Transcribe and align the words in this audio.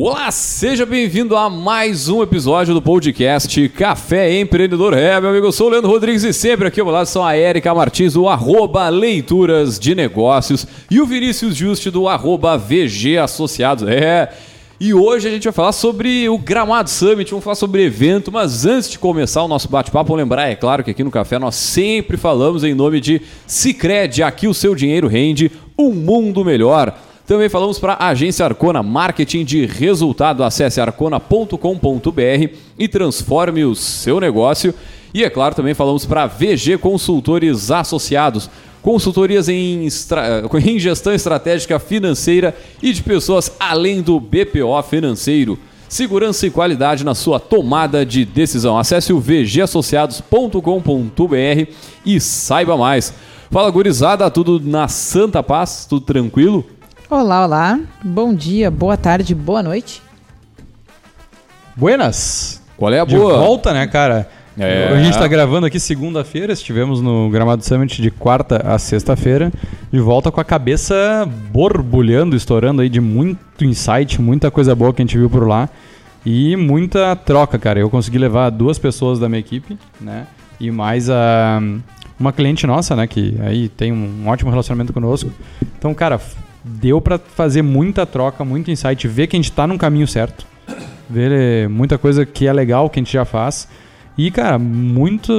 Olá, 0.00 0.30
seja 0.30 0.86
bem-vindo 0.86 1.34
a 1.34 1.50
mais 1.50 2.08
um 2.08 2.22
episódio 2.22 2.72
do 2.72 2.80
podcast 2.80 3.68
Café 3.70 4.38
Empreendedor. 4.38 4.96
É, 4.96 5.20
meu 5.20 5.30
amigo, 5.30 5.46
eu 5.46 5.50
sou 5.50 5.66
o 5.66 5.70
Leandro 5.70 5.90
Rodrigues 5.90 6.22
e 6.22 6.32
sempre 6.32 6.68
aqui 6.68 6.78
ao 6.78 6.86
meu 6.86 6.94
lado 6.94 7.06
são 7.06 7.26
a 7.26 7.34
Érica 7.34 7.74
Martins, 7.74 8.12
do 8.12 8.28
arroba 8.28 8.88
Leituras 8.90 9.76
de 9.76 9.96
Negócios 9.96 10.68
e 10.88 11.00
o 11.00 11.04
Vinícius 11.04 11.56
Juste, 11.56 11.90
do 11.90 12.06
arroba 12.06 12.56
VG 12.56 13.18
Associados. 13.18 13.88
É, 13.88 14.32
e 14.78 14.94
hoje 14.94 15.26
a 15.26 15.32
gente 15.32 15.42
vai 15.42 15.52
falar 15.52 15.72
sobre 15.72 16.28
o 16.28 16.38
Gramado 16.38 16.88
Summit, 16.88 17.28
vamos 17.32 17.42
falar 17.42 17.56
sobre 17.56 17.82
evento, 17.82 18.30
mas 18.30 18.64
antes 18.64 18.88
de 18.88 19.00
começar 19.00 19.42
o 19.42 19.48
nosso 19.48 19.68
bate-papo, 19.68 20.14
lembrar, 20.14 20.48
é 20.48 20.54
claro 20.54 20.84
que 20.84 20.92
aqui 20.92 21.02
no 21.02 21.10
Café 21.10 21.40
nós 21.40 21.56
sempre 21.56 22.16
falamos 22.16 22.62
em 22.62 22.72
nome 22.72 23.00
de 23.00 23.20
Cicred, 23.48 24.22
aqui 24.22 24.46
o 24.46 24.54
seu 24.54 24.76
dinheiro 24.76 25.08
rende 25.08 25.50
um 25.76 25.90
mundo 25.90 26.44
melhor. 26.44 26.96
Também 27.28 27.48
falamos 27.50 27.78
para 27.78 27.92
a 27.92 28.08
agência 28.08 28.42
Arcona 28.42 28.82
Marketing 28.82 29.44
de 29.44 29.66
Resultado. 29.66 30.42
Acesse 30.42 30.80
arcona.com.br 30.80 32.54
e 32.78 32.88
transforme 32.88 33.66
o 33.66 33.74
seu 33.74 34.18
negócio. 34.18 34.74
E 35.12 35.22
é 35.22 35.28
claro, 35.28 35.54
também 35.54 35.74
falamos 35.74 36.06
para 36.06 36.26
VG 36.26 36.78
Consultores 36.78 37.70
Associados. 37.70 38.48
Consultorias 38.80 39.46
em, 39.46 39.86
em 40.64 40.78
gestão 40.78 41.12
estratégica 41.12 41.78
financeira 41.78 42.56
e 42.82 42.94
de 42.94 43.02
pessoas 43.02 43.52
além 43.60 44.00
do 44.00 44.18
BPO 44.18 44.82
financeiro. 44.88 45.58
Segurança 45.86 46.46
e 46.46 46.50
qualidade 46.50 47.04
na 47.04 47.14
sua 47.14 47.38
tomada 47.38 48.06
de 48.06 48.24
decisão. 48.24 48.78
Acesse 48.78 49.12
o 49.12 49.20
vgassociados.com.br 49.20 51.72
e 52.06 52.20
saiba 52.22 52.74
mais. 52.74 53.12
Fala 53.50 53.70
gurizada, 53.70 54.30
tudo 54.30 54.58
na 54.58 54.88
santa 54.88 55.42
paz, 55.42 55.86
tudo 55.86 56.06
tranquilo? 56.06 56.64
Olá, 57.10 57.44
olá. 57.46 57.80
Bom 58.04 58.34
dia, 58.34 58.70
boa 58.70 58.94
tarde, 58.94 59.34
boa 59.34 59.62
noite. 59.62 60.02
Buenas. 61.74 62.62
Qual 62.76 62.92
é 62.92 63.00
a 63.00 63.04
De 63.06 63.16
boa? 63.16 63.38
volta, 63.38 63.72
né, 63.72 63.86
cara? 63.86 64.28
É. 64.58 64.88
A 64.92 65.02
gente 65.02 65.16
tá 65.18 65.26
gravando 65.26 65.66
aqui 65.66 65.80
segunda-feira, 65.80 66.52
estivemos 66.52 67.00
no 67.00 67.30
Gramado 67.30 67.64
Summit 67.64 68.02
de 68.02 68.10
quarta 68.10 68.56
a 68.58 68.78
sexta-feira, 68.78 69.50
de 69.90 70.00
volta 70.00 70.30
com 70.30 70.38
a 70.40 70.44
cabeça 70.44 71.26
borbulhando, 71.50 72.36
estourando 72.36 72.82
aí 72.82 72.90
de 72.90 73.00
muito 73.00 73.64
insight, 73.64 74.20
muita 74.20 74.50
coisa 74.50 74.74
boa 74.74 74.92
que 74.92 75.00
a 75.00 75.04
gente 75.04 75.16
viu 75.16 75.30
por 75.30 75.48
lá 75.48 75.68
e 76.26 76.56
muita 76.56 77.16
troca, 77.16 77.58
cara. 77.58 77.78
Eu 77.80 77.88
consegui 77.88 78.18
levar 78.18 78.50
duas 78.50 78.78
pessoas 78.78 79.18
da 79.18 79.30
minha 79.30 79.40
equipe, 79.40 79.78
né? 79.98 80.26
E 80.60 80.70
mais 80.70 81.08
a 81.08 81.58
uma 82.20 82.32
cliente 82.32 82.66
nossa, 82.66 82.96
né, 82.96 83.06
que 83.06 83.36
aí 83.40 83.68
tem 83.68 83.92
um 83.92 84.26
ótimo 84.26 84.50
relacionamento 84.50 84.92
conosco. 84.92 85.30
Então, 85.78 85.94
cara, 85.94 86.20
deu 86.68 87.00
pra 87.00 87.18
fazer 87.18 87.62
muita 87.62 88.04
troca, 88.04 88.44
muito 88.44 88.70
insight, 88.70 89.08
ver 89.08 89.26
que 89.26 89.36
a 89.36 89.38
gente 89.38 89.52
tá 89.52 89.66
num 89.66 89.78
caminho 89.78 90.06
certo. 90.06 90.46
Ver 91.08 91.32
eh, 91.32 91.68
muita 91.68 91.96
coisa 91.96 92.26
que 92.26 92.46
é 92.46 92.52
legal 92.52 92.90
que 92.90 92.98
a 92.98 93.02
gente 93.02 93.12
já 93.12 93.24
faz. 93.24 93.66
E, 94.16 94.30
cara, 94.30 94.58
muito, 94.58 95.32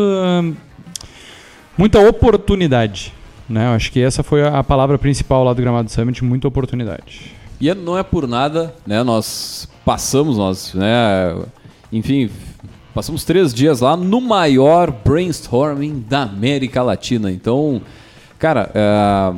muita 1.77 1.99
oportunidade. 1.99 3.13
Né? 3.47 3.65
Eu 3.67 3.71
acho 3.71 3.91
que 3.91 4.01
essa 4.01 4.23
foi 4.23 4.45
a 4.45 4.63
palavra 4.63 4.97
principal 4.97 5.43
lá 5.43 5.53
do 5.53 5.61
Gramado 5.61 5.91
Summit, 5.91 6.23
muita 6.23 6.47
oportunidade. 6.47 7.31
E 7.59 7.73
não 7.73 7.97
é 7.97 8.03
por 8.03 8.27
nada, 8.27 8.73
né? 8.87 9.03
Nós 9.03 9.67
passamos, 9.83 10.37
nós, 10.37 10.73
né? 10.73 11.35
Enfim, 11.91 12.29
passamos 12.93 13.25
três 13.25 13.53
dias 13.53 13.81
lá 13.81 13.97
no 13.97 14.21
maior 14.21 14.91
brainstorming 14.91 16.05
da 16.07 16.21
América 16.23 16.81
Latina. 16.81 17.29
Então, 17.29 17.81
cara, 18.37 18.71
é, 18.73 19.33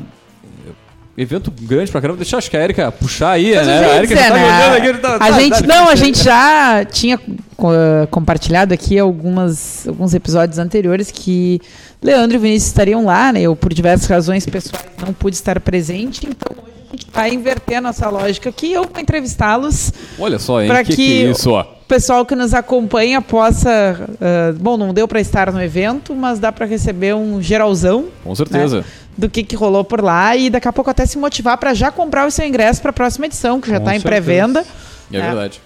evento 1.18 1.52
grande 1.62 1.92
pra 1.92 2.00
caramba. 2.02 2.18
Deixa 2.18 2.38
acho 2.38 2.50
que 2.50 2.58
a 2.58 2.64
Erika 2.64 2.92
puxar 2.92 3.32
aí, 3.32 3.54
Mas 3.56 3.68
né? 3.68 3.86
A 3.92 3.98
Erika 3.98 4.16
tá 4.16 4.30
né? 4.34 4.78
aqui, 4.78 4.98
tá- 5.00 5.16
a 5.16 5.20
tá- 5.20 5.32
gente 5.40 5.62
tá- 5.64 5.68
não, 5.68 5.90
a 5.90 5.96
gente 5.96 6.24
já 6.24 6.86
tinha 6.86 7.18
uh, 7.18 8.08
compartilhado 8.10 8.74
aqui 8.74 8.98
algumas, 8.98 9.88
alguns 9.88 10.14
episódios 10.14 10.58
anteriores 10.58 11.12
que 11.12 11.60
Leandro 12.02 12.38
e 12.38 12.40
Vinícius 12.40 12.68
estariam 12.68 13.06
lá, 13.06 13.32
né? 13.34 13.42
Eu 13.42 13.56
por 13.56 13.74
diversas 13.74 14.08
razões 14.08 14.46
pessoais 14.46 14.86
não 15.06 15.14
pude 15.14 15.36
estar 15.36 15.60
presente, 15.60 16.26
então 16.28 16.56
hoje 16.64 16.72
a 16.88 16.92
gente 16.96 17.08
vai 17.14 17.34
inverter 17.34 17.78
a 17.78 17.82
nossa 17.82 18.10
lógica 18.10 18.50
aqui. 18.50 18.72
Eu 18.74 18.84
vou 18.92 19.02
entrevistá-los. 19.02 19.92
Olha 20.18 20.40
só, 20.40 20.62
hein? 20.62 20.68
Pra 20.68 20.84
que, 20.84 20.96
que- 20.96 20.96
que 20.96 21.24
é 21.26 21.32
isso, 21.32 21.52
ó. 21.52 21.62
O 21.62 21.92
pessoal 21.92 22.26
que 22.26 22.36
nos 22.36 22.54
acompanha 22.54 23.22
possa, 23.22 24.00
uh, 24.10 24.58
bom, 24.58 24.78
não 24.78 24.94
deu 24.94 25.08
para 25.10 25.20
estar 25.20 25.52
no 25.52 25.62
evento, 25.62 26.16
mas 26.16 26.40
dá 26.40 26.50
para 26.50 26.66
receber 26.66 27.14
um 27.14 27.42
geralzão 27.42 28.06
Com 28.24 28.34
certeza. 28.34 28.86
Do 29.18 29.30
que, 29.30 29.44
que 29.44 29.56
rolou 29.56 29.84
por 29.84 30.02
lá 30.02 30.36
e 30.36 30.50
daqui 30.50 30.68
a 30.68 30.74
pouco 30.74 30.90
até 30.90 31.06
se 31.06 31.18
motivar 31.18 31.58
para 31.58 31.74
já 31.74 31.92
comprar 31.92 32.28
o 32.28 32.32
seu 32.32 32.46
ingresso 32.46 32.82
para 32.82 32.92
a 32.92 32.94
próxima 32.94 33.26
edição, 33.26 33.60
que 33.60 33.70
já 33.70 33.78
está 33.78 33.96
em 33.96 34.02
pré-venda. 34.02 34.66
É, 35.12 35.18
É. 35.18 35.22
verdade. 35.22 35.62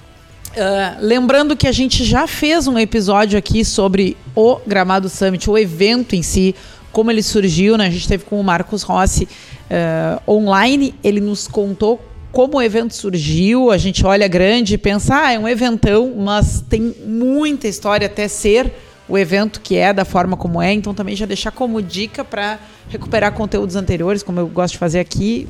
Ah, 0.58 0.98
lembrando 1.00 1.56
que 1.56 1.68
a 1.68 1.72
gente 1.72 2.04
já 2.04 2.28
fez 2.28 2.66
um 2.68 2.80
episódio 2.80 3.38
aqui 3.38 3.66
sobre 3.66 4.16
o 4.34 4.60
Gramado 4.66 5.10
Summit, 5.10 5.50
o 5.50 5.58
evento 5.58 6.16
em 6.16 6.24
si, 6.24 6.56
como 6.92 7.12
ele 7.12 7.22
surgiu, 7.22 7.78
né? 7.78 7.88
A 7.88 7.90
gente 7.90 8.08
teve 8.08 8.24
com 8.24 8.40
o 8.40 8.44
Marcos 8.44 8.82
Rossi 8.82 9.28
ah, 9.70 10.22
online, 10.28 10.96
ele 11.04 11.20
nos 11.20 11.48
contou 11.48 12.02
como 12.32 12.58
o 12.58 12.62
evento 12.62 12.94
surgiu, 12.94 13.72
a 13.72 13.78
gente 13.78 14.06
olha 14.06 14.28
grande 14.28 14.74
e 14.74 14.78
pensa, 14.78 15.24
ah, 15.24 15.32
é 15.32 15.40
um 15.40 15.48
eventão, 15.48 16.14
mas 16.18 16.62
tem 16.70 16.94
muita 17.06 17.66
história 17.66 18.08
até 18.08 18.28
ser 18.28 18.74
o 19.08 19.18
evento 19.18 19.62
que 19.62 19.78
é, 19.78 19.94
da 19.94 20.04
forma 20.04 20.36
como 20.36 20.62
é, 20.62 20.74
então 20.74 20.94
também 20.94 21.16
já 21.16 21.26
deixar 21.26 21.52
como 21.52 21.82
dica 21.82 22.26
para 22.26 22.60
recuperar 22.90 23.32
conteúdos 23.34 23.76
anteriores, 23.76 24.22
como 24.24 24.40
eu 24.40 24.48
gosto 24.48 24.74
de 24.74 24.78
fazer 24.80 25.00
aqui, 25.00 25.48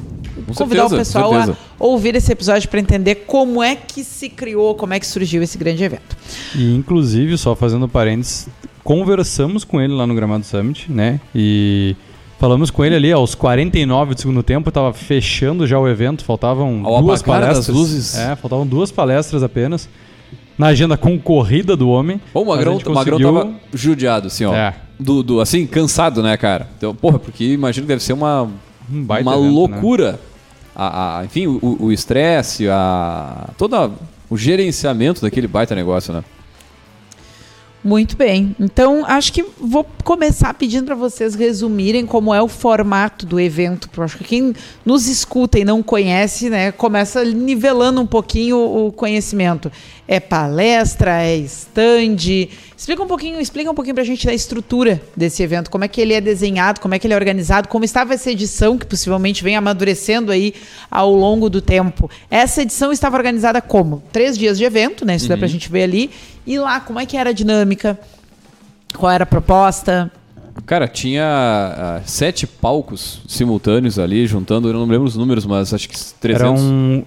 Com 0.47 0.53
convidar 0.53 0.89
certeza, 0.89 0.95
o 0.95 0.97
pessoal 0.97 1.33
a 1.33 1.55
ouvir 1.79 2.15
esse 2.15 2.31
episódio 2.31 2.67
para 2.69 2.79
entender 2.79 3.15
como 3.27 3.61
é 3.61 3.75
que 3.75 4.03
se 4.03 4.29
criou, 4.29 4.75
como 4.75 4.93
é 4.93 4.99
que 4.99 5.05
surgiu 5.07 5.43
esse 5.43 5.57
grande 5.57 5.83
evento. 5.83 6.15
E, 6.55 6.73
inclusive, 6.75 7.37
só 7.37 7.55
fazendo 7.55 7.87
parênteses, 7.87 8.47
conversamos 8.83 9.63
com 9.63 9.81
ele 9.81 9.93
lá 9.93 10.05
no 10.07 10.15
Gramado 10.15 10.45
Summit, 10.45 10.91
né? 10.91 11.19
E 11.33 11.95
falamos 12.39 12.69
com 12.71 12.83
ele 12.85 12.95
ali 12.95 13.11
aos 13.11 13.35
49 13.35 14.15
do 14.15 14.21
segundo 14.21 14.41
tempo, 14.43 14.71
tava 14.71 14.93
fechando 14.93 15.65
já 15.67 15.77
o 15.79 15.87
evento, 15.87 16.23
faltavam 16.23 16.81
Ao 16.85 17.01
duas 17.01 17.21
apagar 17.21 17.41
das 17.41 17.49
palestras. 17.65 17.75
luzes. 17.77 18.17
É, 18.17 18.35
faltavam 18.35 18.65
duas 18.65 18.91
palestras 18.91 19.43
apenas. 19.43 19.89
Na 20.57 20.67
agenda 20.67 20.95
concorrida 20.95 21.75
do 21.75 21.89
homem. 21.89 22.21
Bom, 22.33 22.43
o 22.43 22.45
Magrão, 22.47 22.73
gente 22.73 22.87
o 22.87 22.93
Magrão 22.93 23.17
conseguiu- 23.19 23.43
tava 23.43 23.53
judiado, 23.73 24.27
assim, 24.27 24.45
ó. 24.45 24.53
É. 24.55 24.73
Do, 24.99 25.21
do- 25.23 25.41
assim, 25.41 25.65
cansado, 25.67 26.23
né, 26.23 26.37
cara? 26.37 26.69
Então, 26.77 26.95
porra, 26.95 27.19
porque 27.19 27.43
imagino 27.45 27.85
que 27.85 27.89
deve 27.89 28.03
ser 28.03 28.13
uma, 28.13 28.43
Um 28.91 29.03
baita 29.03 29.29
uma 29.29 29.35
evento, 29.37 29.47
né? 29.53 29.55
loucura. 29.75 30.19
A, 30.75 31.19
a- 31.19 31.25
enfim, 31.25 31.47
o- 31.47 31.91
estresse, 31.91 32.67
a 32.69 33.49
todo 33.57 33.93
o 34.29 34.37
gerenciamento 34.37 35.21
daquele 35.21 35.47
baita 35.47 35.75
negócio, 35.75 36.13
né? 36.13 36.23
Muito 37.83 38.17
bem. 38.17 38.55
Então, 38.59 39.05
acho 39.05 39.31
que 39.31 39.45
vou 39.61 39.85
começar 40.03 40.55
pedindo 40.55 40.85
para 40.87 40.95
vocês 40.95 41.35
resumirem 41.35 42.03
como 42.03 42.33
é 42.33 42.41
o 42.41 42.47
formato 42.47 43.27
do 43.27 43.39
evento. 43.39 43.87
Acho 44.01 44.17
que 44.17 44.23
quem 44.23 44.55
nos 44.83 45.07
escuta 45.07 45.59
e 45.59 45.63
não 45.63 45.83
conhece, 45.83 46.49
né, 46.49 46.71
começa 46.71 47.23
nivelando 47.23 48.01
um 48.01 48.07
pouquinho 48.07 48.57
o 48.57 48.91
conhecimento. 48.91 49.71
É 50.07 50.19
palestra, 50.19 51.23
é 51.23 51.37
stand. 51.37 52.49
Explica 52.77 53.01
um 53.01 53.07
pouquinho, 53.07 53.39
explica 53.39 53.71
um 53.71 53.73
pouquinho 53.73 53.95
pra 53.95 54.03
gente 54.03 54.25
da 54.25 54.33
estrutura 54.33 55.01
desse 55.15 55.41
evento, 55.41 55.71
como 55.71 55.83
é 55.83 55.87
que 55.87 55.99
ele 55.99 56.13
é 56.13 56.21
desenhado, 56.21 56.79
como 56.79 56.93
é 56.93 56.99
que 56.99 57.07
ele 57.07 57.13
é 57.13 57.17
organizado, 57.17 57.67
como 57.67 57.83
estava 57.83 58.13
essa 58.13 58.29
edição 58.29 58.77
que 58.77 58.85
possivelmente 58.85 59.43
vem 59.43 59.55
amadurecendo 59.55 60.31
aí 60.31 60.53
ao 60.91 61.11
longo 61.11 61.49
do 61.49 61.61
tempo. 61.61 62.09
Essa 62.29 62.61
edição 62.61 62.91
estava 62.91 63.17
organizada 63.17 63.61
como? 63.61 64.03
Três 64.11 64.37
dias 64.37 64.57
de 64.57 64.63
evento, 64.63 65.05
né? 65.05 65.15
Isso 65.15 65.27
dá 65.27 65.37
pra 65.37 65.47
gente 65.47 65.71
ver 65.71 65.83
ali. 65.83 66.11
E 66.45 66.59
lá, 66.59 66.79
como 66.79 66.99
é 66.99 67.05
que 67.05 67.17
era 67.17 67.31
a 67.31 67.33
dinâmica? 67.33 67.99
Qual 68.95 69.11
era 69.11 69.23
a 69.23 69.27
proposta? 69.27 70.11
Cara, 70.65 70.87
tinha 70.87 71.23
ah, 71.25 72.01
sete 72.05 72.47
palcos 72.47 73.21
simultâneos 73.27 73.99
ali, 73.99 74.25
juntando, 74.25 74.69
eu 74.69 74.73
não 74.73 74.85
lembro 74.85 75.03
os 75.03 75.15
números, 75.15 75.45
mas 75.45 75.73
acho 75.73 75.89
que 75.89 75.95
300, 76.19 76.41
Era 76.41 76.51
um 76.51 77.03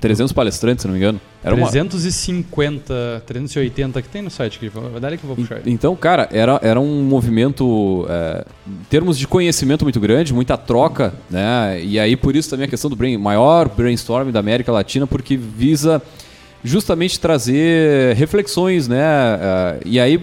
300 0.00 0.32
palestrantes, 0.32 0.82
se 0.82 0.88
não 0.88 0.92
me 0.92 0.98
engano. 0.98 1.20
Era 1.44 1.54
uma, 1.54 1.68
350, 1.68 3.22
380 3.26 4.02
que 4.02 4.08
tem 4.08 4.22
no 4.22 4.30
site 4.30 4.56
aqui. 4.56 4.68
Vai 4.68 5.00
dar 5.00 5.16
que 5.16 5.24
eu 5.24 5.28
vou 5.28 5.36
puxar. 5.36 5.56
aí. 5.56 5.62
Então, 5.66 5.94
cara, 5.96 6.28
era, 6.32 6.58
era 6.62 6.80
um 6.80 7.02
movimento, 7.02 8.06
é, 8.08 8.44
em 8.66 8.84
termos 8.88 9.18
de 9.18 9.26
conhecimento 9.26 9.84
muito 9.84 10.00
grande, 10.00 10.32
muita 10.32 10.56
troca, 10.56 11.12
né? 11.30 11.80
E 11.82 11.98
aí, 11.98 12.16
por 12.16 12.34
isso 12.34 12.48
também 12.48 12.66
a 12.66 12.68
questão 12.68 12.88
do 12.88 12.96
brain, 12.96 13.16
maior 13.16 13.68
brainstorm 13.68 14.30
da 14.30 14.40
América 14.40 14.72
Latina, 14.72 15.06
porque 15.06 15.36
visa 15.36 16.00
justamente 16.64 17.18
trazer 17.18 18.14
reflexões, 18.14 18.86
né? 18.86 19.00
é, 19.00 19.80
e 19.84 19.98
aí, 19.98 20.20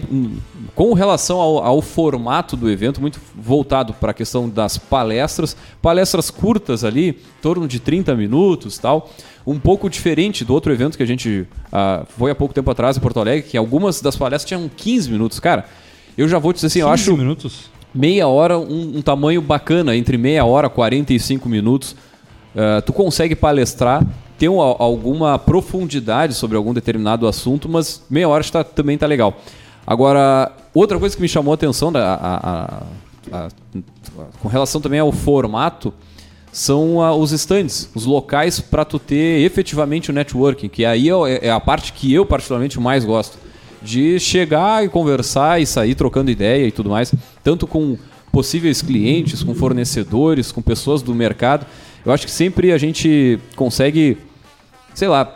com 0.80 0.94
relação 0.94 1.38
ao, 1.38 1.62
ao 1.62 1.82
formato 1.82 2.56
do 2.56 2.70
evento, 2.70 3.02
muito 3.02 3.20
voltado 3.36 3.92
para 3.92 4.12
a 4.12 4.14
questão 4.14 4.48
das 4.48 4.78
palestras, 4.78 5.54
palestras 5.82 6.30
curtas 6.30 6.84
ali, 6.84 7.08
em 7.10 7.42
torno 7.42 7.68
de 7.68 7.78
30 7.78 8.16
minutos 8.16 8.78
tal. 8.78 9.10
Um 9.46 9.58
pouco 9.58 9.90
diferente 9.90 10.42
do 10.42 10.54
outro 10.54 10.72
evento 10.72 10.96
que 10.96 11.02
a 11.02 11.06
gente 11.06 11.46
ah, 11.70 12.06
foi 12.08 12.30
há 12.30 12.34
pouco 12.34 12.54
tempo 12.54 12.70
atrás 12.70 12.96
em 12.96 13.00
Porto 13.00 13.20
Alegre, 13.20 13.50
que 13.50 13.58
algumas 13.58 14.00
das 14.00 14.16
palestras 14.16 14.48
tinham 14.48 14.70
15 14.74 15.10
minutos. 15.10 15.38
Cara, 15.38 15.66
eu 16.16 16.26
já 16.26 16.38
vou 16.38 16.50
te 16.50 16.56
dizer 16.56 16.68
assim, 16.68 16.78
eu 16.80 16.88
15 16.90 16.94
acho 17.02 17.14
minutos. 17.14 17.70
meia 17.92 18.26
hora 18.26 18.58
um, 18.58 18.96
um 18.96 19.02
tamanho 19.02 19.42
bacana, 19.42 19.94
entre 19.94 20.16
meia 20.16 20.46
hora 20.46 20.68
e 20.68 20.70
45 20.70 21.46
minutos. 21.46 21.94
Ah, 22.56 22.80
tu 22.80 22.94
consegue 22.94 23.36
palestrar 23.36 24.02
ter 24.38 24.48
um- 24.48 24.62
alguma 24.62 25.38
profundidade 25.38 26.32
sobre 26.32 26.56
algum 26.56 26.72
determinado 26.72 27.28
assunto, 27.28 27.68
mas 27.68 28.02
meia 28.08 28.30
hora 28.30 28.40
está, 28.40 28.64
também 28.64 28.96
tá 28.96 29.06
legal. 29.06 29.36
Agora, 29.86 30.52
outra 30.74 30.98
coisa 30.98 31.14
que 31.16 31.22
me 31.22 31.28
chamou 31.28 31.52
a 31.52 31.54
atenção 31.54 31.90
da, 31.92 32.14
a- 32.14 32.82
a- 33.32 33.46
a- 33.46 33.48
com 34.40 34.48
relação 34.48 34.80
também 34.80 34.98
ao 35.00 35.12
formato 35.12 35.92
são 36.52 37.00
ah, 37.00 37.14
os 37.14 37.30
stands, 37.32 37.88
os 37.94 38.04
locais 38.06 38.58
para 38.60 38.84
tu 38.84 38.98
ter 38.98 39.40
efetivamente 39.44 40.10
o 40.10 40.12
networking, 40.12 40.68
que 40.68 40.84
aí 40.84 41.08
é, 41.08 41.46
é 41.46 41.50
a 41.50 41.60
parte 41.60 41.92
que 41.92 42.12
eu 42.12 42.26
particularmente 42.26 42.78
mais 42.80 43.04
gosto, 43.04 43.38
de 43.82 44.18
chegar 44.18 44.84
e 44.84 44.88
conversar 44.88 45.60
e 45.60 45.66
sair 45.66 45.94
trocando 45.94 46.30
ideia 46.30 46.66
e 46.66 46.72
tudo 46.72 46.90
mais, 46.90 47.14
tanto 47.42 47.66
com 47.66 47.96
possíveis 48.32 48.82
clientes, 48.82 49.42
com 49.42 49.54
fornecedores, 49.54 50.52
com 50.52 50.60
pessoas 50.60 51.02
do 51.02 51.14
mercado. 51.14 51.66
Eu 52.04 52.12
acho 52.12 52.26
que 52.26 52.32
sempre 52.32 52.72
a 52.72 52.78
gente 52.78 53.38
consegue, 53.56 54.18
sei 54.94 55.08
lá, 55.08 55.32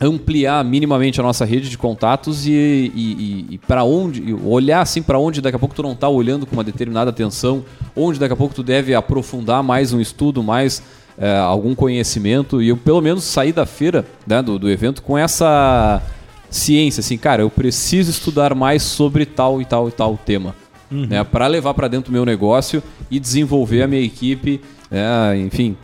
ampliar 0.00 0.64
minimamente 0.64 1.20
a 1.20 1.22
nossa 1.22 1.44
rede 1.44 1.68
de 1.68 1.78
contatos 1.78 2.46
e, 2.46 2.50
e, 2.52 3.46
e, 3.50 3.58
para 3.58 3.84
onde 3.84 4.22
e 4.22 4.34
olhar 4.34 4.80
assim 4.80 5.02
para 5.02 5.18
onde 5.18 5.40
daqui 5.40 5.56
a 5.56 5.58
pouco 5.58 5.74
tu 5.74 5.82
não 5.82 5.92
está 5.92 6.08
olhando 6.08 6.46
com 6.46 6.56
uma 6.56 6.64
determinada 6.64 7.10
atenção, 7.10 7.64
onde 7.94 8.18
daqui 8.18 8.32
a 8.32 8.36
pouco 8.36 8.54
tu 8.54 8.62
deve 8.62 8.94
aprofundar 8.94 9.62
mais 9.62 9.92
um 9.92 10.00
estudo, 10.00 10.42
mais 10.42 10.82
eh, 11.18 11.38
algum 11.38 11.74
conhecimento 11.74 12.62
e 12.62 12.68
eu 12.68 12.76
pelo 12.76 13.00
menos 13.00 13.24
sair 13.24 13.52
da 13.52 13.66
feira, 13.66 14.04
né, 14.26 14.42
do, 14.42 14.58
do 14.58 14.70
evento 14.70 15.02
com 15.02 15.16
essa 15.16 16.02
ciência 16.50 17.00
assim, 17.00 17.16
cara, 17.16 17.42
eu 17.42 17.50
preciso 17.50 18.10
estudar 18.10 18.54
mais 18.54 18.82
sobre 18.82 19.24
tal 19.24 19.60
e 19.60 19.64
tal 19.64 19.88
e 19.88 19.92
tal 19.92 20.16
tema, 20.16 20.54
né, 20.90 21.22
para 21.22 21.46
levar 21.46 21.74
para 21.74 21.86
dentro 21.86 22.10
do 22.10 22.14
meu 22.14 22.24
negócio 22.24 22.82
e 23.10 23.20
desenvolver 23.20 23.82
a 23.82 23.86
minha 23.86 24.02
equipe, 24.02 24.60
né, 24.90 25.38
enfim. 25.38 25.76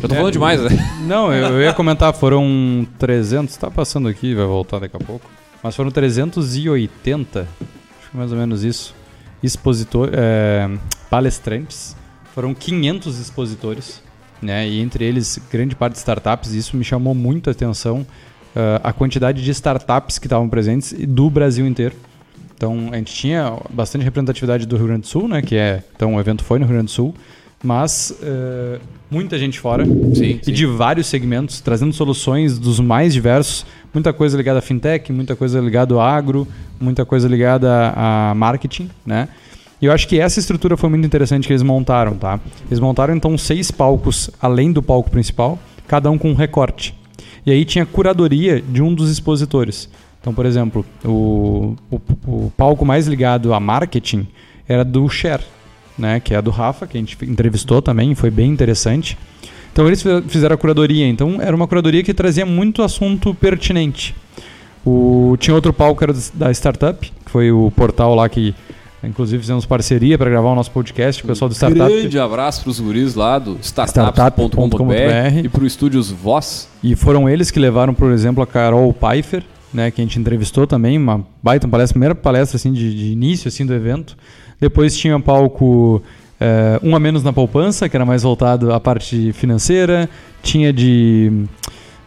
Já 0.00 0.08
tô 0.08 0.14
falando 0.14 0.32
demais, 0.32 0.62
né? 0.62 0.70
Não, 1.06 1.32
eu, 1.32 1.48
eu 1.48 1.62
ia 1.62 1.72
comentar, 1.72 2.12
foram 2.14 2.86
300, 2.98 3.56
tá 3.56 3.70
passando 3.70 4.08
aqui, 4.08 4.34
vai 4.34 4.46
voltar 4.46 4.78
daqui 4.78 4.96
a 4.96 5.00
pouco. 5.00 5.30
Mas 5.62 5.76
foram 5.76 5.90
380, 5.90 7.40
acho 7.40 8.10
que 8.10 8.16
mais 8.16 8.32
ou 8.32 8.38
menos 8.38 8.64
isso, 8.64 8.94
expositor, 9.42 10.10
é, 10.12 10.70
palestrantes. 11.10 11.96
Foram 12.34 12.54
500 12.54 13.18
expositores, 13.18 14.02
né? 14.40 14.66
E 14.66 14.80
entre 14.80 15.04
eles, 15.04 15.38
grande 15.50 15.74
parte 15.74 15.94
de 15.94 15.98
startups, 15.98 16.54
e 16.54 16.58
isso 16.58 16.76
me 16.76 16.84
chamou 16.84 17.14
muito 17.14 17.50
a 17.50 17.52
atenção, 17.52 18.06
ah, 18.54 18.80
a 18.82 18.92
quantidade 18.92 19.42
de 19.42 19.50
startups 19.50 20.18
que 20.18 20.26
estavam 20.26 20.48
presentes 20.48 20.92
do 20.92 21.28
Brasil 21.28 21.66
inteiro. 21.66 21.94
Então, 22.54 22.90
a 22.92 22.96
gente 22.96 23.14
tinha 23.14 23.56
bastante 23.70 24.04
representatividade 24.04 24.66
do 24.66 24.76
Rio 24.76 24.86
Grande 24.86 25.02
do 25.02 25.06
Sul, 25.06 25.28
né? 25.28 25.40
Que 25.40 25.56
é, 25.56 25.82
então 25.96 26.16
o 26.16 26.20
evento 26.20 26.44
foi 26.44 26.58
no 26.58 26.66
Rio 26.66 26.74
Grande 26.74 26.86
do 26.86 26.94
Sul, 26.94 27.14
mas 27.62 28.16
eh, 28.22 28.78
muita 29.10 29.38
gente 29.38 29.58
fora 29.58 29.84
Sim, 29.84 30.38
e 30.40 30.44
sim. 30.44 30.52
de 30.52 30.66
vários 30.66 31.06
segmentos, 31.06 31.60
trazendo 31.60 31.92
soluções 31.92 32.58
dos 32.58 32.80
mais 32.80 33.12
diversos, 33.12 33.66
muita 33.92 34.12
coisa 34.12 34.36
ligada 34.36 34.60
a 34.60 34.62
fintech, 34.62 35.12
muita 35.12 35.36
coisa 35.36 35.60
ligada 35.60 35.94
ao 35.94 36.00
agro, 36.00 36.46
muita 36.80 37.04
coisa 37.04 37.28
ligada 37.28 37.92
a 37.94 38.34
marketing, 38.34 38.88
né? 39.04 39.28
E 39.82 39.86
eu 39.86 39.92
acho 39.92 40.06
que 40.06 40.20
essa 40.20 40.38
estrutura 40.38 40.76
foi 40.76 40.90
muito 40.90 41.06
interessante 41.06 41.46
que 41.46 41.52
eles 41.52 41.62
montaram, 41.62 42.14
tá? 42.14 42.38
Eles 42.66 42.78
montaram 42.78 43.14
então 43.16 43.36
seis 43.38 43.70
palcos 43.70 44.30
além 44.40 44.72
do 44.72 44.82
palco 44.82 45.10
principal, 45.10 45.58
cada 45.88 46.10
um 46.10 46.18
com 46.18 46.30
um 46.30 46.34
recorte. 46.34 46.94
E 47.44 47.50
aí 47.50 47.64
tinha 47.64 47.86
curadoria 47.86 48.60
de 48.60 48.82
um 48.82 48.94
dos 48.94 49.10
expositores. 49.10 49.88
Então, 50.20 50.34
por 50.34 50.44
exemplo, 50.44 50.84
o, 51.02 51.74
o, 51.90 52.00
o 52.26 52.52
palco 52.56 52.84
mais 52.84 53.06
ligado 53.06 53.54
a 53.54 53.60
marketing 53.60 54.28
era 54.68 54.84
do 54.84 55.08
Share, 55.08 55.42
né? 56.00 56.18
Que 56.20 56.34
é 56.34 56.38
a 56.38 56.40
do 56.40 56.50
Rafa, 56.50 56.86
que 56.86 56.96
a 56.96 57.00
gente 57.00 57.16
entrevistou 57.22 57.80
também, 57.82 58.14
foi 58.14 58.30
bem 58.30 58.50
interessante. 58.50 59.16
Então 59.72 59.86
eles 59.86 60.02
fi- 60.02 60.22
fizeram 60.28 60.54
a 60.54 60.58
curadoria. 60.58 61.06
Então 61.06 61.40
era 61.40 61.54
uma 61.54 61.68
curadoria 61.68 62.02
que 62.02 62.12
trazia 62.14 62.44
muito 62.46 62.82
assunto 62.82 63.32
pertinente. 63.34 64.14
O, 64.84 65.36
tinha 65.38 65.54
outro 65.54 65.72
palco 65.72 65.98
que 65.98 66.04
era 66.04 66.14
da 66.34 66.50
Startup, 66.50 66.98
que 67.24 67.30
foi 67.30 67.52
o 67.52 67.70
portal 67.76 68.14
lá 68.14 68.28
que, 68.28 68.54
inclusive, 69.04 69.40
fizemos 69.40 69.66
parceria 69.66 70.16
para 70.16 70.30
gravar 70.30 70.48
o 70.50 70.54
nosso 70.54 70.70
podcast 70.70 71.22
o 71.22 71.26
pessoal 71.26 71.48
do 71.50 71.54
Startup. 71.54 71.92
Grande 71.92 72.18
abraço 72.18 72.62
para 72.62 72.70
os 72.70 72.80
guris 72.80 73.14
lá 73.14 73.38
do 73.38 73.58
Startup.com.br 73.62 75.44
e 75.44 75.48
para 75.48 75.62
o 75.62 75.66
Estúdios 75.66 76.10
Voz. 76.10 76.68
E 76.82 76.96
foram 76.96 77.28
eles 77.28 77.50
que 77.50 77.58
levaram, 77.60 77.92
por 77.94 78.10
exemplo, 78.10 78.42
a 78.42 78.46
Carol 78.46 78.92
Pfeiffer, 78.92 79.42
né, 79.72 79.90
que 79.90 80.00
a 80.00 80.04
gente 80.04 80.18
entrevistou 80.18 80.66
também, 80.66 80.98
uma 80.98 81.24
baita 81.42 81.68
palestra, 81.68 81.94
primeira 81.94 82.14
palestra 82.14 82.56
assim 82.56 82.72
de, 82.72 82.94
de 82.94 83.12
início 83.12 83.48
assim 83.48 83.64
do 83.64 83.74
evento. 83.74 84.16
Depois 84.60 84.96
tinha 84.96 85.18
palco 85.18 86.02
eh, 86.40 86.78
um 86.82 86.94
a 86.96 87.00
menos 87.00 87.22
na 87.22 87.32
poupança, 87.32 87.88
que 87.88 87.96
era 87.96 88.04
mais 88.04 88.22
voltado 88.22 88.72
à 88.72 88.80
parte 88.80 89.32
financeira. 89.32 90.08
Tinha 90.42 90.72
de 90.72 91.46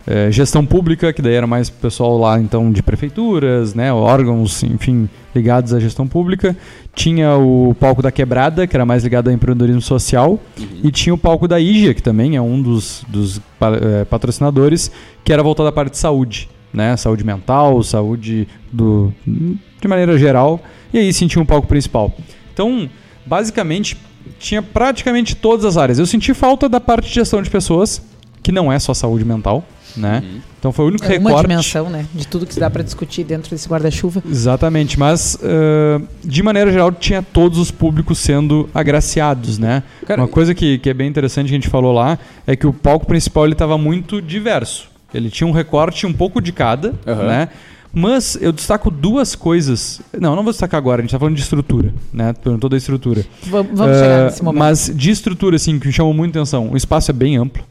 eh, 0.05 0.29
gestão 0.31 0.65
pública, 0.65 1.13
que 1.13 1.21
daí 1.21 1.33
era 1.33 1.47
mais 1.47 1.69
pessoal 1.69 2.17
lá 2.17 2.39
então 2.39 2.71
de 2.71 2.83
prefeituras, 2.83 3.73
né, 3.73 3.94
órgãos, 3.94 4.61
enfim, 4.63 5.07
ligados 5.33 5.73
à 5.73 5.79
gestão 5.79 6.07
pública. 6.07 6.55
Tinha 6.94 7.38
o 7.38 7.75
palco 7.79 8.01
da 8.01 8.11
Quebrada, 8.11 8.67
que 8.67 8.75
era 8.75 8.85
mais 8.85 9.03
ligado 9.03 9.29
ao 9.29 9.33
empreendedorismo 9.33 9.81
social. 9.81 10.39
E 10.83 10.91
tinha 10.91 11.13
o 11.13 11.17
palco 11.17 11.47
da 11.47 11.59
IGA, 11.59 11.94
que 11.94 12.03
também 12.03 12.35
é 12.35 12.41
um 12.41 12.61
dos, 12.61 13.05
dos 13.07 13.39
eh, 13.61 14.05
patrocinadores, 14.05 14.91
que 15.23 15.31
era 15.31 15.41
voltado 15.41 15.69
à 15.69 15.71
parte 15.71 15.91
de 15.91 15.97
saúde, 15.97 16.50
né? 16.73 16.97
Saúde 16.97 17.23
mental, 17.23 17.81
saúde 17.81 18.47
do, 18.71 19.13
de 19.25 19.88
maneira 19.88 20.17
geral. 20.17 20.59
E 20.94 20.97
aí 20.97 21.13
sim 21.13 21.27
tinha 21.27 21.41
um 21.41 21.45
palco 21.45 21.67
principal. 21.67 22.13
Então, 22.53 22.89
basicamente, 23.25 23.97
tinha 24.39 24.61
praticamente 24.61 25.35
todas 25.35 25.65
as 25.65 25.77
áreas. 25.77 26.00
Eu 26.00 26.05
senti 26.05 26.33
falta 26.33 26.69
da 26.69 26.79
parte 26.79 27.07
de 27.09 27.15
gestão 27.15 27.41
de 27.41 27.50
pessoas, 27.50 28.01
que 28.41 28.51
não 28.51 28.71
é 28.71 28.77
só 28.79 28.94
saúde 28.94 29.25
mental, 29.25 29.65
né? 29.97 30.23
Então 30.59 30.71
foi 30.71 30.85
o 30.85 30.88
único 30.88 31.03
É 31.05 31.17
uma 31.17 31.29
recorte. 31.29 31.47
dimensão, 31.50 31.89
né? 31.89 32.05
De 32.13 32.25
tudo 32.25 32.45
que 32.45 32.53
se 32.53 32.59
dá 32.59 32.69
para 32.69 32.81
discutir 32.83 33.23
dentro 33.25 33.50
desse 33.51 33.67
guarda-chuva. 33.67 34.23
Exatamente, 34.29 34.97
mas 34.97 35.38
eh, 35.44 36.01
de 36.23 36.41
maneira 36.41 36.71
geral 36.71 36.91
tinha 36.91 37.21
todos 37.21 37.57
os 37.59 37.69
públicos 37.69 38.17
sendo 38.19 38.69
agraciados, 38.73 39.57
né? 39.59 39.83
Cara, 40.05 40.21
Uma 40.21 40.27
coisa 40.27 40.55
que, 40.55 40.77
que 40.79 40.89
é 40.89 40.94
bem 40.94 41.07
interessante 41.09 41.47
que 41.47 41.53
a 41.53 41.57
gente 41.57 41.67
falou 41.69 41.91
lá 41.94 42.17
é 42.47 42.55
que 42.55 42.65
o 42.65 42.71
palco 42.71 43.05
principal 43.05 43.44
ele 43.45 43.53
estava 43.53 43.77
muito 43.77 44.21
diverso. 44.21 44.88
Ele 45.13 45.29
tinha 45.29 45.45
um 45.47 45.51
recorte 45.51 46.05
um 46.07 46.13
pouco 46.13 46.41
de 46.41 46.51
cada, 46.51 46.94
Aham. 47.05 47.27
né? 47.27 47.50
Mas 47.95 48.35
eu 48.41 48.51
destaco 48.51 48.89
duas 48.89 49.35
coisas. 49.35 50.01
Não, 50.19 50.35
não 50.35 50.43
vou 50.43 50.51
destacar 50.51 50.79
agora, 50.79 51.01
a 51.01 51.03
gente 51.03 51.09
está 51.09 51.19
falando 51.19 51.35
de 51.35 51.41
estrutura, 51.43 51.93
né? 52.11 52.33
Perguntou 52.33 52.67
da 52.69 52.75
estrutura. 52.77 53.23
Vamos, 53.43 53.77
vamos 53.77 53.95
Eh, 53.95 53.99
chegar 54.01 54.23
nesse 54.25 54.43
momento. 54.43 54.59
Mas 54.59 54.91
de 54.95 55.12
estrutura, 55.12 55.55
assim, 55.57 55.77
que 55.77 55.85
me 55.88 55.93
chamou 55.93 56.13
muita 56.13 56.39
atenção. 56.39 56.71
O 56.71 56.77
espaço 56.77 57.12
é 57.12 57.13
bem 57.13 57.38
amplo. 57.38 57.63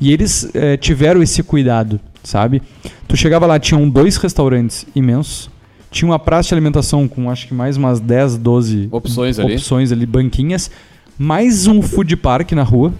E 0.00 0.12
eles 0.12 0.48
eh, 0.54 0.78
tiveram 0.78 1.22
esse 1.22 1.42
cuidado, 1.42 2.00
sabe? 2.24 2.62
Tu 3.06 3.16
chegava 3.18 3.44
lá, 3.44 3.58
tinham 3.58 3.86
dois 3.86 4.16
restaurantes 4.16 4.86
imensos. 4.96 5.50
Tinha 5.90 6.08
uma 6.10 6.18
praça 6.18 6.48
de 6.48 6.54
alimentação 6.54 7.06
com 7.06 7.28
acho 7.30 7.46
que 7.48 7.52
mais 7.52 7.76
umas 7.76 8.00
10, 8.00 8.38
12 8.38 8.88
Opções 8.90 9.38
ali. 9.38 9.54
opções 9.56 9.92
ali, 9.92 10.06
banquinhas. 10.06 10.70
Mais 11.18 11.66
um 11.66 11.82
food 11.82 12.16
park 12.16 12.52
na 12.52 12.62
rua. 12.62 12.94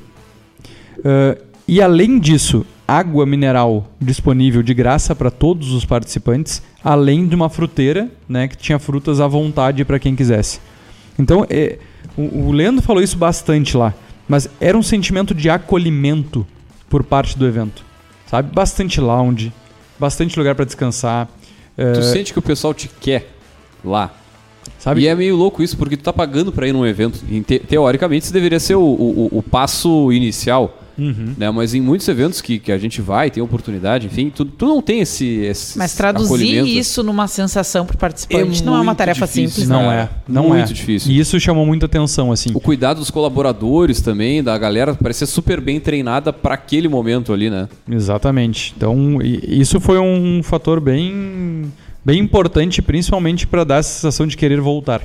Eh, 1.03 1.39
e 1.67 1.81
além 1.81 2.19
disso, 2.19 2.67
água 2.99 3.25
mineral 3.27 3.87
disponível 4.01 4.63
de 4.63 4.75
graça 4.75 5.15
para 5.15 5.31
todos 5.31 5.73
os 5.73 5.85
participantes, 5.85 6.63
além 6.83 7.27
de 7.27 7.35
uma 7.35 7.49
fruteira, 7.49 8.09
né, 8.29 8.49
que 8.49 8.57
tinha 8.57 8.79
frutas 8.79 9.21
à 9.21 9.27
vontade 9.27 9.85
para 9.85 9.99
quem 9.99 10.17
quisesse. 10.17 10.61
Então, 11.19 11.47
é, 11.51 11.79
o, 12.17 12.49
o 12.49 12.53
Leandro 12.53 12.83
falou 12.83 13.03
isso 13.03 13.17
bastante 13.19 13.77
lá, 13.77 13.95
mas 14.29 14.49
era 14.61 14.77
um 14.77 14.83
sentimento 14.83 15.35
de 15.35 15.49
acolhimento 15.51 16.47
por 16.89 17.05
parte 17.05 17.39
do 17.39 17.47
evento, 17.47 17.85
sabe? 18.27 18.53
Bastante 18.53 19.01
lounge, 19.01 19.53
bastante 19.99 20.39
lugar 20.39 20.55
para 20.55 20.65
descansar, 20.65 21.29
é, 21.77 21.93
Tu 21.93 22.03
sente 22.03 22.33
que 22.33 22.39
o 22.39 22.43
pessoal 22.43 22.75
te 22.75 22.89
quer 23.01 23.31
lá. 23.85 24.11
sabe? 24.79 25.03
E 25.03 25.07
é 25.09 25.15
meio 25.15 25.37
louco 25.37 25.63
isso, 25.63 25.77
porque 25.77 25.97
tu 25.97 26.03
tá 26.03 26.13
pagando 26.13 26.51
pra 26.53 26.67
ir 26.67 26.73
num 26.73 26.85
evento. 26.87 27.19
Te- 27.47 27.59
teoricamente, 27.61 28.25
isso 28.25 28.33
deveria 28.33 28.59
ser 28.61 28.75
o, 28.75 28.83
o- 28.83 29.29
o 29.39 29.43
passo 29.43 30.11
inicial. 30.13 30.77
Uhum. 31.01 31.35
Né? 31.37 31.51
Mas 31.51 31.75
em 31.75 31.81
muitos 31.81 32.07
eventos 32.09 32.41
que, 32.41 32.59
que 32.59 32.71
a 32.71 32.79
gente 32.79 33.01
vai, 33.01 33.31
tem 33.31 33.43
oportunidade, 33.43 34.07
enfim, 34.07 34.31
tu, 34.35 34.45
tu 34.45 34.67
não 34.67 34.83
tem 34.83 35.01
esse, 35.01 35.27
esse 35.27 35.79
Mas 35.79 35.95
traduzir 35.95 36.67
isso 36.67 37.03
numa 37.03 37.27
sensação 37.27 37.87
pro 37.87 37.97
participante 37.97 38.63
É 38.63 38.65
não 38.65 38.77
é 38.77 38.81
uma 38.81 38.95
tarefa 38.95 39.27
difícil, 39.27 39.49
simples. 39.49 39.69
né? 39.69 39.77
Não 39.77 39.85
cara. 39.85 40.03
é, 40.03 40.09
não 40.29 40.49
Muito 40.49 40.71
é. 40.71 40.75
difícil. 40.75 41.11
E 41.11 41.19
isso 41.19 41.39
chamou 41.41 41.65
muita 41.65 41.87
atenção, 41.87 42.31
assim. 42.31 42.51
O 42.55 42.61
cuidado 42.61 42.99
dos 42.99 43.11
colaboradores 43.11 44.01
também, 44.01 44.43
da 44.43 44.57
galera, 44.59 44.95
parecer 44.95 45.27
super 45.27 45.61
bem 45.61 45.81
treinada 45.81 46.33
pra 46.33 46.55
aquele 46.55 46.89
momento 46.89 47.33
ali, 47.33 47.49
né? 47.51 47.69
Exatamente. 47.91 48.75
Então, 48.77 49.19
isso 49.23 49.81
foi 49.81 49.99
um 49.99 50.43
fator 50.43 50.81
bem, 50.81 51.73
bem 52.05 52.21
importante, 52.21 52.83
principalmente 52.83 53.47
para 53.47 53.65
dar 53.65 53.77
essa 53.77 53.91
sensação 53.91 54.27
de 54.27 54.37
querer 54.37 54.61
voltar. 54.61 55.03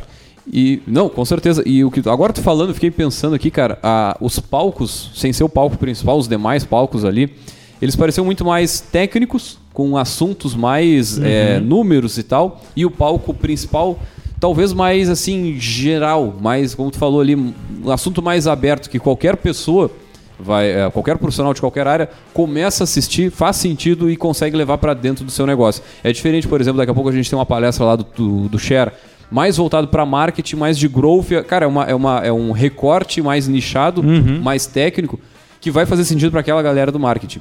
E, 0.51 0.81
não, 0.85 1.09
com 1.09 1.25
certeza. 1.25 1.63
E 1.65 1.83
o 1.83 1.89
que 1.91 2.07
agora 2.07 2.31
tu 2.31 2.41
falando, 2.41 2.73
fiquei 2.73 2.91
pensando 2.91 3.35
aqui, 3.35 3.49
cara, 3.49 3.79
a- 3.81 4.15
os 4.21 4.39
palcos, 4.39 5.11
sem 5.15 5.33
ser 5.33 5.43
o 5.43 5.49
palco 5.49 5.77
principal, 5.77 6.17
os 6.17 6.27
demais 6.27 6.63
palcos 6.63 7.03
ali, 7.03 7.33
eles 7.81 7.95
pareciam 7.95 8.25
muito 8.25 8.45
mais 8.45 8.79
técnicos, 8.79 9.57
com 9.73 9.97
assuntos 9.97 10.55
mais 10.55 11.17
é, 11.19 11.59
números 11.59 12.17
e 12.17 12.23
tal. 12.23 12.61
E 12.75 12.85
o 12.85 12.91
palco 12.91 13.33
principal, 13.33 13.99
talvez 14.39 14.71
mais 14.71 15.09
assim, 15.09 15.57
geral, 15.59 16.33
mais, 16.39 16.73
como 16.75 16.89
tu 16.91 16.97
falou 16.97 17.19
ali, 17.21 17.35
um 17.35 17.53
assunto 17.91 18.21
mais 18.21 18.47
aberto, 18.47 18.89
que 18.89 18.99
qualquer 18.99 19.35
pessoa 19.35 19.91
vai 20.39 20.69
é, 20.69 20.89
qualquer 20.89 21.17
profissional 21.17 21.53
de 21.53 21.61
qualquer 21.61 21.87
área 21.87 22.09
começa 22.33 22.83
a 22.83 22.85
assistir, 22.85 23.31
faz 23.31 23.55
sentido 23.55 24.09
e 24.09 24.17
consegue 24.17 24.55
levar 24.55 24.77
para 24.77 24.93
dentro 24.93 25.23
do 25.25 25.31
seu 25.31 25.45
negócio. 25.47 25.81
É 26.03 26.11
diferente, 26.11 26.47
por 26.47 26.59
exemplo, 26.61 26.77
daqui 26.77 26.91
a 26.91 26.93
pouco 26.93 27.09
a 27.09 27.11
gente 27.13 27.29
tem 27.29 27.37
uma 27.39 27.45
palestra 27.45 27.85
lá 27.85 27.95
do, 27.95 28.05
do, 28.15 28.49
do 28.49 28.59
Share, 28.59 28.91
mais 29.32 29.58
voltado 29.58 29.88
para 29.88 30.05
marketing, 30.05 30.55
mais 30.55 30.77
de 30.77 30.88
growth. 30.88 31.27
Cara, 31.48 31.65
é, 31.65 31.67
uma, 31.67 31.84
é, 31.86 31.96
uma, 31.96 32.20
é 32.20 32.32
um 32.32 32.51
recorte 32.51 33.22
mais 33.22 33.48
nichado, 33.48 34.01
mais 34.03 34.65
técnico, 34.65 35.20
que 35.60 35.72
vai 35.72 35.86
fazer 35.86 36.05
sentido 36.05 36.32
para 36.32 36.39
aquela 36.41 36.62
galera 36.62 36.91
do 36.91 37.00
marketing. 37.00 37.39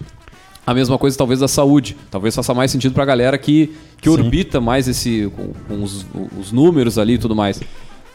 A 0.67 0.73
mesma 0.73 0.97
coisa, 0.97 1.17
talvez, 1.17 1.41
da 1.41 1.49
saúde. 1.49 1.95
Talvez 2.11 2.35
faça 2.35 2.55
mais 2.55 2.71
sentido 2.71 2.95
para 2.95 3.03
a 3.03 3.07
galera 3.07 3.37
que, 3.37 3.75
que 4.01 4.09
orbita 4.09 4.61
mais 4.63 4.89
esse 4.89 5.31
com, 5.37 5.53
com 5.69 5.83
os, 5.83 6.07
os 6.41 6.51
números 6.51 6.97
ali 6.99 7.15
e 7.15 7.19
tudo 7.19 7.37
mais. 7.37 7.61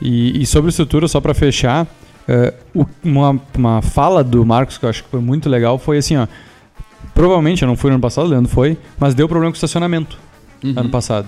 E, 0.02 0.42
e 0.42 0.46
sobre 0.48 0.70
estrutura, 0.70 1.08
só 1.08 1.22
para 1.22 1.34
fechar, 1.36 1.86
o- 2.74 2.86
uma, 3.04 3.40
uma 3.56 3.82
fala 3.84 4.24
do 4.24 4.44
Marcos 4.46 4.78
que 4.80 4.86
eu 4.86 4.90
acho 4.90 5.04
que 5.04 5.10
foi 5.10 5.20
muito 5.20 5.48
legal 5.48 5.78
foi 5.78 6.00
assim, 6.00 6.18
ó. 6.18 6.26
Provavelmente, 7.14 7.62
eu 7.64 7.68
não 7.68 7.76
fui 7.76 7.90
no 7.90 7.96
ano 7.96 8.02
passado, 8.02 8.28
Leandro 8.28 8.50
foi, 8.52 8.78
mas 9.00 9.14
deu 9.14 9.28
problema 9.28 9.52
com 9.52 9.56
o 9.56 9.58
estacionamento 9.58 10.18
Uhum. 10.64 10.74
ano 10.76 10.90
passado. 10.90 11.28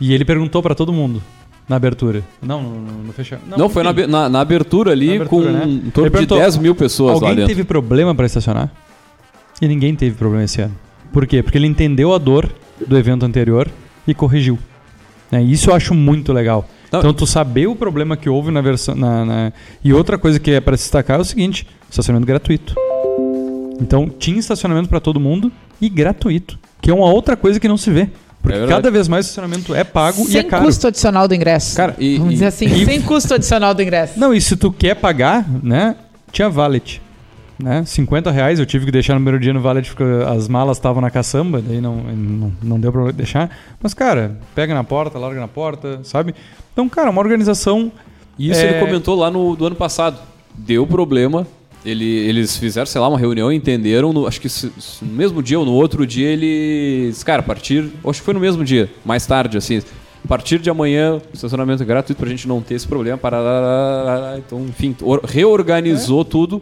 E 0.00 0.12
ele 0.12 0.24
perguntou 0.24 0.62
para 0.62 0.74
todo 0.74 0.92
mundo 0.92 1.22
na 1.68 1.76
abertura. 1.76 2.22
Não, 2.42 2.62
no, 2.62 2.80
no, 2.80 2.92
no 3.04 3.12
fechar. 3.12 3.38
Não, 3.46 3.68
foi 3.68 3.82
na, 3.82 3.92
na, 4.06 4.28
na 4.28 4.40
abertura 4.40 4.92
ali 4.92 5.08
Na 5.08 5.14
abertura, 5.16 5.46
com 5.46 5.52
né? 5.52 5.64
em 5.66 5.70
Ele 5.78 5.90
torno 5.90 6.08
de 6.08 6.12
perguntou, 6.12 6.38
10 6.38 6.56
mil 6.58 6.74
pessoas 6.74 7.20
lá 7.20 7.28
Alguém 7.28 7.34
dentro. 7.36 7.48
teve 7.48 7.64
problema 7.64 8.14
para 8.14 8.26
estacionar? 8.26 8.72
E 9.60 9.68
ninguém 9.68 9.94
teve 9.94 10.14
problema 10.16 10.44
esse 10.44 10.60
ano. 10.62 10.74
Por 11.12 11.26
quê? 11.26 11.42
Porque 11.42 11.58
ele 11.58 11.66
entendeu 11.66 12.14
a 12.14 12.18
dor 12.18 12.50
do 12.86 12.96
evento 12.96 13.24
anterior 13.26 13.68
e 14.06 14.14
corrigiu. 14.14 14.58
Né? 15.30 15.42
Isso 15.42 15.70
eu 15.70 15.74
acho 15.74 15.92
muito 15.94 16.32
legal. 16.32 16.66
Não. 16.90 17.00
Então 17.00 17.12
tu 17.12 17.26
saber 17.26 17.66
o 17.66 17.74
problema 17.76 18.16
que 18.16 18.30
houve 18.30 18.50
na 18.50 18.60
versão. 18.62 18.94
Na, 18.94 19.24
na- 19.24 19.52
E 19.84 19.92
outra 19.92 20.16
coisa 20.16 20.38
que 20.40 20.50
é 20.52 20.60
para 20.60 20.76
se 20.76 20.84
destacar 20.84 21.18
é 21.18 21.20
o 21.22 21.24
seguinte: 21.24 21.66
estacionamento 21.90 22.26
gratuito. 22.26 22.74
Então 23.80 24.08
tinha 24.08 24.38
estacionamento 24.38 24.88
para 24.88 25.00
todo 25.00 25.20
mundo 25.20 25.52
e 25.80 25.88
gratuito. 25.88 26.58
Que 26.80 26.90
é 26.90 26.94
uma 26.94 27.06
outra 27.12 27.36
coisa 27.36 27.58
que 27.60 27.68
não 27.68 27.76
se 27.76 27.90
vê. 27.90 28.08
Porque 28.42 28.56
É 28.58 28.66
cada 28.66 28.90
vez 28.90 29.08
mais 29.08 29.26
o 29.26 29.28
estacionamento 29.28 29.74
é 29.74 29.84
pago 29.84 30.22
e 30.22 30.36
é 30.36 30.40
Sem 30.40 30.48
caro. 30.48 30.64
custo 30.64 30.86
adicional 30.86 31.26
do 31.28 31.34
ingresso. 31.34 31.76
Cara, 31.76 31.94
e- 31.98 32.16
Vamos 32.16 32.30
e- 32.32 32.34
dizer 32.34 32.46
assim, 32.46 32.66
e- 32.66 32.84
sem 32.84 33.02
custo 33.02 33.34
adicional 33.34 33.74
do 33.74 33.82
ingresso. 33.82 34.18
Não, 34.18 34.32
e 34.32 34.40
se 34.40 34.56
tu 34.56 34.70
quer 34.72 34.94
pagar, 34.94 35.44
né? 35.62 35.96
Tinha 36.32 36.48
valet. 36.48 37.02
Né? 37.60 37.82
50 37.84 38.30
reais 38.30 38.60
eu 38.60 38.66
tive 38.66 38.86
que 38.86 38.92
deixar 38.92 39.14
no 39.14 39.18
primeiro 39.18 39.40
dia 39.40 39.52
no 39.52 39.60
valet 39.60 39.88
porque 39.88 40.04
as 40.28 40.46
malas 40.46 40.76
estavam 40.76 41.02
na 41.02 41.10
caçamba, 41.10 41.60
daí 41.60 41.80
não, 41.80 41.96
não, 41.96 42.52
não 42.62 42.78
deu 42.80 42.92
pra 42.92 43.10
deixar. 43.10 43.50
Mas, 43.82 43.92
cara, 43.94 44.36
pega 44.54 44.72
na 44.72 44.84
porta, 44.84 45.18
larga 45.18 45.40
na 45.40 45.48
porta, 45.48 45.98
sabe? 46.04 46.36
Então, 46.72 46.88
cara, 46.88 47.10
uma 47.10 47.20
organização. 47.20 47.90
Isso 48.38 48.60
É- 48.60 48.70
ele 48.70 48.78
comentou 48.86 49.16
lá 49.18 49.28
no 49.28 49.56
do 49.56 49.66
ano 49.66 49.74
passado. 49.74 50.20
Deu 50.56 50.86
problema. 50.86 51.44
Ele, 51.84 52.04
eles 52.04 52.56
fizeram, 52.56 52.86
sei 52.86 53.00
lá, 53.00 53.08
uma 53.08 53.18
reunião, 53.18 53.52
entenderam. 53.52 54.12
no- 54.12 54.26
acho 54.26 54.40
que 54.40 54.48
se- 54.48 54.72
se 54.78 55.04
no 55.04 55.12
mesmo 55.14 55.42
dia 55.42 55.58
ou 55.58 55.64
no 55.64 55.72
outro 55.72 56.06
dia 56.06 56.28
eles. 56.28 57.22
Cara, 57.22 57.40
a 57.40 57.42
partir. 57.42 57.90
Acho 58.04 58.20
que 58.20 58.24
foi 58.24 58.34
no 58.34 58.40
mesmo 58.40 58.64
dia, 58.64 58.90
mais 59.04 59.24
tarde, 59.26 59.56
assim. 59.56 59.80
A 60.24 60.28
partir 60.28 60.58
de 60.58 60.68
amanhã, 60.68 61.14
o 61.16 61.22
estacionamento 61.32 61.82
é 61.82 61.86
gratuito 61.86 62.20
pra 62.20 62.28
gente 62.28 62.46
não 62.48 62.60
ter 62.60 62.74
esse 62.74 62.86
problema. 62.86 63.16
Parará, 63.16 64.34
então, 64.38 64.60
enfim, 64.68 64.94
or- 65.02 65.20
reorganizou 65.24 66.24
tudo. 66.24 66.60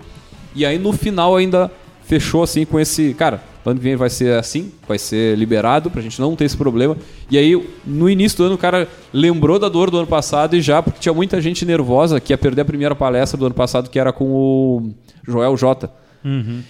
E 0.54 0.64
aí 0.64 0.78
no 0.78 0.92
final 0.92 1.35
ainda 1.35 1.70
fechou 2.04 2.42
assim 2.42 2.64
com 2.64 2.78
esse. 2.78 3.14
Cara, 3.14 3.42
ano 3.64 3.76
que 3.78 3.82
vem 3.82 3.96
vai 3.96 4.08
ser 4.11 4.38
assim, 4.38 4.70
vai 4.87 4.99
ser 4.99 5.37
liberado 5.37 5.90
pra 5.90 6.00
gente 6.02 6.20
não 6.20 6.37
ter 6.37 6.44
esse 6.44 6.56
problema. 6.56 6.96
E 7.30 7.37
aí, 7.37 7.61
no 7.85 8.08
início 8.08 8.38
do 8.38 8.44
ano, 8.44 8.54
o 8.54 8.58
cara 8.58 8.87
lembrou 9.12 9.58
da 9.58 9.68
dor 9.68 9.90
do 9.90 9.96
ano 9.99 10.06
passado 10.06 10.54
e 10.54 10.61
já, 10.61 10.80
porque 10.82 11.00
tinha 11.00 11.12
muita 11.12 11.40
gente 11.40 11.64
nervosa 11.64 12.20
que 12.20 12.32
ia 12.32 12.38
perder 12.38 12.61
a 12.62 12.64
primeira 12.64 12.94
palestra 12.94 13.37
do 13.38 13.46
ano 13.46 13.54
passado, 13.54 13.90
que 13.90 13.99
era 13.99 14.12
com 14.12 14.25
o 14.30 14.94
Joel 15.26 15.56
J. 15.56 15.90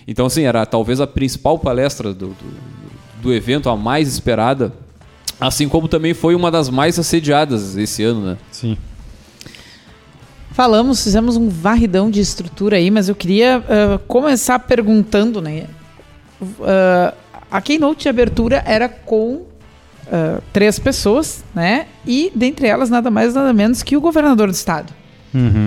Então, 0.07 0.27
assim, 0.27 0.43
era 0.43 0.67
talvez 0.67 1.01
a 1.01 1.07
principal 1.07 1.59
palestra 1.59 2.13
do, 2.13 2.29
do, 2.29 2.57
do 3.23 3.33
evento, 3.33 3.71
a 3.71 3.77
mais 3.77 4.09
esperada. 4.09 4.73
Assim 5.41 5.69
como 5.69 5.89
também 5.89 6.15
foi 6.15 6.35
uma 6.35 6.51
das 6.51 6.69
mais 6.69 6.99
assediadas 6.99 7.77
esse 7.77 8.03
ano, 8.03 8.21
né? 8.21 8.37
Sim. 8.51 8.77
Falamos, 10.53 11.05
fizemos 11.05 11.37
um 11.37 11.49
varridão 11.51 12.11
de 12.11 12.21
estrutura 12.21 12.77
aí, 12.77 12.91
mas 12.91 13.09
eu 13.11 13.15
queria 13.15 13.63
ah, 13.69 14.01
começar 14.07 14.59
perguntando, 14.59 15.43
né? 15.43 15.67
Ah, 16.63 17.13
a 17.51 17.61
keynote 17.61 18.03
de 18.05 18.09
abertura 18.09 18.63
era 18.67 18.89
com 18.89 19.43
ah, 20.11 20.41
três 20.55 20.79
pessoas, 20.79 21.45
né? 21.55 21.87
E 22.07 22.33
dentre 22.35 22.67
elas 22.67 22.89
nada 22.89 23.11
mais 23.11 23.35
nada 23.35 23.53
menos 23.53 23.83
que 23.83 23.97
o 23.97 24.01
governador 24.01 24.49
do 24.49 24.55
estado. 24.55 24.95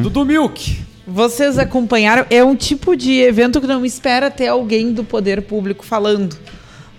Dudu 0.01 0.25
Milk. 0.25 0.81
Vocês 1.11 1.57
acompanharam? 1.57 2.23
É 2.29 2.43
um 2.43 2.55
tipo 2.55 2.95
de 2.95 3.19
evento 3.19 3.59
que 3.59 3.65
não 3.65 3.83
espera 3.83 4.29
ter 4.29 4.47
alguém 4.47 4.93
do 4.93 5.03
poder 5.03 5.41
público 5.41 5.83
falando. 5.83 6.37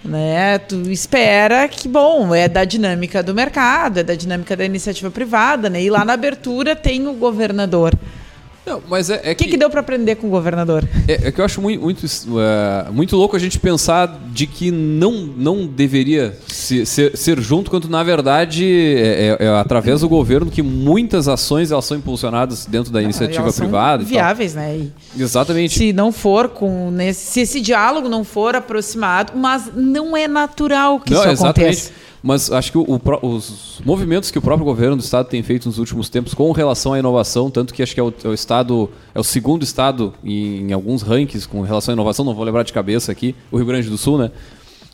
Né? 0.04 0.58
Tu 0.58 0.90
espera 0.90 1.68
que, 1.68 1.86
bom, 1.86 2.34
é 2.34 2.48
da 2.48 2.64
dinâmica 2.64 3.22
do 3.22 3.32
mercado, 3.32 4.00
é 4.00 4.02
da 4.02 4.16
dinâmica 4.16 4.56
da 4.56 4.64
iniciativa 4.64 5.10
privada, 5.12 5.70
né? 5.70 5.80
E 5.80 5.88
lá 5.88 6.04
na 6.04 6.14
abertura 6.14 6.74
tem 6.74 7.06
o 7.06 7.12
governador. 7.12 7.94
Não, 8.66 8.80
mas 8.88 9.08
é, 9.08 9.20
é 9.24 9.32
O 9.32 9.36
que, 9.36 9.48
que 9.48 9.56
deu 9.56 9.70
para 9.70 9.80
aprender 9.80 10.16
com 10.16 10.26
o 10.26 10.30
governador? 10.30 10.86
É, 11.08 11.28
é 11.28 11.32
que 11.32 11.40
eu 11.40 11.44
acho 11.44 11.60
muito, 11.62 11.80
muito, 11.80 12.06
é, 12.38 12.90
muito 12.92 13.16
louco 13.16 13.34
a 13.34 13.38
gente 13.38 13.58
pensar 13.58 14.20
de 14.32 14.46
que 14.46 14.70
não, 14.70 15.12
não 15.12 15.66
deveria 15.66 16.36
se- 16.46 16.84
ser, 16.84 17.16
ser 17.16 17.40
junto, 17.40 17.70
quando 17.70 17.88
na 17.88 18.02
verdade 18.02 18.64
é, 18.96 19.36
é- 19.40 19.46
é 19.46 19.48
através 19.58 20.02
do 20.02 20.08
governo 20.08 20.50
que 20.50 20.62
muitas 20.62 21.26
ações 21.26 21.72
elas 21.72 21.84
são 21.86 21.96
impulsionadas 21.96 22.66
dentro 22.66 22.92
da 22.92 23.02
iniciativa 23.02 23.42
Elas 23.44 23.54
são 23.54 23.66
privada. 23.66 24.04
Viáveis, 24.04 24.54
né? 24.54 24.76
E 25.16 25.22
Exatamente. 25.22 25.78
se 25.78 25.92
não 25.92 26.12
for 26.12 26.48
com. 26.50 26.90
Nesse, 26.90 27.32
se 27.32 27.40
esse 27.40 27.60
diálogo 27.60 28.08
não 28.08 28.22
for 28.24 28.54
aproximado, 28.54 29.32
mas 29.36 29.70
não 29.74 30.16
é 30.16 30.28
natural 30.28 31.00
que 31.00 31.12
Não, 31.14 31.20
isso 31.20 31.30
exatamente. 31.30 31.60
aconteça. 31.78 31.92
Mas 32.22 32.50
acho 32.52 32.70
que 32.72 32.76
o- 32.78 32.84
o 32.86 33.26
os 33.26 33.80
movimentos 33.84 34.30
que 34.30 34.38
o 34.38 34.42
próprio 34.42 34.64
governo 34.64 34.96
do 34.96 35.02
estado 35.02 35.26
tem 35.28 35.42
feito 35.42 35.66
nos 35.66 35.78
últimos 35.78 36.08
tempos 36.10 36.34
com 36.34 36.52
relação 36.52 36.92
à 36.92 36.98
inovação, 36.98 37.50
tanto 37.50 37.72
que 37.72 37.82
acho 37.82 37.94
que 37.94 38.00
é 38.00 38.02
o, 38.02 38.12
é 38.24 38.28
o 38.28 38.34
estado, 38.34 38.90
é 39.14 39.18
o 39.20 39.24
segundo 39.24 39.62
estado 39.62 40.12
em, 40.22 40.68
em 40.68 40.72
alguns 40.72 41.00
rankings 41.02 41.48
com 41.48 41.62
relação 41.62 41.92
à 41.92 41.94
inovação, 41.94 42.24
não 42.24 42.34
vou 42.34 42.44
lembrar 42.44 42.62
de 42.62 42.72
cabeça 42.74 43.10
aqui, 43.10 43.34
o 43.50 43.56
Rio 43.56 43.64
Grande 43.66 43.88
do 43.88 43.96
Sul, 43.96 44.18
né? 44.18 44.30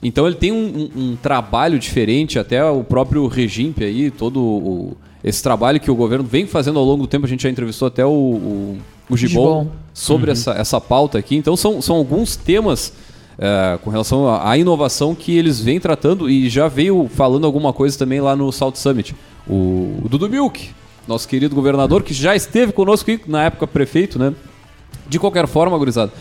Então 0.02 0.24
ele 0.26 0.36
tem 0.36 0.52
um, 0.52 0.56
um- 0.96 1.00
um 1.12 1.16
trabalho 1.16 1.78
diferente, 1.80 2.38
até 2.38 2.64
o 2.64 2.84
próprio 2.84 3.26
Regimp 3.26 3.78
aí, 3.80 4.10
todo 4.10 4.40
o- 4.40 4.96
esse 5.24 5.42
trabalho 5.42 5.80
que 5.80 5.90
o 5.90 5.96
governo 5.96 6.24
vem 6.24 6.46
fazendo 6.46 6.78
ao 6.78 6.84
longo 6.84 7.02
do 7.02 7.08
tempo, 7.08 7.26
a 7.26 7.28
gente 7.28 7.42
já 7.42 7.50
entrevistou 7.50 7.88
até 7.88 8.06
o, 8.06 8.10
o, 8.10 8.78
o 9.10 9.16
Gibon, 9.16 9.62
Gibon. 9.64 9.70
sobre 9.92 10.30
essa, 10.30 10.52
essa 10.52 10.80
pauta 10.80 11.18
aqui. 11.18 11.34
Então 11.34 11.56
são, 11.56 11.82
são 11.82 11.96
alguns 11.96 12.36
temas 12.36 12.92
é, 13.38 13.78
com 13.82 13.90
relação 13.90 14.28
à, 14.28 14.56
inovação 14.56 15.14
que 15.14 15.36
eles 15.36 15.60
vêm 15.60 15.78
tratando 15.80 16.28
e 16.30 16.48
já 16.48 16.68
veio 16.68 17.08
falando 17.14 17.44
alguma 17.46 17.72
coisa 17.72 17.98
também 17.98 18.20
lá 18.20 18.34
no 18.36 18.50
South 18.52 18.74
Summit. 18.76 19.14
O, 19.46 20.00
o 20.04 20.08
Dudu 20.08 20.28
Milk, 20.28 20.70
nosso 21.06 21.28
querido 21.28 21.54
governador, 21.54 22.02
que 22.02 22.14
já 22.14 22.34
esteve 22.34 22.72
conosco 22.72 23.10
na 23.26 23.44
época 23.44 23.66
prefeito, 23.66 24.18
né? 24.18 24.32
De 25.08 25.18
qualquer 25.18 25.46
forma, 25.46 25.76
gurizada, 25.78 26.12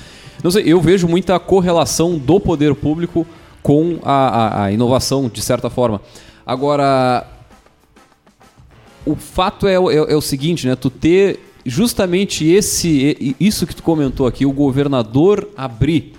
não 0.44 0.52
sei, 0.52 0.64
eu 0.66 0.80
vejo 0.80 1.08
muita 1.08 1.40
correlação 1.40 2.18
do 2.20 2.40
poder 2.40 2.76
público 2.76 3.26
com 3.64 3.98
a, 4.04 4.12
a- 4.14 4.64
a 4.66 4.72
inovação, 4.72 5.28
de 5.28 5.42
certa 5.42 5.70
forma. 5.72 6.00
Agora, 6.46 7.26
o 9.06 9.16
fato 9.16 9.68
é, 9.68 9.80
o- 9.80 9.90
é- 9.90 9.96
é 10.14 10.16
o 10.16 10.22
seguinte, 10.22 10.68
né? 10.68 10.76
Tu 10.76 10.90
ter 10.90 11.40
justamente 11.66 12.46
esse, 12.46 13.36
isso 13.40 13.66
que 13.66 13.76
tu 13.76 13.82
comentou 13.82 14.28
aqui, 14.28 14.46
o 14.46 14.52
governador 14.52 15.48
abrir, 15.58 16.14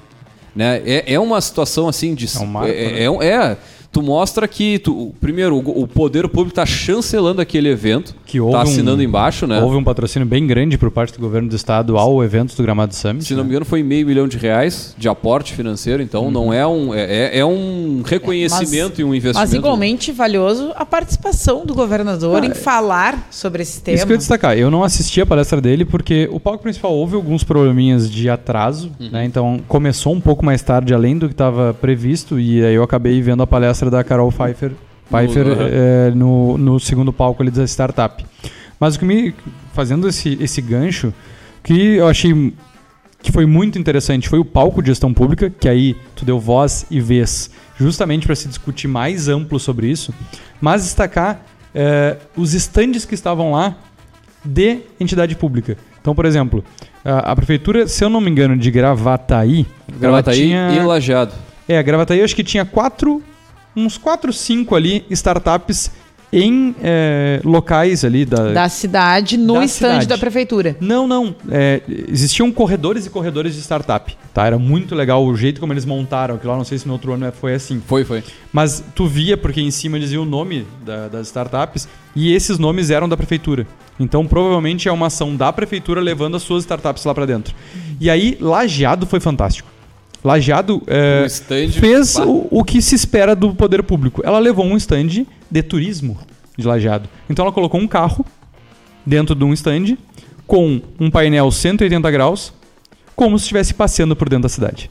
né? 0.56 0.82
É, 0.86 1.12
é 1.12 1.20
uma 1.20 1.40
situação 1.40 1.86
assim 1.86 2.14
de 2.14 2.26
É 2.34 2.40
um 2.40 2.46
marco, 2.46 2.70
é, 2.70 2.92
né? 2.92 3.00
é, 3.02 3.26
é, 3.28 3.56
tu 3.96 4.02
mostra 4.02 4.46
que 4.46 4.78
tu, 4.78 5.14
primeiro 5.20 5.56
o, 5.56 5.82
o 5.82 5.86
poder 5.88 6.28
público 6.28 6.50
está 6.50 6.66
chancelando 6.66 7.40
aquele 7.40 7.68
evento, 7.70 8.14
Que 8.26 8.38
houve 8.38 8.52
tá 8.52 8.58
um- 8.58 8.62
assinando 8.62 9.02
embaixo, 9.02 9.46
né? 9.46 9.60
Houve 9.62 9.76
um 9.76 9.82
patrocínio 9.84 10.28
bem 10.28 10.46
grande 10.46 10.76
por 10.76 10.90
parte 10.90 11.14
do 11.14 11.18
governo 11.18 11.48
do 11.48 11.56
estado 11.56 11.96
ao 11.96 12.22
evento 12.22 12.54
do 12.54 12.62
Gramado 12.62 12.94
Summit. 12.94 13.24
Se 13.24 13.32
não 13.34 13.38
me 13.42 13.48
né? 13.48 13.52
engano, 13.52 13.64
foi 13.64 13.82
meio 13.82 14.06
milhão 14.06 14.28
de 14.28 14.36
reais 14.36 14.94
de 14.98 15.08
aporte 15.08 15.54
financeiro, 15.54 16.02
então 16.02 16.30
não 16.30 16.52
é 16.52 16.66
um 16.66 16.92
é, 16.92 17.04
é- 17.04 17.38
é 17.38 17.44
um 17.46 18.02
reconhecimento 18.04 19.00
e 19.00 19.04
um 19.04 19.14
investimento. 19.14 19.38
Mas 19.38 19.54
igualmente 19.54 20.12
valioso 20.12 20.72
a 20.76 20.84
participação 20.84 21.64
do 21.64 21.74
governador 21.74 22.44
em 22.44 22.52
falar 22.52 23.28
sobre 23.30 23.62
esse 23.62 23.80
tema. 23.80 23.96
Isso 23.96 24.04
que 24.06 24.12
eu 24.12 24.14
ia 24.14 24.18
destacar. 24.18 24.58
Eu 24.58 24.70
não 24.70 24.84
assisti 24.84 25.20
a 25.20 25.26
palestra 25.26 25.60
dele 25.60 25.84
porque 25.84 26.28
o 26.30 26.38
palco 26.38 26.62
principal 26.62 26.92
houve 26.92 27.14
alguns 27.14 27.42
probleminhas 27.44 28.10
de 28.10 28.28
atraso, 28.28 28.90
Uhum. 29.00 29.10
né? 29.10 29.24
Então 29.24 29.60
começou 29.66 30.12
um 30.12 30.20
pouco 30.20 30.44
mais 30.44 30.60
tarde, 30.62 30.92
além 30.92 31.16
do 31.16 31.28
que 31.28 31.34
estava 31.34 31.72
previsto, 31.74 32.38
e 32.38 32.62
aí 32.64 32.74
eu 32.74 32.82
acabei 32.82 33.20
vendo 33.22 33.42
a 33.42 33.46
palestra 33.46 33.85
da 33.90 34.02
Carol 34.04 34.30
Pfeiffer, 34.30 34.72
Pfeiffer 35.10 35.46
uhum. 35.46 35.56
eh, 35.60 36.12
no, 36.14 36.58
no 36.58 36.80
segundo 36.80 37.12
palco 37.12 37.42
ali 37.42 37.50
da 37.50 37.64
startup. 37.64 38.24
Mas 38.78 38.96
o 38.96 38.98
que 38.98 39.04
me. 39.04 39.34
fazendo 39.72 40.08
esse, 40.08 40.36
esse 40.40 40.60
gancho, 40.60 41.12
que 41.62 41.96
eu 41.96 42.08
achei 42.08 42.52
que 43.22 43.32
foi 43.32 43.46
muito 43.46 43.78
interessante 43.78 44.28
foi 44.28 44.38
o 44.38 44.44
palco 44.44 44.82
de 44.82 44.88
gestão 44.88 45.12
pública, 45.12 45.50
que 45.50 45.68
aí 45.68 45.96
tu 46.14 46.24
deu 46.24 46.38
voz 46.38 46.86
e 46.90 47.00
vez 47.00 47.50
justamente 47.76 48.26
para 48.26 48.34
se 48.34 48.48
discutir 48.48 48.88
mais 48.88 49.28
amplo 49.28 49.58
sobre 49.58 49.88
isso, 49.88 50.14
mas 50.60 50.84
destacar 50.84 51.42
eh, 51.74 52.16
os 52.36 52.54
estandes 52.54 53.04
que 53.04 53.14
estavam 53.14 53.52
lá 53.52 53.76
de 54.44 54.78
entidade 54.98 55.34
pública. 55.34 55.76
Então, 56.00 56.14
por 56.14 56.24
exemplo, 56.24 56.64
a, 57.04 57.32
a 57.32 57.36
prefeitura, 57.36 57.86
se 57.86 58.02
eu 58.04 58.08
não 58.08 58.20
me 58.20 58.30
engano, 58.30 58.56
de 58.56 58.70
Gravataí, 58.70 59.66
Gravataí 59.98 60.36
tinha... 60.36 60.70
e 60.72 60.80
Lajeado. 60.80 61.32
É, 61.68 61.82
Gravataí 61.82 62.20
eu 62.20 62.24
acho 62.24 62.36
que 62.36 62.44
tinha 62.44 62.64
quatro, 62.64 63.22
uns 63.76 63.98
quatro, 63.98 64.32
cinco 64.32 64.74
ali 64.74 65.04
startups 65.10 65.90
em 66.32 66.74
é, 66.82 67.40
locais 67.44 68.04
ali 68.04 68.24
da... 68.24 68.52
Da 68.52 68.68
cidade, 68.68 69.36
no 69.36 69.54
Da 69.54 69.68
cidade. 69.68 70.06
da 70.06 70.18
prefeitura. 70.18 70.76
Não, 70.80 71.06
não. 71.06 71.34
é, 71.50 71.80
existiam 72.08 72.50
corredores 72.50 73.06
e 73.06 73.10
corredores 73.10 73.54
de 73.54 73.60
startup, 73.60 74.14
tá? 74.34 74.44
Era 74.44 74.58
muito 74.58 74.94
legal 74.94 75.24
o 75.24 75.36
jeito 75.36 75.60
como 75.60 75.72
eles 75.72 75.84
montaram 75.84 76.34
aquilo 76.34 76.50
lá. 76.50 76.58
Não 76.58 76.64
sei 76.64 76.78
se 76.78 76.86
no 76.86 76.94
outro 76.94 77.12
ano 77.12 77.30
foi 77.32 77.54
assim. 77.54 77.80
Foi, 77.86 78.04
foi. 78.04 78.24
Mas 78.52 78.82
tu 78.94 79.06
via, 79.06 79.36
porque 79.36 79.60
em 79.60 79.70
cima 79.70 80.00
dizia 80.00 80.20
o 80.20 80.24
nome 80.24 80.66
da- 80.84 81.06
das 81.08 81.28
startups, 81.28 81.88
e 82.14 82.34
esses 82.34 82.58
nomes 82.58 82.90
eram 82.90 83.08
da 83.08 83.16
prefeitura. 83.16 83.64
Então, 83.98 84.26
provavelmente 84.26 84.88
é 84.88 84.92
uma 84.92 85.06
ação 85.06 85.34
da 85.36 85.52
prefeitura 85.52 86.00
levando 86.00 86.36
as 86.36 86.42
suas 86.42 86.64
startups 86.64 87.04
lá 87.04 87.14
pra 87.14 87.24
dentro. 87.24 87.54
E 88.00 88.10
aí, 88.10 88.36
Lajeado 88.40 89.06
foi 89.06 89.20
fantástico. 89.20 89.68
Lajeado 90.26 90.82
é, 90.88 91.24
Um 91.24 91.72
fez 91.72 92.16
o, 92.16 92.48
o 92.50 92.64
que 92.64 92.82
se 92.82 92.96
espera 92.96 93.36
do 93.36 93.54
poder 93.54 93.84
público. 93.84 94.22
Ela 94.24 94.40
levou 94.40 94.64
um 94.64 94.76
stand 94.76 95.24
de 95.48 95.62
turismo 95.62 96.18
de 96.58 96.66
Lajeado. 96.66 97.08
Então, 97.30 97.44
ela 97.44 97.52
colocou 97.52 97.80
um 97.80 97.86
carro 97.86 98.26
dentro 99.04 99.36
de 99.36 99.44
um 99.44 99.52
stand 99.52 99.96
com 100.44 100.80
um 100.98 101.10
painel 101.10 101.48
180 101.50 102.10
graus, 102.10 102.52
como 103.14 103.38
se 103.38 103.44
estivesse 103.44 103.72
passeando 103.72 104.16
por 104.16 104.28
dentro 104.28 104.42
da 104.42 104.48
cidade. 104.48 104.90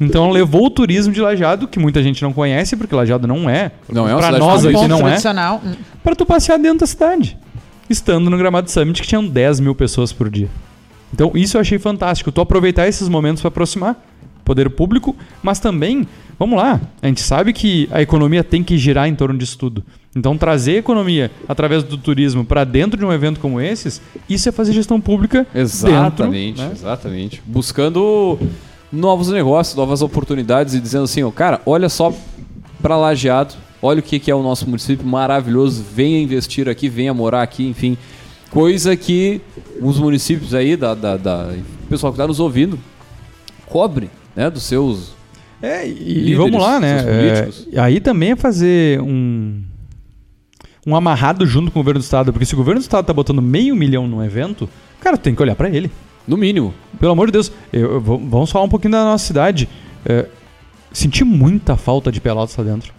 Então 0.00 0.24
ela 0.24 0.32
levou 0.32 0.66
o 0.66 0.70
turismo 0.70 1.12
de 1.12 1.20
Lajeado, 1.20 1.68
que 1.68 1.78
muita 1.78 2.02
gente 2.02 2.20
não 2.22 2.32
conhece, 2.32 2.76
porque 2.76 2.94
Lajeado 2.94 3.26
não 3.26 3.48
é. 3.48 3.70
Não 3.88 4.06
é 4.08 4.12
uma 4.12 4.18
pra 4.18 4.26
cidade 4.26 4.44
nós 4.44 4.64
aqui 4.66 4.74
ponto 4.74 4.88
não 4.88 4.98
é. 4.98 5.02
tradicional. 5.02 5.62
Hum. 5.64 5.74
Pra 6.02 6.14
tu 6.14 6.26
passear 6.26 6.58
dentro 6.58 6.80
da 6.80 6.86
cidade. 6.86 7.38
Estando 7.88 8.28
no 8.28 8.36
Gramado 8.36 8.70
Summit, 8.70 9.00
que 9.00 9.08
tinham 9.08 9.26
10 9.26 9.60
mil 9.60 9.74
pessoas 9.74 10.12
por 10.12 10.28
dia. 10.28 10.48
Então 11.14 11.32
isso 11.34 11.56
eu 11.56 11.60
achei 11.60 11.78
fantástico. 11.78 12.30
Tu 12.30 12.40
aproveitar 12.40 12.86
esses 12.86 13.08
momentos 13.08 13.40
para 13.40 13.48
aproximar 13.48 13.96
poder 14.46 14.70
público, 14.70 15.14
mas 15.42 15.58
também, 15.60 16.06
vamos 16.38 16.56
lá, 16.56 16.80
a 17.02 17.06
gente 17.08 17.20
sabe 17.20 17.52
que 17.52 17.86
a 17.90 18.00
economia 18.00 18.42
tem 18.42 18.62
que 18.64 18.78
girar 18.78 19.06
em 19.08 19.14
torno 19.14 19.36
disso 19.38 19.58
tudo. 19.58 19.84
Então 20.14 20.38
trazer 20.38 20.76
a 20.76 20.78
economia 20.78 21.30
através 21.46 21.82
do 21.82 21.98
turismo 21.98 22.42
para 22.44 22.64
dentro 22.64 22.98
de 22.98 23.04
um 23.04 23.12
evento 23.12 23.38
como 23.40 23.60
esses, 23.60 24.00
isso 24.30 24.48
é 24.48 24.52
fazer 24.52 24.72
gestão 24.72 24.98
pública 24.98 25.46
Exatamente, 25.54 26.56
dentro, 26.56 26.62
né? 26.62 26.70
exatamente. 26.72 27.42
Buscando 27.44 28.38
novos 28.90 29.28
negócios, 29.28 29.76
novas 29.76 30.00
oportunidades 30.00 30.72
e 30.72 30.80
dizendo 30.80 31.04
assim, 31.04 31.22
ó, 31.22 31.30
cara, 31.30 31.60
olha 31.66 31.88
só 31.90 32.14
pra 32.80 32.96
Lajeado, 32.96 33.52
olha 33.82 33.98
o 34.00 34.02
que, 34.02 34.18
que 34.18 34.30
é 34.30 34.34
o 34.34 34.42
nosso 34.42 34.66
município 34.66 35.04
maravilhoso, 35.06 35.84
venha 35.94 36.22
investir 36.22 36.66
aqui, 36.68 36.88
venha 36.88 37.12
morar 37.12 37.42
aqui, 37.42 37.66
enfim. 37.66 37.98
Coisa 38.50 38.96
que 38.96 39.40
os 39.82 39.98
municípios 39.98 40.54
aí, 40.54 40.76
da, 40.76 40.94
da, 40.94 41.16
da- 41.16 41.52
o 41.84 41.88
pessoal 41.88 42.12
que 42.12 42.16
está 42.16 42.26
nos 42.26 42.40
ouvindo, 42.40 42.78
cobre, 43.66 44.08
né, 44.36 44.50
dos 44.50 44.62
seus... 44.62 45.14
É, 45.62 45.86
e, 45.88 45.90
e 45.90 45.94
líderes, 46.14 46.36
vamos 46.36 46.60
lá, 46.62 46.78
né? 46.78 46.98
É, 47.72 47.80
aí 47.80 47.98
também 47.98 48.32
é 48.32 48.36
fazer 48.36 49.00
um, 49.00 49.62
um 50.86 50.94
amarrado 50.94 51.46
junto 51.46 51.70
com 51.72 51.80
o 51.80 51.82
governo 51.82 51.98
do 52.00 52.04
estado, 52.04 52.30
porque 52.32 52.44
se 52.44 52.52
o 52.54 52.56
governo 52.58 52.78
do 52.80 52.82
estado 52.82 53.06
tá 53.06 53.12
botando 53.12 53.40
meio 53.40 53.74
milhão 53.74 54.06
num 54.06 54.22
evento, 54.22 54.68
cara, 55.00 55.16
tem 55.16 55.34
que 55.34 55.42
olhar 55.42 55.56
pra 55.56 55.70
ele. 55.70 55.90
No 56.28 56.36
mínimo. 56.36 56.74
Pelo 57.00 57.12
amor 57.12 57.26
de 57.26 57.32
Deus, 57.32 57.50
eu- 57.72 57.94
eu 57.94 58.00
vamos 58.00 58.50
falar 58.50 58.64
um 58.64 58.68
pouquinho 58.68 58.92
da 58.92 59.04
nossa 59.04 59.24
cidade. 59.26 59.68
É, 60.04 60.26
senti 60.92 61.24
muita 61.24 61.76
falta 61.76 62.12
de 62.12 62.20
Pelotas 62.20 62.54
lá 62.56 62.64
dentro. 62.64 62.92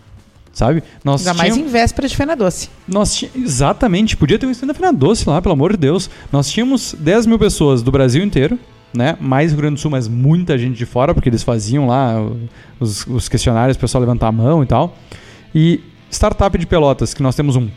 Sabe? 0.51 0.82
Nós 1.03 1.22
Ainda 1.22 1.34
mais 1.38 1.53
tínhamos- 1.53 1.70
em 1.70 1.72
véspera 1.77 2.08
de 2.08 2.15
Fena 2.17 2.36
Doce. 2.36 2.70
nós 2.88 3.24
Exatamente, 3.36 4.17
podia 4.17 4.39
ter 4.39 4.48
um 4.48 4.51
stand 4.51 4.67
da 4.67 4.74
Fena 4.74 4.91
Doce 4.91 5.29
lá, 5.29 5.39
pelo 5.41 5.53
amor 5.53 5.74
de 5.74 5.77
Deus. 5.77 6.10
Nós 6.32 6.50
tínhamos 6.50 6.96
10 6.98 7.27
mil 7.27 7.38
pessoas 7.38 7.84
do 7.84 7.91
Brasil 7.91 8.24
inteiro, 8.24 8.58
né? 8.94 9.17
Mais 9.20 9.51
Rio 9.51 9.62
Grande 9.62 9.75
do 9.75 9.79
Sul, 9.79 9.91
mas 9.91 10.08
muita 10.08 10.58
gente 10.58 10.77
de 10.77 10.86
fora, 10.86 11.13
porque 11.13 11.29
eles 11.29 11.44
faziam 11.44 11.88
lá 11.88 12.16
os, 12.79 13.05
os 13.07 13.27
questionários, 13.29 13.77
o 13.77 13.79
pessoal 13.79 14.01
levantar 14.01 14.27
a 14.27 14.31
mão 14.31 14.64
e 14.64 14.66
tal. 14.66 14.96
E 15.53 15.81
startup 16.09 16.57
de 16.57 16.66
Pelotas, 16.66 17.14
que 17.14 17.22
nós 17.22 17.35
temos 17.35 17.55
um 17.55 17.70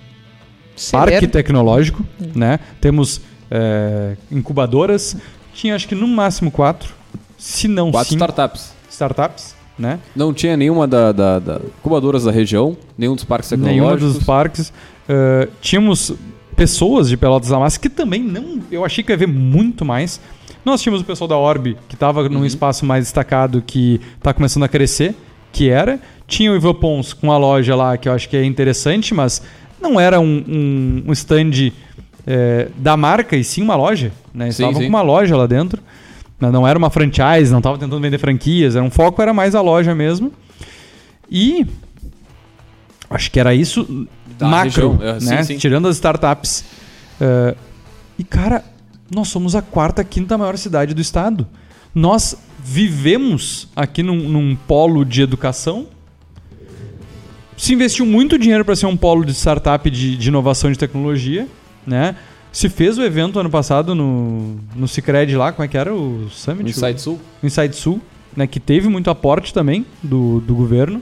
parque 0.90 1.26
tecnológico, 1.26 2.04
né? 2.34 2.58
Temos 2.80 3.20
é, 3.50 4.16
incubadoras, 4.30 5.16
tinha 5.52 5.74
acho 5.74 5.86
que 5.88 5.94
no 5.94 6.06
máximo 6.06 6.50
quatro, 6.50 6.94
se 7.36 7.68
não 7.68 7.90
Quatro 7.90 8.10
cinco 8.10 8.20
startups. 8.24 8.72
startups, 8.88 9.54
né? 9.78 9.98
Não 10.14 10.32
tinha 10.32 10.56
nenhuma 10.56 10.86
da, 10.86 11.10
da, 11.12 11.38
da 11.38 11.60
incubadoras 11.78 12.24
da 12.24 12.30
região, 12.30 12.76
nenhum 12.96 13.14
dos 13.14 13.24
parques 13.24 13.50
Nenhum 13.52 13.64
tecnológicos. 13.66 14.14
dos 14.14 14.24
parques. 14.24 14.72
Eh, 15.08 15.48
tínhamos 15.60 16.12
pessoas 16.54 17.08
de 17.08 17.16
Pelotas 17.16 17.48
da 17.48 17.58
Massa 17.58 17.80
que 17.80 17.88
também 17.88 18.22
não. 18.22 18.60
Eu 18.70 18.84
achei 18.84 19.02
que 19.02 19.10
ia 19.10 19.16
ver 19.16 19.26
muito 19.28 19.84
mais. 19.84 20.20
Nós 20.64 20.82
tínhamos 20.82 21.02
o 21.02 21.04
pessoal 21.04 21.28
da 21.28 21.36
Orb, 21.36 21.76
que 21.88 21.94
estava 21.94 22.28
num 22.28 22.44
espaço 22.44 22.84
mais 22.84 23.04
destacado, 23.04 23.62
que 23.62 24.00
está 24.16 24.32
começando 24.34 24.64
a 24.64 24.68
crescer, 24.68 25.14
que 25.52 25.68
era. 25.70 25.98
Tinha 26.26 26.52
o 26.52 26.56
Ivan 26.56 26.74
Pons 26.74 27.12
com 27.12 27.32
a 27.32 27.38
loja 27.38 27.74
lá, 27.74 27.96
que 27.96 28.08
eu 28.08 28.12
acho 28.12 28.28
que 28.28 28.36
é 28.36 28.44
interessante, 28.44 29.14
mas 29.14 29.42
não 29.80 29.98
era 29.98 30.20
um, 30.20 30.44
um, 30.46 31.04
um 31.08 31.12
stand 31.12 31.72
eh, 32.26 32.68
da 32.76 32.96
marca, 32.96 33.36
e 33.36 33.42
sim 33.42 33.62
uma 33.62 33.74
loja. 33.74 34.12
Né? 34.34 34.46
Eles 34.46 34.56
Sim, 34.56 34.64
Estavam 34.64 34.80
sim. 34.82 34.86
com 34.86 34.90
uma 34.90 35.02
loja 35.02 35.36
lá 35.36 35.46
dentro. 35.46 35.82
Não 36.38 36.66
era 36.66 36.78
uma 36.78 36.88
franchise, 36.88 37.50
não 37.50 37.58
estava 37.58 37.76
tentando 37.76 38.00
vender 38.00 38.16
franquias, 38.18 38.74
era 38.74 38.84
um 38.84 38.90
foco 38.90 39.20
era 39.20 39.34
mais 39.34 39.54
a 39.54 39.60
loja 39.60 39.94
mesmo. 39.94 40.32
E 41.30 41.66
acho 43.10 43.30
que 43.30 43.38
era 43.38 43.54
isso 43.54 44.06
Da 44.38 44.48
macro, 44.48 44.92
região, 44.92 45.08
é, 45.16 45.20
sim, 45.20 45.26
né? 45.28 45.42
sim. 45.42 45.58
Tirando 45.58 45.88
as 45.88 45.96
startups. 45.96 46.64
Eh, 47.20 47.54
e 48.18 48.24
cara, 48.24 48.64
nós 49.10 49.28
somos 49.28 49.54
a 49.54 49.62
quarta, 49.62 50.04
quinta 50.04 50.38
maior 50.38 50.56
cidade 50.56 50.94
do 50.94 51.00
estado. 51.00 51.46
Nós 51.94 52.36
vivemos 52.62 53.68
aqui 53.74 54.02
num, 54.02 54.28
num 54.28 54.54
polo 54.54 55.04
de 55.04 55.22
educação. 55.22 55.86
Se 57.56 57.74
investiu 57.74 58.06
muito 58.06 58.38
dinheiro 58.38 58.64
para 58.64 58.76
ser 58.76 58.86
um 58.86 58.96
polo 58.96 59.24
de 59.24 59.34
startup 59.34 59.90
de, 59.90 60.16
de 60.16 60.28
inovação 60.28 60.70
de 60.70 60.78
tecnologia, 60.78 61.48
né? 61.86 62.16
Se 62.52 62.68
fez 62.68 62.98
o 62.98 63.02
evento 63.02 63.38
ano 63.38 63.50
passado 63.50 63.94
no, 63.94 64.56
no 64.74 64.88
Cicred 64.88 65.36
lá, 65.36 65.52
como 65.52 65.64
é 65.64 65.68
que 65.68 65.76
era 65.76 65.94
o 65.94 66.28
Summit? 66.30 66.70
Inside 66.70 67.00
Sul. 67.00 67.20
o 67.42 67.46
Inside 67.46 67.76
Sul, 67.76 68.00
né, 68.36 68.46
que 68.46 68.58
teve 68.58 68.88
muito 68.88 69.08
aporte 69.08 69.54
também 69.54 69.86
do, 70.02 70.40
do 70.40 70.54
governo. 70.54 71.00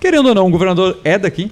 Querendo 0.00 0.30
ou 0.30 0.34
não, 0.34 0.46
o 0.46 0.50
governador 0.50 0.98
é 1.04 1.18
daqui. 1.18 1.50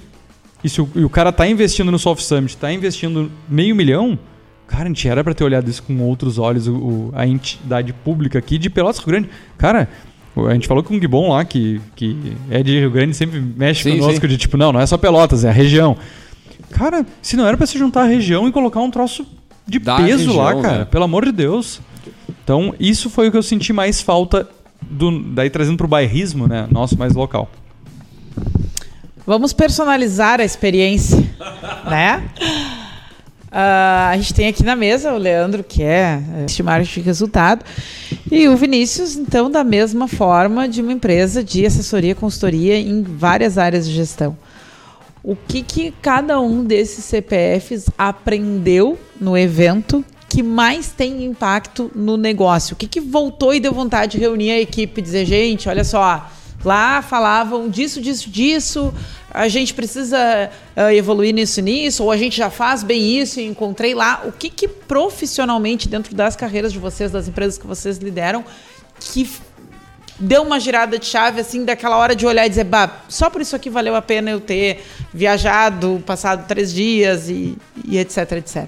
E, 0.64 0.70
se 0.70 0.80
o, 0.80 0.88
e 0.94 1.04
o 1.04 1.10
cara 1.10 1.32
tá 1.32 1.46
investindo 1.46 1.92
no 1.92 1.98
Soft 1.98 2.22
Summit, 2.22 2.56
tá 2.56 2.72
investindo 2.72 3.30
meio 3.46 3.76
milhão, 3.76 4.18
cara, 4.66 4.84
a 4.84 4.88
gente 4.88 5.08
era 5.08 5.22
pra 5.24 5.32
ter 5.34 5.44
olhado 5.44 5.68
isso 5.70 5.82
com 5.82 5.98
outros 6.02 6.38
olhos, 6.38 6.66
o, 6.66 6.74
o- 6.74 7.10
a 7.14 7.26
entidade 7.26 7.92
pública 7.92 8.38
aqui 8.38 8.58
de 8.58 8.68
Pelotas 8.70 8.98
Rio 8.98 9.06
Grande. 9.08 9.28
Cara, 9.58 9.88
a 10.48 10.52
gente 10.54 10.66
falou 10.68 10.82
com 10.82 10.94
o 10.96 11.00
Gibon 11.00 11.30
lá, 11.32 11.44
que, 11.44 11.80
que 11.94 12.34
é 12.50 12.62
de 12.62 12.78
Rio 12.78 12.90
Grande, 12.90 13.14
sempre 13.16 13.40
mexe 13.40 13.82
Sim, 13.84 13.98
conosco 13.98 14.20
sim. 14.22 14.28
de 14.28 14.36
tipo, 14.36 14.56
não, 14.56 14.72
não 14.72 14.80
é 14.80 14.86
só 14.86 14.96
Pelotas, 14.98 15.44
é 15.44 15.48
a 15.48 15.52
região. 15.52 15.96
Cara, 16.70 17.06
se 17.22 17.36
não 17.36 17.46
era 17.46 17.56
pra 17.56 17.66
se 17.66 17.78
juntar 17.78 18.02
a 18.02 18.06
região 18.06 18.46
e 18.48 18.52
colocar 18.52 18.80
um 18.80 18.90
troço 18.90 19.24
de 19.66 19.78
Da 19.78 19.96
peso 19.96 20.34
lá, 20.36 20.46
região, 20.48 20.62
cara, 20.62 20.78
né? 20.80 20.84
pelo 20.84 21.04
amor 21.04 21.24
de 21.24 21.32
Deus. 21.32 21.80
Então, 22.44 22.74
isso 22.78 23.08
foi 23.10 23.28
o 23.28 23.30
que 23.30 23.36
eu 23.36 23.42
senti 23.42 23.72
mais 23.72 24.00
falta, 24.02 24.48
do, 24.82 25.20
daí 25.32 25.48
trazendo 25.50 25.76
pro 25.76 25.88
bairrismo, 25.88 26.46
né? 26.46 26.68
Nosso 26.70 26.96
mais 26.98 27.14
local. 27.14 27.50
Vamos 29.26 29.52
personalizar 29.52 30.40
a 30.40 30.44
experiência, 30.44 31.18
né? 31.90 32.22
Ah, 33.58 34.10
a 34.10 34.16
gente 34.18 34.34
tem 34.34 34.48
aqui 34.48 34.62
na 34.62 34.76
mesa 34.76 35.14
o 35.14 35.16
Leandro, 35.16 35.64
que 35.64 35.82
é 35.82 36.22
este 36.44 36.62
marketing 36.62 37.00
de 37.00 37.06
resultado, 37.06 37.64
e 38.30 38.46
o 38.48 38.54
Vinícius, 38.54 39.16
então, 39.16 39.50
da 39.50 39.64
mesma 39.64 40.06
forma, 40.06 40.68
de 40.68 40.82
uma 40.82 40.92
empresa 40.92 41.42
de 41.42 41.64
assessoria 41.64 42.14
consultoria 42.14 42.78
em 42.78 43.02
várias 43.02 43.56
áreas 43.56 43.88
de 43.88 43.94
gestão. 43.94 44.36
O 45.24 45.34
que, 45.34 45.62
que 45.62 45.94
cada 46.02 46.38
um 46.38 46.64
desses 46.64 47.02
CPFs 47.06 47.88
aprendeu 47.96 48.98
no 49.18 49.38
evento 49.38 50.04
que 50.28 50.42
mais 50.42 50.92
tem 50.92 51.24
impacto 51.24 51.90
no 51.94 52.18
negócio? 52.18 52.74
O 52.74 52.76
que, 52.76 52.86
que 52.86 53.00
voltou 53.00 53.54
e 53.54 53.60
deu 53.60 53.72
vontade 53.72 54.12
de 54.12 54.18
reunir 54.18 54.50
a 54.50 54.60
equipe 54.60 55.00
e 55.00 55.02
dizer, 55.02 55.24
gente, 55.24 55.66
olha 55.66 55.82
só, 55.82 56.30
lá 56.66 57.00
falavam 57.00 57.68
disso, 57.70 58.00
disso, 58.00 58.28
disso, 58.28 58.92
a 59.30 59.46
gente 59.46 59.72
precisa 59.72 60.50
ah, 60.74 60.92
evoluir 60.92 61.32
nisso 61.32 61.60
nisso, 61.60 62.02
ou 62.02 62.10
a 62.10 62.16
gente 62.16 62.36
já 62.36 62.50
faz 62.50 62.82
bem 62.82 63.20
isso 63.20 63.38
e 63.38 63.46
encontrei 63.46 63.94
lá. 63.94 64.22
O 64.24 64.32
que, 64.32 64.50
que 64.50 64.66
profissionalmente, 64.66 65.88
dentro 65.88 66.14
das 66.14 66.34
carreiras 66.34 66.72
de 66.72 66.78
vocês, 66.80 67.12
das 67.12 67.28
empresas 67.28 67.56
que 67.56 67.66
vocês 67.66 67.98
lideram, 67.98 68.44
que 68.98 69.30
deu 70.18 70.42
uma 70.42 70.58
girada 70.58 70.98
de 70.98 71.06
chave, 71.06 71.40
assim, 71.40 71.64
daquela 71.64 71.96
hora 71.96 72.16
de 72.16 72.26
olhar 72.26 72.44
e 72.46 72.48
dizer, 72.48 72.64
bah, 72.64 72.90
só 73.08 73.30
por 73.30 73.40
isso 73.40 73.54
aqui 73.54 73.70
valeu 73.70 73.94
a 73.94 74.02
pena 74.02 74.30
eu 74.30 74.40
ter 74.40 74.84
viajado, 75.14 76.02
passado 76.04 76.48
três 76.48 76.74
dias 76.74 77.28
e, 77.28 77.56
e 77.84 77.96
etc, 77.96 78.32
etc. 78.32 78.66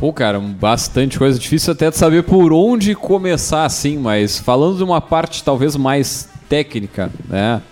Pô, 0.00 0.12
cara, 0.12 0.40
bastante 0.40 1.18
coisa. 1.18 1.38
Difícil 1.38 1.72
até 1.72 1.90
de 1.90 1.96
saber 1.96 2.24
por 2.24 2.52
onde 2.52 2.94
começar 2.94 3.64
assim, 3.64 3.98
mas 3.98 4.38
falando 4.38 4.78
de 4.78 4.84
uma 4.84 5.00
parte 5.00 5.44
talvez 5.44 5.76
mais 5.76 6.28
técnica, 6.48 7.10
né? 7.28 7.62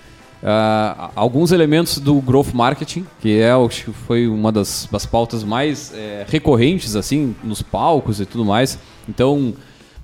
ah, 0.42 1.10
alguns 1.16 1.52
elementos 1.52 1.98
do 1.98 2.20
growth 2.20 2.52
marketing, 2.52 3.06
que 3.20 3.38
é 3.40 3.54
o 3.54 3.68
que 3.68 3.90
foi 3.90 4.28
uma 4.28 4.52
das, 4.52 4.88
das 4.90 5.04
pautas 5.04 5.42
mais 5.42 5.92
é, 5.94 6.24
recorrentes 6.28 6.94
assim 6.94 7.34
nos 7.42 7.62
palcos 7.62 8.20
e 8.20 8.26
tudo 8.26 8.44
mais. 8.44 8.78
Então, 9.08 9.54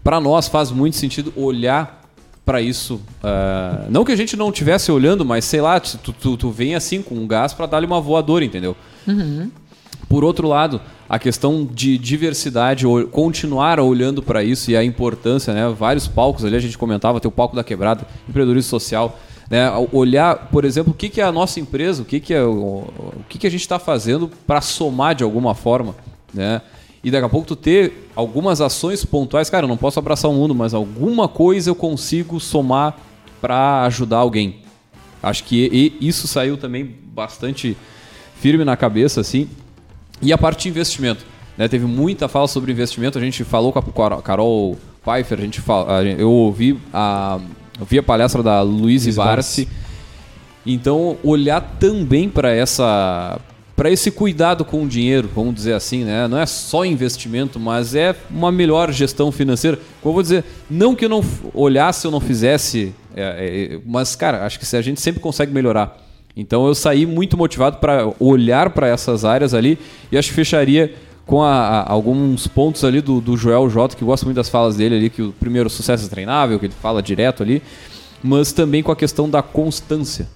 para 0.02 0.20
nós 0.20 0.48
faz 0.48 0.70
muito 0.70 0.96
sentido 0.96 1.32
olhar 1.36 2.02
para 2.44 2.60
isso. 2.60 3.00
ah, 3.22 3.86
não 3.88 4.04
que 4.04 4.12
a 4.12 4.16
gente 4.16 4.36
não 4.36 4.48
estivesse 4.48 4.90
olhando, 4.90 5.24
mas 5.24 5.44
sei 5.44 5.60
lá, 5.60 5.78
tu, 5.78 6.12
tu, 6.12 6.36
tu 6.36 6.50
vem 6.50 6.74
assim 6.74 7.02
com 7.02 7.14
um 7.14 7.26
gás 7.26 7.52
para 7.52 7.66
dar-lhe 7.66 7.86
uma 7.86 8.00
voadora, 8.00 8.44
entendeu? 8.44 8.76
Por 10.12 10.24
outro 10.24 10.46
lado, 10.46 10.78
a 11.08 11.18
questão 11.18 11.64
de 11.64 11.96
diversidade, 11.96 12.84
continuar 13.10 13.80
olhando 13.80 14.22
para 14.22 14.44
isso 14.44 14.70
e 14.70 14.76
a 14.76 14.84
importância, 14.84 15.54
né? 15.54 15.66
Vários 15.70 16.06
palcos 16.06 16.44
ali, 16.44 16.54
a 16.54 16.60
gente 16.60 16.76
comentava, 16.76 17.18
tem 17.18 17.30
o 17.30 17.32
palco 17.32 17.56
da 17.56 17.64
quebrada, 17.64 18.06
empreendedorismo 18.28 18.68
social, 18.68 19.18
né? 19.48 19.70
Olhar, 19.90 20.50
por 20.50 20.66
exemplo, 20.66 20.92
o 20.92 20.94
que, 20.94 21.08
que 21.08 21.18
é 21.18 21.24
a 21.24 21.32
nossa 21.32 21.60
empresa, 21.60 22.02
o 22.02 22.04
que, 22.04 22.20
que 22.20 22.34
é 22.34 22.42
o, 22.42 22.84
o 22.84 23.24
que, 23.26 23.38
que 23.38 23.46
a 23.46 23.50
gente 23.50 23.62
está 23.62 23.78
fazendo 23.78 24.30
para 24.46 24.60
somar 24.60 25.14
de 25.14 25.24
alguma 25.24 25.54
forma, 25.54 25.94
né? 26.34 26.60
E 27.02 27.10
daqui 27.10 27.24
a 27.24 27.28
pouco 27.30 27.46
tu 27.46 27.56
ter 27.56 28.10
algumas 28.14 28.60
ações 28.60 29.06
pontuais, 29.06 29.48
cara, 29.48 29.64
eu 29.64 29.68
não 29.68 29.78
posso 29.78 29.98
abraçar 29.98 30.30
o 30.30 30.34
mundo, 30.34 30.54
mas 30.54 30.74
alguma 30.74 31.26
coisa 31.26 31.70
eu 31.70 31.74
consigo 31.74 32.38
somar 32.38 32.98
para 33.40 33.84
ajudar 33.84 34.18
alguém. 34.18 34.56
Acho 35.22 35.42
que 35.44 35.96
isso 36.02 36.28
saiu 36.28 36.58
também 36.58 36.84
bastante 36.84 37.74
firme 38.42 38.62
na 38.62 38.76
cabeça, 38.76 39.22
assim. 39.22 39.48
E 40.22 40.32
a 40.32 40.38
parte 40.38 40.62
de 40.62 40.68
investimento. 40.68 41.24
Né? 41.58 41.68
Teve 41.68 41.84
muita 41.84 42.28
fala 42.28 42.48
sobre 42.48 42.72
investimento. 42.72 43.18
A 43.18 43.20
gente 43.20 43.44
falou 43.44 43.72
com 43.72 43.78
a 43.78 44.22
Carol 44.22 44.78
Pfeiffer, 45.04 45.38
a 45.38 45.42
gente 45.42 45.60
fala, 45.60 46.04
eu 46.04 46.30
ouvi 46.30 46.78
a, 46.92 47.40
eu 47.78 47.84
vi 47.84 47.98
a 47.98 48.02
palestra 48.02 48.42
da 48.42 48.62
Luiz 48.62 49.14
Barsi. 49.14 49.68
Então, 50.64 51.16
olhar 51.24 51.60
também 51.80 52.28
para 52.28 52.52
essa 52.54 53.40
para 53.74 53.90
esse 53.90 54.10
cuidado 54.10 54.64
com 54.64 54.84
o 54.84 54.86
dinheiro, 54.86 55.28
vamos 55.34 55.54
dizer 55.54 55.72
assim, 55.72 56.04
né? 56.04 56.28
Não 56.28 56.38
é 56.38 56.46
só 56.46 56.84
investimento, 56.84 57.58
mas 57.58 57.94
é 57.94 58.14
uma 58.30 58.52
melhor 58.52 58.92
gestão 58.92 59.32
financeira. 59.32 59.78
Como 60.00 60.10
eu 60.10 60.12
vou 60.12 60.22
dizer, 60.22 60.44
não 60.70 60.94
que 60.94 61.06
eu 61.06 61.08
não 61.08 61.24
olhasse 61.52 62.06
ou 62.06 62.12
não 62.12 62.20
fizesse, 62.20 62.94
é, 63.16 63.72
é, 63.74 63.80
mas 63.84 64.14
cara, 64.14 64.44
acho 64.44 64.58
que 64.58 64.66
se 64.66 64.76
a 64.76 64.82
gente 64.82 65.00
sempre 65.00 65.20
consegue 65.20 65.52
melhorar. 65.52 65.98
Então 66.36 66.66
eu 66.66 66.74
saí 66.74 67.04
muito 67.06 67.36
motivado 67.36 67.76
para 67.78 68.10
olhar 68.18 68.70
para 68.70 68.86
essas 68.88 69.24
áreas 69.24 69.52
ali 69.54 69.78
e 70.10 70.16
acho 70.16 70.28
que 70.30 70.34
fecharia 70.34 70.94
com 71.26 71.42
a- 71.42 71.50
a- 71.80 71.92
alguns 71.92 72.46
pontos 72.46 72.82
ali 72.84 73.00
do, 73.00 73.20
do 73.20 73.36
Joel 73.36 73.68
J, 73.68 73.94
que 73.96 74.04
gosto 74.04 74.24
muito 74.24 74.36
das 74.36 74.48
falas 74.48 74.76
dele 74.76 74.96
ali, 74.96 75.10
que 75.10 75.22
o 75.22 75.32
primeiro 75.32 75.68
sucesso 75.70 76.06
é 76.06 76.08
treinável, 76.08 76.58
que 76.58 76.66
ele 76.66 76.74
fala 76.80 77.02
direto 77.02 77.42
ali, 77.42 77.62
mas 78.22 78.52
também 78.52 78.82
com 78.82 78.90
a 78.90 78.96
questão 78.96 79.28
da 79.28 79.42
constância. 79.42 80.26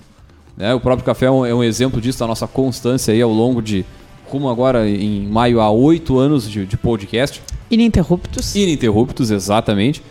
né? 0.57 0.75
O 0.75 0.81
próprio 0.81 1.05
café 1.05 1.27
é 1.27 1.31
um, 1.31 1.45
é 1.47 1.55
um 1.55 1.65
exemplo 1.65 2.01
disso, 2.01 2.19
da 2.19 2.27
nossa 2.27 2.47
constância 2.47 3.13
aí 3.15 3.21
ao 3.23 3.33
longo 3.33 3.63
de, 3.63 3.85
rumo 4.31 4.49
agora 4.49 4.89
em 4.89 5.27
maio, 5.27 5.61
a 5.61 5.71
oito 5.71 6.19
anos 6.19 6.49
de, 6.51 6.67
de 6.67 6.77
podcast. 6.77 7.41
Ininterruptos. 7.71 8.55
Ininterruptos, 8.55 9.31
exatamente. 9.31 10.03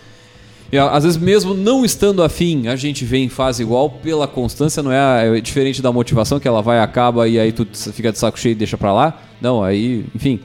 E, 0.75 0.77
às 0.77 1.05
vezes, 1.05 1.17
mesmo 1.17 1.53
não 1.53 1.85
estando 1.85 2.21
afim, 2.21 2.67
a 2.67 2.75
gente 2.75 3.05
vem 3.05 3.27
e 3.27 3.29
faz 3.29 3.61
igual 3.61 3.89
pela 3.89 4.27
constância, 4.27 4.83
não 4.83 4.91
é, 4.91 5.37
é 5.37 5.39
diferente 5.39 5.81
da 5.81 5.89
motivação, 5.89 6.37
que 6.37 6.45
ela 6.45 6.61
vai, 6.61 6.81
acaba 6.81 7.29
e 7.29 7.39
aí 7.39 7.53
tu 7.53 7.65
fica 7.93 8.11
de 8.11 8.19
saco 8.19 8.37
cheio 8.37 8.51
e 8.51 8.55
deixa 8.55 8.77
pra 8.77 8.91
lá. 8.91 9.21
Não, 9.39 9.63
aí, 9.63 10.05
enfim. 10.13 10.37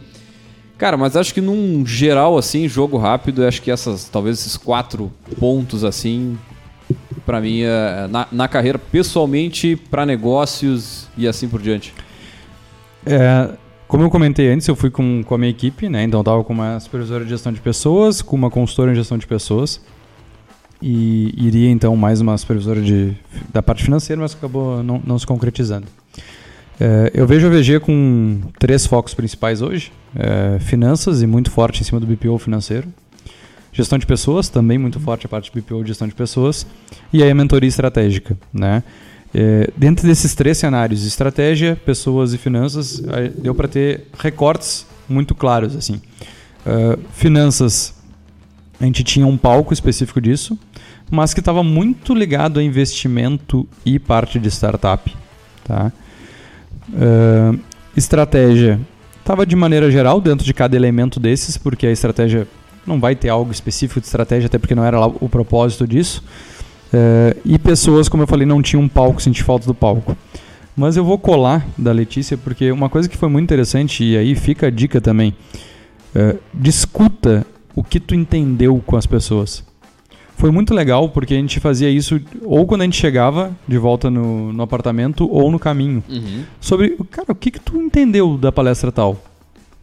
Cara, 0.79 0.97
mas 0.97 1.17
acho 1.17 1.35
que 1.35 1.41
num 1.41 1.85
geral, 1.85 2.39
assim, 2.39 2.69
jogo 2.69 2.97
rápido, 2.97 3.45
acho 3.45 3.61
que 3.61 3.73
essas, 3.73 4.09
talvez 4.09 4.39
esses 4.39 4.57
quatro 4.57 5.13
pontos, 5.41 5.83
assim, 5.83 6.39
pra 7.27 7.41
mim, 7.41 7.63
é, 7.63 8.07
na, 8.09 8.29
na 8.31 8.47
carreira, 8.47 8.79
pessoalmente, 8.79 9.75
pra 9.75 10.07
negócios 10.07 11.09
e 11.19 11.27
assim 11.27 11.49
por 11.49 11.61
diante. 11.61 11.93
É, 13.05 13.51
como 13.89 14.05
eu 14.05 14.11
comentei 14.11 14.49
antes, 14.49 14.69
eu 14.69 14.77
fui 14.77 14.91
com, 14.91 15.25
com 15.25 15.35
a 15.35 15.39
minha 15.39 15.51
equipe, 15.51 15.89
né? 15.89 16.05
Então 16.05 16.21
eu 16.21 16.25
tava 16.25 16.45
com 16.45 16.53
uma 16.53 16.79
supervisora 16.79 17.25
de 17.25 17.31
gestão 17.31 17.53
de 17.53 17.61
pessoas, 17.61 18.23
com 18.23 18.37
uma 18.37 18.49
consultora 18.49 18.93
em 18.93 18.95
gestão 18.95 19.19
de 19.19 19.27
pessoas. 19.27 19.81
E 20.83 21.35
iria 21.37 21.71
então 21.71 21.95
mais 21.95 22.21
uma 22.21 22.37
supervisora 22.39 22.81
de, 22.81 23.15
da 23.53 23.63
parte 23.63 23.85
financeira, 23.85 24.21
mas 24.21 24.35
acabou 24.35 24.83
não, 24.83 25.01
não 25.05 25.19
se 25.19 25.27
concretizando. 25.27 25.87
É, 26.79 27.11
eu 27.13 27.27
vejo 27.27 27.47
a 27.47 27.51
VG 27.51 27.81
com 27.81 28.41
três 28.59 28.87
focos 28.87 29.13
principais 29.13 29.61
hoje: 29.61 29.93
É, 30.17 30.59
finanças 30.59 31.21
e 31.23 31.27
muito 31.27 31.51
forte 31.51 31.83
em 31.83 31.85
cima 31.85 32.01
do 32.01 32.07
BPO 32.07 32.39
financeiro. 32.39 32.89
Gestão 33.73 33.99
de 33.99 34.07
pessoas, 34.07 34.49
também 34.49 34.79
muito 34.79 34.99
forte 34.99 35.27
a 35.27 35.29
parte 35.29 35.53
de 35.53 35.61
BPO 35.61 35.87
gestão 35.87 36.09
de 36.09 36.15
pessoas. 36.15 36.67
E 37.13 37.23
aí 37.23 37.31
a 37.31 37.35
mentoria 37.35 37.69
estratégica, 37.69 38.37
né? 38.53 38.83
É, 39.33 39.71
dentro 39.77 40.07
desses 40.09 40.35
três 40.35 40.59
cenários, 40.59 41.07
estratégia, 41.07 41.77
pessoas 41.85 42.33
e 42.35 42.39
finanças, 42.39 43.01
deu 43.39 43.55
para 43.55 43.69
ter 43.69 44.09
recortes 44.19 44.85
muito 45.09 45.37
claros. 45.37 45.77
assim. 45.77 46.01
Ah, 46.67 46.99
finanças, 47.13 47.95
a 48.81 48.85
gente 48.85 49.05
tinha 49.05 49.27
um 49.27 49.37
palco 49.37 49.73
específico 49.75 50.21
disso, 50.21 50.59
mas 51.11 51.35
que 51.35 51.41
estava 51.41 51.63
muito 51.63 52.15
ligado 52.15 52.59
a 52.59 52.63
investimento 52.63 53.69
e 53.85 53.99
parte 53.99 54.39
de 54.39 54.49
startup. 54.49 55.15
Tá? 55.65 55.93
Ah, 56.95 57.55
estratégia, 57.97 58.81
estava 59.19 59.45
de 59.45 59.55
maneira 59.55 59.91
geral 59.91 60.21
dentro 60.21 60.45
de 60.45 60.55
cada 60.55 60.77
elemento 60.77 61.21
desses, 61.21 61.57
porque 61.57 61.87
a 61.87 61.93
estratégia 61.93 62.49
não 62.87 62.99
vai 62.99 63.15
ter 63.15 63.29
algo 63.29 63.53
específico 63.53 64.01
de 64.01 64.07
estratégia, 64.07 64.47
até 64.47 64.59
porque 64.59 64.75
não 64.75 64.85
era 64.85 64.99
o 65.05 65.29
propósito 65.29 65.87
disso. 65.87 66.23
É, 66.93 67.37
e 67.45 67.59
pessoas, 67.59 68.09
como 68.09 68.23
eu 68.23 68.27
falei, 68.27 68.47
não 68.47 68.63
tinham 68.63 68.83
um 68.83 68.89
palco, 68.89 69.23
senti 69.23 69.43
falta 69.43 69.67
do 69.67 69.75
palco. 69.75 70.17
Mas 70.77 70.97
eu 70.97 71.05
vou 71.05 71.19
colar 71.19 71.67
da 71.77 71.93
Letícia, 71.93 72.37
porque 72.37 72.73
uma 72.73 72.89
coisa 72.89 73.09
que 73.09 73.17
foi 73.17 73.29
muito 73.29 73.45
interessante, 73.45 74.03
e 74.03 74.17
aí 74.17 74.35
fica 74.35 74.69
a 74.69 74.71
dica 74.71 75.01
também: 75.01 75.35
é, 76.15 76.37
discuta 76.55 77.47
o 77.75 77.83
que 77.85 77.99
tu 78.01 78.15
entendeu 78.15 78.83
com 78.87 78.97
as 78.97 79.07
pessoas. 79.07 79.65
Foi 80.37 80.51
muito 80.51 80.73
legal 80.73 81.09
porque 81.11 81.35
a 81.35 81.37
gente 81.37 81.61
fazia 81.61 81.91
isso 81.91 82.19
ou 82.43 82.67
quando 82.67 82.81
a 82.81 82.85
gente 82.85 82.97
chegava 82.97 83.55
de 83.69 83.77
volta 83.77 84.11
no, 84.11 84.53
no 84.53 84.63
apartamento 84.63 85.29
ou 85.31 85.51
no 85.51 85.59
caminho. 85.59 86.03
Sobre, 86.61 86.97
cara, 87.11 87.33
o 87.33 87.35
que, 87.35 87.51
que 87.51 87.61
tu 87.61 87.77
entendeu 87.77 88.39
da 88.39 88.51
palestra 88.51 88.91
tal? 88.91 89.19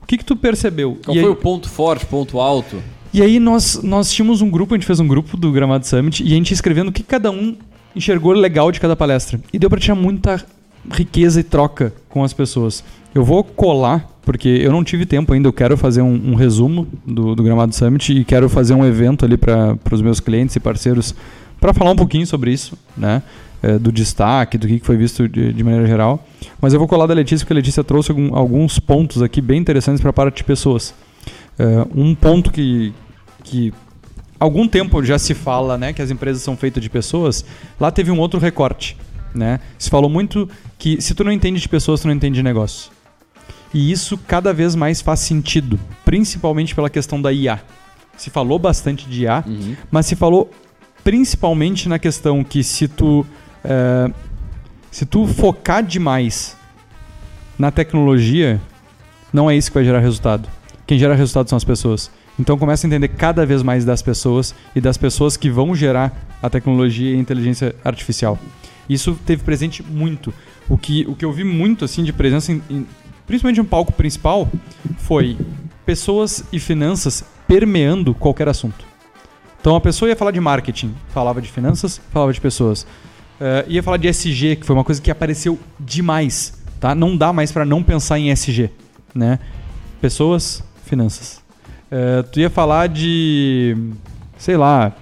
O 0.01 0.05
que, 0.07 0.17
que 0.17 0.25
tu 0.25 0.35
percebeu? 0.35 0.97
Qual 1.05 1.15
E 1.15 1.19
foi 1.19 1.29
aí- 1.29 1.33
o 1.33 1.35
ponto 1.35 1.69
forte, 1.69 2.05
ponto 2.05 2.39
alto? 2.39 2.77
e 3.13 3.21
aí 3.21 3.39
nós, 3.39 3.81
nós 3.83 4.11
tínhamos 4.11 4.41
um 4.41 4.49
grupo, 4.49 4.73
a 4.73 4.77
gente 4.77 4.87
fez 4.87 4.99
um 4.99 5.07
grupo 5.07 5.37
do 5.37 5.51
Gramado 5.51 5.85
Summit 5.85 6.23
e 6.23 6.27
a 6.31 6.35
gente 6.35 6.49
ia 6.51 6.55
escrevendo 6.55 6.87
o 6.89 6.91
que 6.91 7.03
cada 7.03 7.29
um 7.29 7.55
enxergou 7.95 8.31
legal 8.33 8.71
de 8.71 8.79
cada 8.79 8.95
palestra. 8.95 9.39
E 9.53 9.59
deu 9.59 9.69
pra 9.69 9.79
tirar 9.79 9.95
muita 9.95 10.43
riqueza 10.91 11.39
e 11.39 11.43
troca 11.43 11.93
com 12.09 12.23
as 12.23 12.33
pessoas. 12.33 12.83
Eu 13.13 13.23
vou 13.23 13.43
colar, 13.43 14.09
porque 14.27 14.49
eu 14.49 14.73
não 14.73 14.83
tive 14.83 15.05
tempo 15.05 15.31
ainda, 15.31 15.47
eu 15.47 15.53
quero 15.53 15.77
fazer 15.77 16.01
um, 16.01 16.31
um 16.31 16.35
resumo 16.35 16.85
do, 17.05 17.33
do 17.33 17.41
Gramado 17.41 17.73
Summit 17.73 18.11
e 18.11 18.25
quero 18.25 18.49
fazer 18.49 18.73
um 18.73 18.85
evento 18.85 19.23
ali 19.23 19.37
para 19.37 19.77
os 19.89 20.01
meus 20.01 20.19
clientes 20.19 20.53
e 20.57 20.59
parceiros 20.59 21.15
para 21.61 21.73
falar 21.73 21.91
um 21.91 21.95
pouquinho 21.95 22.27
sobre 22.27 22.51
isso, 22.51 22.77
né? 22.97 23.23
É, 23.63 23.79
do 23.79 23.89
destaque, 23.89 24.57
do 24.57 24.67
que 24.67 24.79
foi 24.79 24.97
visto 24.97 25.29
de, 25.29 25.53
de 25.53 25.63
maneira 25.63 25.87
geral. 25.87 26.27
Mas 26.61 26.73
eu 26.73 26.79
vou 26.79 26.89
colar 26.89 27.07
da 27.07 27.13
Letícia, 27.13 27.45
porque 27.45 27.53
a 27.53 27.55
Letícia 27.55 27.83
trouxe 27.85 28.11
algum- 28.11 28.35
alguns 28.35 28.79
pontos 28.79 29.21
aqui 29.21 29.39
bem 29.39 29.59
interessantes 29.59 30.01
para 30.01 30.09
a 30.09 30.13
parte 30.13 30.37
de 30.37 30.43
pessoas. 30.43 30.93
É, 31.57 31.87
um 31.95 32.13
ponto 32.13 32.51
que, 32.51 32.93
que 33.45 33.73
algum 34.37 34.67
tempo 34.67 35.01
já 35.05 35.17
se 35.17 35.33
fala, 35.33 35.77
né, 35.77 35.93
que 35.93 36.01
as 36.01 36.11
empresas 36.11 36.43
são 36.43 36.57
feitas 36.57 36.83
de 36.83 36.89
pessoas, 36.89 37.45
lá 37.79 37.89
teve 37.91 38.11
um 38.11 38.19
outro 38.19 38.39
recorte, 38.39 38.97
né? 39.33 39.61
Se 39.79 39.89
falou 39.89 40.09
muito 40.09 40.49
que 40.77 41.01
se 41.01 41.15
tu 41.15 41.23
não 41.23 41.31
entende 41.31 41.61
de 41.61 41.69
pessoas, 41.69 42.01
tu 42.01 42.07
não 42.07 42.13
entende 42.13 42.35
de 42.35 42.43
negócio. 42.43 42.91
E 43.77 43.91
isso 43.91 44.17
cada 44.17 44.51
vez 44.51 44.73
mais 44.73 45.01
faz 45.01 45.19
sentido, 45.19 45.79
principalmente 46.03 46.73
pela 46.73 46.89
questão 46.89 47.21
da 47.21 47.31
IA. 47.31 47.61
Se 48.17 48.31
falou 48.31 48.57
bastante 48.57 49.07
de 49.07 49.21
IA, 49.25 49.43
Uhum. 49.45 49.75
mas 49.91 50.07
se 50.07 50.15
falou 50.15 50.49
principalmente 51.03 51.87
na 51.87 51.99
questão 51.99 52.43
que 52.43 52.63
se 52.63 52.87
tu 52.87 53.23
é, 53.63 54.11
se 54.89 55.05
tu 55.05 55.27
focar 55.27 55.83
demais 55.83 56.57
na 57.59 57.69
tecnologia, 57.69 58.59
não 59.31 59.47
é 59.49 59.55
isso 59.55 59.69
que 59.69 59.75
vai 59.75 59.85
gerar 59.85 59.99
resultado. 59.99 60.49
Quem 60.87 60.97
gera 60.97 61.13
resultado 61.13 61.47
são 61.47 61.57
as 61.57 61.63
pessoas. 61.63 62.09
Então 62.39 62.57
começa 62.57 62.85
a 62.85 62.87
entender 62.87 63.09
cada 63.09 63.45
vez 63.45 63.61
mais 63.61 63.85
das 63.85 64.01
pessoas 64.01 64.55
e 64.75 64.81
das 64.81 64.97
pessoas 64.97 65.37
que 65.37 65.51
vão 65.51 65.75
gerar 65.75 66.11
a 66.41 66.49
tecnologia 66.49 67.11
e 67.11 67.15
a 67.15 67.19
inteligência 67.19 67.75
artificial. 67.85 68.39
Isso 68.89 69.17
teve 69.23 69.43
presente 69.43 69.83
muito. 69.83 70.33
O 70.67 70.77
que, 70.79 71.05
o 71.07 71.13
que 71.15 71.23
eu 71.25 71.31
vi 71.31 71.43
muito 71.43 71.85
assim 71.85 72.03
de 72.03 72.11
presença, 72.13 72.51
em, 72.51 72.61
em- 72.69 72.87
principalmente 73.27 73.57
no 73.57 73.65
palco 73.65 73.91
principal, 73.91 74.49
foi 74.97 75.37
pessoas 75.85 76.43
e 76.51 76.59
finanças 76.59 77.23
permeando 77.47 78.15
qualquer 78.15 78.47
assunto. 78.47 78.85
Então 79.59 79.75
a 79.75 79.81
pessoa 79.81 80.09
ia 80.09 80.15
falar 80.15 80.31
de 80.31 80.39
marketing, 80.39 80.95
falava 81.09 81.41
de 81.41 81.51
finanças, 81.51 82.01
falava 82.11 82.31
de 82.31 82.39
pessoas. 82.41 82.87
Eh, 83.39 83.65
ia 83.67 83.83
falar 83.83 83.97
de 83.97 84.07
SG, 84.07 84.55
que 84.55 84.65
foi 84.65 84.75
uma 84.75 84.83
coisa 84.83 85.01
que 85.01 85.11
apareceu 85.11 85.59
demais, 85.79 86.53
tá? 86.79 86.95
Não 86.95 87.15
dá 87.15 87.31
mais 87.31 87.51
para 87.51 87.65
não 87.65 87.83
pensar 87.83 88.17
em 88.17 88.31
SG, 88.31 88.71
né? 89.13 89.39
Pessoas, 90.01 90.63
finanças. 90.85 91.41
Eh, 91.91 92.23
tu 92.31 92.39
ia 92.39 92.49
falar 92.49 92.87
de, 92.87 93.75
sei 94.37 94.57
lá, 94.57 94.93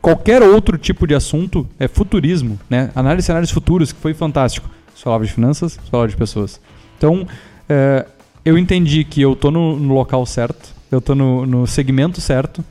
qualquer 0.00 0.42
outro 0.42 0.78
tipo 0.78 1.06
de 1.06 1.14
assunto 1.14 1.66
é 1.78 1.86
futurismo, 1.86 2.58
né? 2.70 2.90
Análise 2.94 3.22
de 3.22 3.26
cenários 3.26 3.50
futuros, 3.50 3.92
que 3.92 4.00
foi 4.00 4.14
fantástico. 4.14 4.68
Você 4.94 5.02
falava 5.02 5.24
de 5.24 5.32
finanças, 5.32 5.74
você 5.74 5.90
falava 5.90 6.08
de 6.08 6.16
pessoas. 6.16 6.60
Então, 6.96 7.26
é, 7.68 8.06
eu 8.44 8.56
entendi 8.56 9.04
que 9.04 9.20
eu 9.20 9.34
tô 9.34 9.50
no, 9.50 9.76
no 9.76 9.94
local 9.94 10.24
certo, 10.24 10.74
eu 10.90 11.00
tô 11.00 11.14
no, 11.14 11.44
no 11.44 11.66
segmento 11.66 12.20
certo 12.20 12.64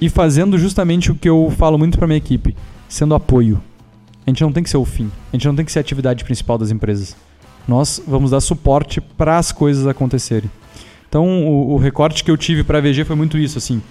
e 0.00 0.08
fazendo 0.08 0.56
justamente 0.58 1.10
o 1.10 1.14
que 1.14 1.28
eu 1.28 1.52
falo 1.56 1.76
muito 1.76 1.98
para 1.98 2.06
minha 2.06 2.18
equipe, 2.18 2.56
sendo 2.88 3.14
apoio. 3.14 3.60
A 4.26 4.30
gente 4.30 4.42
não 4.42 4.52
tem 4.52 4.62
que 4.62 4.70
ser 4.70 4.76
o 4.76 4.84
fim, 4.84 5.10
a 5.32 5.36
gente 5.36 5.46
não 5.46 5.56
tem 5.56 5.64
que 5.64 5.72
ser 5.72 5.80
a 5.80 5.82
atividade 5.82 6.24
principal 6.24 6.56
das 6.56 6.70
empresas. 6.70 7.16
Nós 7.66 8.00
vamos 8.06 8.30
dar 8.30 8.40
suporte 8.40 9.00
para 9.00 9.38
as 9.38 9.52
coisas 9.52 9.86
acontecerem. 9.86 10.50
Então, 11.08 11.26
o, 11.46 11.72
o 11.74 11.76
recorte 11.76 12.22
que 12.22 12.30
eu 12.30 12.36
tive 12.36 12.62
para 12.62 12.78
a 12.78 12.80
VG 12.80 13.04
foi 13.04 13.16
muito 13.16 13.36
isso, 13.36 13.58
assim, 13.58 13.82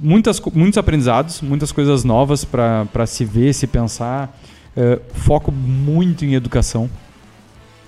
muitas, 0.00 0.40
muitos 0.54 0.78
aprendizados, 0.78 1.40
muitas 1.40 1.72
coisas 1.72 2.04
novas 2.04 2.44
para 2.44 3.06
se 3.06 3.24
ver, 3.24 3.52
se 3.52 3.66
pensar, 3.66 4.38
uh, 4.76 5.00
foco 5.12 5.50
muito 5.50 6.24
em 6.24 6.34
educação 6.34 6.88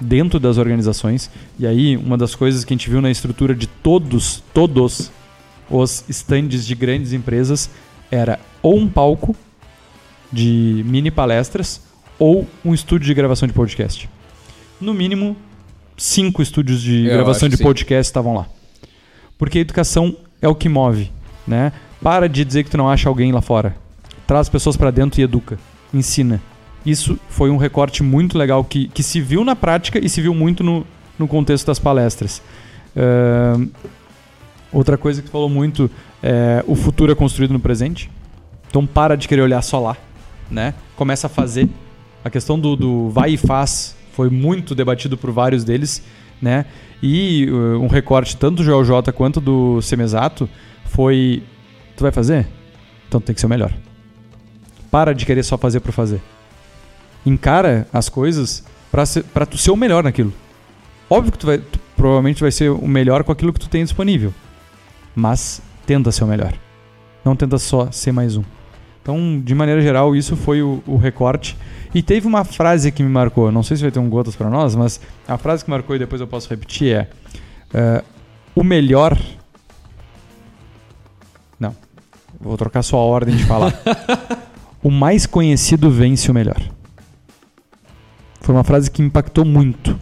dentro 0.01 0.39
das 0.39 0.59
organizações. 0.59 1.31
E 1.59 1.67
aí, 1.67 1.97
uma 1.97 2.17
das 2.17 2.35
coisas 2.35 2.65
que 2.65 2.73
a 2.73 2.77
gente 2.77 2.91
viu 2.91 3.01
na 3.01 3.11
estrutura 3.11 3.55
de 3.55 3.67
todos, 3.67 4.43
todos 4.53 5.11
os 5.71 6.05
stands 6.09 6.67
de 6.67 6.75
grandes 6.75 7.13
empresas 7.13 7.71
era 8.11 8.39
ou 8.63 8.77
um 8.77 8.89
palco 8.89 9.35
de 10.33 10.83
mini 10.87 11.11
palestras 11.11 11.81
ou 12.19 12.47
um 12.65 12.75
estúdio 12.75 13.07
de 13.07 13.15
gravação 13.15 13.47
de 13.47 13.55
podcast. 13.55 14.09
No 14.81 14.93
mínimo, 14.93 15.37
cinco 15.97 16.43
estúdios 16.43 16.81
de 16.81 17.07
Eu 17.07 17.15
gravação 17.15 17.49
de 17.49 17.57
sim. 17.57 17.63
podcast 17.63 18.09
estavam 18.09 18.35
lá. 18.35 18.47
Porque 19.39 19.59
a 19.59 19.61
educação 19.61 20.17
é 20.41 20.49
o 20.49 20.55
que 20.55 20.69
move, 20.69 21.11
né? 21.47 21.73
Para 22.03 22.29
de 22.29 22.45
dizer 22.45 22.65
que 22.65 22.71
tu 22.71 22.77
não 22.77 22.89
acha 22.89 23.09
alguém 23.09 23.33
lá 23.33 23.41
fora. 23.41 23.77
Traz 24.27 24.49
pessoas 24.49 24.77
para 24.77 24.91
dentro 24.91 25.21
e 25.21 25.25
educa, 25.25 25.59
ensina. 25.93 26.41
Isso 26.87 27.19
foi 27.29 27.51
um 27.51 27.57
recorte 27.57 28.05
muito 28.05 28.39
legal 28.39 28.63
que, 28.63 28.87
que 28.87 29.03
se 29.03 29.21
viu 29.21 29.45
na 29.45 29.57
prática 29.57 29.99
e 29.99 30.09
se 30.09 30.23
viu 30.23 30.33
muito 30.33 30.63
no, 30.63 30.87
no 31.19 31.27
contexto 31.27 31.67
das 31.67 31.81
palestras. 31.81 32.41
Ahn, 32.97 33.67
outra 34.73 34.97
coisa 34.97 35.21
que 35.21 35.29
falou 35.29 35.49
muito 35.49 35.91
é 36.23 36.65
o 36.65 36.77
futuro 36.77 37.11
é 37.11 37.15
construído 37.17 37.53
no 37.53 37.59
presente. 37.59 38.09
Então 38.69 38.87
para 38.87 39.17
de 39.17 39.27
querer 39.27 39.43
olhar 39.43 39.63
só 39.63 39.81
lá, 39.81 39.97
né? 40.49 40.75
Começa 40.95 41.27
a 41.27 41.31
fazer. 41.31 41.69
A 42.25 42.31
questão 42.31 42.59
do, 42.59 42.77
do 42.77 43.11
vai 43.11 43.33
e 43.33 43.37
faz 43.37 43.97
foi 44.13 44.31
muito 44.31 44.73
debatido 44.73 45.17
por 45.17 45.33
vários 45.33 45.65
deles, 45.65 46.05
né? 46.41 46.67
E 47.03 47.49
uh, 47.51 47.81
um 47.81 47.89
recorte 47.89 48.37
tanto 48.37 48.57
do 48.57 48.65
GeoJ 48.65 49.13
quanto 49.13 49.41
do 49.41 49.83
Semesato 49.83 50.49
foi 50.85 51.43
tu 51.97 52.03
vai 52.03 52.13
fazer? 52.13 52.47
Então 53.09 53.21
tem 53.21 53.35
que 53.35 53.41
ser 53.41 53.47
o 53.47 53.51
melhor. 53.51 53.73
Para 54.89 55.13
de 55.13 55.27
querer 55.27 55.43
só 55.43 55.59
fazer 55.59 55.81
por 55.81 55.91
fazer. 55.91 56.21
Encara 57.27 57.87
as 57.93 58.09
coisas 58.09 58.65
pra 58.91 59.45
tu 59.45 59.59
ser 59.59 59.73
o 59.73 59.77
melhor 59.77 60.05
naquilo. 60.05 60.33
Óbvio 61.11 61.33
que 61.33 61.39
tu 61.39 61.47
vai 61.47 61.59
tu 61.59 61.79
provavelmente 61.97 62.41
vai 62.41 62.53
ser 62.53 62.71
o 62.71 62.87
melhor 62.87 63.25
com 63.25 63.33
aquilo 63.33 63.53
que 63.53 63.61
tu 63.61 63.69
tem 63.69 63.83
disponível. 63.83 64.33
Mas 65.15 65.61
tenta 65.85 66.13
ser 66.13 66.25
o 66.25 66.27
melhor. 66.27 66.55
Não 67.25 67.35
tenta 67.35 67.59
só 67.59 67.91
ser 67.91 68.13
mais 68.13 68.37
um. 68.37 68.45
Então, 69.03 69.41
de 69.41 69.55
maneira 69.55 69.81
geral, 69.81 70.15
isso 70.17 70.37
foi 70.37 70.63
o, 70.63 70.83
o 70.87 70.97
recorte. 70.97 71.57
E 71.95 72.03
teve 72.03 72.27
uma 72.27 72.45
frase 72.45 72.91
que 72.91 73.03
me 73.03 73.09
marcou. 73.09 73.51
Não 73.51 73.63
sei 73.63 73.77
se 73.77 73.83
vai 73.83 73.91
ter 73.91 73.99
um 73.99 74.09
gotas 74.09 74.37
pra 74.37 74.51
nós, 74.51 74.75
mas 74.75 75.01
a 75.27 75.39
frase 75.39 75.65
que 75.65 75.71
marcou 75.71 75.97
e 75.97 75.99
depois 75.99 76.21
eu 76.21 76.27
posso 76.27 76.49
repetir 76.51 76.95
é: 76.95 77.09
eh, 77.73 78.05
o 78.55 78.65
melhor. 78.65 79.17
Não. 81.59 81.75
Vou 82.41 82.57
trocar 82.57 82.83
só 82.83 82.97
a 82.97 83.05
ordem 83.05 83.37
de 83.37 83.45
falar. 83.45 83.73
o 84.83 84.91
mais 84.91 85.25
conhecido 85.25 85.91
vence 85.91 86.31
o 86.31 86.35
melhor. 86.35 86.61
Foi 88.47 88.55
uma 88.55 88.63
frase 88.63 88.89
que 88.89 89.03
impactou 89.03 89.45
muito. 89.45 89.99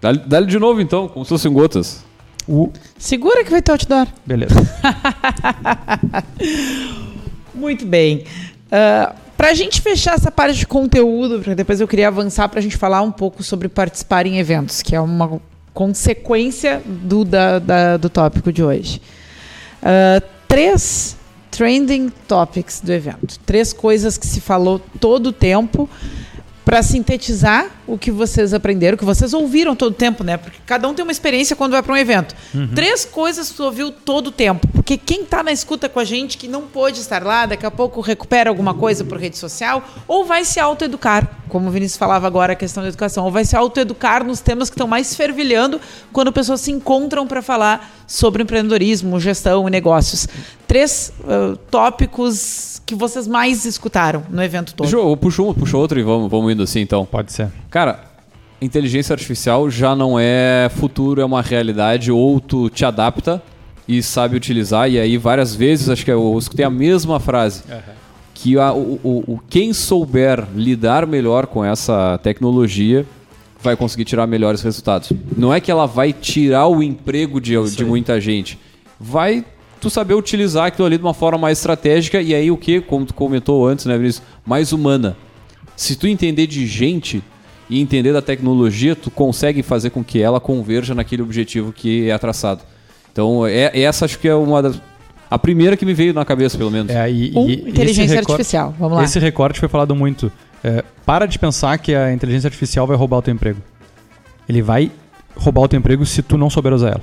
Dá-lhe 0.00 0.18
dá-lhe 0.26 0.46
de 0.46 0.58
novo 0.58 0.80
então, 0.80 1.06
como 1.06 1.24
se 1.24 1.28
fossem 1.28 1.52
gotas. 1.52 2.02
O 2.48 2.72
Segura 2.98 3.44
que 3.44 3.52
vai 3.52 3.62
ter 3.62 3.70
outdoor. 3.70 4.08
beleza. 4.26 4.56
Muito 7.54 7.86
bem. 7.86 8.24
Uh, 8.66 9.14
para 9.36 9.50
a 9.50 9.54
gente 9.54 9.80
fechar 9.80 10.14
essa 10.14 10.28
parte 10.28 10.58
de 10.58 10.66
conteúdo, 10.66 11.36
porque 11.36 11.54
depois 11.54 11.80
eu 11.80 11.86
queria 11.86 12.08
avançar 12.08 12.48
para 12.48 12.58
a 12.58 12.62
gente 12.62 12.76
falar 12.76 13.00
um 13.02 13.12
pouco 13.12 13.44
sobre 13.44 13.68
participar 13.68 14.26
em 14.26 14.38
eventos, 14.38 14.82
que 14.82 14.96
é 14.96 15.00
uma 15.00 15.40
consequência 15.72 16.82
do, 16.84 17.24
da- 17.24 17.60
da- 17.60 17.96
do 17.96 18.10
tópico 18.10 18.52
de 18.52 18.64
hoje. 18.64 19.00
Uh, 19.82 20.20
três 20.48 21.16
trending 21.48 22.10
topics 22.26 22.80
do 22.80 22.90
evento. 22.92 23.38
Três 23.46 23.72
coisas 23.72 24.18
que 24.18 24.26
se 24.26 24.40
falou 24.40 24.80
todo 24.98 25.28
o 25.28 25.32
tempo 25.32 25.88
para 26.64 26.82
sintetizar 26.82 27.66
o 27.86 27.98
que 27.98 28.10
vocês 28.10 28.54
aprenderam, 28.54 28.94
o 28.94 28.98
que 28.98 29.04
vocês 29.04 29.34
ouviram 29.34 29.74
todo 29.74 29.92
o 29.92 29.94
tempo, 29.94 30.22
né? 30.22 30.36
Porque 30.36 30.58
cada 30.64 30.88
um 30.88 30.94
tem 30.94 31.02
uma 31.02 31.12
experiência 31.12 31.56
quando 31.56 31.72
vai 31.72 31.82
para 31.82 31.92
um 31.92 31.96
evento. 31.96 32.34
Três 32.74 33.04
coisas 33.04 33.50
que 33.50 33.56
tu 33.56 33.64
ouviu 33.64 33.90
todo 33.90 34.28
o 34.28 34.30
tempo. 34.30 34.66
Porque 34.68 34.96
quem 34.96 35.24
tá 35.24 35.42
na 35.42 35.52
escuta 35.52 35.88
com 35.88 35.98
a 35.98 36.04
gente, 36.04 36.38
que 36.38 36.46
não 36.46 36.62
pôde 36.62 37.00
estar 37.00 37.22
lá, 37.22 37.46
daqui 37.46 37.66
a 37.66 37.70
pouco 37.70 38.00
recupera 38.00 38.48
alguma 38.48 38.74
coisa 38.74 39.04
por 39.04 39.18
rede 39.18 39.36
social, 39.36 39.82
ou 40.06 40.24
vai 40.24 40.44
se 40.44 40.60
autoeducar, 40.60 41.28
como 41.48 41.68
o 41.68 41.70
Vinícius 41.70 41.98
falava 41.98 42.26
agora, 42.26 42.52
a 42.52 42.56
questão 42.56 42.82
da 42.82 42.88
educação, 42.88 43.24
ou 43.24 43.30
vai 43.30 43.44
se 43.44 43.56
autoeducar 43.56 44.24
nos 44.24 44.40
temas 44.40 44.70
que 44.70 44.74
estão 44.74 44.86
mais 44.86 45.14
fervilhando 45.14 45.80
quando 46.12 46.32
pessoas 46.32 46.60
se 46.60 46.70
encontram 46.70 47.26
para 47.26 47.42
falar 47.42 47.92
sobre 48.06 48.42
empreendedorismo, 48.42 49.18
gestão 49.18 49.66
e 49.66 49.70
negócios. 49.70 50.28
Três 50.72 51.12
ah, 51.28 51.54
tópicos 51.70 52.80
que 52.86 52.94
vocês 52.94 53.28
mais 53.28 53.66
escutaram 53.66 54.22
no 54.30 54.42
evento 54.42 54.74
todo. 54.74 54.86
Deixa 54.88 54.96
eu 54.96 55.14
puxo 55.18 55.46
um, 55.46 55.52
puxo 55.52 55.76
outro 55.76 56.00
e 56.00 56.02
vamos, 56.02 56.30
vamos 56.30 56.50
indo 56.50 56.62
assim 56.62 56.80
então. 56.80 57.04
Pode 57.04 57.30
ser. 57.30 57.48
Cara, 57.68 58.00
inteligência 58.58 59.12
artificial 59.12 59.68
já 59.68 59.94
não 59.94 60.18
é 60.18 60.70
futuro, 60.74 61.20
é 61.20 61.24
uma 61.26 61.42
realidade, 61.42 62.10
ou 62.10 62.40
tu 62.40 62.70
te 62.70 62.86
adapta 62.86 63.42
e 63.86 64.02
sabe 64.02 64.34
utilizar, 64.34 64.88
e 64.90 64.98
aí 64.98 65.18
várias 65.18 65.54
vezes, 65.54 65.90
acho 65.90 66.04
que 66.06 66.10
eu 66.10 66.38
escutei 66.38 66.64
a 66.64 66.70
mesma 66.70 67.20
frase, 67.20 67.64
que 68.32 68.56
a- 68.58 68.72
o, 68.72 68.98
o- 69.04 69.24
o- 69.34 69.40
quem 69.50 69.74
souber 69.74 70.46
lidar 70.54 71.06
melhor 71.06 71.46
com 71.48 71.62
essa 71.62 72.18
tecnologia 72.22 73.04
vai 73.62 73.76
conseguir 73.76 74.06
tirar 74.06 74.26
melhores 74.26 74.62
resultados. 74.62 75.12
Não 75.36 75.52
é 75.52 75.60
que 75.60 75.70
ela 75.70 75.84
vai 75.86 76.14
tirar 76.14 76.66
o 76.66 76.82
emprego 76.82 77.40
de, 77.42 77.60
de 77.76 77.84
muita 77.84 78.18
gente, 78.20 78.58
vai 78.98 79.44
tu 79.82 79.90
saber 79.90 80.14
utilizar 80.14 80.66
aquilo 80.66 80.86
ali 80.86 80.96
de 80.96 81.02
uma 81.02 81.12
forma 81.12 81.36
mais 81.36 81.58
estratégica, 81.58 82.22
e 82.22 82.32
aí 82.34 82.50
o 82.52 82.56
que, 82.56 82.80
como 82.80 83.04
tu 83.04 83.12
comentou 83.12 83.66
antes, 83.66 83.84
né, 83.84 83.98
Vinícius, 83.98 84.22
mais 84.46 84.72
humana. 84.72 85.16
Se 85.76 85.96
tu 85.96 86.06
entender 86.06 86.46
de 86.46 86.64
gente 86.68 87.20
e 87.68 87.80
entender 87.80 88.12
da 88.12 88.22
tecnologia, 88.22 88.94
tu 88.94 89.10
consegue 89.10 89.60
fazer 89.60 89.90
com 89.90 90.04
que 90.04 90.20
ela 90.22 90.38
converja 90.38 90.94
naquele 90.94 91.20
objetivo 91.22 91.72
que 91.72 92.08
é 92.08 92.16
traçado. 92.16 92.60
Então, 93.10 93.44
é, 93.44 93.76
essa 93.80 94.04
acho 94.04 94.18
que 94.20 94.28
é 94.28 94.34
uma 94.34 94.62
das. 94.62 94.80
A 95.28 95.38
primeira 95.38 95.76
que 95.76 95.84
me 95.84 95.94
veio 95.94 96.14
na 96.14 96.24
cabeça, 96.24 96.56
pelo 96.56 96.70
menos. 96.70 96.90
É, 96.94 97.10
e, 97.10 97.32
Um, 97.34 97.48
e 97.48 97.52
esse 97.54 97.68
inteligência 97.70 98.14
recorte- 98.14 98.32
artificial. 98.32 98.74
Vamos 98.78 98.98
lá. 98.98 99.04
Esse 99.04 99.18
recorte 99.18 99.58
foi 99.58 99.68
falado 99.68 99.94
muito. 99.96 100.30
É, 100.62 100.84
para 101.04 101.26
de 101.26 101.38
pensar 101.40 101.76
que 101.78 101.92
a 101.94 102.12
inteligência 102.12 102.46
artificial 102.46 102.86
vai 102.86 102.96
roubar 102.96 103.16
o 103.18 103.22
teu 103.22 103.34
emprego. 103.34 103.60
Ele 104.48 104.62
vai 104.62 104.92
roubar 105.34 105.62
o 105.62 105.68
teu 105.68 105.78
emprego 105.78 106.06
se 106.06 106.22
tu 106.22 106.38
não 106.38 106.48
souber 106.48 106.72
usar 106.72 106.90
ela. 106.90 107.00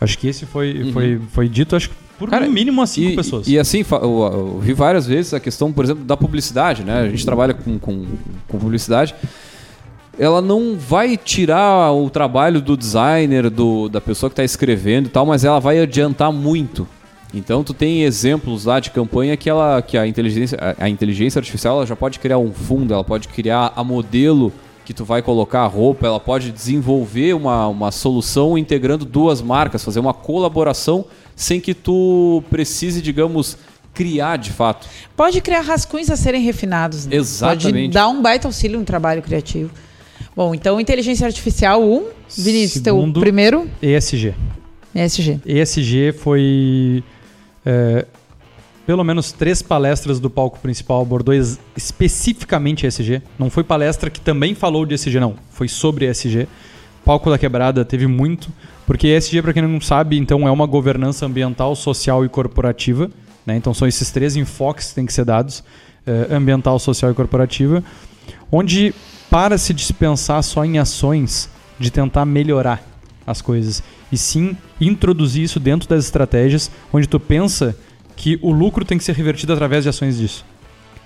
Acho 0.00 0.18
que 0.18 0.28
esse 0.28 0.44
foi, 0.44 0.90
foi, 0.92 1.20
foi 1.32 1.48
dito, 1.48 1.74
acho 1.74 1.90
por 2.18 2.26
Uhum. 2.26 2.30
Cara, 2.30 2.46
no 2.46 2.52
mínimo 2.52 2.82
a 2.82 2.86
cinco 2.86 3.10
e, 3.10 3.16
pessoas. 3.16 3.46
E 3.46 3.58
assim, 3.58 3.84
eu, 3.90 4.00
eu 4.00 4.58
vi 4.60 4.72
várias 4.72 5.06
vezes 5.06 5.34
a 5.34 5.40
questão, 5.40 5.72
por 5.72 5.84
exemplo, 5.84 6.04
da 6.04 6.16
publicidade, 6.16 6.82
né? 6.82 7.00
A 7.00 7.08
gente 7.08 7.24
trabalha 7.24 7.54
com, 7.54 7.78
com, 7.78 8.06
com 8.48 8.58
publicidade. 8.58 9.14
Ela 10.18 10.40
não 10.40 10.76
vai 10.78 11.16
tirar 11.16 11.92
o 11.92 12.08
trabalho 12.08 12.62
do 12.62 12.74
designer, 12.74 13.50
do, 13.50 13.88
da 13.88 14.00
pessoa 14.00 14.30
que 14.30 14.32
está 14.32 14.44
escrevendo 14.44 15.06
e 15.06 15.10
tal, 15.10 15.26
mas 15.26 15.44
ela 15.44 15.58
vai 15.58 15.78
adiantar 15.78 16.32
muito. 16.32 16.88
Então 17.34 17.62
tu 17.62 17.74
tem 17.74 18.04
exemplos 18.04 18.64
lá 18.64 18.80
de 18.80 18.90
campanha 18.90 19.36
que 19.36 19.50
ela 19.50 19.82
que 19.82 19.98
a 19.98 20.06
inteligência 20.06 20.58
a, 20.58 20.84
a 20.84 20.88
inteligência 20.88 21.38
artificial 21.38 21.76
ela 21.76 21.86
já 21.86 21.96
pode 21.96 22.18
criar 22.18 22.38
um 22.38 22.52
fundo, 22.52 22.94
ela 22.94 23.04
pode 23.04 23.28
criar 23.28 23.72
a 23.76 23.84
modelo 23.84 24.50
que 24.86 24.94
tu 24.94 25.04
vai 25.04 25.20
colocar 25.20 25.62
a 25.62 25.66
roupa, 25.66 26.06
ela 26.06 26.20
pode 26.20 26.52
desenvolver 26.52 27.34
uma, 27.34 27.66
uma 27.66 27.90
solução 27.90 28.56
integrando 28.56 29.04
duas 29.04 29.42
marcas, 29.42 29.84
fazer 29.84 29.98
uma 29.98 30.14
colaboração 30.14 31.04
sem 31.34 31.60
que 31.60 31.74
tu 31.74 32.40
precise, 32.48 33.02
digamos, 33.02 33.58
criar 33.92 34.36
de 34.36 34.52
fato. 34.52 34.86
Pode 35.16 35.40
criar 35.40 35.62
rascunhos 35.62 36.08
a 36.08 36.16
serem 36.16 36.40
refinados. 36.40 37.04
Né? 37.04 37.16
Exatamente. 37.16 37.72
Pode 37.72 37.88
dar 37.88 38.08
um 38.08 38.22
baita 38.22 38.46
auxílio 38.46 38.78
no 38.78 38.84
trabalho 38.84 39.20
criativo. 39.22 39.70
Bom, 40.36 40.54
então 40.54 40.80
inteligência 40.80 41.26
artificial, 41.26 41.82
um. 41.82 42.04
Vinícius, 42.38 42.82
teu 42.82 42.94
Segundo- 42.94 43.18
primeiro, 43.20 43.68
ESG. 43.82 44.34
ESG. 44.94 45.40
ESG 45.44 46.12
foi. 46.12 47.02
é, 47.64 48.06
pelo 48.86 49.02
menos 49.02 49.32
três 49.32 49.60
palestras 49.60 50.20
do 50.20 50.30
palco 50.30 50.60
principal 50.60 51.02
abordou 51.02 51.34
especificamente 51.76 52.86
ESG. 52.86 53.20
Não 53.36 53.50
foi 53.50 53.64
palestra 53.64 54.08
que 54.08 54.20
também 54.20 54.54
falou 54.54 54.86
de 54.86 54.94
ESG, 54.94 55.18
não. 55.18 55.34
Foi 55.50 55.66
sobre 55.66 56.08
ESG. 56.08 56.46
Palco 57.04 57.28
da 57.28 57.36
Quebrada 57.36 57.84
teve 57.84 58.06
muito, 58.06 58.48
porque 58.86 59.08
ESG, 59.08 59.42
para 59.42 59.52
quem 59.52 59.62
não 59.62 59.80
sabe, 59.80 60.16
então 60.16 60.46
é 60.46 60.50
uma 60.50 60.66
governança 60.66 61.26
ambiental, 61.26 61.74
social 61.74 62.24
e 62.24 62.28
corporativa, 62.28 63.10
Né? 63.44 63.56
Então 63.56 63.72
são 63.74 63.86
esses 63.86 64.10
três 64.10 64.36
enfoques 64.36 64.88
que 64.88 64.94
têm 64.94 65.06
que 65.06 65.12
ser 65.12 65.24
dados: 65.24 65.62
eh, 66.06 66.28
ambiental, 66.30 66.78
social 66.78 67.10
e 67.10 67.14
corporativa, 67.14 67.82
onde 68.50 68.94
para 69.30 69.58
se 69.58 69.74
dispensar 69.74 70.42
só 70.42 70.64
em 70.64 70.78
ações 70.78 71.48
de 71.78 71.90
tentar 71.90 72.24
melhorar 72.24 72.82
as 73.26 73.42
coisas 73.42 73.82
e 74.10 74.16
sim 74.16 74.56
introduzir 74.80 75.42
isso 75.42 75.58
dentro 75.58 75.88
das 75.88 76.04
estratégias, 76.04 76.70
onde 76.92 77.08
tu 77.08 77.18
pensa 77.18 77.76
que 78.16 78.38
o 78.42 78.50
lucro 78.50 78.84
tem 78.84 78.96
que 78.98 79.04
ser 79.04 79.14
revertido 79.14 79.52
através 79.52 79.84
de 79.84 79.90
ações 79.90 80.16
disso. 80.18 80.44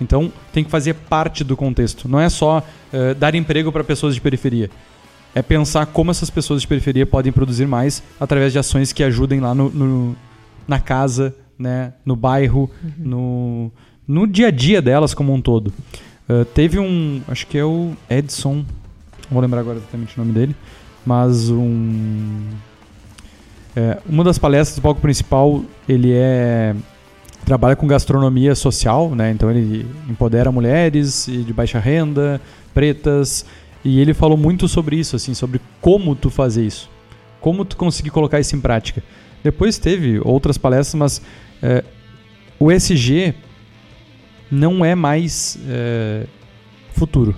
Então 0.00 0.32
tem 0.52 0.64
que 0.64 0.70
fazer 0.70 0.94
parte 0.94 1.44
do 1.44 1.56
contexto. 1.56 2.08
Não 2.08 2.18
é 2.20 2.28
só 2.28 2.62
eh, 2.92 3.12
dar 3.14 3.34
emprego 3.34 3.70
para 3.70 3.84
pessoas 3.84 4.14
de 4.14 4.20
periferia. 4.20 4.70
É 5.34 5.42
pensar 5.42 5.86
como 5.86 6.10
essas 6.10 6.30
pessoas 6.30 6.62
de 6.62 6.66
periferia 6.68 7.04
podem 7.04 7.30
produzir 7.32 7.66
mais 7.66 8.02
através 8.18 8.52
de 8.52 8.58
ações 8.58 8.92
que 8.92 9.02
ajudem 9.04 9.40
lá 9.40 9.54
no, 9.54 9.68
no- 9.70 10.16
na 10.66 10.78
casa, 10.80 11.34
né, 11.58 11.92
no 12.06 12.16
bairro, 12.16 12.70
no, 12.96 13.70
no 14.08 14.26
dia 14.26 14.46
a 14.48 14.50
dia 14.50 14.80
delas 14.80 15.12
como 15.12 15.34
um 15.34 15.40
todo. 15.42 15.72
Eh, 16.28 16.44
teve 16.54 16.78
um, 16.78 17.20
acho 17.28 17.46
que 17.46 17.58
é 17.58 17.64
o 17.64 17.92
Edson, 18.08 18.54
não 18.54 18.64
vou 19.32 19.40
lembrar 19.42 19.60
agora 19.60 19.78
exatamente 19.78 20.16
o 20.16 20.20
nome 20.20 20.32
dele, 20.32 20.56
mas 21.04 21.50
um 21.50 22.40
é, 23.76 23.98
uma 24.08 24.24
das 24.24 24.38
palestras 24.38 24.76
do 24.78 24.82
palco 24.82 25.00
principal, 25.00 25.62
ele 25.88 26.12
é 26.12 26.74
trabalha 27.50 27.74
com 27.74 27.84
gastronomia 27.84 28.54
social, 28.54 29.12
né? 29.12 29.32
Então 29.32 29.50
ele 29.50 29.84
empodera 30.08 30.52
mulheres 30.52 31.26
de 31.28 31.52
baixa 31.52 31.80
renda, 31.80 32.40
pretas, 32.72 33.44
e 33.84 33.98
ele 33.98 34.14
falou 34.14 34.38
muito 34.38 34.68
sobre 34.68 34.94
isso, 34.94 35.16
assim, 35.16 35.34
sobre 35.34 35.60
como 35.80 36.14
tu 36.14 36.30
fazer 36.30 36.64
isso, 36.64 36.88
como 37.40 37.64
tu 37.64 37.76
conseguir 37.76 38.10
colocar 38.10 38.38
isso 38.38 38.54
em 38.54 38.60
prática. 38.60 39.02
Depois 39.42 39.78
teve 39.78 40.20
outras 40.22 40.56
palestras, 40.56 40.94
mas 40.94 41.22
é, 41.60 41.82
o 42.56 42.70
SG 42.70 43.34
não 44.48 44.84
é 44.84 44.94
mais 44.94 45.58
é, 45.68 46.26
futuro, 46.92 47.34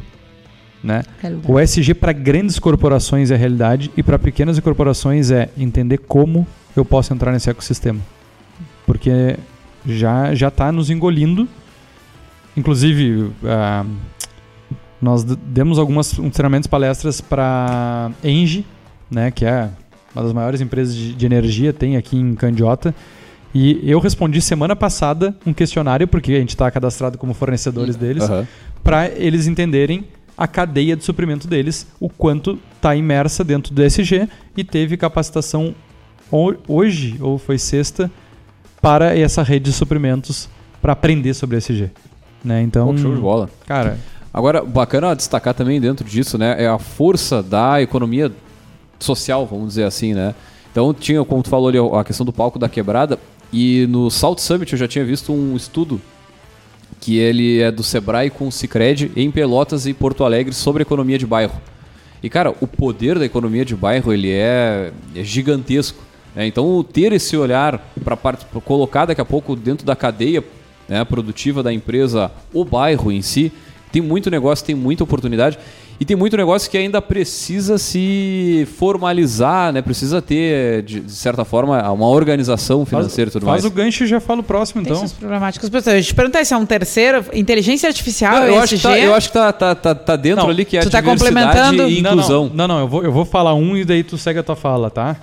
né? 0.84 1.04
O 1.48 1.58
SG 1.58 1.94
para 1.94 2.12
grandes 2.12 2.58
corporações 2.58 3.30
é 3.30 3.36
realidade 3.36 3.90
e 3.96 4.02
para 4.02 4.18
pequenas 4.18 4.60
corporações 4.60 5.30
é 5.30 5.48
entender 5.56 5.96
como 5.96 6.46
eu 6.76 6.84
posso 6.84 7.14
entrar 7.14 7.32
nesse 7.32 7.48
ecossistema. 7.48 8.00
Porque 8.84 9.38
já 9.86 10.34
já 10.34 10.48
está 10.48 10.70
nos 10.72 10.90
engolindo. 10.90 11.48
Inclusive, 12.56 13.30
ah, 13.44 13.84
nós 15.00 15.24
demos 15.24 15.78
algumas 15.78 16.12
treinamentos, 16.32 16.66
palestras 16.66 17.20
para 17.20 18.10
Engie, 18.22 18.64
né, 19.10 19.30
que 19.30 19.44
é 19.44 19.70
uma 20.14 20.22
das 20.22 20.32
maiores 20.32 20.60
empresas 20.60 20.94
de, 20.94 21.14
de 21.14 21.26
energia, 21.26 21.72
tem 21.72 21.96
aqui 21.96 22.16
em 22.16 22.34
Candiota. 22.34 22.94
E 23.54 23.80
eu 23.82 23.98
respondi 24.00 24.40
semana 24.40 24.74
passada 24.76 25.36
um 25.46 25.52
questionário, 25.52 26.06
porque 26.08 26.32
a 26.32 26.38
gente 26.40 26.50
está 26.50 26.70
cadastrado 26.70 27.18
como 27.18 27.34
fornecedores 27.34 27.96
deles 27.96 28.22
Aham. 28.24 28.46
para 28.82 29.08
eles 29.10 29.46
entenderem 29.46 30.04
a 30.36 30.46
cadeia 30.46 30.96
de 30.96 31.04
suprimento 31.04 31.46
deles, 31.46 31.86
o 32.00 32.08
quanto 32.08 32.58
está 32.76 32.96
imersa 32.96 33.44
dentro 33.44 33.74
do 33.74 33.82
SG 33.82 34.28
e 34.56 34.64
teve 34.64 34.96
capacitação 34.96 35.74
ho- 36.30 36.54
hoje, 36.66 37.16
ou 37.20 37.36
foi 37.38 37.58
sexta, 37.58 38.10
para 38.82 39.16
essa 39.16 39.42
rede 39.42 39.70
de 39.70 39.72
suprimentos 39.72 40.48
para 40.82 40.92
aprender 40.92 41.32
sobre 41.32 41.56
SG. 41.56 41.90
Né? 42.44 42.60
Então, 42.62 42.88
Pô, 42.88 42.98
show 42.98 43.14
de 43.14 43.20
bola. 43.20 43.48
cara, 43.66 43.96
Agora, 44.34 44.64
bacana 44.64 45.14
destacar 45.14 45.52
também 45.52 45.78
dentro 45.78 46.08
disso, 46.08 46.38
né? 46.38 46.56
É 46.58 46.66
a 46.66 46.78
força 46.78 47.42
da 47.42 47.82
economia 47.82 48.32
social, 48.98 49.46
vamos 49.46 49.68
dizer 49.68 49.84
assim, 49.84 50.14
né? 50.14 50.34
Então 50.70 50.94
tinha, 50.94 51.22
como 51.22 51.42
tu 51.42 51.50
falou 51.50 51.68
ali, 51.68 51.78
a 51.78 52.02
questão 52.02 52.24
do 52.24 52.32
palco 52.32 52.58
da 52.58 52.68
quebrada. 52.68 53.18
E 53.52 53.86
no 53.90 54.10
Salt 54.10 54.38
Summit 54.38 54.72
eu 54.72 54.78
já 54.78 54.88
tinha 54.88 55.04
visto 55.04 55.34
um 55.34 55.54
estudo 55.54 56.00
que 56.98 57.18
ele 57.18 57.60
é 57.60 57.70
do 57.70 57.82
Sebrae 57.82 58.30
com 58.30 58.48
o 58.48 58.52
Cicred 58.52 59.12
em 59.14 59.30
Pelotas 59.30 59.86
e 59.86 59.92
Porto 59.92 60.24
Alegre 60.24 60.54
sobre 60.54 60.80
economia 60.80 61.18
de 61.18 61.26
bairro. 61.26 61.60
E 62.22 62.30
cara, 62.30 62.54
o 62.58 62.66
poder 62.66 63.18
da 63.18 63.26
economia 63.26 63.66
de 63.66 63.76
bairro 63.76 64.14
ele 64.14 64.30
é, 64.30 64.92
é 65.14 65.22
gigantesco. 65.22 66.02
Né? 66.34 66.46
Então 66.46 66.82
ter 66.82 67.12
esse 67.12 67.36
olhar 67.36 67.92
para 68.04 68.16
colocar 68.64 69.06
daqui 69.06 69.20
a 69.20 69.24
pouco 69.24 69.54
dentro 69.56 69.86
da 69.86 69.94
cadeia 69.96 70.42
né, 70.88 71.04
produtiva 71.04 71.62
da 71.62 71.72
empresa 71.72 72.30
o 72.52 72.64
bairro 72.64 73.12
em 73.12 73.22
si 73.22 73.52
tem 73.92 74.00
muito 74.00 74.30
negócio, 74.30 74.64
tem 74.64 74.74
muita 74.74 75.04
oportunidade 75.04 75.58
e 76.00 76.04
tem 76.04 76.16
muito 76.16 76.36
negócio 76.36 76.68
que 76.70 76.78
ainda 76.78 77.00
precisa 77.02 77.76
se 77.76 78.66
formalizar, 78.76 79.72
né? 79.72 79.82
Precisa 79.82 80.20
ter 80.22 80.82
de, 80.82 81.00
de 81.00 81.12
certa 81.12 81.44
forma 81.44 81.92
uma 81.92 82.08
organização 82.08 82.84
financeira 82.86 83.28
e 83.28 83.32
tudo 83.32 83.44
faz 83.44 83.62
mais. 83.62 83.64
o 83.64 83.70
gancho 83.70 84.02
e 84.02 84.06
já 84.06 84.18
fala 84.18 84.40
o 84.40 84.42
próximo, 84.42 84.82
Tem 84.82 84.92
então. 84.92 85.06
problemáticas. 85.10 85.68
Pessoal, 85.68 85.94
eu 85.94 86.02
te 86.02 86.14
perguntar 86.14 86.44
se 86.44 86.54
é 86.54 86.56
um 86.56 86.66
terceiro, 86.66 87.24
inteligência 87.34 87.86
artificial, 87.86 88.34
Não, 88.40 88.46
eu, 88.46 88.58
acho 88.60 88.80
tá, 88.80 88.98
eu 88.98 89.14
acho 89.14 89.28
que 89.28 89.34
tá, 89.34 89.52
tá, 89.52 89.74
tá, 89.74 89.94
tá 89.94 90.16
dentro 90.16 90.42
Não, 90.42 90.50
ali 90.50 90.64
que 90.64 90.78
é 90.78 90.80
tu 90.80 90.90
tá 90.90 91.00
diversidade 91.00 91.44
complementando? 91.44 91.90
e 91.90 92.00
Não, 92.00 92.12
inclusão. 92.12 92.50
Não, 92.52 92.66
não, 92.66 92.68
não, 92.68 92.80
eu, 92.80 92.88
vou, 92.88 93.04
eu 93.04 93.12
vou 93.12 93.24
falar 93.26 93.54
um 93.54 93.76
e 93.76 93.84
daí 93.84 94.02
tu 94.02 94.16
segue 94.16 94.40
a 94.40 94.42
tua 94.42 94.56
fala, 94.56 94.90
tá? 94.90 95.16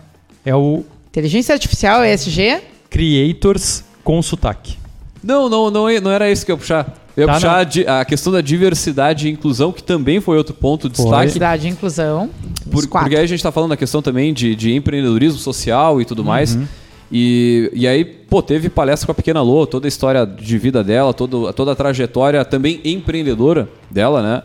É 0.46 0.56
o 0.56 0.86
Inteligência 1.12 1.54
artificial, 1.54 2.04
ESG. 2.06 2.62
Creators 2.90 3.84
com 4.04 4.22
sotaque. 4.22 4.78
Não, 5.24 5.50
não, 5.50 5.70
não, 5.70 5.88
não 6.02 6.12
era 6.12 6.32
isso 6.32 6.46
que 6.46 6.52
eu 6.52 6.56
ia 6.56 6.60
puxar. 6.60 6.96
Eu 7.18 7.22
ia 7.24 7.28
Tá, 7.28 7.34
puxar 7.34 7.68
a, 7.88 8.00
a 8.02 8.06
questão 8.06 8.32
da 8.32 8.40
diversidade 8.42 9.28
e 9.28 9.32
inclusão, 9.32 9.72
que 9.72 9.84
também 9.84 10.22
foi 10.22 10.38
outro 10.38 10.54
ponto 10.54 10.88
de 10.90 10.96
Foi. 10.96 11.06
destaque. 11.06 11.22
Diversidade 11.26 11.68
e 11.68 11.70
inclusão. 11.70 12.30
Por- 12.72 12.88
porque 12.88 13.16
aí 13.16 13.24
a 13.24 13.28
gente 13.28 13.40
está 13.40 13.52
falando 13.52 13.72
da 13.72 13.78
questão 13.78 14.02
também 14.02 14.34
de, 14.34 14.56
de 14.56 14.74
empreendedorismo 14.74 15.40
social 15.40 16.00
e 16.00 16.06
tudo 16.06 16.24
mais. 16.24 16.56
Uhum. 16.56 16.66
E, 17.12 17.70
e 17.74 17.88
aí, 17.88 18.06
pô, 18.06 18.42
teve 18.42 18.70
palestra 18.70 19.08
com 19.08 19.12
a 19.12 19.16
Pequena 19.16 19.42
Lô, 19.42 19.66
toda 19.66 19.88
a 19.88 19.90
história 19.90 20.26
de 20.26 20.58
vida 20.60 20.84
dela, 20.84 21.14
todo, 21.14 21.52
toda 21.54 21.72
a 21.72 21.76
trajetória 21.76 22.46
também 22.46 22.80
empreendedora 22.86 23.68
dela, 23.90 24.22
né? 24.22 24.44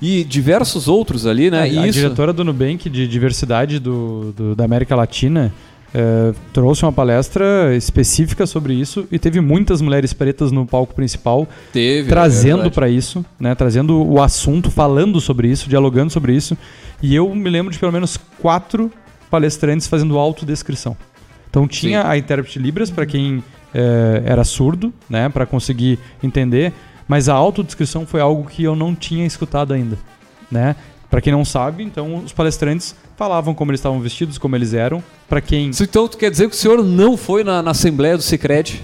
E 0.00 0.24
diversos 0.24 0.88
outros 0.88 1.26
ali, 1.26 1.50
né? 1.50 1.62
a, 1.62 1.68
E 1.68 1.78
a 1.78 1.86
isso. 1.86 1.98
diretora 1.98 2.32
do 2.32 2.44
Nubank 2.44 2.88
de 2.90 3.08
diversidade 3.08 3.78
do, 3.78 4.32
do- 4.36 4.54
da 4.54 4.64
América 4.64 4.94
Latina 4.94 5.52
eh, 5.94 6.34
trouxe 6.52 6.82
uma 6.84 6.92
palestra 6.92 7.74
específica 7.74 8.46
sobre 8.46 8.74
isso 8.74 9.06
e 9.10 9.18
teve 9.18 9.40
muitas 9.40 9.80
mulheres 9.80 10.12
pretas 10.12 10.52
no 10.52 10.66
palco 10.66 10.94
principal 10.94 11.48
Teve. 11.72 12.08
é 12.08 12.10
trazendo 12.10 12.56
verdade. 12.56 12.74
para 12.74 12.88
isso, 12.90 13.24
né, 13.40 13.54
trazendo 13.54 14.04
o 14.06 14.20
assunto, 14.20 14.70
falando 14.70 15.18
sobre 15.20 15.48
isso, 15.48 15.66
dialogando 15.68 16.12
sobre 16.12 16.34
isso. 16.34 16.58
E 17.02 17.14
eu 17.14 17.34
me 17.34 17.48
lembro 17.48 17.72
de 17.72 17.78
pelo 17.78 17.92
menos 17.92 18.18
quatro 18.38 18.92
palestrantes 19.30 19.86
fazendo 19.86 20.18
autodescrição. 20.18 20.94
Então 21.48 21.66
tinha 21.66 22.02
Sim. 22.02 22.08
a 22.08 22.18
intérprete 22.18 22.58
Libras 22.58 22.90
para 22.90 23.06
quem 23.06 23.42
eh, 23.72 24.22
era 24.26 24.44
surdo, 24.44 24.92
né, 25.08 25.30
para 25.30 25.46
conseguir 25.46 25.98
entender, 26.22 26.72
mas 27.08 27.28
a 27.28 27.34
autodescrição 27.34 28.06
foi 28.06 28.20
algo 28.20 28.48
que 28.48 28.62
eu 28.64 28.74
não 28.76 28.94
tinha 28.94 29.26
escutado 29.26 29.72
ainda, 29.72 29.98
né? 30.50 30.76
Para 31.08 31.20
quem 31.20 31.32
não 31.32 31.44
sabe, 31.44 31.82
então 31.84 32.16
os 32.16 32.32
palestrantes 32.32 32.94
falavam 33.16 33.54
como 33.54 33.70
eles 33.70 33.78
estavam 33.80 34.00
vestidos, 34.00 34.38
como 34.38 34.56
eles 34.56 34.74
eram. 34.74 35.02
Para 35.28 35.40
quem 35.40 35.70
Então, 35.80 36.08
tu 36.08 36.18
quer 36.18 36.30
dizer 36.30 36.48
que 36.48 36.54
o 36.54 36.58
senhor 36.58 36.82
não 36.84 37.16
foi 37.16 37.44
na, 37.44 37.62
na 37.62 37.70
Assembleia 37.70 38.16
do 38.16 38.22
Cicred? 38.22 38.82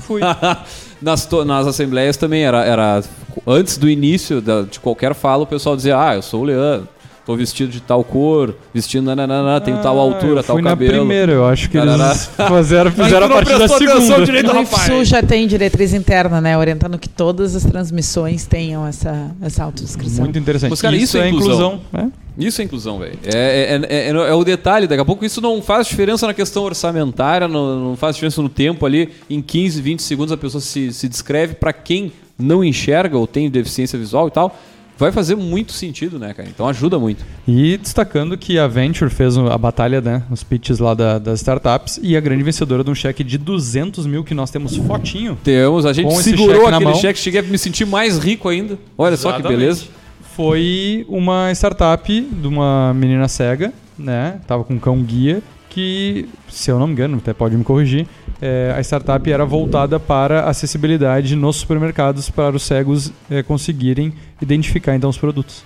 fui, 0.00 0.20
nas, 1.00 1.28
nas 1.46 1.66
assembleias 1.66 2.16
também 2.16 2.42
era, 2.42 2.64
era 2.64 3.02
antes 3.46 3.76
do 3.78 3.88
início 3.88 4.40
da- 4.40 4.62
de 4.62 4.80
qualquer 4.80 5.14
fala, 5.14 5.44
o 5.44 5.46
pessoal 5.46 5.76
dizia: 5.76 5.98
Ah, 5.98 6.16
eu 6.16 6.22
sou 6.22 6.42
o 6.42 6.44
Leandro, 6.44 6.88
tô 7.24 7.36
vestido 7.36 7.70
de 7.70 7.80
tal 7.80 8.02
cor, 8.02 8.54
vestindo 8.74 9.04
nananana, 9.06 9.60
tenho 9.60 9.78
tal 9.78 9.98
Ah, 9.98 10.02
altura, 10.02 10.40
eu 10.40 10.44
tal 10.44 10.56
fui 10.56 10.62
cabelo. 10.62 10.92
na 10.92 10.98
primeira, 10.98 11.32
eu 11.32 11.46
acho 11.46 11.70
que 11.70 11.78
eles 11.78 12.30
fizeram, 12.58 12.90
fizeram 12.90 13.26
a 13.26 13.28
partir 13.28 13.58
da 13.58 13.68
segunda. 13.68 14.24
direito. 14.24 14.50
IFSU 14.56 15.04
já 15.04 15.22
tem 15.22 15.46
diretriz 15.46 15.94
interna, 15.94 16.40
né? 16.40 16.58
Orientando 16.58 16.98
que 16.98 17.08
todas 17.08 17.54
as 17.54 17.64
transmissões 17.64 18.46
tenham 18.46 18.86
essa, 18.86 19.30
essa 19.40 19.64
autodescrição. 19.64 20.24
Muito 20.24 20.38
interessante. 20.38 20.70
Mas, 20.70 20.82
cara, 20.82 20.96
isso 20.96 21.16
é 21.18 21.28
inclusão. 21.28 21.80
né? 21.92 22.10
Isso 22.38 22.60
é 22.62 22.64
inclusão, 22.64 22.98
velho. 22.98 23.18
É, 23.24 23.80
é, 23.88 23.94
é, 23.94 24.08
é- 24.08 24.10
é 24.10 24.34
o 24.34 24.42
detalhe, 24.42 24.86
daqui 24.86 25.02
a 25.02 25.04
pouco 25.04 25.22
isso 25.24 25.40
não 25.40 25.60
faz 25.60 25.86
diferença 25.86 26.26
na 26.26 26.32
questão 26.32 26.62
orçamentária, 26.64 27.46
não, 27.46 27.90
não 27.90 27.96
faz 27.96 28.16
diferença 28.16 28.40
no 28.40 28.48
tempo 28.48 28.86
ali. 28.86 29.10
Em 29.28 29.42
15, 29.42 29.80
20 29.82 30.02
segundos 30.02 30.32
a 30.32 30.36
pessoa 30.36 30.60
se, 30.60 30.92
se 30.92 31.08
descreve. 31.08 31.54
Pra 31.54 31.72
quem 31.74 32.10
não 32.38 32.64
enxerga 32.64 33.18
ou 33.18 33.26
tem 33.26 33.50
deficiência 33.50 33.98
visual 33.98 34.28
e 34.28 34.30
tal, 34.30 34.56
vai 34.98 35.10
fazer 35.12 35.34
muito 35.34 35.72
sentido, 35.72 36.18
né, 36.18 36.32
cara? 36.32 36.48
Então 36.48 36.68
ajuda 36.68 36.98
muito. 36.98 37.24
E 37.46 37.76
destacando 37.76 38.36
que 38.36 38.58
a 38.58 38.66
Venture 38.66 39.10
fez 39.10 39.36
a 39.36 39.58
batalha, 39.58 40.00
né, 40.00 40.22
os 40.30 40.42
pitches 40.42 40.78
lá 40.78 40.94
da- 40.94 41.18
das 41.18 41.40
startups 41.40 41.98
e 42.02 42.16
a 42.16 42.20
grande 42.20 42.42
vencedora 42.42 42.84
de 42.84 42.90
um 42.90 42.94
cheque 42.94 43.24
de 43.24 43.36
200 43.38 44.06
mil 44.06 44.22
que 44.24 44.34
nós 44.34 44.50
temos 44.50 44.76
fotinho. 44.76 45.36
Temos, 45.42 45.84
a 45.86 45.92
gente 45.92 46.06
Com 46.06 46.20
esse 46.20 46.30
segurou 46.30 46.56
cheque 46.56 46.70
na 46.70 46.76
aquele 46.76 46.94
cheque, 46.94 47.18
cheguei 47.18 47.40
a 47.40 47.42
me 47.42 47.58
sentir 47.58 47.84
mais 47.86 48.18
rico 48.18 48.48
ainda. 48.48 48.78
Olha 48.96 49.16
só 49.16 49.30
que 49.32 49.38
Exatamente. 49.40 49.58
beleza. 49.58 49.84
Foi 50.36 51.04
uma 51.08 51.50
startup 51.52 52.20
de 52.20 52.46
uma 52.48 52.94
menina 52.94 53.28
cega, 53.28 53.72
né? 53.98 54.40
Tava 54.46 54.64
com 54.64 54.74
um 54.74 54.78
cão 54.78 55.02
guia 55.02 55.42
que, 55.72 56.28
se 56.48 56.70
eu 56.70 56.78
não 56.78 56.86
me 56.86 56.92
engano, 56.92 57.16
até 57.18 57.32
pode 57.32 57.56
me 57.56 57.64
corrigir, 57.64 58.06
é, 58.40 58.74
a 58.76 58.80
startup 58.80 59.30
era 59.30 59.44
voltada 59.44 59.98
para 59.98 60.44
acessibilidade 60.44 61.34
nos 61.34 61.56
supermercados 61.56 62.28
para 62.28 62.54
os 62.54 62.62
cegos 62.62 63.12
é, 63.30 63.42
conseguirem 63.42 64.12
identificar 64.40 64.94
então 64.94 65.08
os 65.08 65.16
produtos. 65.16 65.64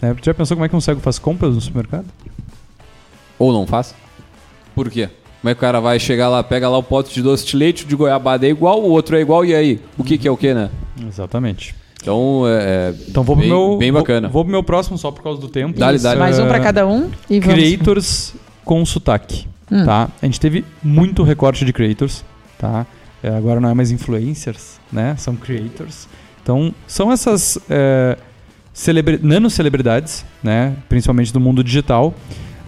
Tu 0.00 0.24
já 0.24 0.32
pensou 0.34 0.56
como 0.56 0.64
é 0.64 0.68
que 0.68 0.74
um 0.74 0.80
cego 0.80 1.00
faz 1.00 1.18
compras 1.18 1.54
no 1.54 1.60
supermercado? 1.60 2.06
Ou 3.38 3.52
não 3.52 3.66
faz? 3.66 3.94
Por 4.74 4.90
quê? 4.90 5.08
Como 5.40 5.50
é 5.50 5.54
que 5.54 5.58
o 5.58 5.60
cara 5.60 5.78
vai 5.80 5.98
chegar 5.98 6.28
lá, 6.28 6.42
pega 6.42 6.68
lá 6.68 6.78
o 6.78 6.82
pote 6.82 7.12
de 7.14 7.22
doce 7.22 7.46
de 7.46 7.56
leite, 7.56 7.84
o 7.84 7.86
de 7.86 7.94
goiabada 7.96 8.46
é 8.46 8.50
igual, 8.50 8.80
o 8.82 8.90
outro 8.90 9.16
é 9.16 9.20
igual, 9.20 9.44
e 9.44 9.54
aí? 9.54 9.80
O 9.96 10.04
que, 10.04 10.18
que 10.18 10.26
é 10.26 10.30
o 10.30 10.36
que, 10.36 10.52
né? 10.52 10.70
Exatamente. 11.06 11.74
Então, 12.02 12.44
é, 12.46 12.92
é 12.92 12.94
Então 13.08 13.22
vou 13.22 13.36
bem, 13.36 13.48
pro 13.48 13.58
meu. 13.68 13.78
bem 13.78 13.92
bacana. 13.92 14.28
Vou, 14.28 14.32
vou 14.32 14.44
pro 14.44 14.50
meu 14.52 14.62
próximo 14.62 14.96
só 14.98 15.10
por 15.10 15.22
causa 15.22 15.38
do 15.40 15.48
tempo. 15.48 15.78
Dá-lhe, 15.78 15.98
dá-lhe. 15.98 16.18
Mais 16.18 16.38
um 16.38 16.46
pra 16.46 16.56
Ah, 16.56 16.60
cada 16.60 16.86
um 16.86 17.10
e 17.28 17.38
vamos. 17.40 17.54
Creators 17.54 18.34
com 18.64 18.84
sotaque, 18.84 19.46
Hum. 19.70 19.84
tá? 19.84 20.08
A 20.20 20.26
gente 20.26 20.40
teve 20.40 20.64
muito 20.82 21.22
recorte 21.22 21.64
de 21.64 21.72
creators, 21.72 22.24
tá? 22.58 22.86
É, 23.22 23.28
agora 23.28 23.60
não 23.60 23.68
é 23.68 23.74
mais 23.74 23.90
influencers, 23.90 24.80
né? 24.92 25.14
São 25.18 25.36
creators. 25.36 26.08
Então, 26.42 26.74
são 26.86 27.12
essas 27.12 27.58
é, 27.68 28.16
celebri- 28.72 29.20
nano-celebridades, 29.22 30.24
né? 30.42 30.74
Principalmente 30.88 31.32
do 31.32 31.38
mundo 31.40 31.62
digital, 31.62 32.14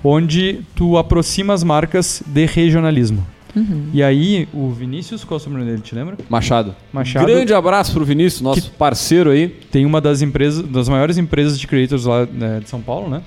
onde 0.04 0.60
tu 0.74 0.98
aproxima 0.98 1.54
as 1.54 1.64
marcas 1.64 2.22
de 2.26 2.44
regionalismo. 2.44 3.26
Uhum. 3.54 3.88
E 3.92 4.02
aí, 4.02 4.48
o 4.52 4.70
Vinícius, 4.70 5.24
qual 5.24 5.36
é 5.36 5.40
o 5.40 5.44
sobrenome 5.44 5.70
dele, 5.70 5.82
te 5.82 5.94
lembra? 5.94 6.16
Machado. 6.28 6.74
Machado. 6.92 7.26
Grande 7.26 7.52
abraço 7.52 7.92
pro 7.92 8.04
Vinícius, 8.04 8.40
nosso 8.40 8.70
parceiro 8.72 9.30
aí. 9.30 9.48
Tem 9.48 9.84
uma 9.84 10.00
das 10.00 10.22
empresas, 10.22 10.66
das 10.66 10.88
maiores 10.88 11.18
empresas 11.18 11.58
de 11.58 11.66
creators 11.66 12.04
lá 12.06 12.24
né, 12.26 12.60
de 12.60 12.68
São 12.68 12.80
Paulo, 12.80 13.10
né? 13.10 13.22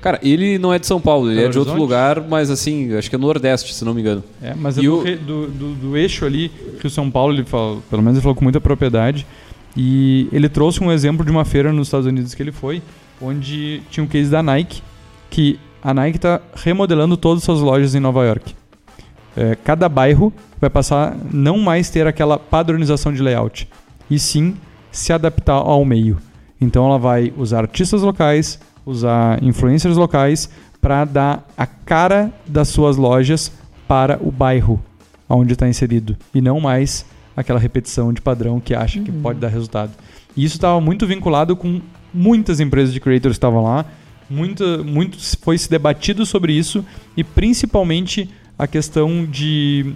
Cara, 0.00 0.18
ele 0.22 0.58
não 0.58 0.72
é 0.72 0.78
de 0.78 0.86
São 0.86 1.00
Paulo, 1.00 1.26
ele 1.28 1.36
Belo 1.36 1.48
é 1.48 1.50
de 1.50 1.58
outro 1.58 1.72
Horizonte? 1.74 1.88
lugar, 1.90 2.20
mas 2.28 2.50
assim, 2.50 2.94
acho 2.96 3.10
que 3.10 3.16
é 3.16 3.18
Nordeste, 3.18 3.74
se 3.74 3.84
não 3.84 3.92
me 3.92 4.00
engano. 4.00 4.22
É, 4.40 4.54
mas 4.54 4.78
é 4.78 4.82
do, 4.82 4.94
o- 4.98 5.02
re- 5.02 5.16
do, 5.16 5.46
do- 5.48 5.74
do 5.74 5.96
eixo 5.96 6.24
ali 6.24 6.50
que 6.80 6.86
o 6.86 6.90
São 6.90 7.10
Paulo, 7.10 7.32
ele 7.34 7.44
falou, 7.44 7.82
pelo 7.90 8.00
menos 8.02 8.16
ele 8.16 8.22
falou 8.22 8.36
com 8.36 8.44
muita 8.44 8.60
propriedade. 8.60 9.26
E 9.76 10.28
ele 10.32 10.48
trouxe 10.48 10.82
um 10.82 10.90
exemplo 10.90 11.24
de 11.24 11.30
uma 11.30 11.44
feira 11.44 11.72
nos 11.72 11.88
Estados 11.88 12.06
Unidos 12.06 12.34
que 12.34 12.42
ele 12.42 12.52
foi, 12.52 12.80
onde 13.20 13.82
tinha 13.90 14.02
um 14.02 14.06
case 14.06 14.30
da 14.30 14.42
Nike, 14.42 14.82
que 15.30 15.58
a 15.82 15.92
Nike 15.92 16.16
está 16.18 16.40
remodelando 16.54 17.16
todas 17.16 17.38
as 17.42 17.44
suas 17.44 17.60
lojas 17.60 17.94
em 17.94 18.00
Nova 18.00 18.24
York. 18.24 18.54
É, 19.36 19.56
cada 19.56 19.88
bairro 19.88 20.32
vai 20.60 20.70
passar 20.70 21.12
a 21.12 21.16
não 21.32 21.58
mais 21.58 21.90
ter 21.90 22.06
aquela 22.06 22.38
padronização 22.38 23.12
de 23.12 23.22
layout, 23.22 23.68
e 24.10 24.18
sim 24.18 24.56
se 24.90 25.12
adaptar 25.12 25.54
ao 25.54 25.84
meio. 25.84 26.18
Então 26.60 26.84
ela 26.86 26.98
vai 26.98 27.32
usar 27.36 27.60
artistas 27.60 28.02
locais, 28.02 28.58
usar 28.88 29.42
influencers 29.42 29.96
locais 29.96 30.48
para 30.80 31.04
dar 31.04 31.46
a 31.56 31.66
cara 31.66 32.32
das 32.46 32.68
suas 32.68 32.96
lojas 32.96 33.52
para 33.86 34.18
o 34.22 34.30
bairro 34.30 34.80
onde 35.28 35.52
está 35.52 35.68
inserido 35.68 36.16
e 36.34 36.40
não 36.40 36.58
mais 36.58 37.04
aquela 37.36 37.58
repetição 37.58 38.12
de 38.12 38.20
padrão 38.20 38.58
que 38.58 38.74
acha 38.74 39.00
que 39.00 39.12
pode 39.12 39.38
dar 39.38 39.48
resultado. 39.48 39.92
E 40.36 40.44
isso 40.44 40.56
estava 40.56 40.80
muito 40.80 41.06
vinculado 41.06 41.54
com 41.54 41.80
muitas 42.12 42.60
empresas 42.60 42.92
de 42.92 43.00
creators 43.00 43.34
que 43.34 43.38
estavam 43.38 43.62
lá, 43.62 43.84
muita, 44.28 44.78
muito 44.78 45.18
foi 45.38 45.58
se 45.58 45.68
debatido 45.68 46.24
sobre 46.24 46.52
isso 46.52 46.84
e 47.16 47.22
principalmente 47.22 48.28
a 48.58 48.66
questão 48.66 49.26
de 49.26 49.92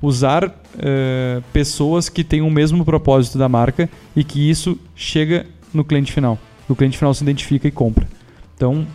usar 0.00 0.54
eh, 0.78 1.42
pessoas 1.52 2.08
que 2.08 2.22
têm 2.22 2.40
o 2.40 2.50
mesmo 2.50 2.84
propósito 2.84 3.38
da 3.38 3.48
marca 3.48 3.90
e 4.14 4.22
que 4.22 4.48
isso 4.48 4.78
chega 4.94 5.46
no 5.74 5.84
cliente 5.84 6.12
final. 6.12 6.38
O 6.68 6.74
cliente 6.74 6.96
final 6.96 7.12
se 7.12 7.22
identifica 7.22 7.66
e 7.68 7.70
compra. 7.70 8.06
Então, 8.56 8.86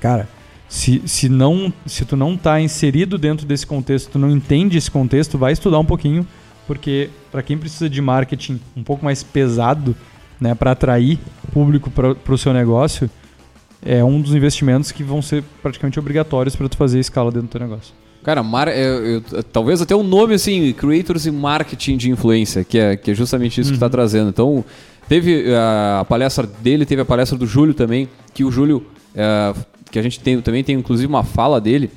cara, 0.00 0.28
se, 0.68 1.02
se, 1.06 1.28
não, 1.28 1.72
se 1.84 2.04
tu 2.04 2.16
não 2.16 2.36
tá 2.36 2.60
inserido 2.60 3.18
dentro 3.18 3.46
desse 3.46 3.66
contexto, 3.66 4.10
tu 4.12 4.18
não 4.18 4.30
entende 4.30 4.76
esse 4.76 4.90
contexto, 4.90 5.38
vai 5.38 5.52
estudar 5.52 5.78
um 5.78 5.84
pouquinho, 5.84 6.26
porque 6.66 7.10
para 7.30 7.42
quem 7.42 7.56
precisa 7.56 7.88
de 7.88 8.00
marketing 8.00 8.58
um 8.76 8.82
pouco 8.82 9.04
mais 9.04 9.22
pesado, 9.22 9.94
né, 10.40 10.54
para 10.54 10.72
atrair 10.72 11.18
público 11.52 11.90
para 11.90 12.34
o 12.34 12.38
seu 12.38 12.52
negócio, 12.52 13.08
é 13.84 14.02
um 14.02 14.20
dos 14.20 14.34
investimentos 14.34 14.90
que 14.90 15.04
vão 15.04 15.22
ser 15.22 15.44
praticamente 15.62 15.98
obrigatórios 15.98 16.56
para 16.56 16.68
tu 16.68 16.76
fazer 16.76 16.98
escala 16.98 17.30
dentro 17.30 17.46
do 17.48 17.50
teu 17.50 17.60
negócio. 17.60 17.94
Cara, 18.24 18.42
mar, 18.42 18.66
é, 18.66 18.84
eu- 18.84 19.22
talvez 19.52 19.80
até 19.80 19.94
o 19.94 20.02
nome 20.02 20.34
assim, 20.34 20.72
Creators 20.72 21.26
e 21.26 21.30
Marketing 21.30 21.96
de 21.96 22.10
Influência, 22.10 22.64
que 22.64 22.76
é, 22.76 22.96
que 22.96 23.12
é 23.12 23.14
justamente 23.14 23.60
isso 23.60 23.70
que 23.70 23.76
está 23.76 23.88
trazendo. 23.88 24.30
Então, 24.30 24.64
teve 25.08 25.52
a, 25.54 26.00
a 26.00 26.04
palestra 26.04 26.46
dele, 26.46 26.84
teve 26.86 27.02
a 27.02 27.04
palestra 27.04 27.38
do 27.38 27.46
Júlio 27.46 27.74
também, 27.74 28.08
que 28.34 28.44
o 28.44 28.50
Júlio, 28.50 28.86
é, 29.14 29.54
que 29.90 29.98
a 29.98 30.02
gente 30.02 30.20
tem, 30.20 30.40
também 30.40 30.62
tem 30.64 30.76
inclusive 30.76 31.06
uma 31.06 31.22
fala 31.24 31.60
dele, 31.60 31.90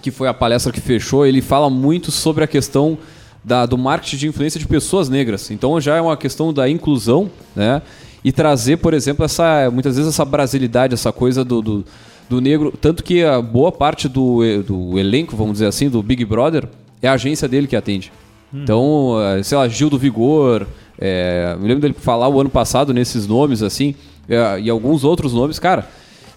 que 0.00 0.10
foi 0.10 0.28
a 0.28 0.34
palestra 0.34 0.72
que 0.72 0.80
fechou, 0.80 1.26
ele 1.26 1.42
fala 1.42 1.68
muito 1.68 2.10
sobre 2.10 2.44
a 2.44 2.46
questão 2.46 2.96
da- 3.44 3.66
do 3.66 3.76
marketing 3.76 4.16
de 4.16 4.28
influência 4.28 4.60
de 4.60 4.66
pessoas 4.66 5.08
negras. 5.08 5.50
Então 5.50 5.80
já 5.80 5.96
é 5.96 6.00
uma 6.00 6.16
questão 6.16 6.52
da 6.52 6.68
inclusão, 6.68 7.30
né? 7.56 7.82
E 8.22 8.32
trazer, 8.32 8.76
por 8.78 8.94
exemplo, 8.94 9.24
essa 9.24 9.70
muitas 9.72 9.96
vezes 9.96 10.12
essa 10.12 10.24
brasilidade, 10.24 10.92
essa 10.94 11.12
coisa 11.12 11.44
do, 11.44 11.62
do, 11.62 11.84
do 12.28 12.40
negro. 12.40 12.72
Tanto 12.80 13.02
que 13.02 13.22
a 13.24 13.40
boa 13.40 13.70
parte 13.72 14.08
do, 14.08 14.40
do 14.62 14.98
elenco, 14.98 15.36
vamos 15.36 15.54
dizer 15.54 15.66
assim, 15.66 15.88
do 15.88 16.02
Big 16.02 16.24
Brother, 16.24 16.68
é 17.00 17.08
a 17.08 17.12
agência 17.12 17.48
dele 17.48 17.66
que 17.68 17.76
atende. 17.76 18.12
Então, 18.52 19.16
eh, 19.38 19.42
sei 19.42 19.58
lá, 19.58 19.68
Gil 19.68 19.90
do 19.90 19.98
Vigor, 19.98 20.66
eh, 20.98 21.54
me 21.60 21.68
lembro 21.68 21.80
dele 21.82 21.94
falar 21.98 22.28
o 22.28 22.40
ano 22.40 22.48
passado 22.50 22.94
nesses 22.94 23.26
nomes, 23.26 23.62
assim, 23.62 23.94
eh, 24.28 24.60
e 24.62 24.70
alguns 24.70 25.04
outros 25.04 25.32
nomes, 25.34 25.58
cara. 25.58 25.86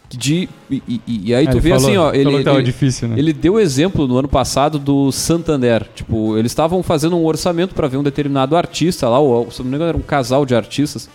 De, 0.09 0.49
e, 0.69 0.83
e- 0.85 1.01
e 1.07 1.33
aí 1.33 1.47
Ah, 1.47 1.51
tu 1.51 1.59
vê 1.61 1.69
falou- 1.69 1.87
assim, 1.87 1.95
ó, 1.97 2.11
ele, 2.13 2.35
ele- 2.35 2.61
difícil, 2.63 3.07
né? 3.07 3.15
ele 3.17 3.31
deu 3.31 3.57
exemplo 3.57 4.05
no 4.07 4.17
ano 4.17 4.27
passado 4.27 4.77
do 4.77 5.09
Santander. 5.09 5.87
Tipo, 5.95 6.37
eles 6.37 6.51
estavam 6.51 6.83
fazendo 6.83 7.15
um 7.15 7.23
orçamento 7.25 7.73
para 7.73 7.87
ver 7.87 7.95
um 7.95 8.03
determinado 8.03 8.57
artista 8.57 9.07
lá, 9.07 9.19
ou 9.19 9.49
se 9.49 9.59
não 9.63 9.69
me 9.69 9.75
engano 9.77 9.87
era 9.89 9.97
um 9.97 10.01
casal 10.01 10.45
de 10.45 10.53
artistas. 10.53 11.09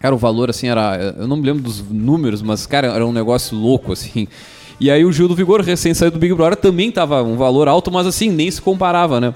Cara, 0.00 0.16
o 0.16 0.18
valor 0.18 0.50
assim 0.50 0.66
era. 0.66 1.14
Eu 1.16 1.28
não 1.28 1.36
me 1.36 1.44
lembro 1.46 1.62
dos 1.62 1.80
números, 1.88 2.42
mas, 2.42 2.66
cara, 2.66 2.88
era 2.88 3.06
um 3.06 3.12
negócio 3.12 3.56
louco, 3.56 3.92
assim. 3.92 4.26
E 4.80 4.90
aí 4.90 5.04
o 5.04 5.12
Gil 5.12 5.28
do 5.28 5.34
Vigor, 5.36 5.60
recém 5.60 5.94
saído 5.94 6.18
do 6.18 6.20
Big 6.20 6.34
Brother, 6.34 6.56
também 6.56 6.90
tava 6.90 7.22
um 7.22 7.36
valor 7.36 7.66
alto, 7.68 7.90
mas 7.90 8.04
assim, 8.06 8.30
nem 8.30 8.48
se 8.50 8.60
comparava, 8.62 9.20
né? 9.20 9.32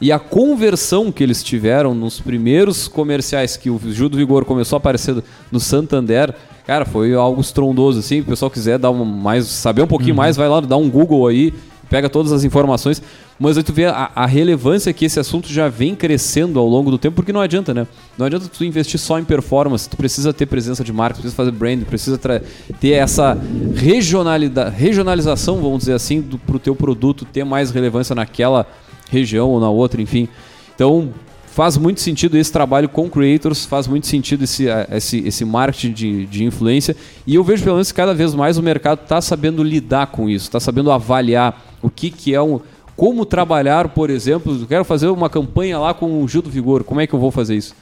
E 0.00 0.12
a 0.12 0.18
conversão 0.18 1.10
que 1.10 1.22
eles 1.22 1.42
tiveram 1.42 1.94
nos 1.94 2.20
primeiros 2.20 2.86
comerciais 2.86 3.56
que 3.56 3.70
o 3.70 3.80
Gil 3.92 4.08
do 4.08 4.16
Vigor 4.18 4.44
começou 4.44 4.76
a 4.76 4.78
aparecer 4.78 5.22
no 5.50 5.58
Santander, 5.58 6.34
cara, 6.66 6.84
foi 6.84 7.14
algo 7.14 7.40
estrondoso, 7.40 8.00
assim. 8.00 8.16
Se 8.16 8.20
o 8.20 8.24
pessoal 8.24 8.50
quiser 8.50 8.78
dar 8.78 8.90
um 8.90 9.04
mais, 9.04 9.46
saber 9.46 9.82
um 9.82 9.86
pouquinho 9.86 10.14
mais, 10.14 10.36
vai 10.36 10.48
lá, 10.48 10.60
dá 10.60 10.76
um 10.76 10.90
Google 10.90 11.26
aí, 11.26 11.54
pega 11.88 12.10
todas 12.10 12.30
as 12.30 12.44
informações. 12.44 13.00
Mas 13.38 13.56
aí 13.56 13.62
tu 13.62 13.72
vê 13.72 13.86
a, 13.86 14.10
a 14.14 14.26
relevância 14.26 14.92
que 14.92 15.06
esse 15.06 15.18
assunto 15.18 15.50
já 15.50 15.68
vem 15.68 15.94
crescendo 15.94 16.58
ao 16.58 16.66
longo 16.66 16.90
do 16.90 16.98
tempo, 16.98 17.16
porque 17.16 17.32
não 17.32 17.40
adianta, 17.40 17.72
né? 17.72 17.86
Não 18.18 18.26
adianta 18.26 18.48
tu 18.48 18.64
investir 18.64 19.00
só 19.00 19.18
em 19.18 19.24
performance, 19.24 19.88
tu 19.88 19.96
precisa 19.96 20.32
ter 20.32 20.44
presença 20.44 20.84
de 20.84 20.92
marca, 20.92 21.14
precisa 21.14 21.34
fazer 21.34 21.52
brand, 21.52 21.82
precisa 21.84 22.18
ter 22.18 22.90
essa 22.90 23.38
regionalidade, 23.74 24.76
regionalização, 24.76 25.56
vamos 25.56 25.80
dizer 25.80 25.94
assim, 25.94 26.20
do, 26.20 26.38
pro 26.38 26.58
teu 26.58 26.74
produto 26.74 27.24
ter 27.24 27.44
mais 27.44 27.70
relevância 27.70 28.14
naquela 28.14 28.66
região 29.10 29.50
ou 29.50 29.60
na 29.60 29.70
outra, 29.70 30.00
enfim. 30.00 30.28
Então, 30.74 31.12
faz 31.56 31.78
muito 31.78 32.02
sentido 32.02 32.36
esse 32.36 32.52
trabalho 32.52 32.86
com 32.86 33.08
creators, 33.08 33.64
faz 33.64 33.86
muito 33.86 34.06
sentido 34.06 34.44
esse, 34.44 34.68
eh, 34.68 34.86
esse, 34.92 35.26
esse 35.26 35.42
marketing 35.42 35.92
de, 35.92 36.26
de 36.26 36.44
influência. 36.44 36.94
E 37.26 37.34
eu 37.34 37.42
vejo, 37.42 37.64
pelo 37.64 37.76
menos, 37.76 37.90
cada 37.92 38.12
vez 38.12 38.34
mais 38.34 38.58
o 38.58 38.62
mercado 38.62 39.00
está 39.02 39.22
sabendo 39.22 39.62
lidar 39.62 40.08
com 40.08 40.28
isso, 40.28 40.44
está 40.44 40.60
sabendo 40.60 40.90
avaliar 40.90 41.78
o 41.80 41.88
que, 41.88 42.10
que 42.10 42.34
é 42.34 42.42
um. 42.42 42.60
Como 42.94 43.24
trabalhar, 43.24 43.88
por 43.88 44.10
exemplo, 44.10 44.54
eu 44.58 44.66
quero 44.66 44.84
fazer 44.84 45.08
uma 45.08 45.30
campanha 45.30 45.78
lá 45.78 45.94
com 45.94 46.22
o 46.22 46.28
Gil 46.28 46.42
do 46.42 46.50
Vigor, 46.50 46.84
como 46.84 47.00
é 47.00 47.06
que 47.06 47.14
eu 47.14 47.18
vou 47.18 47.30
fazer 47.30 47.54
isso? 47.56 47.74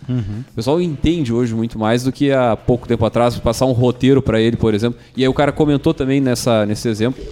O 0.52 0.54
pessoal 0.54 0.80
entende 0.80 1.32
hoje 1.32 1.52
muito 1.52 1.76
mais 1.76 2.04
do 2.04 2.12
que 2.12 2.30
há 2.30 2.56
pouco 2.56 2.86
tempo 2.86 3.04
atrás, 3.04 3.36
passar 3.38 3.66
um 3.66 3.72
roteiro 3.72 4.22
para 4.22 4.40
ele, 4.40 4.56
por 4.56 4.72
exemplo. 4.72 5.00
E 5.16 5.22
aí 5.22 5.28
o 5.28 5.34
cara 5.34 5.50
comentou 5.50 5.92
também 5.92 6.20
nessa, 6.20 6.64
nesse 6.64 6.88
exemplo 6.88 7.22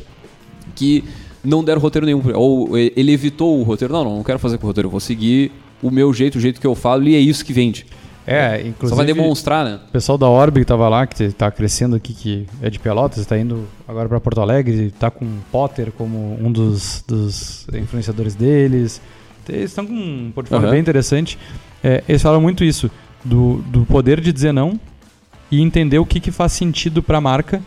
que 0.75 1.05
não 1.45 1.63
deram 1.63 1.81
roteiro 1.81 2.07
nenhum. 2.07 2.23
Ou 2.35 2.77
ele 2.77 3.13
evitou 3.13 3.59
o 3.59 3.63
roteiro. 3.63 3.93
Não, 3.93 4.05
não, 4.05 4.17
não 4.17 4.23
quero 4.23 4.39
fazer 4.39 4.59
com 4.59 4.65
o 4.65 4.69
roteiro. 4.69 4.87
Eu 4.87 4.91
vou 4.91 5.01
seguir 5.01 5.53
o 5.83 5.91
meu 5.91 6.13
jeito, 6.13 6.37
o 6.37 6.41
jeito 6.41 6.61
que 6.61 6.67
eu 6.67 6.75
falo, 6.75 7.09
e 7.09 7.15
é 7.15 7.19
isso 7.19 7.45
que 7.45 7.53
vende. 7.53 7.87
É, 8.25 8.61
Só 8.61 8.67
inclusive. 8.69 8.97
vai 8.97 9.07
demonstrar, 9.07 9.65
né? 9.65 9.81
O 9.89 9.91
pessoal 9.91 10.17
da 10.17 10.29
Orb 10.29 10.61
que 10.61 10.65
tava 10.65 10.89
lá, 10.89 11.07
que 11.07 11.21
está 11.25 11.51
crescendo 11.51 11.97
aqui, 11.97 12.15
que 12.15 12.47
é 12.63 12.71
de 12.71 12.79
Pelotas, 12.79 13.19
está 13.19 13.37
indo 13.37 13.67
agora 13.87 14.09
para 14.09 14.21
Porto 14.21 14.41
Alegre, 14.41 14.87
está 14.87 15.11
com 15.11 15.27
Potter 15.51 15.91
como 15.91 16.39
um 16.41 16.53
dos, 16.53 17.05
dos 17.07 17.67
influenciadores 17.75 18.37
deles. 18.37 19.01
Eles 19.49 19.71
estão 19.71 19.85
com 19.85 19.93
um 19.93 20.31
portfólio 20.33 20.67
Aham. 20.67 20.73
bem 20.73 20.81
interessante. 20.81 21.37
É, 21.83 22.05
eles 22.09 22.23
falam 22.23 22.41
muito 22.41 22.63
isso, 22.63 22.89
do, 23.25 23.57
do 23.67 23.85
poder 23.85 24.21
de 24.21 24.33
dizer 24.33 24.53
não 24.53 24.79
e 25.51 25.61
entender 25.61 25.99
o 25.99 26.07
que, 26.07 26.21
que 26.21 26.31
faz 26.31 26.53
sentido 26.53 27.03
para 27.03 27.19
a 27.19 27.21
marca 27.21 27.61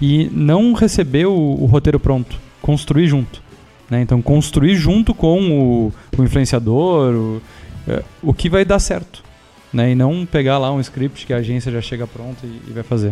e 0.00 0.28
não 0.32 0.74
receber 0.74 1.26
o, 1.26 1.32
o 1.32 1.64
roteiro 1.64 1.98
pronto, 1.98 2.38
construir 2.64 3.06
junto. 3.06 3.42
né? 3.90 4.00
Então, 4.00 4.20
construir 4.22 4.74
junto 4.76 5.14
com 5.14 5.50
o, 5.50 5.92
o 6.18 6.22
influenciador 6.22 7.14
o, 7.14 7.42
é, 7.86 8.02
o 8.22 8.32
que 8.32 8.48
vai 8.48 8.64
dar 8.64 8.78
certo 8.78 9.24
né? 9.74 9.90
E 9.90 9.94
não 9.94 10.24
pegar 10.24 10.56
lá 10.56 10.72
um 10.72 10.80
script 10.80 11.26
que 11.26 11.32
a 11.32 11.38
agência 11.38 11.70
já 11.70 11.80
chega 11.80 12.06
pronta 12.06 12.46
e, 12.46 12.60
e 12.68 12.72
vai 12.72 12.84
fazer. 12.84 13.08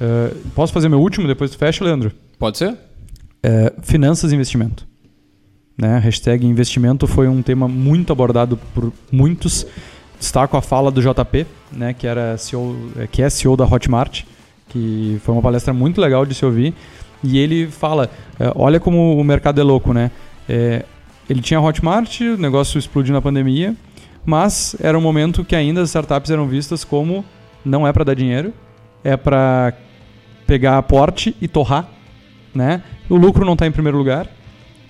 Uh, 0.00 0.34
posso 0.54 0.72
fazer 0.72 0.88
meu 0.88 1.00
último 1.00 1.26
depois 1.26 1.50
tu 1.50 1.58
fecha, 1.58 1.84
Leandro? 1.84 2.12
Pode 2.38 2.56
ser? 2.56 2.76
É, 3.42 3.72
finanças 3.82 4.30
e 4.30 4.34
investimento. 4.34 4.86
Né? 5.76 5.98
Hashtag 5.98 6.46
investimento 6.46 7.06
foi 7.06 7.26
um 7.26 7.42
tema 7.42 7.66
muito 7.66 8.12
abordado 8.12 8.56
por 8.72 8.92
muitos. 9.10 9.66
Destaco 10.18 10.56
a 10.56 10.62
fala 10.62 10.90
do 10.90 11.00
JP, 11.00 11.46
né, 11.72 11.94
que, 11.94 12.06
era 12.06 12.36
CEO, 12.36 12.76
é, 12.98 13.06
que 13.06 13.22
é 13.22 13.30
CEO 13.30 13.56
da 13.56 13.64
Hotmart, 13.64 14.24
que 14.68 15.18
foi 15.24 15.34
uma 15.34 15.40
palestra 15.40 15.72
muito 15.72 15.98
legal 15.98 16.26
de 16.26 16.34
se 16.34 16.44
ouvir. 16.44 16.74
E 17.22 17.38
ele 17.38 17.66
fala: 17.66 18.10
é, 18.38 18.52
olha 18.54 18.80
como 18.80 19.18
o 19.18 19.24
mercado 19.24 19.60
é 19.60 19.64
louco, 19.64 19.92
né? 19.92 20.10
É, 20.48 20.84
ele 21.28 21.40
tinha 21.40 21.60
Hotmart, 21.60 22.20
o 22.20 22.36
negócio 22.36 22.78
explodiu 22.78 23.14
na 23.14 23.22
pandemia, 23.22 23.76
mas 24.24 24.74
era 24.80 24.98
um 24.98 25.00
momento 25.00 25.44
que 25.44 25.54
ainda 25.54 25.80
as 25.80 25.90
startups 25.90 26.30
eram 26.30 26.46
vistas 26.46 26.84
como 26.84 27.24
não 27.64 27.86
é 27.86 27.92
para 27.92 28.04
dar 28.04 28.14
dinheiro, 28.14 28.52
é 29.04 29.16
para 29.16 29.74
pegar 30.46 30.78
aporte 30.78 31.36
e 31.40 31.46
torrar, 31.46 31.88
né? 32.54 32.82
O 33.08 33.16
lucro 33.16 33.44
não 33.44 33.52
está 33.52 33.66
em 33.66 33.72
primeiro 33.72 33.96
lugar 33.96 34.26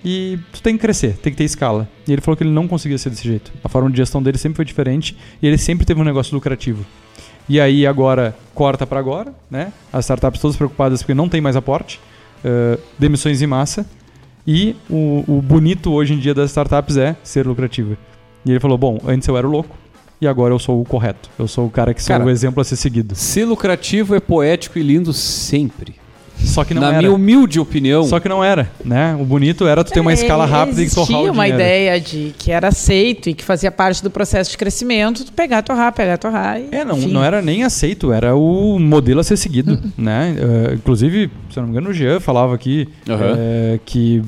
e 0.03 0.39
tu 0.51 0.61
tem 0.61 0.75
que 0.75 0.81
crescer, 0.81 1.17
tem 1.17 1.31
que 1.31 1.37
ter 1.37 1.43
escala. 1.43 1.87
E 2.07 2.11
ele 2.11 2.21
falou 2.21 2.35
que 2.35 2.43
ele 2.43 2.51
não 2.51 2.67
conseguia 2.67 2.97
ser 2.97 3.11
desse 3.11 3.23
jeito. 3.27 3.51
A 3.63 3.69
forma 3.69 3.89
de 3.89 3.97
gestão 3.97 4.21
dele 4.21 4.37
sempre 4.37 4.55
foi 4.55 4.65
diferente 4.65 5.15
e 5.41 5.47
ele 5.47 5.57
sempre 5.57 5.85
teve 5.85 6.01
um 6.01 6.03
negócio 6.03 6.33
lucrativo. 6.33 6.85
E 7.47 7.59
aí 7.59 7.85
agora 7.85 8.35
corta 8.55 8.87
para 8.87 8.99
agora, 8.99 9.33
né? 9.49 9.71
As 9.91 10.05
startups 10.05 10.41
todas 10.41 10.57
preocupadas 10.57 11.01
porque 11.01 11.13
não 11.13 11.29
tem 11.29 11.41
mais 11.41 11.55
aporte, 11.55 11.99
uh, 12.43 12.79
demissões 12.97 13.41
em 13.41 13.47
massa 13.47 13.85
e 14.45 14.75
o, 14.89 15.23
o 15.27 15.41
bonito 15.41 15.91
hoje 15.91 16.13
em 16.13 16.19
dia 16.19 16.33
das 16.33 16.49
startups 16.49 16.97
é 16.97 17.15
ser 17.23 17.47
lucrativo. 17.47 17.97
E 18.45 18.51
ele 18.51 18.59
falou: 18.59 18.77
bom, 18.77 18.99
antes 19.05 19.27
eu 19.27 19.37
era 19.37 19.47
o 19.47 19.51
louco, 19.51 19.75
e 20.19 20.27
agora 20.27 20.53
eu 20.53 20.59
sou 20.59 20.81
o 20.81 20.85
correto. 20.85 21.29
Eu 21.37 21.47
sou 21.47 21.67
o 21.67 21.69
cara 21.69 21.93
que 21.93 22.01
sou 22.01 22.13
Cara, 22.13 22.25
o 22.25 22.29
exemplo 22.29 22.61
a 22.61 22.63
ser 22.63 22.75
seguido. 22.75 23.15
Ser 23.15 23.45
lucrativo 23.45 24.15
é 24.15 24.19
poético 24.19 24.79
e 24.79 24.83
lindo 24.83 25.13
sempre. 25.13 25.95
Só 26.43 26.63
que 26.63 26.73
não 26.73 26.81
Na 26.81 26.89
era. 26.89 26.97
minha 26.99 27.13
humilde 27.13 27.59
opinião. 27.59 28.03
Só 28.03 28.19
que 28.19 28.27
não 28.27 28.43
era, 28.43 28.69
né? 28.83 29.15
O 29.19 29.23
bonito 29.23 29.67
era 29.67 29.83
tu 29.83 29.91
ter 29.91 29.99
uma 29.99 30.11
É, 30.11 30.15
escala 30.15 30.45
rápida 30.45 30.81
e 30.81 30.89
torrar 30.89 31.09
o 31.09 31.13
Existia 31.13 31.31
uma 31.31 31.43
dinheiro. 31.45 31.55
ideia 31.63 31.99
de 32.01 32.33
que 32.37 32.51
era 32.51 32.67
aceito 32.69 33.29
e 33.29 33.33
que 33.33 33.43
fazia 33.43 33.71
parte 33.71 34.03
do 34.03 34.09
processo 34.09 34.51
de 34.51 34.57
crescimento, 34.57 35.23
tu 35.25 35.31
pegar, 35.33 35.61
torrar, 35.61 35.93
pegar, 35.93 36.17
torrar. 36.17 36.59
E, 36.59 36.67
É, 36.71 36.83
não, 36.83 36.97
enfim. 36.97 37.11
não 37.11 37.23
era 37.23 37.41
nem 37.41 37.63
aceito, 37.63 38.11
era 38.11 38.35
o 38.35 38.77
modelo 38.79 39.19
a 39.19 39.23
ser 39.23 39.37
seguido, 39.37 39.79
né? 39.97 40.35
Eh, 40.37 40.73
inclusive, 40.75 41.29
se 41.49 41.57
eu 41.57 41.61
não 41.63 41.69
me 41.69 41.71
engano, 41.77 41.89
o 41.89 41.93
Jean 41.93 42.19
falava 42.19 42.53
aqui 42.55 42.89
Aham. 43.09 43.35
eh, 43.37 43.79
que 43.85 44.21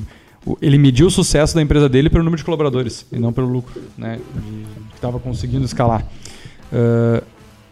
ele 0.62 0.78
mediu 0.78 1.06
o 1.06 1.10
sucesso 1.10 1.54
da 1.54 1.62
empresa 1.62 1.88
dele 1.88 2.08
pelo 2.10 2.22
número 2.22 2.38
de 2.38 2.44
colaboradores 2.44 3.06
e 3.12 3.18
não 3.18 3.32
pelo 3.32 3.48
lucro, 3.48 3.80
né? 3.98 4.18
Que 4.90 4.94
estava 4.96 5.18
conseguindo 5.18 5.64
escalar. 5.64 6.04
Eh, 6.72 7.22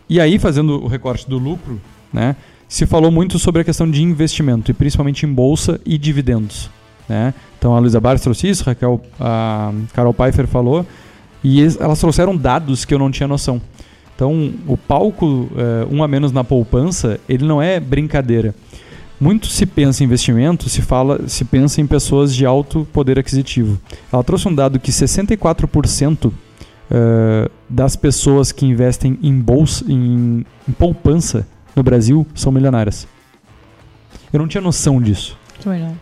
e 0.09 0.21
aí, 0.21 0.39
fazendo 0.39 0.83
o 0.83 0.89
recorte 0.89 1.29
do 1.29 1.39
lucro, 1.39 1.81
né? 2.13 2.37
Se 2.73 2.87
falou 2.87 3.11
muito 3.11 3.39
sobre 3.39 3.61
a 3.61 3.65
questão 3.65 3.89
de 3.89 4.03
investimento, 4.03 4.71
e 4.71 4.75
principalmente 4.75 5.27
em 5.27 5.29
bolsa 5.31 5.79
e 5.85 5.99
dividendos. 5.99 6.71
Né? 7.07 7.35
Então 7.59 7.77
a 7.77 7.79
Luísa 7.79 8.01
Barros 8.01 8.23
trouxe 8.23 8.49
isso, 8.49 8.65
Raquel, 8.65 8.99
a 9.21 9.71
Carol 9.93 10.15
Pfeiffer 10.15 10.47
falou, 10.47 10.87
e 11.45 11.61
elas 11.79 12.01
trouxeram 12.01 12.35
dados 12.35 12.87
que 12.87 12.95
eu 12.95 12.99
não 12.99 13.11
tinha 13.11 13.29
noção. 13.29 13.61
Então, 14.17 14.55
o 14.67 14.79
palco 14.79 15.51
eh, 15.55 15.87
um 15.91 16.03
a 16.03 16.09
menos 16.09 16.33
na 16.33 16.43
poupança, 16.43 17.21
ele 17.29 17.45
não 17.45 17.61
é 17.61 17.79
brincadeira. 17.79 18.55
Muito 19.21 19.49
se 19.49 19.67
pensa 19.67 20.03
em 20.03 20.07
investimento, 20.07 20.71
se 20.71 20.81
fala, 20.81 21.29
se 21.29 21.45
pensa 21.45 21.79
em 21.79 21.87
pessoas 21.87 22.35
de 22.35 22.47
alto 22.47 22.89
poder 22.91 23.19
aquisitivo. 23.19 23.79
Ela 24.11 24.25
trouxe 24.25 24.49
um 24.49 24.55
dado 24.55 24.81
que 24.81 24.91
64% 24.91 26.33
eh, 26.91 27.51
das 27.69 27.97
pessoas 27.97 28.51
que 28.51 28.65
investem 28.65 29.19
em 29.23 29.39
bolsa, 29.39 29.85
em, 29.87 30.47
em 30.67 30.73
poupança 30.73 31.47
no 31.75 31.83
Brasil 31.83 32.27
são 32.35 32.53
milionárias. 32.53 33.07
Eu 34.33 34.39
não 34.39 34.49
tinha 34.49 34.61
noção 34.61 35.01
disso. 35.01 35.37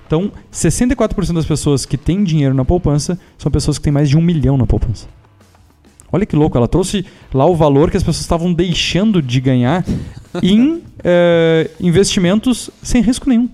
Então, 0.07 0.33
64% 0.53 1.35
das 1.35 1.45
pessoas 1.45 1.85
que 1.85 1.99
têm 1.99 2.25
dinheiro 2.25 2.55
na 2.55 2.65
poupança 2.65 3.19
são 3.37 3.53
pessoas 3.53 3.79
que 3.79 3.85
têm 3.85 3.93
mais 3.93 4.09
de 4.09 4.17
um 4.17 4.23
milhão 4.23 4.57
na 4.57 4.67
poupança. 4.67 5.07
Olha 6.13 6.27
que 6.27 6.35
louco, 6.35 6.57
ela 6.57 6.67
trouxe 6.67 7.05
lá 7.33 7.47
o 7.47 7.55
valor 7.55 7.91
que 7.91 7.97
as 7.97 8.03
pessoas 8.03 8.23
estavam 8.23 8.53
deixando 8.53 9.23
de 9.23 9.41
ganhar 9.41 9.85
em 10.43 10.83
eh, 11.05 11.71
investimentos 11.81 12.71
sem 12.83 13.01
risco 13.03 13.29
nenhum. 13.29 13.49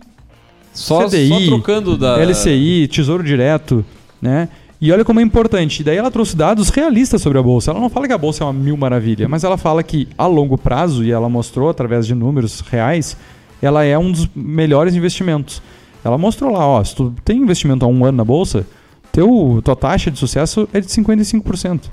só, 0.73 1.07
CDI, 1.07 1.29
só 1.29 1.41
trocando 1.47 1.99
da. 1.99 2.19
LCI, 2.23 2.89
Tesouro 2.89 3.23
Direto, 3.23 3.85
né? 4.23 4.49
E 4.81 4.93
olha 4.93 5.05
como 5.05 5.21
é 5.21 5.23
importante. 5.23 5.83
Daí 5.83 5.97
ela 5.97 6.11
trouxe 6.11 6.37
dados 6.37 6.69
realistas 6.69 7.23
sobre 7.23 7.39
a 7.39 7.43
bolsa. 7.43 7.71
Ela 7.71 7.81
não 7.81 7.89
fala 7.89 8.07
que 8.07 8.13
a 8.13 8.19
bolsa 8.19 8.45
é 8.45 8.47
uma 8.47 8.53
mil 8.53 8.77
maravilha, 8.77 9.29
mas 9.29 9.43
ela 9.43 9.57
fala 9.57 9.83
que 9.83 10.09
a 10.19 10.27
longo 10.27 10.59
prazo, 10.59 11.03
e 11.05 11.11
ela 11.11 11.29
mostrou 11.29 11.71
através 11.71 12.07
de 12.07 12.15
números 12.15 12.61
reais, 12.61 13.17
ela 13.63 13.85
é 13.85 13.99
um 13.99 14.13
dos 14.13 14.29
melhores 14.35 14.95
investimentos. 14.95 15.63
Ela 16.05 16.19
mostrou 16.19 16.53
lá, 16.53 16.67
ó, 16.67 16.85
se 16.85 16.95
tu 16.95 17.13
tem 17.25 17.39
investimento 17.39 17.85
há 17.85 17.89
um 17.89 18.05
ano 18.05 18.19
na 18.19 18.25
bolsa, 18.25 18.67
teu, 19.11 19.61
tua 19.65 19.75
taxa 19.75 20.11
de 20.11 20.19
sucesso 20.19 20.69
é 20.73 20.81
de 20.81 20.87
55%. 20.87 21.85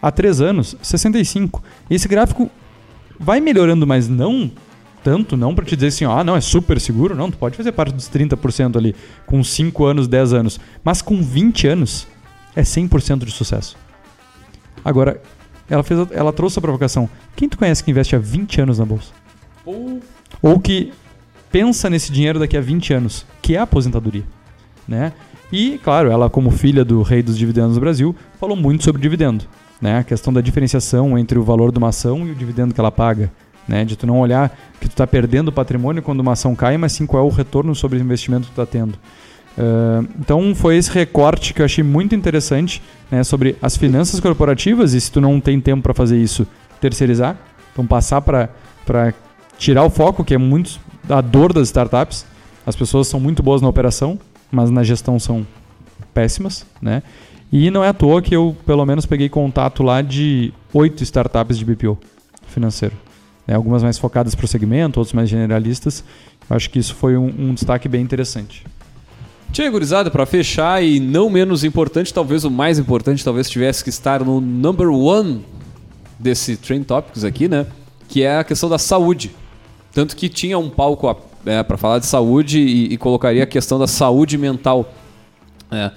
Há 0.00 0.10
três 0.10 0.40
anos, 0.40 0.76
65%. 0.82 1.60
Esse 1.90 2.08
gráfico 2.08 2.50
vai 3.18 3.40
melhorando, 3.40 3.86
mas 3.86 4.08
não 4.08 4.50
tanto, 5.02 5.36
não 5.36 5.54
para 5.54 5.64
te 5.64 5.74
dizer 5.74 5.88
assim, 5.88 6.04
ó, 6.04 6.18
ah, 6.18 6.24
não, 6.24 6.36
é 6.36 6.40
super 6.40 6.80
seguro, 6.80 7.14
não, 7.14 7.30
tu 7.30 7.36
pode 7.38 7.56
fazer 7.56 7.72
parte 7.72 7.92
dos 7.94 8.08
30% 8.08 8.76
ali, 8.76 8.94
com 9.26 9.42
5 9.42 9.84
anos, 9.84 10.06
10 10.08 10.32
anos, 10.32 10.60
mas 10.84 11.02
com 11.02 11.20
20 11.22 11.66
anos 11.68 12.06
é 12.54 12.62
100% 12.62 13.24
de 13.24 13.30
sucesso. 13.30 13.76
Agora, 14.84 15.20
ela, 15.70 15.82
fez, 15.82 16.06
ela 16.10 16.32
trouxe 16.32 16.58
a 16.58 16.62
provocação. 16.62 17.08
Quem 17.36 17.48
tu 17.48 17.56
conhece 17.58 17.82
que 17.82 17.90
investe 17.90 18.14
há 18.16 18.18
20 18.18 18.60
anos 18.60 18.78
na 18.78 18.84
bolsa? 18.84 19.12
Ou- 19.64 20.00
Ou 20.42 20.58
que 20.58 20.92
pensa 21.50 21.88
nesse 21.88 22.10
dinheiro 22.10 22.38
daqui 22.38 22.56
a 22.56 22.60
20 22.60 22.92
anos, 22.94 23.24
que 23.40 23.54
é 23.54 23.58
a 23.58 23.62
aposentadoria, 23.62 24.24
né? 24.88 25.12
E, 25.52 25.78
claro, 25.84 26.10
ela 26.10 26.30
como 26.30 26.50
filha 26.50 26.84
do 26.84 27.02
rei 27.02 27.22
dos 27.22 27.36
dividendos 27.36 27.74
do 27.74 27.80
Brasil, 27.80 28.16
falou 28.40 28.56
muito 28.56 28.82
sobre 28.82 29.00
dividendo, 29.02 29.44
né? 29.80 29.98
A 29.98 30.04
questão 30.04 30.32
da 30.32 30.40
diferenciação 30.40 31.16
entre 31.18 31.38
o 31.38 31.44
valor 31.44 31.70
de 31.70 31.78
uma 31.78 31.88
ação 31.90 32.26
e 32.26 32.30
o 32.30 32.34
dividendo 32.34 32.72
que 32.74 32.80
ela 32.80 32.90
paga, 32.90 33.30
né? 33.66 33.84
De 33.84 33.96
tu 33.96 34.06
não 34.06 34.18
olhar 34.20 34.50
que 34.80 34.88
tu 34.88 34.92
está 34.92 35.06
perdendo 35.06 35.52
patrimônio 35.52 36.02
quando 36.02 36.20
uma 36.20 36.32
ação 36.32 36.54
cai, 36.54 36.76
mas 36.76 36.92
sim 36.92 37.06
qual 37.06 37.24
é 37.24 37.26
o 37.26 37.30
retorno 37.30 37.74
sobre 37.74 37.98
o 37.98 38.00
investimento 38.02 38.48
que 38.48 38.54
tu 38.54 38.60
está 38.60 38.66
tendo. 38.66 38.98
Ah, 39.58 40.02
então 40.18 40.54
foi 40.54 40.76
esse 40.76 40.90
recorte 40.90 41.52
que 41.52 41.60
eu 41.60 41.64
achei 41.64 41.84
muito 41.84 42.14
interessante 42.14 42.82
né, 43.10 43.22
sobre 43.22 43.56
as 43.60 43.76
finanças 43.76 44.20
corporativas 44.20 44.94
e 44.94 45.00
se 45.00 45.10
tu 45.10 45.20
não 45.20 45.40
tem 45.40 45.60
tempo 45.60 45.82
para 45.82 45.94
fazer 45.94 46.18
isso, 46.18 46.46
terceirizar. 46.80 47.36
Então 47.72 47.86
passar 47.86 48.20
para 48.20 49.14
tirar 49.58 49.84
o 49.84 49.90
foco, 49.90 50.24
que 50.24 50.34
é 50.34 50.38
muito 50.38 50.78
a 51.08 51.20
dor 51.20 51.52
das 51.52 51.68
startups. 51.68 52.26
As 52.66 52.76
pessoas 52.76 53.08
são 53.08 53.18
muito 53.18 53.42
boas 53.42 53.62
na 53.62 53.68
operação, 53.68 54.18
mas 54.50 54.70
na 54.70 54.82
gestão 54.82 55.18
são 55.18 55.46
péssimas, 56.12 56.66
né? 56.80 57.02
E 57.50 57.70
não 57.70 57.84
é 57.84 57.88
à 57.88 57.92
toa 57.92 58.22
que 58.22 58.34
eu, 58.34 58.56
pelo 58.64 58.84
menos, 58.86 59.04
peguei 59.04 59.28
contato 59.28 59.82
lá 59.82 60.00
de 60.00 60.52
oito 60.72 61.02
startups 61.02 61.58
de 61.58 61.64
BPO 61.64 61.98
financeiro. 62.46 62.94
Né? 63.46 63.54
Algumas 63.54 63.82
mais 63.82 63.98
focadas 63.98 64.34
para 64.34 64.44
o 64.44 64.48
segmento, 64.48 65.00
outras 65.00 65.12
mais 65.12 65.28
generalistas. 65.28 66.04
Eu 66.48 66.56
acho 66.56 66.70
que 66.70 66.78
isso 66.78 66.94
foi 66.94 67.16
um, 67.16 67.26
um 67.26 67.54
destaque 67.54 67.88
bem 67.88 68.02
interessante. 68.02 68.64
Tinha 69.52 69.70
gurizada, 69.70 70.10
pra 70.10 70.24
fechar 70.24 70.82
e 70.82 70.98
não 70.98 71.28
menos 71.28 71.62
importante, 71.62 72.12
talvez 72.12 72.44
o 72.44 72.50
mais 72.50 72.78
importante, 72.78 73.22
talvez 73.22 73.50
tivesse 73.50 73.84
que 73.84 73.90
estar 73.90 74.24
no 74.24 74.40
number 74.40 74.88
one 74.88 75.44
desse 76.18 76.56
Trend 76.56 76.84
Topics 76.84 77.22
aqui, 77.22 77.48
né? 77.48 77.66
Que 78.08 78.22
é 78.22 78.38
a 78.38 78.44
questão 78.44 78.68
da 78.68 78.78
saúde. 78.78 79.30
Tanto 79.92 80.16
que 80.16 80.28
tinha 80.28 80.58
um 80.58 80.70
palco 80.70 81.14
é, 81.44 81.62
para 81.62 81.76
falar 81.76 81.98
de 81.98 82.06
saúde 82.06 82.60
e, 82.60 82.94
e 82.94 82.96
colocaria 82.96 83.42
a 83.42 83.46
questão 83.46 83.78
da 83.78 83.86
saúde 83.86 84.38
mental. 84.38 84.90
É. 85.70 85.90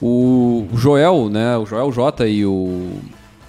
O 0.00 0.66
Joel, 0.74 1.28
né? 1.28 1.56
O 1.56 1.66
Joel 1.66 1.90
J 1.90 2.28
e 2.28 2.46
o 2.46 2.92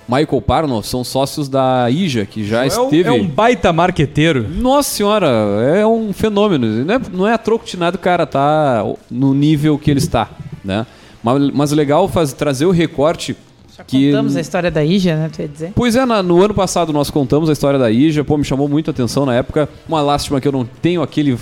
Michael 0.08 0.42
Parno 0.42 0.84
são 0.84 1.04
sócios 1.04 1.48
da 1.48 1.90
IJA, 1.90 2.26
que 2.26 2.44
já 2.46 2.66
esteve. 2.66 3.08
É 3.10 3.12
um 3.12 3.26
baita 3.28 3.72
marqueteiro. 3.72 4.46
Nossa 4.50 4.90
senhora, 4.90 5.28
é 5.76 5.86
um 5.88 6.12
fenômeno. 6.12 6.68
Não 6.84 6.94
é, 6.96 7.00
não 7.14 7.28
é 7.28 7.34
a 7.34 7.38
troco 7.38 7.66
de 7.66 7.78
nada 7.78 7.96
o 7.96 8.00
cara 8.00 8.26
tá 8.26 8.84
no 9.10 9.34
nível 9.34 9.78
que 9.80 9.90
ele 9.90 10.00
está, 10.00 10.30
né? 10.66 10.86
Mas, 11.24 11.52
mas 11.54 11.72
legal 11.72 12.08
faz 12.08 12.34
trazer 12.34 12.66
o 12.66 12.72
recorte 12.72 13.36
Já 13.78 13.84
que 13.84 14.08
contamos 14.08 14.36
a 14.36 14.42
história 14.42 14.70
da 14.72 14.84
Ija, 14.84 15.16
né? 15.16 15.30
Tu 15.32 15.42
ia 15.44 15.48
dizer? 15.48 15.72
Pois 15.76 15.96
é, 15.96 16.06
na- 16.06 16.22
no 16.24 16.44
ano 16.44 16.54
passado 16.54 16.92
nós 16.92 17.10
contamos 17.10 17.50
a 17.50 17.54
história 17.54 17.80
da 17.80 17.90
IJA, 17.92 18.24
pô, 18.24 18.38
me 18.38 18.44
chamou 18.44 18.68
muito 18.68 18.90
a 18.90 18.92
atenção 18.92 19.26
na 19.26 19.36
época. 19.36 19.70
Uma 19.88 20.02
lástima 20.02 20.42
que 20.42 20.48
eu 20.48 20.52
não 20.52 20.66
tenho 20.66 21.02
aquele. 21.02 21.38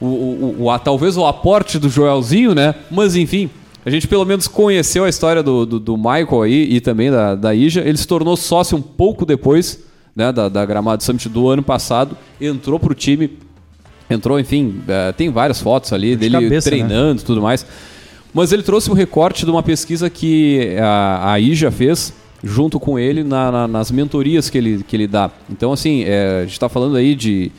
O, 0.00 0.06
o- 0.06 0.56
o- 0.60 0.70
a- 0.70 0.78
talvez 0.78 1.16
o 1.16 1.26
aporte 1.26 1.78
do 1.78 1.88
Joelzinho, 1.88 2.54
né? 2.54 2.74
Mas 2.90 3.14
enfim, 3.16 3.50
a 3.84 3.90
gente 3.90 4.06
pelo 4.08 4.24
menos 4.24 4.46
conheceu 4.48 5.04
a 5.04 5.08
história 5.08 5.42
do, 5.42 5.64
do, 5.64 5.78
do 5.80 5.96
Michael 5.96 6.42
aí 6.42 6.68
e 6.74 6.80
também 6.80 7.10
da, 7.10 7.34
da 7.34 7.54
IJA. 7.54 7.80
Ele 7.82 7.96
se 7.96 8.06
tornou 8.06 8.36
sócio 8.36 8.76
um 8.76 8.82
pouco 8.82 9.24
depois 9.24 9.82
né, 10.14 10.32
da, 10.32 10.48
da 10.48 10.64
Gramado 10.66 11.02
Summit 11.02 11.28
do 11.28 11.48
ano 11.48 11.62
passado, 11.62 12.16
entrou 12.40 12.78
pro 12.78 12.94
time. 12.94 13.38
Entrou, 14.10 14.40
enfim, 14.40 14.80
eh, 14.88 15.12
tem 15.12 15.30
várias 15.30 15.60
fotos 15.60 15.92
ali 15.92 16.10
De 16.10 16.16
dele 16.16 16.32
cabeça, 16.44 16.70
né? 16.70 16.76
treinando 16.76 17.20
e 17.20 17.24
tudo 17.24 17.42
mais. 17.42 17.64
Mas 18.32 18.52
ele 18.52 18.62
trouxe 18.62 18.90
um 18.90 18.94
recorte 18.94 19.44
de 19.44 19.50
uma 19.50 19.62
pesquisa 19.62 20.08
que 20.08 20.76
a, 20.80 21.32
a 21.32 21.40
IJA 21.40 21.70
fez 21.70 22.12
junto 22.42 22.80
com 22.80 22.98
ele 22.98 23.22
na- 23.22 23.50
na- 23.52 23.68
nas 23.68 23.90
mentorias 23.90 24.48
que 24.48 24.56
ele, 24.56 24.82
que 24.82 24.96
ele 24.96 25.06
dá. 25.06 25.30
Então, 25.50 25.72
assim, 25.72 26.04
é, 26.04 26.38
a 26.38 26.42
gente 26.42 26.52
está 26.52 26.68
falando 26.68 26.96
aí 26.96 27.14
de 27.14 27.52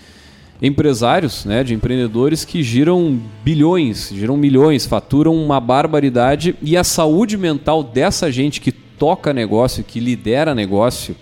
empresários, 0.61 1.45
né, 1.45 1.63
de 1.63 1.73
empreendedores 1.73 2.43
que 2.43 2.61
giram 2.63 3.19
bilhões, 3.43 4.09
giram 4.13 4.35
milhões, 4.35 4.85
faturam 4.85 5.33
uma 5.35 5.59
barbaridade 5.59 6.55
e 6.61 6.75
a 6.75 6.83
saúde 6.83 7.37
mental 7.37 7.81
dessa 7.83 8.31
gente 8.31 8.59
que 8.59 8.71
toca 8.71 9.31
negócio, 9.33 9.83
que 9.83 9.99
lidera 9.99 10.53
negócio, 10.53 11.15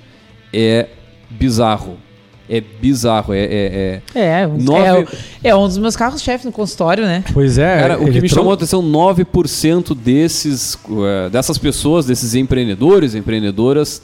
é 0.52 0.88
bizarro. 1.30 1.98
é 2.50 2.62
bizarro. 2.62 3.34
É, 3.34 3.40
é, 3.44 4.02
é- 4.16 4.20
É, 4.44 4.48
Nove- 4.48 5.06
é, 5.44 5.50
é 5.50 5.56
um 5.56 5.68
dos 5.68 5.78
meus 5.78 5.98
carros-chefe 5.98 6.46
no 6.46 6.52
consultório, 6.54 7.04
né? 7.06 7.22
Pois 7.34 7.58
é, 7.58 7.78
Cara, 7.78 8.02
o 8.02 8.10
que 8.10 8.22
me 8.22 8.30
chamou 8.30 8.52
a 8.52 8.56
atenção, 8.56 8.82
9% 8.82 9.94
desses, 9.94 10.78
eh, 10.90 11.30
dessas 11.30 11.58
pessoas, 11.58 12.06
desses 12.06 12.34
empreendedores, 12.36 13.14
empreendedoras, 13.16 14.02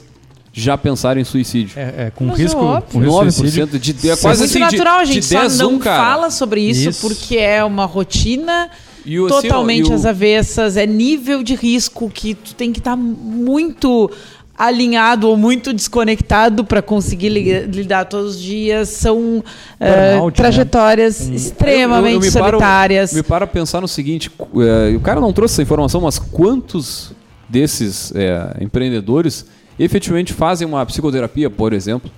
já 0.56 0.78
pensaram 0.78 1.20
em 1.20 1.24
suicídio. 1.24 1.76
É, 1.76 2.06
é, 2.06 2.10
com 2.14 2.26
Mas 2.26 2.38
é 2.38 2.42
risco, 2.44 2.60
óbvio. 2.64 2.88
com 2.92 2.98
risco 3.00 3.24
de 3.26 3.32
suicídio. 3.32 3.66
9% 3.66 3.78
de, 3.80 3.92
de, 3.92 4.10
é 4.10 4.16
quase 4.16 4.38
Muito 4.38 4.50
assim, 4.50 4.58
de- 4.60 4.76
natural, 4.76 4.98
a 5.00 5.04
de, 5.04 5.12
gente 5.14 5.26
só 5.26 5.40
10 5.40 5.58
não 5.58 5.72
um, 5.74 5.78
cara. 5.80 6.02
fala 6.04 6.30
sobre 6.30 6.60
isso, 6.60 6.88
Isso. 6.90 7.00
porque 7.06 7.36
é 7.36 7.64
uma 7.64 7.84
rotina 7.86 8.70
E 9.04 9.18
o- 9.18 9.26
assim, 9.26 9.34
ó, 9.34 9.42
totalmente 9.42 9.88
e 9.88 9.90
o- 9.90 9.94
às 9.94 10.06
avessas, 10.06 10.76
é 10.76 10.86
nível 10.86 11.42
de 11.42 11.56
risco 11.56 12.08
que 12.08 12.34
tu 12.34 12.54
tem 12.54 12.72
que 12.72 12.78
estar 12.78 12.96
muito 12.96 14.08
alinhado 14.56 15.28
ou 15.28 15.36
muito 15.36 15.72
desconectado 15.72 16.64
para 16.64 16.80
conseguir 16.80 17.28
li- 17.30 17.66
lidar 17.66 18.04
todos 18.04 18.36
os 18.36 18.40
dias. 18.40 18.88
São 18.90 19.42
eh, 19.80 20.12
Burnout, 20.12 20.36
trajetórias 20.36 21.28
né? 21.28 21.34
extremamente 21.34 22.12
Eu- 22.14 22.20
eu 22.20 22.26
me 22.26 22.30
paro- 22.32 22.46
solitárias. 22.58 23.12
Me 23.12 23.22
para 23.24 23.46
pensar 23.48 23.80
no 23.80 23.88
seguinte, 23.88 24.30
eh, 24.38 24.94
o 24.96 25.00
cara 25.00 25.20
não 25.20 25.32
trouxe 25.32 25.54
essa 25.54 25.62
informação, 25.62 26.00
mas 26.02 26.20
quantos 26.20 27.10
desses 27.48 28.12
eh, 28.14 28.56
empreendedores 28.60 29.44
efetivamente 29.78 30.32
fazem 30.32 30.66
uma 30.66 30.84
psicoterapia, 30.86 31.48
por 31.50 31.72
exemplo? 31.72 32.10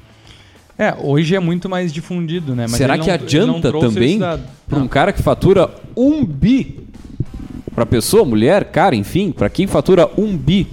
É, 0.79 0.95
hoje 0.99 1.35
é 1.35 1.41
muito 1.41 1.69
mais 1.69 1.93
difundido, 1.93 2.55
né? 2.55 2.67
Mas 2.69 2.77
Será 2.77 2.99
que 2.99 3.07
não- 3.07 3.15
adianta 3.15 3.73
também 3.73 4.19
para 4.69 4.79
um 4.79 4.87
cara 4.87 5.13
que 5.13 5.23
fatura 5.23 5.71
um 5.97 6.25
bi? 6.25 6.81
Para 7.75 7.87
pessoa, 7.87 8.25
mulher, 8.25 8.65
cara, 8.67 8.95
enfim, 8.95 9.31
para 9.33 9.49
quem 9.49 9.67
fatura 9.67 10.09
um 10.19 10.37
bi? 10.37 10.67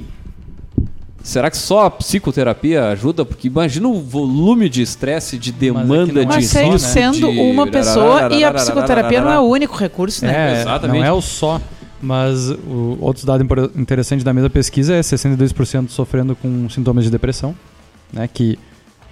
Será 1.21 1.49
que 1.49 1.55
só 1.55 1.85
a 1.85 1.89
psicoterapia 1.91 2.87
ajuda? 2.89 3.23
Porque 3.23 3.47
imagina 3.47 3.87
o 3.87 4.01
volume 4.01 4.67
de 4.67 4.81
estresse, 4.81 5.37
de 5.37 5.53
demanda, 5.53 6.11
não 6.11 6.21
é 6.21 6.25
de 6.25 6.27
Mas 6.35 6.45
só, 6.47 6.51
segue 6.59 6.69
né? 6.71 6.77
sendo 6.77 7.31
de- 7.31 7.39
uma 7.39 7.65
pessoa 7.65 8.27
e 8.33 8.43
a 8.43 8.53
psicoterapia 8.53 9.21
não 9.21 9.31
é 9.31 9.39
o 9.39 9.43
único 9.43 9.77
recurso, 9.77 10.25
né? 10.25 10.57
É, 10.57 10.61
Exatamente. 10.61 10.99
não 10.99 11.05
é 11.05 11.11
o 11.13 11.21
só. 11.21 11.61
Mas 12.05 12.49
o 12.49 12.97
outro 12.99 13.25
dado 13.25 13.41
impor- 13.43 13.71
interessante 13.77 14.25
da 14.25 14.33
mesma 14.33 14.49
pesquisa 14.49 14.93
é 14.93 14.99
62% 14.99 15.87
sofrendo 15.89 16.35
com 16.35 16.67
sintomas 16.69 17.05
de 17.05 17.09
depressão, 17.09 17.55
né? 18.11 18.27
Que, 18.31 18.59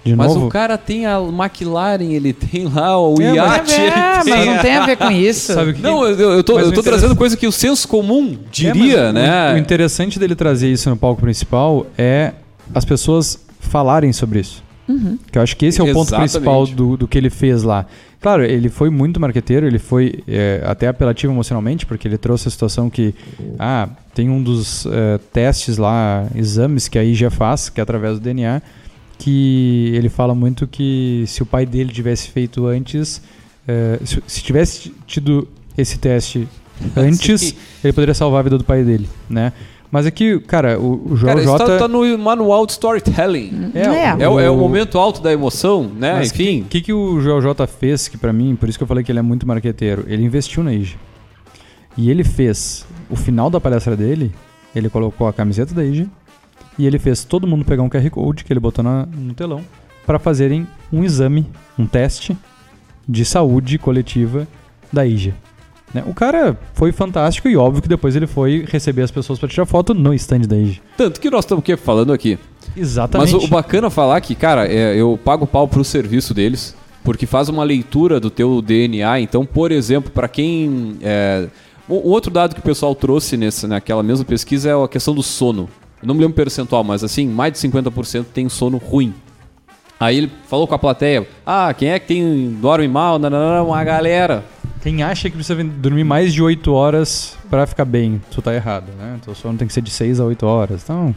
de 0.04 0.14
Mas 0.14 0.34
novo, 0.34 0.46
o 0.46 0.48
cara 0.50 0.76
tem 0.76 1.06
a 1.06 1.18
McLaren, 1.20 2.02
ele 2.12 2.34
tem 2.34 2.66
lá 2.68 2.98
o 3.00 3.14
É, 3.22 3.32
mas- 3.32 3.36
iate, 3.70 3.80
É, 3.80 4.24
mas 4.28 4.46
não 4.46 4.58
tem 4.58 4.76
a 4.76 4.84
ver 4.84 4.96
com 4.98 5.10
isso. 5.10 5.54
sabe 5.54 5.70
o 5.70 5.74
que 5.74 5.80
Não, 5.80 6.04
eu, 6.04 6.32
eu 6.32 6.44
tô, 6.44 6.58
eu 6.58 6.66
o 6.68 6.72
tô 6.72 6.80
interessa- 6.80 6.82
trazendo 6.82 7.16
coisa 7.16 7.34
que 7.34 7.46
o 7.46 7.52
senso 7.52 7.88
comum 7.88 8.32
É, 8.34 8.38
diria, 8.50 9.04
mas 9.04 9.14
né? 9.14 9.52
O, 9.52 9.54
o 9.54 9.58
interessante 9.58 10.18
dele 10.18 10.34
trazer 10.34 10.70
isso 10.70 10.90
no 10.90 10.96
palco 10.96 11.22
principal 11.22 11.86
é 11.96 12.32
as 12.74 12.84
pessoas 12.84 13.38
falarem 13.58 14.12
sobre 14.12 14.40
isso. 14.40 14.62
Que 15.30 15.38
eu 15.38 15.42
acho 15.42 15.56
que 15.56 15.64
esse 15.64 15.80
é 15.80 15.84
o 15.84 15.86
ponto 15.86 16.08
Exatamente. 16.08 16.30
principal 16.32 16.66
do, 16.66 16.96
do 16.98 17.08
que 17.08 17.16
ele 17.16 17.30
fez 17.30 17.62
lá. 17.62 17.86
Claro, 18.22 18.44
ele 18.44 18.68
foi 18.68 18.88
muito 18.88 19.18
marqueteiro, 19.18 19.66
ele 19.66 19.80
foi 19.80 20.22
é, 20.28 20.62
até 20.64 20.86
apelativo 20.86 21.32
emocionalmente, 21.32 21.84
porque 21.84 22.06
ele 22.06 22.16
trouxe 22.16 22.46
a 22.46 22.50
situação 22.52 22.88
que 22.88 23.12
ah, 23.58 23.88
tem 24.14 24.30
um 24.30 24.40
dos 24.40 24.86
é, 24.86 25.18
testes 25.32 25.76
lá, 25.76 26.28
exames 26.36 26.86
que 26.86 26.96
a 27.00 27.04
IGA 27.04 27.30
faz, 27.30 27.68
que 27.68 27.80
é 27.80 27.82
através 27.82 28.20
do 28.20 28.22
DNA, 28.22 28.62
que 29.18 29.90
ele 29.92 30.08
fala 30.08 30.36
muito 30.36 30.68
que 30.68 31.24
se 31.26 31.42
o 31.42 31.46
pai 31.46 31.66
dele 31.66 31.92
tivesse 31.92 32.28
feito 32.28 32.64
antes, 32.64 33.20
é, 33.66 33.98
se, 34.04 34.22
se 34.24 34.40
tivesse 34.40 34.94
tido 35.04 35.48
esse 35.76 35.98
teste 35.98 36.46
antes, 36.96 37.56
ele 37.82 37.92
poderia 37.92 38.14
salvar 38.14 38.38
a 38.38 38.42
vida 38.44 38.56
do 38.56 38.62
pai 38.62 38.84
dele, 38.84 39.08
né? 39.28 39.52
Mas 39.92 40.06
aqui, 40.06 40.40
cara, 40.40 40.80
o, 40.80 41.12
o 41.12 41.16
Joel 41.16 41.34
Cara, 41.34 41.44
isso 41.44 41.58
J... 41.58 41.66
tá, 41.66 41.78
tá 41.80 41.86
no 41.88 42.18
manual 42.18 42.64
de 42.64 42.72
storytelling. 42.72 43.70
É. 43.74 44.22
É, 44.24 44.28
o- 44.28 44.40
é 44.40 44.50
o 44.50 44.56
momento 44.56 44.98
alto 44.98 45.20
da 45.20 45.30
emoção, 45.30 45.84
né? 45.94 46.14
Mas 46.14 46.32
Enfim. 46.32 46.62
O 46.62 46.64
que, 46.64 46.80
que 46.80 46.92
o 46.94 47.20
Joel 47.20 47.42
J 47.42 47.66
fez, 47.66 48.08
que 48.08 48.16
pra 48.16 48.32
mim, 48.32 48.56
por 48.56 48.70
isso 48.70 48.78
que 48.78 48.82
eu 48.82 48.88
falei 48.88 49.04
que 49.04 49.12
ele 49.12 49.18
é 49.18 49.22
muito 49.22 49.46
marqueteiro, 49.46 50.04
ele 50.08 50.24
investiu 50.24 50.64
na 50.64 50.72
IG. 50.72 50.96
E 51.94 52.10
ele 52.10 52.24
fez, 52.24 52.86
o 53.10 53.14
final 53.16 53.50
da 53.50 53.60
palestra 53.60 53.94
dele, 53.94 54.32
ele 54.74 54.88
colocou 54.88 55.26
a 55.28 55.32
camiseta 55.32 55.74
da 55.74 55.84
IG 55.84 56.08
e 56.78 56.86
ele 56.86 56.98
fez 56.98 57.22
todo 57.22 57.46
mundo 57.46 57.62
pegar 57.62 57.82
um 57.82 57.90
QR 57.90 58.08
Code 58.08 58.44
que 58.44 58.52
ele 58.52 58.60
botou 58.60 58.82
na- 58.82 59.04
no 59.04 59.34
telão 59.34 59.60
para 60.06 60.18
fazerem 60.18 60.66
um 60.90 61.04
exame, 61.04 61.46
um 61.78 61.84
teste 61.86 62.34
de 63.06 63.26
saúde 63.26 63.76
coletiva 63.78 64.48
da 64.90 65.04
IG. 65.04 65.34
Né? 65.92 66.02
O 66.06 66.14
cara 66.14 66.58
foi 66.74 66.92
fantástico 66.92 67.48
e 67.48 67.56
óbvio 67.56 67.82
que 67.82 67.88
depois 67.88 68.16
ele 68.16 68.26
foi 68.26 68.64
receber 68.68 69.02
as 69.02 69.10
pessoas 69.10 69.38
para 69.38 69.48
tirar 69.48 69.66
foto 69.66 69.92
no 69.92 70.14
stand 70.14 70.40
da 70.40 70.56
IG. 70.56 70.80
Tanto 70.96 71.20
que 71.20 71.30
nós 71.30 71.44
estamos 71.44 71.64
falando 71.78 72.12
aqui. 72.12 72.38
Exatamente. 72.76 73.32
Mas 73.32 73.42
o, 73.42 73.46
o 73.46 73.48
bacana 73.48 73.88
é 73.88 73.90
falar 73.90 74.20
que, 74.20 74.34
cara, 74.34 74.66
é, 74.66 74.96
eu 74.96 75.18
pago 75.22 75.46
pau 75.46 75.68
pro 75.68 75.84
serviço 75.84 76.32
deles, 76.32 76.74
porque 77.04 77.26
faz 77.26 77.48
uma 77.48 77.64
leitura 77.64 78.18
do 78.18 78.30
teu 78.30 78.62
DNA. 78.62 79.20
Então, 79.20 79.44
por 79.44 79.70
exemplo, 79.70 80.10
para 80.10 80.28
quem. 80.28 80.96
É, 81.02 81.46
o, 81.88 81.94
o 81.94 82.08
outro 82.10 82.30
dado 82.30 82.54
que 82.54 82.60
o 82.60 82.64
pessoal 82.64 82.94
trouxe 82.94 83.36
nessa, 83.36 83.68
naquela 83.68 84.02
mesma 84.02 84.24
pesquisa 84.24 84.70
é 84.70 84.84
a 84.84 84.88
questão 84.88 85.14
do 85.14 85.22
sono. 85.22 85.68
Eu 86.00 86.08
não 86.08 86.14
me 86.14 86.20
lembro 86.20 86.32
o 86.32 86.36
percentual, 86.36 86.82
mas 86.82 87.04
assim, 87.04 87.28
mais 87.28 87.52
de 87.52 87.58
50% 87.58 88.26
tem 88.32 88.48
sono 88.48 88.78
ruim. 88.78 89.14
Aí 90.00 90.18
ele 90.18 90.32
falou 90.48 90.66
com 90.66 90.74
a 90.74 90.78
plateia: 90.78 91.26
Ah, 91.46 91.72
quem 91.72 91.90
é 91.90 91.98
que 91.98 92.08
tem, 92.08 92.56
dorme 92.60 92.88
mal? 92.88 93.18
Não, 93.18 93.30
não, 93.30 93.56
não, 93.56 93.66
uma 93.68 93.84
galera. 93.84 94.44
Quem 94.82 95.02
acha 95.02 95.30
que 95.30 95.36
precisa 95.36 95.62
dormir 95.62 96.04
mais 96.04 96.34
de 96.34 96.42
8 96.42 96.72
horas 96.72 97.36
pra 97.48 97.66
ficar 97.66 97.84
bem, 97.84 98.20
tu 98.32 98.42
tá 98.42 98.52
errado, 98.54 98.86
né? 98.98 99.16
Teu 99.24 99.34
sono 99.34 99.56
tem 99.56 99.66
que 99.68 99.72
ser 99.72 99.80
de 99.82 99.90
6 99.90 100.18
a 100.18 100.24
8 100.24 100.44
horas. 100.44 100.82
Então, 100.82 101.14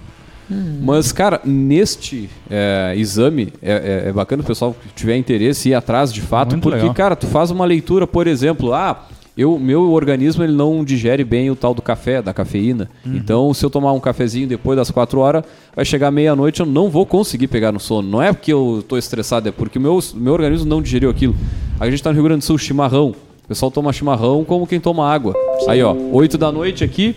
Mas, 0.82 1.12
cara, 1.12 1.42
neste 1.44 2.30
é, 2.48 2.94
exame, 2.96 3.52
é, 3.64 4.04
é- 4.06 4.10
é 4.10 4.14
bacana 4.14 4.44
o 4.44 4.46
pessoal 4.46 4.76
que 4.80 4.90
tiver 4.94 5.18
interesse 5.18 5.70
ir 5.70 5.74
atrás 5.74 6.14
de 6.14 6.22
fato, 6.22 6.52
Muito 6.52 6.62
porque, 6.62 6.78
legal. 6.78 6.94
cara, 6.94 7.16
tu 7.16 7.26
faz 7.26 7.50
uma 7.50 7.66
leitura, 7.66 8.06
por 8.06 8.28
exemplo, 8.28 8.72
ah, 8.72 9.08
eu, 9.36 9.58
meu 9.58 9.92
organismo 9.92 10.44
ele 10.44 10.54
não 10.54 10.86
digere 10.86 11.24
bem 11.24 11.50
o 11.50 11.56
tal 11.56 11.74
do 11.74 11.82
café, 11.82 12.22
da 12.22 12.32
cafeína. 12.32 12.88
Uhum. 13.04 13.16
Então, 13.16 13.52
se 13.56 13.66
eu 13.66 13.72
tomar 13.72 13.92
um 13.94 14.00
cafezinho 14.00 14.48
depois 14.48 14.78
das 14.78 14.92
4 14.92 15.20
horas, 15.20 15.44
vai 15.76 15.84
chegar 15.84 16.12
meia-noite, 16.12 16.60
eu 16.60 16.66
não 16.68 16.92
vou 16.92 17.08
conseguir 17.08 17.48
pegar 17.48 17.72
no 17.72 17.80
sono. 17.80 18.08
Não 18.08 18.22
é 18.22 18.32
porque 18.32 18.54
eu 18.54 18.86
tô 18.88 19.00
estressado, 19.00 19.50
é 19.50 19.52
porque 19.52 19.80
o 19.80 19.82
meu, 19.82 20.00
meu 20.14 20.34
organismo 20.34 20.68
não 20.70 20.80
digeriu 20.80 21.10
aquilo. 21.10 21.36
A 21.80 21.90
gente 21.90 22.04
tá 22.04 22.12
no 22.12 22.14
Rio 22.16 22.24
Grande 22.26 22.42
do 22.42 22.46
Sul, 22.46 22.60
chimarrão. 22.60 23.16
O 23.46 23.48
pessoal 23.48 23.72
toma 23.72 23.94
chimarrão 23.94 24.44
como 24.44 24.66
quem 24.68 24.80
toma 24.80 25.08
água. 25.10 25.34
Aí, 25.68 25.82
ó, 25.84 25.94
8 26.12 26.38
da 26.38 26.52
noite 26.52 26.84
aqui, 26.84 27.16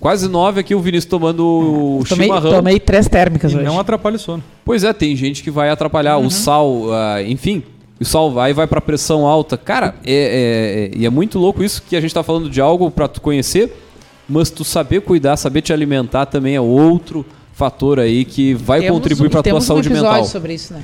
quase 0.00 0.28
9 0.28 0.60
aqui 0.60 0.74
o 0.74 0.80
Vinícius 0.80 1.04
tomando 1.08 1.44
o 2.00 2.04
Tomei, 2.08 2.26
chimarrão. 2.26 2.50
tomei 2.50 2.80
três 2.80 3.08
térmicas 3.08 3.52
e 3.52 3.56
hoje. 3.56 3.64
não 3.64 3.78
atrapalha 3.78 4.16
o 4.16 4.18
sono. 4.18 4.42
Pois 4.64 4.82
é, 4.84 4.92
tem 4.92 5.14
gente 5.14 5.42
que 5.42 5.50
vai 5.50 5.70
atrapalhar 5.70 6.16
Uhum. 6.18 6.26
o 6.26 6.30
sal, 6.30 6.92
ah, 6.92 7.22
enfim, 7.22 7.62
o 8.00 8.04
sal 8.04 8.32
vai 8.32 8.52
vai 8.52 8.66
para 8.66 8.80
pressão 8.80 9.24
alta. 9.26 9.56
Cara, 9.56 9.94
é, 10.04 10.12
é- 10.12 10.96
é- 10.96 10.98
e 10.98 11.06
é 11.06 11.10
muito 11.10 11.38
louco 11.38 11.62
isso 11.62 11.82
que 11.88 11.94
a 11.94 12.00
gente 12.00 12.12
tá 12.12 12.22
falando 12.24 12.50
de 12.50 12.60
algo 12.60 12.90
para 12.90 13.06
tu 13.06 13.20
conhecer, 13.20 13.72
mas 14.28 14.50
tu 14.50 14.64
saber 14.64 15.02
cuidar, 15.02 15.36
saber 15.36 15.60
te 15.62 15.72
alimentar 15.72 16.26
também 16.26 16.56
é 16.56 16.60
outro 16.60 17.24
fator 17.52 18.00
aí 18.00 18.24
que 18.24 18.54
vai 18.54 18.80
Temos- 18.80 18.96
contribuir 18.98 19.28
para 19.28 19.36
tua 19.38 19.42
temos 19.44 19.64
saúde 19.64 19.88
um 19.88 19.92
episódio 19.92 20.12
mental. 20.14 20.26
sobre 20.30 20.54
isso, 20.54 20.72
né? 20.74 20.82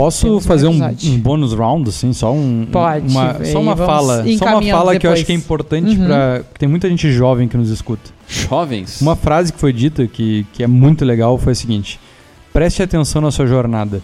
Posso 0.00 0.26
Temos 0.26 0.46
fazer 0.46 0.66
um, 0.66 0.80
um 0.82 1.18
bônus 1.18 1.52
round, 1.52 1.88
assim, 1.90 2.12
só 2.14 2.32
um, 2.32 2.66
Pode, 2.72 3.06
uma, 3.06 3.44
só 3.44 3.60
uma 3.60 3.76
fala, 3.76 4.24
só 4.38 4.58
uma 4.58 4.62
fala 4.62 4.98
que 4.98 5.06
eu 5.06 5.12
acho 5.12 5.20
depois. 5.20 5.22
que 5.24 5.32
é 5.32 5.34
importante 5.34 5.98
Uhum. 5.98 6.06
pra. 6.06 6.42
Tem 6.58 6.66
muita 6.66 6.88
gente 6.88 7.12
jovem 7.12 7.46
que 7.46 7.56
nos 7.56 7.68
escuta. 7.68 8.10
Jovens. 8.26 9.00
Uma 9.02 9.14
frase 9.14 9.52
que 9.52 9.58
foi 9.58 9.74
dita 9.74 10.06
que, 10.06 10.46
que 10.54 10.62
é 10.62 10.66
muito 10.66 11.04
legal 11.04 11.36
foi 11.36 11.52
a 11.52 11.54
seguinte: 11.54 12.00
preste 12.50 12.82
atenção 12.82 13.20
na 13.20 13.30
sua 13.30 13.46
jornada. 13.46 14.00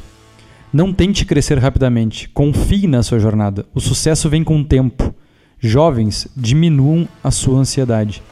Não 0.70 0.92
tente 0.92 1.24
crescer 1.24 1.58
rapidamente. 1.58 2.28
Confie 2.28 2.86
na 2.86 3.02
sua 3.02 3.18
jornada. 3.18 3.64
O 3.74 3.80
sucesso 3.80 4.28
vem 4.28 4.44
com 4.44 4.60
o 4.60 4.64
tempo. 4.64 5.14
Jovens, 5.58 6.28
diminuam 6.36 7.08
a 7.24 7.30
sua 7.30 7.58
ansiedade. 7.58 8.22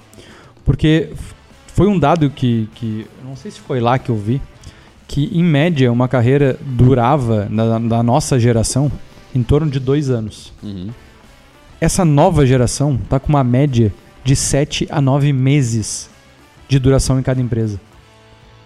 Porque 0.67 1.09
foi 1.69 1.87
um 1.87 1.99
dado 1.99 2.29
que, 2.29 2.69
que. 2.75 3.07
Não 3.25 3.35
sei 3.35 3.51
se 3.51 3.59
foi 3.61 3.81
lá 3.81 3.99
que 3.99 4.11
eu 4.11 4.17
vi. 4.17 4.39
Que 5.07 5.31
em 5.33 5.43
média 5.43 5.93
uma 5.93 6.09
carreira 6.09 6.59
durava, 6.61 7.47
na, 7.51 7.79
da 7.79 8.03
nossa 8.03 8.39
geração, 8.39 8.91
em 9.35 9.43
torno 9.43 9.71
de 9.71 9.79
dois 9.79 10.11
anos. 10.11 10.53
Uhum. 10.63 10.89
Essa 11.81 12.05
nova 12.05 12.47
geração 12.47 12.99
tá 13.09 13.19
com 13.19 13.29
uma 13.29 13.45
média 13.45 13.93
de 14.25 14.35
7 14.35 14.89
a 14.91 15.01
9 15.01 15.33
meses 15.33 16.09
de 16.69 16.79
duração 16.79 17.19
em 17.19 17.23
cada 17.23 17.41
empresa. 17.41 17.79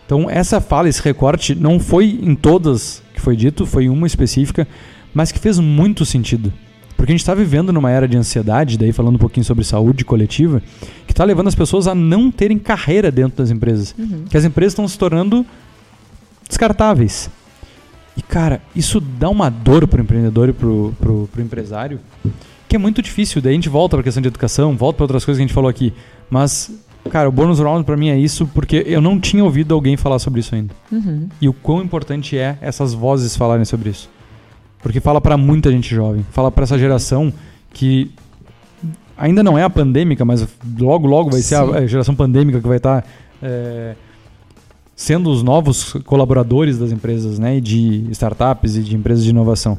Então, 0.06 0.30
essa 0.30 0.60
fala, 0.60 0.88
esse 0.88 1.02
recorte, 1.02 1.54
não 1.54 1.78
foi 1.78 2.18
em 2.22 2.34
todas 2.34 3.02
que 3.12 3.20
foi 3.20 3.36
dito, 3.36 3.66
foi 3.66 3.84
em 3.84 3.88
uma 3.88 4.06
específica, 4.06 4.66
mas 5.12 5.32
que 5.32 5.38
fez 5.38 5.58
muito 5.58 6.06
sentido. 6.06 6.52
Porque 6.96 7.12
a 7.12 7.14
gente 7.14 7.20
está 7.20 7.34
vivendo 7.34 7.72
numa 7.72 7.90
era 7.90 8.08
de 8.08 8.16
ansiedade, 8.16 8.78
daí 8.78 8.92
falando 8.92 9.16
um 9.16 9.18
pouquinho 9.18 9.44
sobre 9.44 9.64
saúde 9.64 10.04
coletiva, 10.04 10.62
que 11.06 11.12
está 11.12 11.24
levando 11.24 11.48
as 11.48 11.54
pessoas 11.54 11.86
a 11.86 11.94
não 11.94 12.30
terem 12.30 12.58
carreira 12.58 13.10
dentro 13.10 13.38
das 13.38 13.50
empresas. 13.50 13.94
Que 14.30 14.36
as 14.36 14.44
empresas 14.44 14.72
estão 14.72 14.88
se 14.88 14.98
tornando 14.98 15.44
descartáveis. 16.48 17.30
E, 18.16 18.22
cara, 18.22 18.60
isso 18.74 19.00
dá 19.00 19.28
uma 19.28 19.48
dor 19.48 19.86
pro 19.86 20.02
empreendedor 20.02 20.48
e 20.48 20.52
pro, 20.52 20.94
pro, 20.98 21.28
pro 21.30 21.42
empresário 21.42 22.00
que 22.68 22.76
é 22.76 22.78
muito 22.78 23.00
difícil. 23.00 23.40
Daí 23.40 23.52
a 23.52 23.54
gente 23.54 23.68
volta 23.68 23.96
pra 23.96 24.04
questão 24.04 24.20
de 24.20 24.28
educação, 24.28 24.76
volta 24.76 24.98
pra 24.98 25.04
outras 25.04 25.24
coisas 25.24 25.38
que 25.38 25.42
a 25.42 25.46
gente 25.46 25.54
falou 25.54 25.70
aqui. 25.70 25.92
Mas, 26.28 26.70
cara, 27.10 27.28
o 27.28 27.32
bônus 27.32 27.58
round 27.58 27.84
pra 27.84 27.96
mim 27.96 28.10
é 28.10 28.18
isso, 28.18 28.46
porque 28.48 28.84
eu 28.86 29.00
não 29.00 29.18
tinha 29.18 29.42
ouvido 29.42 29.74
alguém 29.74 29.96
falar 29.96 30.18
sobre 30.18 30.40
isso 30.40 30.54
ainda. 30.54 30.74
Uhum. 30.92 31.28
E 31.40 31.48
o 31.48 31.52
quão 31.52 31.82
importante 31.82 32.36
é 32.36 32.58
essas 32.60 32.92
vozes 32.92 33.34
falarem 33.34 33.64
sobre 33.64 33.90
isso. 33.90 34.10
Porque 34.82 35.00
fala 35.00 35.20
para 35.20 35.36
muita 35.36 35.72
gente 35.72 35.92
jovem, 35.92 36.24
fala 36.30 36.52
para 36.52 36.64
essa 36.64 36.78
geração 36.78 37.32
que 37.72 38.12
ainda 39.16 39.42
não 39.42 39.58
é 39.58 39.64
a 39.64 39.70
pandêmica, 39.70 40.24
mas 40.24 40.46
logo 40.78 41.06
logo 41.08 41.30
vai 41.30 41.40
ser 41.40 41.56
a, 41.56 41.62
a 41.62 41.86
geração 41.86 42.14
pandêmica 42.14 42.60
que 42.60 42.68
vai 42.68 42.76
estar 42.76 43.02
tá, 43.02 43.08
é, 43.42 43.96
sendo 44.98 45.30
os 45.30 45.44
novos 45.44 45.92
colaboradores 46.04 46.76
das 46.76 46.90
empresas, 46.90 47.38
né, 47.38 47.60
de 47.60 48.04
startups 48.10 48.74
e 48.74 48.82
de 48.82 48.96
empresas 48.96 49.22
de 49.22 49.30
inovação. 49.30 49.78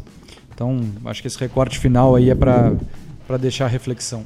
Então, 0.56 0.80
acho 1.04 1.22
que 1.22 1.28
esse 1.28 1.38
recorte 1.38 1.78
final 1.78 2.16
aí 2.16 2.30
é 2.30 2.36
para 2.36 3.38
deixar 3.38 3.68
reflexão. 3.68 4.26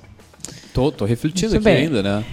Tô, 0.71 0.91
tô 0.91 1.03
refletindo 1.03 1.53
Muito 1.53 1.67
aqui 1.67 1.75
bem. 1.75 1.87
ainda, 1.87 2.03
né? 2.03 2.23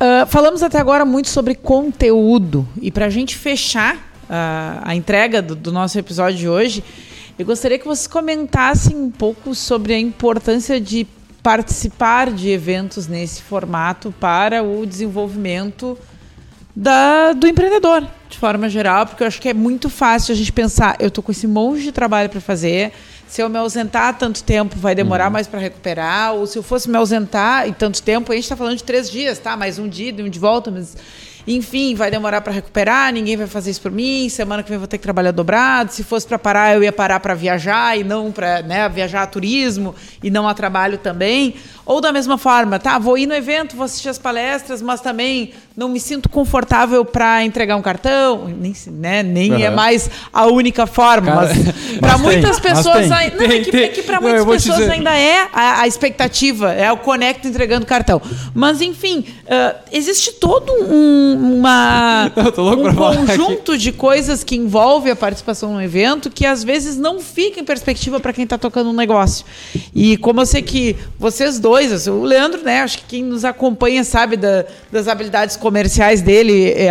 Uh, 0.00 0.26
falamos 0.26 0.64
até 0.64 0.78
agora 0.78 1.04
muito 1.04 1.28
sobre 1.28 1.54
conteúdo 1.54 2.66
e 2.82 2.90
para 2.90 3.06
a 3.06 3.08
gente 3.08 3.36
fechar 3.36 3.94
uh, 3.94 4.82
a 4.82 4.96
entrega 4.96 5.40
do, 5.40 5.54
do 5.54 5.70
nosso 5.70 5.96
episódio 5.96 6.38
de 6.38 6.48
hoje, 6.48 6.82
eu 7.38 7.46
gostaria 7.46 7.78
que 7.78 7.86
vocês 7.86 8.08
comentassem 8.08 8.96
um 8.96 9.12
pouco 9.12 9.54
sobre 9.54 9.94
a 9.94 9.98
importância 9.98 10.80
de 10.80 11.06
participar 11.40 12.32
de 12.32 12.50
eventos 12.50 13.06
nesse 13.06 13.42
formato 13.42 14.12
para 14.18 14.64
o 14.64 14.84
desenvolvimento 14.84 15.96
da, 16.80 17.32
do 17.32 17.48
empreendedor, 17.48 18.06
de 18.28 18.38
forma 18.38 18.68
geral, 18.68 19.04
porque 19.04 19.24
eu 19.24 19.26
acho 19.26 19.40
que 19.40 19.48
é 19.48 19.54
muito 19.54 19.90
fácil 19.90 20.32
a 20.32 20.36
gente 20.36 20.52
pensar, 20.52 20.96
eu 21.00 21.08
estou 21.08 21.24
com 21.24 21.32
esse 21.32 21.44
monte 21.44 21.82
de 21.82 21.90
trabalho 21.90 22.30
para 22.30 22.40
fazer, 22.40 22.92
se 23.26 23.42
eu 23.42 23.48
me 23.48 23.58
ausentar 23.58 24.16
tanto 24.16 24.44
tempo, 24.44 24.78
vai 24.78 24.94
demorar 24.94 25.26
uhum. 25.26 25.32
mais 25.32 25.48
para 25.48 25.58
recuperar. 25.58 26.34
Ou 26.34 26.46
se 26.46 26.56
eu 26.56 26.62
fosse 26.62 26.88
me 26.88 26.96
ausentar 26.96 27.68
em 27.68 27.72
tanto 27.72 28.02
tempo, 28.02 28.32
a 28.32 28.34
gente 28.34 28.44
está 28.44 28.56
falando 28.56 28.76
de 28.76 28.84
três 28.84 29.10
dias, 29.10 29.38
tá? 29.38 29.54
Mais 29.54 29.78
um 29.78 29.86
dia 29.86 30.14
e 30.16 30.22
um 30.22 30.30
de 30.30 30.38
volta, 30.38 30.70
mas 30.70 30.96
enfim, 31.56 31.94
vai 31.94 32.10
demorar 32.10 32.40
para 32.42 32.52
recuperar, 32.52 33.12
ninguém 33.12 33.36
vai 33.36 33.46
fazer 33.46 33.70
isso 33.70 33.80
por 33.80 33.90
mim, 33.90 34.28
semana 34.28 34.62
que 34.62 34.68
vem 34.68 34.78
vou 34.78 34.86
ter 34.86 34.98
que 34.98 35.02
trabalhar 35.02 35.30
dobrado. 35.30 35.92
Se 35.92 36.04
fosse 36.04 36.26
para 36.26 36.38
parar, 36.38 36.74
eu 36.74 36.82
ia 36.82 36.92
parar 36.92 37.20
para 37.20 37.34
viajar 37.34 37.98
e 37.98 38.04
não 38.04 38.30
para 38.30 38.62
né, 38.62 38.88
viajar 38.88 39.22
a 39.22 39.26
turismo 39.26 39.94
e 40.22 40.30
não 40.30 40.46
a 40.46 40.54
trabalho 40.54 40.98
também. 40.98 41.54
Ou 41.86 42.02
da 42.02 42.12
mesma 42.12 42.36
forma, 42.36 42.78
tá, 42.78 42.98
vou 42.98 43.16
ir 43.16 43.26
no 43.26 43.34
evento, 43.34 43.74
vou 43.74 43.86
assistir 43.86 44.10
as 44.10 44.18
palestras, 44.18 44.82
mas 44.82 45.00
também 45.00 45.54
não 45.74 45.88
me 45.88 45.98
sinto 45.98 46.28
confortável 46.28 47.02
para 47.02 47.42
entregar 47.44 47.76
um 47.76 47.80
cartão, 47.80 48.46
nem, 48.46 48.74
né, 48.88 49.22
nem 49.22 49.52
uhum. 49.52 49.58
é 49.60 49.70
mais 49.70 50.10
a 50.32 50.46
única 50.48 50.86
forma, 50.86 51.32
Cara, 51.32 51.46
mas 51.46 51.98
para 51.98 52.18
muitas 52.18 52.60
pessoas 52.60 53.10
ainda, 53.10 53.36
não, 53.36 53.44
é 53.44 53.60
que, 53.60 53.76
é 53.76 53.88
que 53.88 54.02
para 54.02 54.20
muitas 54.20 54.44
pessoas 54.44 54.90
ainda 54.90 55.16
é 55.16 55.48
a, 55.52 55.82
a, 55.82 55.86
expectativa, 55.86 56.72
é 56.72 56.90
o 56.92 56.98
conecto 56.98 57.48
entregando 57.48 57.86
cartão. 57.86 58.20
Mas 58.52 58.82
enfim, 58.82 59.24
uh, 59.44 59.78
existe 59.90 60.32
todo 60.32 60.72
um, 60.72 61.37
uma 61.38 62.30
um 62.36 62.94
conjunto 63.26 63.76
de 63.76 63.92
coisas 63.92 64.44
que 64.44 64.56
envolve 64.56 65.10
a 65.10 65.16
participação 65.16 65.72
no 65.72 65.82
evento 65.82 66.30
que 66.30 66.46
às 66.46 66.62
vezes 66.62 66.96
não 66.96 67.20
fica 67.20 67.60
em 67.60 67.64
perspectiva 67.64 68.20
para 68.20 68.32
quem 68.32 68.44
está 68.44 68.56
tocando 68.56 68.90
um 68.90 68.94
negócio. 68.94 69.44
E 69.94 70.16
como 70.18 70.40
eu 70.40 70.46
sei 70.46 70.62
que 70.62 70.96
vocês 71.18 71.58
dois 71.58 71.78
coisas. 71.78 72.06
O 72.06 72.22
Leandro, 72.22 72.62
né? 72.62 72.82
Acho 72.82 72.98
que 72.98 73.04
quem 73.04 73.22
nos 73.22 73.44
acompanha 73.44 74.04
sabe 74.04 74.36
da, 74.36 74.64
das 74.90 75.08
habilidades 75.08 75.56
comerciais 75.56 76.20
dele. 76.20 76.72
É, 76.72 76.88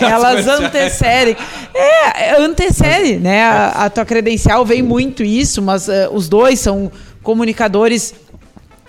elas 0.00 0.46
antecedem. 0.46 1.36
É, 1.74 2.36
antecede, 2.40 3.16
né? 3.16 3.42
A, 3.44 3.84
a, 3.84 3.90
tua 3.90 4.04
credencial 4.04 4.64
vem 4.64 4.82
muito 4.82 5.22
isso, 5.22 5.62
mas 5.62 5.88
uh, 5.88 6.10
os 6.12 6.28
dois 6.28 6.60
são 6.60 6.90
comunicadores 7.22 8.14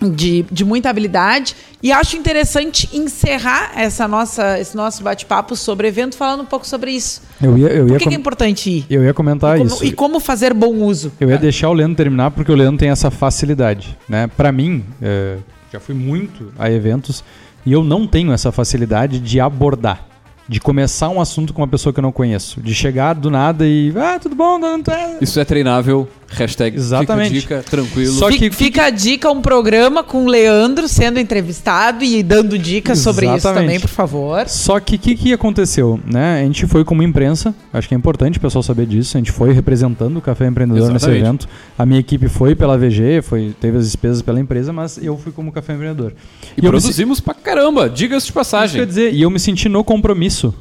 de, 0.02 0.46
de 0.52 0.66
muita 0.66 0.90
habilidade. 0.90 1.56
E 1.82 1.92
acho 1.92 2.18
interessante 2.18 2.90
encerrar 2.94 3.72
essa 3.76 4.08
nossa, 4.08 4.60
esse 4.60 4.76
nosso 4.76 5.04
bate-papo 5.04 5.56
sobre 5.56 5.88
evento 5.88 6.16
falando 6.18 6.42
um 6.42 6.46
pouco 6.46 6.68
sobre 6.68 6.92
isso. 6.92 7.22
Eu 7.42 7.58
ia, 7.58 7.68
eu 7.68 7.88
Por 7.88 7.98
que, 7.98 8.08
que 8.08 8.14
é 8.14 8.18
importante 8.18 8.70
ir? 8.70 8.86
Eu 8.90 9.04
ia 9.04 9.14
comentar 9.14 9.56
e 9.56 9.60
como, 9.60 9.70
isso. 9.70 9.86
E 9.86 9.92
como 9.92 10.20
fazer 10.20 10.54
bom 10.54 10.74
uso. 10.76 11.12
Eu 11.20 11.30
ia 11.30 11.38
deixar 11.38 11.70
o 11.70 11.74
Leandro 11.74 11.96
terminar 11.96 12.32
porque 12.32 12.52
o 12.52 12.56
Leandro 12.56 12.80
tem 12.80 12.90
essa 12.90 13.12
facilidade. 13.12 13.98
Né? 14.08 14.28
Para 14.28 14.52
mim, 14.52 14.84
é, 15.02 15.38
já 15.72 15.80
fui 15.80 15.96
muito 15.96 16.52
a 16.58 16.70
eventos 16.70 17.24
e 17.66 17.72
eu 17.72 17.84
não 17.84 18.08
tenho 18.08 18.32
essa 18.32 18.52
facilidade 18.52 19.20
de 19.20 19.40
abordar 19.40 20.06
de 20.48 20.60
começar 20.60 21.10
um 21.10 21.20
assunto 21.20 21.54
com 21.54 21.62
uma 21.62 21.68
pessoa 21.68 21.92
que 21.92 22.00
eu 22.00 22.04
não 22.04 22.12
conheço. 22.12 22.62
De 22.62 22.74
chegar 22.74 23.14
do 23.14 23.32
nada 23.32 23.66
e. 23.66 23.92
Ah, 23.98 24.20
tudo 24.20 24.36
bom? 24.36 24.60
Não, 24.60 24.78
não, 24.78 24.84
Isso 25.20 25.40
é 25.40 25.46
treinável. 25.46 26.08
Hashtag 26.36 26.76
Exatamente. 26.76 27.42
fica 27.42 27.58
dica, 27.58 27.70
tranquilo. 27.70 28.14
Só 28.14 28.30
que, 28.30 28.52
fica 28.52 28.86
a 28.86 28.90
dica 28.90 29.32
um 29.32 29.42
programa 29.42 30.04
com 30.04 30.26
o 30.26 30.28
Leandro 30.28 30.88
sendo 30.88 31.20
entrevistado 31.20 32.04
e 32.04 32.22
dando 32.22 32.58
dicas 32.58 33.00
sobre 33.00 33.34
isso 33.34 33.52
também, 33.54 33.80
por 33.80 33.90
favor. 33.90 34.48
Só 34.48 34.80
que 34.80 34.96
o 34.96 35.00
que, 35.00 35.16
que 35.16 35.34
aconteceu? 35.34 36.00
Né? 36.06 36.42
A 36.42 36.44
gente 36.44 36.68
foi 36.68 36.84
como 36.84 37.02
imprensa, 37.02 37.56
acho 37.74 37.88
que 37.88 37.94
é 37.94 37.98
importante 37.98 38.38
o 38.38 38.42
pessoal 38.42 38.62
saber 38.62 38.86
disso. 38.86 39.18
A 39.18 39.20
gente 39.20 39.32
foi 39.32 39.52
representando 39.54 40.18
o 40.18 40.22
Café 40.22 40.48
Empreendedor 40.48 40.90
Exatamente. 40.90 41.08
nesse 41.08 41.20
evento. 41.20 41.50
A 41.78 41.86
minha 41.86 42.00
equipe 42.00 42.28
foi 42.28 42.56
pela 42.56 42.78
VG, 42.78 43.22
foi, 43.22 43.56
teve 43.60 43.78
as 43.78 43.86
despesas 43.86 44.22
pela 44.22 44.40
empresa, 44.40 44.74
mas 44.74 44.98
eu 45.02 45.18
fui 45.18 45.32
como 45.32 45.52
Café 45.52 45.74
Empreendedor. 45.74 46.14
E, 46.58 46.60
e 46.60 46.68
produzimos 46.68 47.20
me... 47.20 47.26
pra 47.26 47.34
caramba, 47.34 47.90
diga-se 47.90 48.28
de 48.28 48.34
passagem. 48.34 48.68
Isso 48.68 48.78
quer 48.78 48.86
dizer, 48.86 49.14
e 49.14 49.22
eu 49.22 49.30
me 49.30 49.40
senti 49.40 49.70
no 49.70 49.84
compromisso 49.84 50.54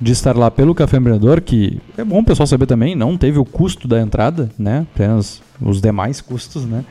de 0.00 0.12
estar 0.12 0.36
lá 0.36 0.50
pelo 0.50 0.74
Café 0.74 0.96
Empreendedor, 0.96 1.40
que 1.40 1.78
é 1.98 2.02
bom 2.02 2.20
o 2.20 2.24
pessoal 2.24 2.46
saber 2.46 2.66
também, 2.66 2.94
não 2.94 3.16
teve 3.16 3.38
o 3.38 3.44
custo 3.44 3.86
da 3.86 4.00
entrada, 4.00 4.50
né? 4.58 4.86
Apenas 4.94 5.42
os 5.60 5.80
demais 5.80 6.20
custos, 6.20 6.64
né? 6.64 6.84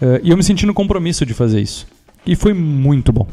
Uh, 0.00 0.20
e 0.22 0.30
eu 0.30 0.36
me 0.36 0.42
senti 0.42 0.66
no 0.66 0.74
compromisso 0.74 1.24
de 1.24 1.32
fazer 1.32 1.60
isso. 1.60 1.86
E 2.26 2.36
foi 2.36 2.52
muito 2.52 3.12
bom. 3.12 3.26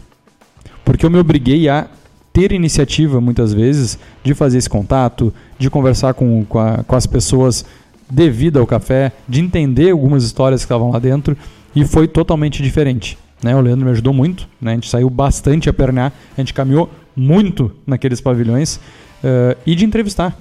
Porque 0.86 1.06
eu 1.06 1.10
me 1.10 1.18
obriguei 1.18 1.68
a 1.68 1.88
ter 2.32 2.52
iniciativa, 2.52 3.20
muitas 3.20 3.54
vezes, 3.54 4.00
de 4.24 4.34
fazer 4.34 4.60
esse 4.60 4.70
contato, 4.70 5.34
de 5.60 5.70
conversar 5.70 6.14
com, 6.14 6.46
com, 6.46 6.60
a, 6.60 6.84
com 6.84 6.96
as 6.96 7.06
pessoas 7.06 7.66
devido 8.10 8.60
ao 8.60 8.68
café, 8.68 9.12
de 9.28 9.42
entender 9.42 9.92
algumas 9.92 10.24
histórias 10.24 10.62
que 10.62 10.66
estavam 10.66 10.92
lá 10.92 11.00
dentro, 11.00 11.36
e 11.76 11.84
foi 11.84 12.08
totalmente 12.08 12.64
diferente. 12.64 13.18
Né? 13.44 13.56
O 13.56 13.60
Leandro 13.60 13.86
me 13.86 13.92
ajudou 13.92 14.14
muito, 14.14 14.48
né? 14.62 14.72
a 14.72 14.74
gente 14.76 14.90
saiu 14.90 15.10
bastante 15.10 15.70
a 15.70 15.74
pernar, 15.74 16.14
a 16.38 16.42
gente 16.42 16.54
caminhou 16.54 16.90
muito 17.16 17.72
naqueles 17.86 18.22
pavilhões, 18.22 18.80
uh, 19.24 19.58
e 19.66 19.76
de 19.76 19.86
entrevistar. 19.86 20.38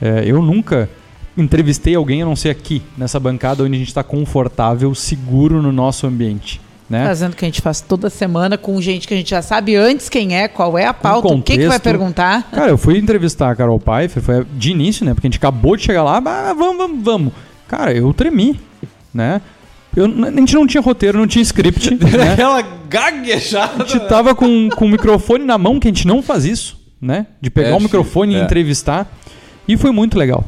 Uh, 0.00 0.20
eu 0.24 0.42
nunca 0.42 0.88
entrevistei 1.36 1.94
alguém, 1.94 2.22
a 2.22 2.24
não 2.24 2.36
ser 2.36 2.50
aqui, 2.50 2.82
nessa 2.96 3.18
bancada, 3.18 3.62
onde 3.62 3.74
a 3.74 3.78
gente 3.78 3.88
está 3.88 4.02
confortável, 4.02 4.94
seguro 4.94 5.62
no 5.62 5.72
nosso 5.72 6.06
ambiente. 6.06 6.60
Né? 6.88 7.06
Fazendo 7.06 7.34
o 7.34 7.36
que 7.36 7.44
a 7.44 7.48
gente 7.48 7.62
faz 7.62 7.80
toda 7.80 8.10
semana 8.10 8.58
com 8.58 8.80
gente 8.82 9.06
que 9.06 9.14
a 9.14 9.16
gente 9.16 9.30
já 9.30 9.40
sabe 9.40 9.76
antes 9.76 10.08
quem 10.08 10.36
é, 10.36 10.48
qual 10.48 10.76
é 10.76 10.86
a 10.86 10.92
pauta, 10.92 11.28
contexto, 11.28 11.40
o 11.40 11.44
que, 11.44 11.58
que 11.58 11.68
vai 11.68 11.78
perguntar. 11.78 12.50
Cara, 12.50 12.70
eu 12.70 12.76
fui 12.76 12.98
entrevistar 12.98 13.52
a 13.52 13.54
Carol 13.54 13.78
Pfeiffer, 13.78 14.20
foi 14.20 14.44
de 14.56 14.72
início, 14.72 15.06
né? 15.06 15.14
Porque 15.14 15.28
a 15.28 15.30
gente 15.30 15.38
acabou 15.38 15.76
de 15.76 15.84
chegar 15.84 16.02
lá, 16.02 16.16
ah, 16.16 16.52
vamos, 16.52 16.76
vamos, 16.76 17.04
vamos. 17.04 17.32
Cara, 17.68 17.92
eu 17.92 18.12
tremi, 18.12 18.58
né? 19.14 19.40
Eu, 19.94 20.06
a 20.06 20.30
gente 20.32 20.54
não 20.54 20.66
tinha 20.66 20.80
roteiro, 20.80 21.16
não 21.16 21.28
tinha 21.28 21.42
script. 21.42 21.94
né? 21.94 22.32
Aquela 22.32 22.60
gaguejada. 22.88 23.84
A 23.84 23.86
gente 23.86 24.08
tava 24.08 24.34
com, 24.34 24.68
com 24.70 24.86
o 24.86 24.88
microfone 24.88 25.44
na 25.44 25.56
mão, 25.56 25.78
que 25.78 25.86
a 25.86 25.92
gente 25.92 26.08
não 26.08 26.20
faz 26.20 26.44
isso 26.44 26.79
né? 27.00 27.26
De 27.40 27.50
pegar 27.50 27.70
é, 27.70 27.74
o 27.74 27.80
microfone 27.80 28.34
é. 28.34 28.38
e 28.38 28.42
entrevistar. 28.42 29.10
E 29.66 29.76
foi 29.76 29.90
muito 29.90 30.18
legal. 30.18 30.44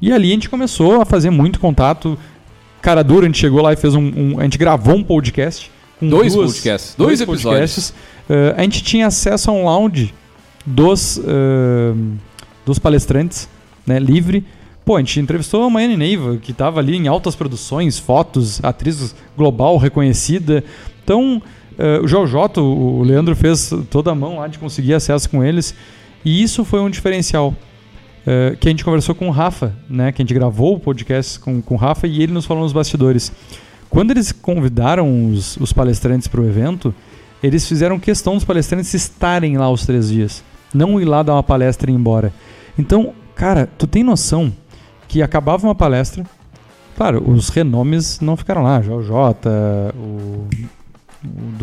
E 0.00 0.12
ali 0.12 0.30
a 0.30 0.34
gente 0.34 0.50
começou 0.50 1.00
a 1.00 1.04
fazer 1.04 1.30
muito 1.30 1.58
contato. 1.58 2.18
Cara 2.82 3.02
dura, 3.02 3.24
a 3.24 3.28
gente 3.28 3.38
chegou 3.38 3.62
lá 3.62 3.72
e 3.72 3.76
fez 3.76 3.94
um. 3.94 4.02
um 4.02 4.40
a 4.40 4.42
gente 4.44 4.58
gravou 4.58 4.96
um 4.96 5.02
podcast. 5.02 5.70
Com 5.98 6.08
dois 6.08 6.34
duas, 6.34 6.52
podcasts. 6.52 6.94
Dois, 6.96 7.20
dois 7.20 7.42
podcasts. 7.42 7.90
Uh, 8.28 8.54
a 8.56 8.62
gente 8.62 8.82
tinha 8.82 9.06
acesso 9.06 9.50
a 9.50 9.54
um 9.54 9.64
lounge 9.64 10.12
dos, 10.66 11.18
uh, 11.18 11.96
dos 12.66 12.78
palestrantes, 12.78 13.48
né? 13.86 13.98
Livre. 13.98 14.44
Pô, 14.84 14.96
a 14.96 14.98
gente 14.98 15.18
entrevistou 15.18 15.62
a 15.62 15.70
Maiane 15.70 15.96
Neiva, 15.96 16.36
que 16.36 16.50
estava 16.50 16.78
ali 16.78 16.94
em 16.94 17.08
altas 17.08 17.34
produções, 17.34 17.98
fotos, 17.98 18.62
atriz 18.62 19.14
global 19.34 19.78
reconhecida. 19.78 20.62
Então, 21.02 21.40
Uh, 21.78 22.04
o 22.04 22.08
Jojoto, 22.08 22.60
o 22.60 23.02
Leandro 23.02 23.34
fez 23.34 23.72
toda 23.90 24.10
a 24.10 24.14
mão 24.14 24.38
lá 24.38 24.48
de 24.48 24.58
conseguir 24.58 24.94
acesso 24.94 25.28
com 25.28 25.42
eles. 25.42 25.74
E 26.24 26.42
isso 26.42 26.64
foi 26.64 26.80
um 26.80 26.88
diferencial. 26.88 27.54
Uh, 28.26 28.56
que 28.56 28.68
a 28.68 28.70
gente 28.70 28.84
conversou 28.84 29.14
com 29.14 29.28
o 29.28 29.30
Rafa, 29.30 29.74
né? 29.88 30.10
Que 30.12 30.22
a 30.22 30.24
gente 30.24 30.32
gravou 30.32 30.76
o 30.76 30.80
podcast 30.80 31.38
com, 31.40 31.60
com 31.60 31.74
o 31.74 31.76
Rafa 31.76 32.06
e 32.06 32.22
ele 32.22 32.32
nos 32.32 32.46
falou 32.46 32.62
nos 32.62 32.72
bastidores. 32.72 33.32
Quando 33.90 34.12
eles 34.12 34.32
convidaram 34.32 35.28
os, 35.28 35.56
os 35.58 35.72
palestrantes 35.72 36.26
para 36.26 36.40
o 36.40 36.46
evento, 36.46 36.94
eles 37.42 37.68
fizeram 37.68 37.98
questão 37.98 38.34
dos 38.34 38.44
palestrantes 38.44 38.94
estarem 38.94 39.58
lá 39.58 39.70
os 39.70 39.84
três 39.84 40.08
dias. 40.08 40.42
Não 40.72 41.00
ir 41.00 41.04
lá 41.04 41.22
dar 41.22 41.34
uma 41.34 41.42
palestra 41.42 41.90
e 41.90 41.94
ir 41.94 41.96
embora. 41.96 42.32
Então, 42.78 43.12
cara, 43.34 43.68
tu 43.78 43.86
tem 43.86 44.02
noção 44.02 44.52
que 45.06 45.22
acabava 45.22 45.66
uma 45.66 45.74
palestra. 45.74 46.24
Claro, 46.96 47.22
os 47.30 47.50
renomes 47.50 48.20
não 48.20 48.36
ficaram 48.36 48.62
lá. 48.62 48.80
Jota, 48.80 49.94
o 49.96 50.48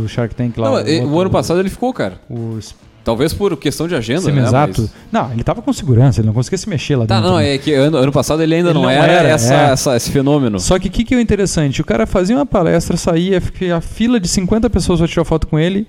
do 0.02 0.10
Shark 0.10 0.36
Tank 0.36 0.58
lá. 0.58 0.68
Não, 0.68 0.74
o, 0.76 0.78
outro, 0.78 1.08
o 1.10 1.20
ano 1.22 1.30
passado 1.30 1.60
ele 1.60 1.70
ficou, 1.70 1.94
cara. 1.94 2.20
Os 2.30 2.76
Talvez 3.04 3.34
por 3.34 3.58
questão 3.58 3.88
de 3.88 3.96
agenda, 3.96 4.22
Sim, 4.22 4.32
né? 4.32 4.44
Exato. 4.44 4.82
Mas... 4.82 4.92
Não, 5.12 5.32
ele 5.32 5.44
tava 5.44 5.62
com 5.62 5.74
segurança, 5.74 6.22
ele 6.22 6.28
não 6.28 6.34
conseguia 6.34 6.58
se 6.58 6.70
mexer 6.70 6.96
lá 6.96 7.08
tá, 7.08 7.16
dentro. 7.16 7.30
Tá, 7.30 7.36
não, 7.36 7.42
né? 7.42 7.56
é 7.56 7.58
que 7.58 7.74
ano, 7.74 7.98
ano 7.98 8.12
passado 8.12 8.44
ele 8.44 8.54
ainda 8.54 8.70
ele 8.70 8.76
não, 8.76 8.84
não, 8.84 8.90
era, 8.90 9.12
era 9.12 9.30
essa, 9.30 9.54
é. 9.54 9.72
essa, 9.72 9.96
esse 9.96 10.12
fenômeno. 10.12 10.60
Só 10.60 10.78
que 10.78 10.88
o 10.88 10.92
que, 10.92 11.04
que 11.04 11.16
é 11.16 11.22
interessante? 11.22 11.82
O 11.82 11.86
cara 11.86 12.06
fazia 12.06 12.36
uma 12.36 12.46
palestra, 12.46 12.96
saía, 12.98 13.42
a 13.76 13.82
fila 13.82 14.20
de 14.20 14.28
50 14.28 14.70
pessoas 14.70 15.00
para 15.00 15.08
tirar 15.08 15.26
foto 15.26 15.48
com 15.48 15.58
ele, 15.58 15.88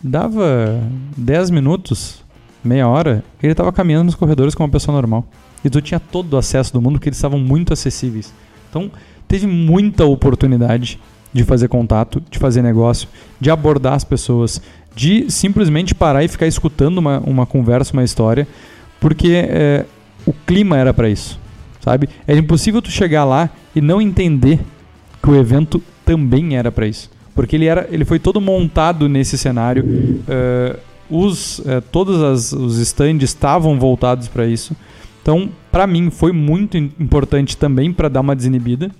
dava 0.00 0.80
10 1.16 1.50
minutos, 1.50 2.22
meia 2.62 2.86
hora, 2.86 3.24
ele 3.42 3.54
tava 3.54 3.72
caminhando 3.72 4.04
nos 4.04 4.14
corredores 4.14 4.54
como 4.54 4.66
uma 4.66 4.72
pessoa 4.72 4.94
normal. 4.94 5.26
E 5.64 5.70
tu 5.70 5.80
tinha 5.80 5.98
todo 5.98 6.34
o 6.34 6.36
acesso 6.36 6.72
do 6.72 6.80
mundo, 6.80 6.92
porque 6.92 7.08
eles 7.08 7.18
estavam 7.18 7.40
muito 7.40 7.72
acessíveis. 7.72 8.32
Então, 8.70 8.88
teve 9.26 9.48
muita 9.48 10.04
oportunidade 10.04 11.00
de 11.34 11.42
fazer 11.44 11.68
contato, 11.68 12.22
de 12.30 12.38
fazer 12.38 12.62
negócio, 12.62 13.08
de 13.40 13.50
abordar 13.50 13.94
as 13.94 14.04
pessoas, 14.04 14.62
de 14.94 15.28
simplesmente 15.30 15.94
parar 15.94 16.22
e 16.22 16.28
ficar 16.28 16.46
escutando 16.46 16.98
uma, 16.98 17.18
uma 17.18 17.44
conversa, 17.44 17.92
uma 17.92 18.04
história, 18.04 18.46
porque 19.00 19.32
é, 19.32 19.84
o 20.24 20.32
clima 20.32 20.78
era 20.78 20.94
para 20.94 21.08
isso, 21.10 21.38
sabe? 21.80 22.08
É 22.26 22.36
impossível 22.36 22.80
tu 22.80 22.90
chegar 22.90 23.24
lá 23.24 23.50
e 23.74 23.80
não 23.80 24.00
entender 24.00 24.60
que 25.20 25.28
o 25.28 25.36
evento 25.36 25.82
também 26.04 26.56
era 26.56 26.70
para 26.70 26.86
isso, 26.86 27.10
porque 27.34 27.56
ele 27.56 27.66
era, 27.66 27.88
ele 27.90 28.04
foi 28.04 28.20
todo 28.20 28.40
montado 28.40 29.08
nesse 29.08 29.36
cenário, 29.36 29.84
uh, 29.84 30.78
os, 31.10 31.58
uh, 31.58 31.82
todos 31.90 32.22
as, 32.22 32.52
os 32.52 32.78
stands 32.78 33.30
estavam 33.30 33.78
voltados 33.78 34.28
para 34.28 34.46
isso. 34.46 34.74
Então, 35.20 35.48
para 35.72 35.86
mim, 35.86 36.10
foi 36.10 36.32
muito 36.32 36.76
importante 36.76 37.56
também 37.56 37.92
para 37.92 38.08
dar 38.08 38.20
uma 38.20 38.36
desinibida. 38.36 38.90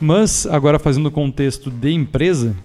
Mas, 0.00 0.46
agora 0.46 0.78
fazendo 0.78 1.06
o 1.06 1.10
contexto 1.10 1.70
de 1.70 1.92
empresa, 1.92 2.56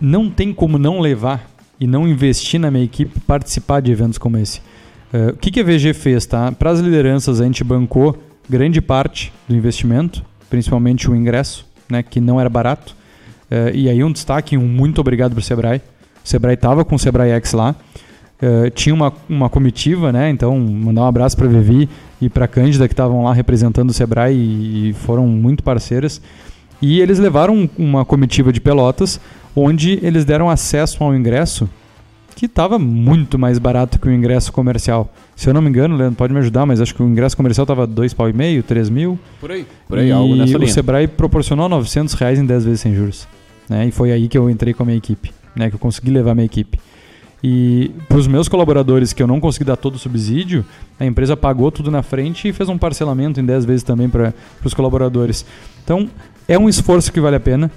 não 0.00 0.28
tem 0.28 0.52
como 0.52 0.78
não 0.78 0.98
levar 0.98 1.48
e 1.78 1.86
não 1.86 2.08
investir 2.08 2.58
na 2.58 2.70
minha 2.70 2.84
equipe 2.84 3.20
participar 3.20 3.80
de 3.80 3.92
eventos 3.92 4.18
como 4.18 4.36
esse. 4.36 4.60
Uh, 5.12 5.30
o 5.30 5.36
que, 5.36 5.50
que 5.50 5.60
a 5.60 5.64
VG 5.64 5.94
fez? 5.94 6.26
Tá? 6.26 6.50
Para 6.52 6.70
as 6.70 6.80
lideranças, 6.80 7.40
a 7.40 7.44
gente 7.44 7.62
bancou 7.62 8.20
grande 8.48 8.80
parte 8.80 9.32
do 9.48 9.54
investimento, 9.54 10.24
principalmente 10.48 11.08
o 11.08 11.14
ingresso, 11.14 11.66
né, 11.88 12.02
que 12.02 12.20
não 12.20 12.40
era 12.40 12.48
barato. 12.48 12.96
Uh, 13.50 13.74
e 13.74 13.88
aí 13.88 14.02
um 14.02 14.10
destaque, 14.10 14.56
um 14.56 14.66
muito 14.66 15.00
obrigado 15.00 15.32
para 15.32 15.40
o 15.40 15.42
Sebrae. 15.42 15.80
O 16.24 16.28
Sebrae 16.28 16.54
estava 16.54 16.84
com 16.84 16.96
o 16.96 16.98
Sebrae 16.98 17.30
X 17.30 17.52
lá. 17.52 17.76
Uh, 18.42 18.70
tinha 18.70 18.94
uma, 18.94 19.12
uma 19.28 19.50
comitiva, 19.50 20.10
né? 20.12 20.30
Então, 20.30 20.58
mandar 20.58 21.02
um 21.02 21.06
abraço 21.06 21.36
para 21.36 21.46
Vivi 21.46 21.88
e 22.20 22.28
para 22.28 22.46
a 22.46 22.48
Cândida, 22.48 22.88
que 22.88 22.94
estavam 22.94 23.22
lá 23.24 23.34
representando 23.34 23.90
o 23.90 23.92
Sebrae 23.92 24.34
e, 24.34 24.90
e, 24.90 24.92
foram 24.94 25.26
muito 25.26 25.62
parceiras. 25.62 26.22
E 26.80 27.00
eles 27.00 27.18
levaram 27.18 27.68
uma 27.76 28.04
comitiva 28.04 28.52
de 28.52 28.60
Pelotas, 28.60 29.20
onde 29.54 29.98
eles 30.02 30.24
deram 30.24 30.48
acesso 30.48 31.04
ao 31.04 31.14
ingresso 31.14 31.68
que 32.34 32.46
estava 32.46 32.78
muito 32.78 33.38
mais 33.38 33.58
barato 33.58 33.98
que 33.98 34.08
o 34.08 34.12
ingresso 34.12 34.50
comercial. 34.50 35.12
Se 35.36 35.50
eu 35.50 35.52
não 35.52 35.60
me 35.60 35.68
engano, 35.68 35.94
Leandro, 35.94 36.16
pode 36.16 36.32
me 36.32 36.38
ajudar, 36.38 36.64
mas 36.64 36.80
acho 36.80 36.94
que 36.94 37.02
o 37.02 37.06
ingresso 37.06 37.36
comercial 37.36 37.64
estava 37.64 37.86
dois 37.86 38.14
pau 38.14 38.30
e 38.30 38.32
meio, 38.32 38.62
três 38.62 38.88
mil. 38.88 39.18
Por 39.38 39.50
aí, 39.50 39.66
por 39.86 39.98
aí, 39.98 40.08
e 40.08 40.12
algo 40.12 40.34
nessa 40.34 40.56
o 40.56 40.60
linha. 40.60 40.72
Sebrae 40.72 41.06
proporcionou 41.06 41.68
900 41.68 42.14
reais 42.14 42.38
em 42.38 42.46
10 42.46 42.64
vezes 42.64 42.80
sem 42.80 42.94
juros. 42.94 43.28
Né? 43.68 43.88
E 43.88 43.90
foi 43.90 44.10
aí 44.10 44.26
que 44.26 44.38
eu 44.38 44.48
entrei 44.48 44.72
com 44.72 44.82
a 44.82 44.86
minha 44.86 44.96
equipe, 44.96 45.30
né? 45.54 45.68
que 45.68 45.74
eu 45.76 45.78
consegui 45.78 46.10
levar 46.10 46.30
a 46.30 46.34
minha 46.34 46.46
equipe. 46.46 46.78
E 47.42 47.90
para 48.06 48.18
os 48.18 48.26
meus 48.26 48.48
colaboradores 48.48 49.12
que 49.12 49.22
eu 49.22 49.26
não 49.26 49.40
consegui 49.40 49.64
dar 49.64 49.76
todo 49.76 49.94
o 49.94 49.98
subsídio, 49.98 50.64
a 50.98 51.06
empresa 51.06 51.36
pagou 51.36 51.70
tudo 51.70 51.90
na 51.90 52.02
frente 52.02 52.48
e 52.48 52.52
fez 52.52 52.68
um 52.68 52.76
parcelamento 52.76 53.40
em 53.40 53.44
10 53.44 53.64
vezes 53.64 53.82
também 53.82 54.08
para 54.08 54.34
os 54.62 54.74
colaboradores. 54.74 55.44
Então, 55.82 56.08
é 56.46 56.58
um 56.58 56.68
esforço 56.68 57.12
que 57.12 57.20
vale 57.20 57.36
a 57.36 57.40
pena. 57.40 57.70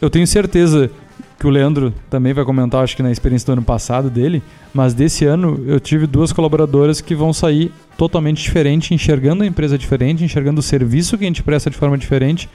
Eu 0.00 0.08
tenho 0.08 0.26
certeza 0.26 0.90
que 1.38 1.46
o 1.46 1.50
Leandro 1.50 1.92
também 2.08 2.32
vai 2.32 2.44
comentar, 2.44 2.82
acho 2.82 2.96
que 2.96 3.02
na 3.02 3.12
experiência 3.12 3.46
do 3.46 3.52
ano 3.52 3.62
passado 3.62 4.08
dele, 4.08 4.42
mas 4.72 4.94
desse 4.94 5.26
ano 5.26 5.62
eu 5.66 5.78
tive 5.78 6.06
duas 6.06 6.32
colaboradoras 6.32 7.00
que 7.00 7.14
vão 7.14 7.32
sair 7.32 7.70
totalmente 7.96 8.42
diferente, 8.42 8.94
enxergando 8.94 9.42
a 9.42 9.46
empresa 9.46 9.76
diferente, 9.76 10.24
enxergando 10.24 10.60
o 10.60 10.62
serviço 10.62 11.18
que 11.18 11.24
a 11.24 11.26
gente 11.26 11.42
presta 11.42 11.68
de 11.68 11.76
forma 11.76 11.98
diferente 11.98 12.48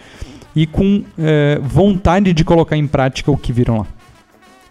e 0.56 0.66
com 0.66 1.04
é, 1.18 1.60
vontade 1.62 2.34
de 2.34 2.44
colocar 2.44 2.76
em 2.76 2.88
prática 2.88 3.30
o 3.30 3.38
que 3.38 3.54
viram 3.54 3.80
lá. 3.80 3.88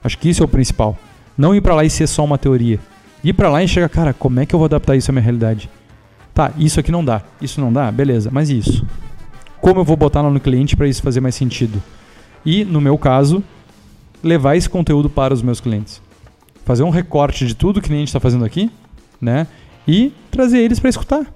Acho 0.03 0.19
que 0.19 0.29
isso 0.29 0.43
é 0.43 0.45
o 0.45 0.49
principal. 0.49 0.99
Não 1.37 1.55
ir 1.55 1.61
para 1.61 1.75
lá 1.75 1.85
e 1.85 1.91
ser 1.91 2.07
só 2.07 2.25
uma 2.25 2.39
teoria. 2.39 2.79
Ir 3.23 3.33
para 3.33 3.51
lá 3.51 3.63
e 3.63 3.69
chegar, 3.69 3.89
cara, 3.89 4.13
como 4.13 4.41
é 4.41 4.47
que 4.47 4.55
eu 4.55 4.59
vou 4.59 4.67
adaptar 4.67 4.97
isso 4.97 5.11
à 5.11 5.13
minha 5.13 5.23
realidade? 5.23 5.69
Tá, 6.35 6.53
isso 6.57 6.81
aqui 6.81 6.91
não 6.91 7.05
dá. 7.05 7.23
Isso 7.41 7.61
não 7.61 7.73
dá? 7.73 7.91
Beleza, 7.91 8.31
mas 8.33 8.51
isso? 8.51 8.87
Como 9.61 9.81
eu 9.81 9.85
vou 9.85 9.97
botar 9.97 10.23
lá 10.23 10.31
no 10.31 10.41
cliente 10.41 10.77
para 10.77 10.89
isso 10.89 11.03
fazer 11.03 11.21
mais 11.21 11.35
sentido? 11.35 11.83
E, 12.45 12.65
no 12.65 12.81
meu 12.81 12.97
caso, 12.97 13.43
levar 14.23 14.57
esse 14.57 14.69
conteúdo 14.69 15.11
para 15.11 15.35
os 15.35 15.43
meus 15.43 15.61
clientes. 15.61 16.01
Fazer 16.65 16.83
um 16.83 16.91
recorte 16.91 17.47
de 17.47 17.55
tudo 17.55 17.81
que 17.81 17.93
a 17.93 17.97
gente 17.97 18.09
está 18.09 18.21
fazendo 18.21 18.45
aqui, 18.45 18.71
né? 19.21 19.47
E 19.87 20.13
trazer 20.31 20.59
eles 20.59 20.79
para 20.79 20.89
escutar. 20.89 21.27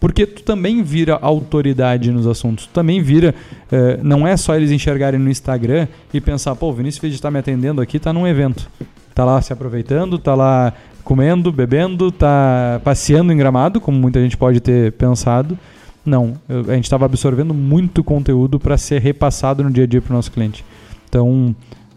Porque 0.00 0.26
tu 0.26 0.42
também 0.42 0.82
vira 0.82 1.18
autoridade 1.20 2.10
nos 2.10 2.26
assuntos. 2.26 2.66
Tu 2.66 2.72
também 2.72 3.00
vira. 3.00 3.34
Eh, 3.70 3.98
não 4.02 4.26
é 4.26 4.36
só 4.36 4.54
eles 4.54 4.70
enxergarem 4.70 5.18
no 5.18 5.30
Instagram 5.30 5.88
e 6.12 6.20
pensar, 6.20 6.54
pô, 6.56 6.68
o 6.68 6.72
Vinícius 6.72 7.00
Fede 7.00 7.14
está 7.14 7.30
me 7.30 7.38
atendendo 7.38 7.80
aqui, 7.80 7.98
tá 7.98 8.12
num 8.12 8.26
evento. 8.26 8.68
Tá 9.14 9.24
lá 9.24 9.40
se 9.40 9.52
aproveitando, 9.52 10.18
tá 10.18 10.34
lá 10.34 10.72
comendo, 11.04 11.52
bebendo, 11.52 12.10
tá 12.10 12.80
passeando 12.82 13.32
em 13.32 13.36
gramado, 13.36 13.80
como 13.80 13.98
muita 13.98 14.20
gente 14.20 14.36
pode 14.36 14.60
ter 14.60 14.92
pensado. 14.92 15.58
Não, 16.04 16.34
a 16.48 16.74
gente 16.74 16.84
estava 16.84 17.04
absorvendo 17.04 17.54
muito 17.54 18.02
conteúdo 18.02 18.58
para 18.58 18.76
ser 18.76 19.00
repassado 19.00 19.62
no 19.62 19.70
dia 19.70 19.84
a 19.84 19.86
dia 19.86 20.02
para 20.02 20.12
o 20.12 20.16
nosso 20.16 20.32
cliente. 20.32 20.64
Então, 21.08 21.54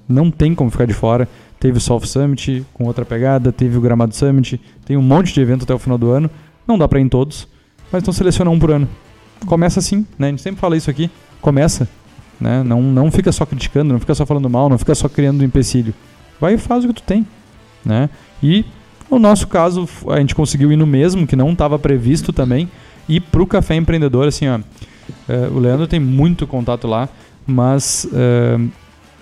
não 0.07 0.29
tem 0.29 0.53
como 0.53 0.69
ficar 0.69 0.85
de 0.85 0.93
fora. 0.93 1.27
Teve 1.59 1.79
o 1.79 1.81
Soft 1.81 2.07
Summit 2.07 2.63
com 2.73 2.85
outra 2.85 3.03
pegada, 3.03 3.51
teve 3.51 3.77
o 3.77 3.81
Gramado 3.81 4.15
Summit, 4.15 4.61
tem 4.85 4.95
um 4.95 5.01
monte 5.01 5.33
de 5.33 5.41
evento 5.41 5.63
até 5.63 5.73
o 5.73 5.79
final 5.79 5.97
do 5.97 6.11
ano. 6.11 6.29
Não 6.67 6.77
dá 6.77 6.87
para 6.87 6.99
ir 6.99 7.03
em 7.03 7.09
todos, 7.09 7.47
mas 7.91 8.03
então 8.03 8.13
seleciona 8.13 8.51
um 8.51 8.59
por 8.59 8.69
ano. 8.69 8.87
Começa 9.45 9.79
assim, 9.79 10.05
né? 10.19 10.27
A 10.27 10.29
gente 10.29 10.41
sempre 10.41 10.61
fala 10.61 10.77
isso 10.77 10.89
aqui. 10.89 11.09
Começa, 11.41 11.87
né? 12.39 12.61
Não, 12.63 12.81
não 12.81 13.11
fica 13.11 13.31
só 13.31 13.45
criticando, 13.45 13.91
não 13.91 13.99
fica 13.99 14.13
só 14.13 14.25
falando 14.25 14.49
mal, 14.49 14.69
não 14.69 14.77
fica 14.77 14.93
só 14.93 15.09
criando 15.09 15.43
empecilho. 15.43 15.93
Vai 16.39 16.53
e 16.53 16.57
faz 16.57 16.83
o 16.83 16.87
que 16.87 16.95
tu 16.95 17.03
tem, 17.03 17.25
né? 17.85 18.09
E 18.41 18.65
no 19.09 19.17
nosso 19.17 19.47
caso, 19.47 19.87
a 20.09 20.19
gente 20.19 20.35
conseguiu 20.35 20.71
ir 20.71 20.75
no 20.75 20.85
mesmo, 20.85 21.25
que 21.25 21.35
não 21.35 21.51
estava 21.51 21.79
previsto 21.79 22.33
também, 22.33 22.69
e 23.07 23.19
pro 23.19 23.47
Café 23.47 23.75
Empreendedor, 23.75 24.27
assim, 24.27 24.47
ó. 24.47 24.59
eh, 25.29 25.49
o 25.53 25.59
Leandro 25.59 25.87
tem 25.87 25.99
muito 25.99 26.45
contato 26.45 26.87
lá, 26.87 27.07
mas 27.45 28.07
eh, 28.13 28.59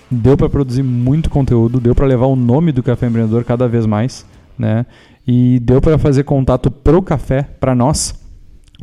deu 0.10 0.36
para 0.36 0.50
produzir 0.50 0.82
muito 0.82 1.30
conteúdo, 1.30 1.80
deu 1.80 1.94
para 1.94 2.08
levar 2.08 2.26
o 2.26 2.36
nome 2.36 2.72
do 2.72 2.82
Café 2.82 3.08
Empreendedor 3.08 3.44
cada 3.44 3.68
vez 3.68 3.86
mais, 3.86 4.26
né? 4.58 4.86
E 5.28 5.60
deu 5.60 5.80
para 5.80 5.98
fazer 5.98 6.24
contato 6.24 6.70
pro 6.70 7.02
café 7.02 7.44
para 7.60 7.76
nós. 7.76 8.14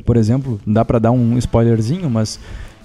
Por 0.05 0.17
exemplo, 0.17 0.61
dá 0.67 0.85
para 0.85 0.99
dar 0.99 1.11
um 1.11 1.37
spoilerzinho, 1.39 2.09
mas 2.09 2.39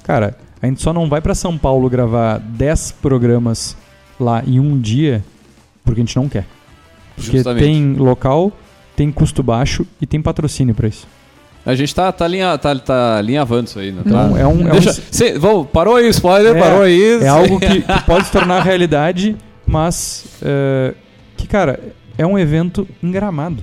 cara, 0.04 0.38
a 0.62 0.66
gente 0.66 0.82
só 0.82 0.92
não 0.92 1.08
vai 1.08 1.22
para 1.22 1.34
São 1.34 1.58
Paulo 1.58 1.90
gravar 1.90 2.40
10 2.40 2.94
programas 2.94 3.76
lá 4.20 4.44
em 4.46 4.60
um 4.60 4.80
dia 4.80 5.24
porque 5.88 6.02
a 6.02 6.04
gente 6.06 6.16
não 6.16 6.28
quer. 6.30 6.46
Porque 7.16 7.32
Justamente. 7.38 7.64
tem 7.64 7.94
local, 7.94 8.52
tem 8.96 9.12
custo 9.12 9.42
baixo 9.42 9.88
e 10.02 10.06
tem 10.06 10.22
patrocínio 10.22 10.76
para 10.76 10.88
isso. 10.88 11.08
A 11.66 11.76
gente 11.76 11.94
tá, 11.94 12.12
tá, 12.12 12.28
linha, 12.28 12.58
tá, 12.58 12.74
tá 12.76 13.18
alinhavando 13.18 13.68
isso 13.68 13.80
aí, 13.80 13.92
né? 13.92 14.02
Então, 14.06 14.32
Tá- 14.34 14.40
é 14.40 14.46
um- 14.48 14.62
é 14.68 14.68
um- 14.68 14.72
Deixa, 14.72 14.94
cê- 15.12 15.38
vamos, 15.38 15.68
parou 15.70 15.96
aí 15.96 16.06
o 16.06 16.10
spoiler, 16.10 16.56
É, 16.56 16.60
parou 16.60 16.82
aí. 16.84 17.20
É 17.24 17.28
algo 17.28 17.60
que, 17.60 17.82
que 17.82 18.04
pode 18.06 18.26
se 18.28 18.32
tornar 18.32 18.62
realidade, 18.62 19.36
mas 19.66 20.26
é, 20.42 20.94
que, 21.36 21.46
cara, 21.48 21.80
é 22.18 22.26
um 22.26 22.38
evento 22.40 22.88
engramado. 23.04 23.62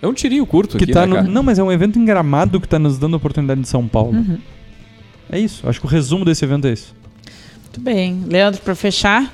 É 0.00 0.06
um 0.06 0.12
tirinho 0.12 0.44
curto 0.46 0.76
Que 0.78 0.84
aqui, 0.84 0.92
tá 0.92 1.00
né, 1.00 1.06
no- 1.06 1.14
cara? 1.16 1.28
não, 1.28 1.42
mas 1.42 1.58
é 1.58 1.62
um 1.62 1.72
evento 1.72 1.98
engramado 1.98 2.60
que 2.60 2.68
tá 2.68 2.78
nos 2.78 2.98
dando 2.98 3.14
a 3.14 3.16
oportunidade 3.16 3.60
em 3.60 3.64
São 3.64 3.88
Paulo. 3.88 4.12
Uhum. 4.18 4.38
É 5.30 5.38
isso. 5.38 5.68
Acho 5.68 5.80
que 5.80 5.86
o 5.86 5.88
resumo 5.88 6.24
desse 6.24 6.44
evento 6.44 6.66
é 6.66 6.72
isso. 6.72 6.94
Muito 7.62 7.80
bem. 7.80 8.22
Leandro, 8.28 8.60
para 8.60 8.74
fechar, 8.74 9.32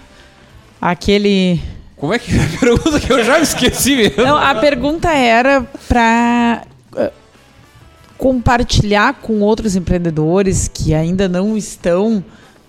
aquele. 0.81 1.61
Como 1.99 2.15
é 2.15 2.19
que 2.19 2.31
é 2.37 2.45
a 2.45 2.59
pergunta 2.59 3.01
que 3.01 3.13
eu 3.13 3.25
já 3.25 3.41
esqueci 3.41 3.97
mesmo? 3.97 4.23
Não, 4.23 4.37
a 4.37 4.55
pergunta 4.55 5.11
era 5.11 5.63
para 5.89 6.63
compartilhar 8.17 9.15
com 9.15 9.41
outros 9.41 9.77
empreendedores 9.77 10.69
que 10.73 10.93
ainda 10.93 11.29
não 11.29 11.57
estão 11.57 12.23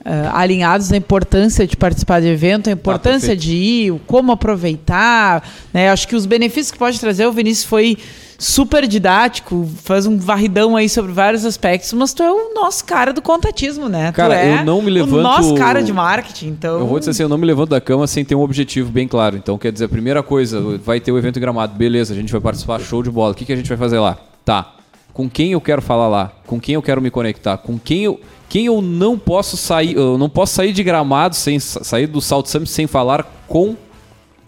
ah, 0.06 0.40
alinhados 0.40 0.90
na 0.90 0.98
importância 0.98 1.68
de 1.68 1.76
participar 1.76 2.22
de 2.22 2.28
evento, 2.28 2.70
a 2.70 2.72
importância 2.72 3.30
perfeito. 3.30 3.42
de 3.42 3.56
ir, 3.56 3.92
o 3.92 4.00
como 4.00 4.32
aproveitar. 4.32 5.48
Né? 5.74 5.90
Acho 5.90 6.08
que 6.08 6.16
os 6.16 6.26
benefícios 6.26 6.72
que 6.72 6.78
pode 6.78 7.00
trazer, 7.00 7.26
o 7.26 7.32
Vinícius 7.32 7.66
foi 7.66 7.98
super 8.42 8.88
didático, 8.88 9.70
faz 9.84 10.06
um 10.06 10.18
varridão 10.18 10.76
aí 10.78 10.88
sobre 10.88 11.12
vários 11.12 11.46
aspectos, 11.46 11.92
mas 11.94 12.14
tu 12.14 12.24
é 12.24 12.32
o 12.32 12.54
nosso 12.56 12.86
cara 12.86 13.12
do 13.12 13.22
contatismo, 13.22 13.90
né? 13.90 14.12
Cara, 14.14 14.34
tu 14.34 14.38
é 14.38 14.60
eu 14.62 14.66
não 14.66 14.82
me 14.82 14.90
o 14.90 14.94
levanto- 14.94 15.22
nosso 15.22 15.54
cara 15.56 15.84
de 15.84 15.92
marketing, 15.92 16.48
então... 16.48 16.80
Eu 16.80 16.88
vou 16.88 16.98
dizer 17.00 17.12
assim, 17.12 17.24
eu 17.24 17.30
não 17.30 17.38
me 17.38 17.46
levanto 17.46 17.72
da 17.72 17.82
cama 17.82 18.08
sem 18.08 18.24
ter 18.24 18.36
um 18.36 18.42
objetivo 18.42 18.90
bem 18.90 19.08
claro. 19.10 19.36
Então, 19.36 19.58
quer 19.58 19.72
dizer, 19.74 19.86
a 19.86 19.90
primeira 19.90 20.24
coisa, 20.24 20.62
vai 20.78 21.02
ter 21.02 21.12
o 21.12 21.18
evento 21.18 21.38
em 21.38 21.42
Gramado, 21.42 21.76
beleza, 21.76 22.14
a 22.14 22.16
gente 22.16 22.32
vai 22.32 22.40
participar, 22.40 22.80
show 22.80 23.04
de 23.04 23.12
bola. 23.12 23.34
O 23.34 23.36
que, 23.36 23.44
que 23.46 23.52
a 23.52 23.56
gente 23.58 23.68
vai 23.68 23.78
fazer 23.78 24.00
lá? 24.00 24.18
Tá. 24.46 24.74
Com 25.14 25.30
quem 25.30 25.52
eu 25.52 25.60
quero 25.60 25.82
falar 25.82 26.08
lá? 26.08 26.32
Com 26.48 26.60
quem 26.62 26.76
eu 26.76 26.82
quero 26.82 27.02
me 27.02 27.12
conectar? 27.12 27.58
Com 27.58 27.78
quem 27.78 28.06
eu, 28.06 28.22
quem 28.48 28.68
eu 28.68 28.82
não 28.82 29.20
posso 29.20 29.58
sair, 29.58 29.96
eu 29.98 30.18
não 30.18 30.30
posso 30.30 30.54
sair 30.54 30.72
de 30.72 30.82
Gramado 30.82 31.36
sem 31.36 31.60
sa- 31.60 31.84
sair 31.84 32.08
do 32.08 32.22
Salt 32.22 32.48
Summit 32.48 32.72
sem 32.72 32.88
falar 32.88 33.44
com 33.48 33.76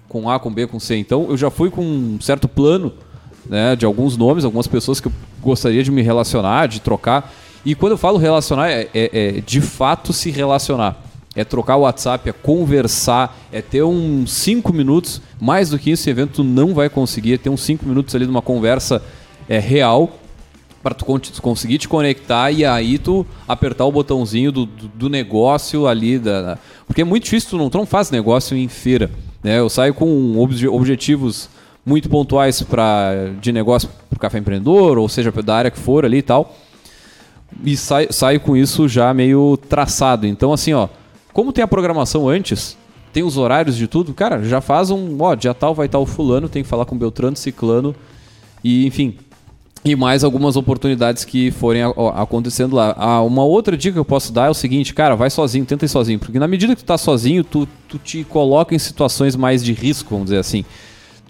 com 0.07 0.29
A, 0.29 0.39
com 0.39 0.49
B, 0.51 0.67
com 0.67 0.79
C. 0.79 0.95
Então, 0.97 1.27
eu 1.29 1.37
já 1.37 1.49
fui 1.49 1.69
com 1.69 1.81
um 1.81 2.19
certo 2.21 2.45
plano, 2.47 2.91
né, 3.51 3.75
de 3.75 3.85
alguns 3.85 4.15
nomes, 4.17 4.45
algumas 4.45 4.65
pessoas 4.65 4.99
que 5.01 5.07
eu 5.09 5.11
gostaria 5.43 5.83
de 5.83 5.91
me 5.91 6.01
relacionar, 6.01 6.67
de 6.67 6.79
trocar. 6.79 7.31
E 7.65 7.75
quando 7.75 7.91
eu 7.91 7.97
falo 7.97 8.17
relacionar, 8.17 8.71
é, 8.71 8.87
é- 8.93 9.09
é 9.37 9.41
de 9.45 9.59
fato 9.61 10.13
se 10.13 10.31
relacionar. 10.31 11.03
É 11.35 11.43
trocar 11.43 11.75
o 11.75 11.81
WhatsApp, 11.81 12.29
é 12.29 12.33
conversar, 12.33 13.37
é 13.51 13.61
ter 13.61 13.83
uns 13.83 14.31
5 14.31 14.73
minutos. 14.73 15.21
Mais 15.39 15.69
do 15.69 15.77
que 15.77 15.91
isso, 15.91 16.03
esse 16.03 16.09
evento 16.09 16.31
tu 16.37 16.43
não 16.43 16.73
vai 16.73 16.89
conseguir. 16.89 17.33
É 17.33 17.37
ter 17.37 17.49
uns 17.49 17.61
5 17.61 17.85
minutos 17.85 18.15
ali 18.15 18.25
de 18.25 18.31
uma 18.31 18.41
conversa 18.41 19.01
é, 19.49 19.59
real. 19.59 20.17
Pra 20.83 20.95
tu 20.95 21.05
con- 21.05 21.19
conseguir 21.41 21.77
te 21.77 21.87
conectar 21.87 22.49
e 22.51 22.65
aí 22.65 22.97
tu 22.97 23.23
apertar 23.47 23.85
o 23.85 23.91
botãozinho 23.91 24.51
do, 24.51 24.65
do, 24.65 24.87
do 24.87 25.09
negócio 25.09 25.85
ali. 25.87 26.17
Da, 26.17 26.41
da- 26.41 26.57
Porque 26.87 27.01
é 27.01 27.05
muito 27.05 27.25
difícil, 27.25 27.51
tu 27.51 27.57
não, 27.57 27.69
tu 27.69 27.77
não 27.77 27.85
faz 27.85 28.09
negócio 28.09 28.57
em 28.57 28.67
feira. 28.67 29.11
Né? 29.43 29.59
Eu 29.59 29.69
saio 29.69 29.93
com 29.93 30.37
obje- 30.39 30.67
objetivos 30.67 31.49
muito 31.85 32.09
pontuais 32.09 32.61
pra, 32.61 33.11
de 33.41 33.51
negócio 33.51 33.89
para 34.09 34.17
o 34.17 34.19
café 34.19 34.37
empreendedor, 34.37 34.97
ou 34.97 35.09
seja, 35.09 35.31
da 35.31 35.55
área 35.55 35.71
que 35.71 35.79
for 35.79 36.05
ali 36.05 36.17
e 36.17 36.21
tal 36.21 36.55
e 37.63 37.75
sai, 37.75 38.07
saio 38.09 38.39
com 38.39 38.55
isso 38.55 38.87
já 38.87 39.13
meio 39.13 39.57
traçado. 39.57 40.25
Então, 40.25 40.53
assim, 40.53 40.73
ó, 40.73 40.87
como 41.33 41.51
tem 41.51 41.63
a 41.63 41.67
programação 41.67 42.27
antes, 42.29 42.77
tem 43.11 43.23
os 43.23 43.37
horários 43.37 43.75
de 43.75 43.87
tudo, 43.87 44.13
cara, 44.13 44.43
já 44.43 44.61
faz 44.61 44.89
um, 44.89 45.17
ó, 45.19 45.35
dia 45.35 45.53
tal 45.53 45.75
vai 45.75 45.87
estar 45.87 45.99
o 45.99 46.05
fulano, 46.05 46.47
tem 46.47 46.63
que 46.63 46.69
falar 46.69 46.85
com 46.85 46.97
Beltrano, 46.97 47.35
Ciclano, 47.35 47.95
e 48.63 48.85
enfim. 48.85 49.17
E 49.83 49.95
mais 49.95 50.23
algumas 50.23 50.55
oportunidades 50.55 51.25
que 51.25 51.49
forem 51.49 51.81
acontecendo 52.15 52.75
lá. 52.75 52.93
Ah, 52.95 53.23
uma 53.23 53.43
outra 53.43 53.75
dica 53.75 53.93
que 53.93 53.99
eu 53.99 54.05
posso 54.05 54.31
dar 54.31 54.45
é 54.45 54.49
o 54.51 54.53
seguinte, 54.53 54.93
cara, 54.93 55.15
vai 55.15 55.27
sozinho, 55.31 55.65
tenta 55.65 55.85
ir 55.85 55.89
sozinho. 55.89 56.19
Porque 56.19 56.37
na 56.37 56.47
medida 56.47 56.75
que 56.75 56.83
tu 56.83 56.85
tá 56.85 56.99
sozinho, 56.99 57.43
tu, 57.43 57.67
tu 57.87 57.97
te 57.97 58.23
coloca 58.23 58.75
em 58.75 58.77
situações 58.77 59.35
mais 59.35 59.63
de 59.63 59.73
risco, 59.73 60.11
vamos 60.11 60.25
dizer 60.25 60.37
assim. 60.37 60.63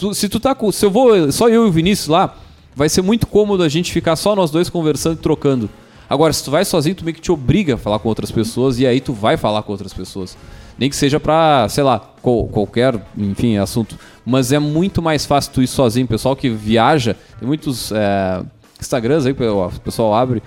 Tu- 0.02 0.14
se 0.16 0.28
tu 0.28 0.40
tá 0.40 0.56
com. 0.56 0.72
Se 0.72 0.84
eu 0.84 0.90
vou. 0.90 1.32
Só 1.32 1.48
eu 1.48 1.66
e 1.66 1.70
o 1.70 1.72
Vinícius 1.72 2.08
lá, 2.08 2.36
vai 2.76 2.90
ser 2.90 3.04
muito 3.04 3.28
cômodo 3.28 3.62
a 3.62 3.70
gente 3.70 3.92
ficar 3.92 4.16
só 4.16 4.36
nós 4.36 4.50
dois 4.50 4.68
conversando 4.70 5.14
e 5.14 5.22
trocando. 5.22 5.70
Agora, 6.10 6.34
se 6.34 6.44
tu 6.44 6.50
vai 6.50 6.66
sozinho, 6.66 6.96
tu 6.96 7.06
meio 7.06 7.14
que 7.16 7.22
te 7.22 7.32
obriga 7.32 7.76
a 7.76 7.78
falar 7.78 8.00
com 8.00 8.10
outras 8.10 8.32
pessoas 8.32 8.80
e 8.80 8.88
aí 8.88 9.00
tu 9.00 9.14
vai 9.14 9.38
falar 9.38 9.62
com 9.62 9.72
outras 9.72 9.94
pessoas. 9.94 10.36
Nem 10.78 10.90
que 10.90 10.96
seja 10.96 11.20
pra, 11.20 11.68
sei 11.70 11.84
lá, 11.84 12.00
qual- 12.22 12.48
qualquer, 12.48 13.00
enfim, 13.16 13.58
assunto. 13.58 13.96
Mas 14.26 14.52
é 14.52 14.58
muito 14.58 15.02
mais 15.04 15.26
fácil 15.26 15.52
tu 15.54 15.62
ir 15.62 15.68
sozinho. 15.68 16.08
Pessoal 16.08 16.36
que 16.36 16.50
viaja, 16.50 17.16
tem 17.40 17.48
muitos 17.48 17.92
é, 17.92 18.42
Instagrams 18.80 19.28
aí 19.28 19.34
o 19.34 19.80
pessoal 19.84 20.14
abre 20.16 20.42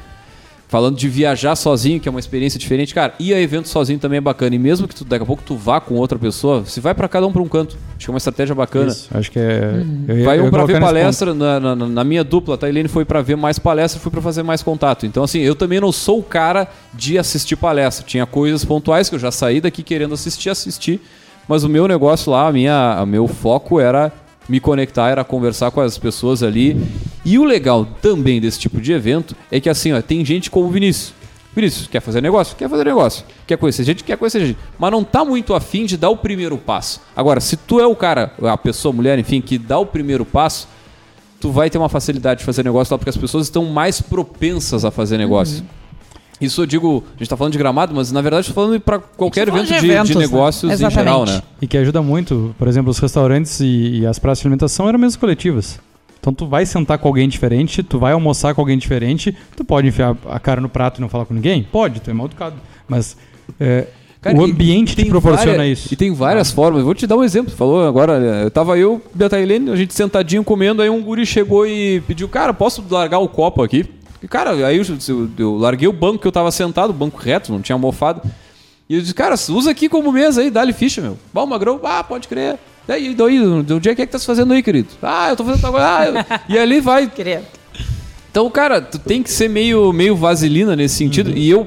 falando 0.75 0.97
de 0.97 1.09
viajar 1.09 1.55
sozinho, 1.55 2.01
que 2.01 2.09
é 2.09 2.11
uma 2.11 2.19
experiência 2.19 2.59
diferente, 2.59 2.93
cara, 2.93 3.15
ir 3.21 3.33
a 3.33 3.41
evento 3.41 3.69
sozinho 3.69 3.97
também 3.97 4.17
é 4.19 4.21
bacana. 4.21 4.57
E 4.57 4.59
mesmo 4.59 4.89
que 4.89 4.95
tu, 4.97 5.05
daqui 5.05 5.23
a 5.23 5.27
pouco 5.27 5.41
tu 5.47 5.55
vá 5.57 5.81
com 5.81 5.95
outra 5.95 6.19
pessoa, 6.19 6.65
se 6.67 6.81
vai 6.81 6.93
pra 6.93 7.07
cada 7.09 7.25
um 7.29 7.33
pra 7.33 7.41
um 7.41 7.47
canto. 7.47 7.77
Acho 7.97 8.07
que 8.07 8.11
é 8.11 8.13
uma 8.13 8.19
estratégia 8.19 8.57
bacana. 8.57 8.91
Isso, 8.91 9.09
acho 9.15 9.31
que 9.31 9.39
é. 9.39 9.85
eu 10.09 10.19
ia- 10.19 10.25
Vai 10.25 10.41
eu 10.41 10.47
um 10.47 10.51
colocar 10.51 10.73
ver 10.73 10.81
palestra, 10.81 11.33
na, 11.33 11.61
na- 11.61 11.77
na 11.77 12.03
minha 12.03 12.25
dupla, 12.25 12.57
a 12.57 12.59
Tailene 12.59 12.89
foi 12.89 13.05
pra 13.05 13.23
ver 13.23 13.37
mais 13.37 13.57
palestra, 13.57 14.01
fui 14.01 14.11
pra 14.11 14.21
fazer 14.21 14.43
mais 14.43 14.65
contato. 14.65 15.07
Então, 15.07 15.23
assim, 15.23 15.39
eu 15.39 15.55
também 15.55 15.79
não 15.79 15.93
sou 15.93 16.19
o 16.19 16.23
cara 16.25 16.67
de 16.93 17.17
assistir 17.19 17.55
palestra. 17.55 18.05
Tinha 18.05 18.27
coisas 18.27 18.65
pontuais 18.65 19.09
que 19.09 19.15
eu 19.15 19.19
já 19.21 19.31
saí 19.31 19.61
daqui 19.61 19.81
querendo 19.85 20.15
assistir, 20.15 20.51
assistir. 20.51 21.01
Mas 21.47 21.63
o 21.63 21.69
meu 21.69 21.87
negócio 21.87 22.33
lá, 22.33 22.49
a 22.49 22.53
minha, 22.53 22.99
o 23.01 23.07
meu 23.07 23.29
foco 23.29 23.79
era 23.79 24.11
me 24.49 24.61
conectar, 24.61 25.09
era 25.09 25.25
conversar 25.25 25.71
com 25.71 25.81
as 25.81 25.99
pessoas 25.99 26.43
ali. 26.43 26.77
E 27.25 27.39
o 27.39 27.45
legal 27.45 27.87
também 28.03 28.41
desse 28.41 28.59
tipo 28.59 28.81
de 28.81 28.93
evento 28.93 29.35
é 29.51 29.61
que, 29.61 29.69
assim, 29.69 29.93
ó, 29.93 30.03
tem 30.03 30.25
gente 30.25 30.51
como 30.51 30.69
o 30.69 30.71
Vinícius. 30.71 31.15
Vinícius, 31.55 31.87
quer 31.87 32.01
fazer 32.01 32.21
negócio? 32.21 32.57
Quer 32.57 32.69
fazer 32.69 32.85
negócio. 32.85 33.25
Quer 33.47 33.57
conhecer 33.57 33.85
gente? 33.85 34.03
Quer 34.03 34.17
conhecer 34.17 34.45
gente. 34.45 34.59
Mas 34.79 34.91
não 34.91 35.05
tá 35.05 35.25
muito 35.25 35.55
afim 35.55 35.87
de 35.87 35.97
dar 35.97 36.11
o 36.11 36.17
primeiro 36.17 36.59
passo. 36.59 37.01
Agora, 37.15 37.41
se 37.41 37.57
tu 37.57 37.79
é 37.79 37.87
o 37.87 37.95
cara, 37.95 38.33
a 38.43 38.59
pessoa, 38.59 38.93
mulher, 38.93 39.19
enfim, 39.19 39.41
que 39.41 39.57
dá 39.57 39.79
o 39.79 39.87
primeiro 39.87 40.25
passo, 40.25 40.67
tu 41.41 41.53
vai 41.53 41.71
ter 41.71 41.79
uma 41.79 41.89
facilidade 41.89 42.41
de 42.41 42.45
fazer 42.45 42.65
negócio 42.65 42.93
lá, 42.93 42.99
porque 42.99 43.11
as 43.11 43.17
pessoas 43.17 43.47
estão 43.47 43.67
mais 43.67 44.01
propensas 44.01 44.85
a 44.85 44.91
fazer 44.91 45.17
negócio. 45.17 45.65
Isso 46.41 46.63
eu 46.63 46.67
digo, 46.67 47.05
a 47.15 47.19
gente 47.19 47.29
tá 47.29 47.37
falando 47.37 47.53
de 47.53 47.59
gramado, 47.59 47.95
mas 47.95 48.11
na 48.11 48.21
verdade 48.21 48.49
eu 48.49 48.55
tô 48.55 48.61
falando 48.61 48.81
para 48.81 48.99
qualquer 48.99 49.47
evento 49.49 49.67
de 49.67 49.75
de, 49.75 49.81
de 49.81 49.87
eventos, 49.91 50.15
né? 50.17 50.21
negócios 50.23 50.71
em 50.71 50.75
Exatamente. 50.75 50.99
geral, 50.99 51.25
né? 51.25 51.43
E 51.63 51.67
que 51.67 51.79
ajuda 51.79 52.03
muito, 52.03 52.55
por 52.59 52.67
exemplo, 52.69 52.91
os 52.91 52.99
restaurantes 52.99 53.61
e, 53.61 54.01
e 54.01 54.07
as 54.07 54.19
praças 54.19 54.41
de 54.43 54.49
alimentação 54.49 54.89
eram 54.89 54.99
mesas 54.99 55.17
coletivas. 55.17 55.79
Então 56.21 56.33
tu 56.33 56.47
vai 56.47 56.67
sentar 56.67 56.99
com 56.99 57.07
alguém 57.07 57.29
diferente, 57.29 57.83
tu 57.83 57.99
vai 57.99 58.13
almoçar 58.13 58.55
com 58.55 58.61
alguém 58.61 58.77
diferente, 58.79 59.35
tu 59.57 59.65
pode 59.65 59.87
enfiar 59.89 60.17
a 60.29 60.41
cara 60.41 60.61
no 60.61 60.69
prato 60.69 60.99
e 60.99 61.01
não 61.01 61.09
falar 61.09 61.25
com 61.27 61.35
ninguém? 61.35 61.63
Pode, 61.71 62.01
tu 62.01 62.11
é 62.11 62.15
mal 62.15 62.27
educado. 62.27 62.57
Mas 62.89 63.17
é, 63.61 63.87
Cara, 64.21 64.37
o 64.37 64.43
ambiente 64.43 64.97
tem 64.97 65.05
te 65.05 65.11
proporciona 65.11 65.59
várias- 65.59 65.79
isso. 65.81 65.93
E 65.93 65.97
tem 65.97 66.13
várias 66.15 66.51
formas. 66.51 66.79
Eu 66.81 66.87
Vou 66.87 66.95
te 66.95 67.07
dar 67.07 67.17
um 67.17 67.23
exemplo. 67.23 67.55
Falou 67.55 67.87
agora, 67.87 68.15
eu 68.43 68.51
tava 68.51 68.79
eu 68.79 69.03
e 69.19 69.23
a 69.23 69.29
Tailene, 69.29 69.71
a 69.71 69.77
gente 69.77 69.93
sentadinho 69.93 70.43
comendo, 70.43 70.81
aí 70.81 70.89
um 70.89 71.03
guri 71.03 71.27
chegou 71.27 71.67
e 71.67 72.01
pediu, 72.07 72.27
cara, 72.27 72.55
posso 72.55 72.83
largar 72.91 73.19
o 73.19 73.29
copo 73.29 73.63
aqui? 73.63 73.85
E, 74.25 74.29
cara, 74.29 74.53
aí 74.67 74.79
eu, 74.79 74.85
eu- 75.09 75.31
eu 75.39 75.57
larguei 75.59 75.87
o 75.87 75.93
banco 75.93 76.19
que 76.19 76.27
eu 76.27 76.33
tava 76.33 76.51
sentado, 76.51 76.95
banco 76.95 77.19
reto, 77.19 77.53
não 77.53 77.61
tinha 77.61 77.75
almofada. 77.77 78.23
E 78.89 78.95
eu 78.95 79.01
disse, 79.03 79.13
cara, 79.15 79.35
usa 79.35 79.71
aqui 79.71 79.87
como 79.87 80.11
mesa 80.11 80.41
aí, 80.41 80.51
dá-lhe 80.51 80.73
ficha, 80.73 81.03
meu. 81.03 81.19
Bom, 81.33 81.45
Magrão, 81.47 81.79
ah, 81.85 82.03
pode 82.03 82.27
crer. 82.27 82.59
Daí, 82.89 83.15
daí, 83.15 83.39
onde 83.41 83.89
é 83.89 83.95
que 83.95 84.03
é 84.03 84.07
que 84.07 84.13
tá 84.13 84.19
se 84.19 84.25
fazendo 84.27 84.53
aí, 84.55 84.63
querido? 84.63 84.89
Ah, 85.03 85.29
eu 85.31 85.37
tô 85.37 85.45
fazendo 85.45 85.67
agora. 85.67 85.85
Ah, 85.87 86.07
eu- 86.07 86.15
e 86.57 86.59
ali 86.59 86.81
vai, 86.81 87.07
Querido. 87.09 87.43
então, 88.31 88.49
cara, 88.51 88.81
tu 88.81 88.99
tem 88.99 89.23
que 89.23 89.31
ser 89.31 89.49
meio, 89.49 89.93
meio 89.93 90.17
vaselina 90.17 90.75
nesse 90.75 90.97
sentido. 90.97 91.29
Uhum. 91.31 91.37
E 91.37 91.51
eu, 91.51 91.67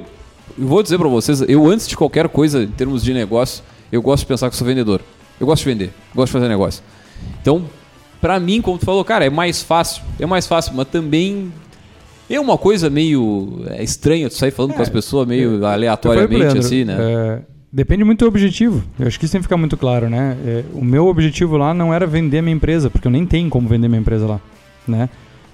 eu 0.57 0.67
vou 0.67 0.81
dizer 0.81 0.97
pra 0.97 1.07
vocês, 1.07 1.41
eu 1.47 1.65
antes 1.67 1.87
de 1.87 1.95
qualquer 1.95 2.27
coisa 2.29 2.63
em 2.63 2.67
termos 2.67 3.03
de 3.03 3.13
negócio, 3.13 3.63
eu 3.91 4.01
gosto 4.01 4.21
de 4.23 4.27
pensar 4.27 4.49
que 4.49 4.55
eu 4.55 4.57
sou 4.57 4.65
vendedor. 4.67 5.01
Eu 5.39 5.45
gosto 5.45 5.63
de 5.63 5.69
vender, 5.69 5.93
gosto 6.15 6.27
de 6.27 6.33
fazer 6.33 6.47
negócio. 6.49 6.83
Então, 7.41 7.65
pra 8.19 8.39
mim, 8.39 8.61
como 8.61 8.77
tu 8.79 8.85
falou, 8.85 9.03
cara, 9.05 9.25
é 9.25 9.29
mais 9.29 9.61
fácil. 9.61 10.01
É 10.19 10.25
mais 10.25 10.45
fácil, 10.47 10.73
mas 10.75 10.87
também 10.87 11.51
é 12.35 12.39
uma 12.39 12.57
coisa 12.57 12.89
meio 12.89 13.63
é, 13.67 13.83
estranha 13.83 14.29
tu 14.29 14.35
sair 14.35 14.51
falando 14.51 14.73
com 14.73 14.81
as 14.81 14.89
pessoas 14.89 15.27
meio 15.27 15.57
pro 15.57 15.65
aleatoriamente 15.67 16.35
Leandro, 16.35 16.59
assim, 16.59 16.83
né? 16.83 16.97
é, 16.99 17.41
depende 17.71 18.03
muito 18.03 18.19
do 18.19 18.27
objetivo. 18.27 18.83
Eu 18.99 19.07
acho 19.07 19.17
que 19.17 19.25
isso 19.25 19.31
tem 19.31 19.39
que 19.39 19.45
ficar 19.45 19.57
muito 19.57 19.77
claro, 19.77 20.09
né? 20.09 20.37
É, 20.45 20.63
o 20.73 20.83
meu 20.83 21.07
objetivo 21.07 21.57
lá 21.57 21.73
não 21.73 21.93
era 21.93 22.05
vender 22.05 22.39
a 22.39 22.41
minha 22.41 22.55
empresa, 22.55 22.89
porque 22.89 23.07
eu 23.07 23.11
nem 23.11 23.25
tenho 23.25 23.49
como 23.49 23.67
vender 23.67 23.87
minha 23.87 24.01
empresa 24.01 24.25
lá, 24.25 24.41
né? 24.87 25.09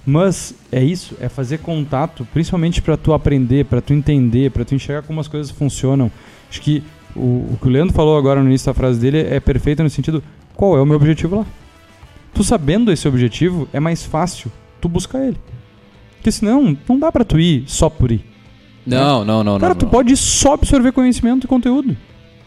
Mas 0.05 0.53
é 0.71 0.83
isso, 0.83 1.15
é 1.21 1.29
fazer 1.29 1.59
contato, 1.59 2.27
principalmente 2.33 2.81
para 2.81 2.97
tu 2.97 3.13
aprender, 3.13 3.65
para 3.65 3.79
tu 3.79 3.93
entender, 3.93 4.51
para 4.51 4.65
tu 4.65 4.75
enxergar 4.75 5.03
como 5.03 5.19
as 5.19 5.27
coisas 5.27 5.49
funcionam. 5.49 6.11
Acho 6.49 6.61
que 6.61 6.83
o, 7.15 7.53
o 7.53 7.57
que 7.61 7.67
o 7.67 7.71
Leandro 7.71 7.93
falou 7.93 8.17
agora 8.17 8.41
no 8.41 8.49
início 8.49 8.65
da 8.65 8.73
frase 8.73 8.99
dele 8.99 9.19
é 9.19 9.39
perfeito 9.39 9.81
no 9.81 9.89
sentido, 9.89 10.21
qual 10.55 10.77
é 10.77 10.81
o 10.81 10.85
meu 10.85 10.97
objetivo 10.97 11.37
lá? 11.37 11.45
Tu 12.33 12.43
sabendo 12.43 12.91
esse 12.91 13.07
objetivo, 13.07 13.67
é 13.71 13.79
mais 13.79 14.03
fácil 14.03 14.51
tu 14.81 14.89
buscar 14.89 15.25
ele. 15.25 15.37
Porque 16.23 16.31
senão, 16.31 16.77
não 16.87 16.97
dá 16.97 17.11
pra 17.11 17.25
tu 17.25 17.37
ir 17.37 17.65
só 17.67 17.89
por 17.89 18.09
ir. 18.09 18.23
Não, 18.87 19.25
não, 19.25 19.43
não, 19.43 19.59
Cara, 19.59 19.73
não. 19.73 19.79
tu 19.79 19.83
não. 19.83 19.91
pode 19.91 20.15
só 20.15 20.53
absorver 20.53 20.93
conhecimento 20.93 21.43
e 21.43 21.47
conteúdo. 21.49 21.97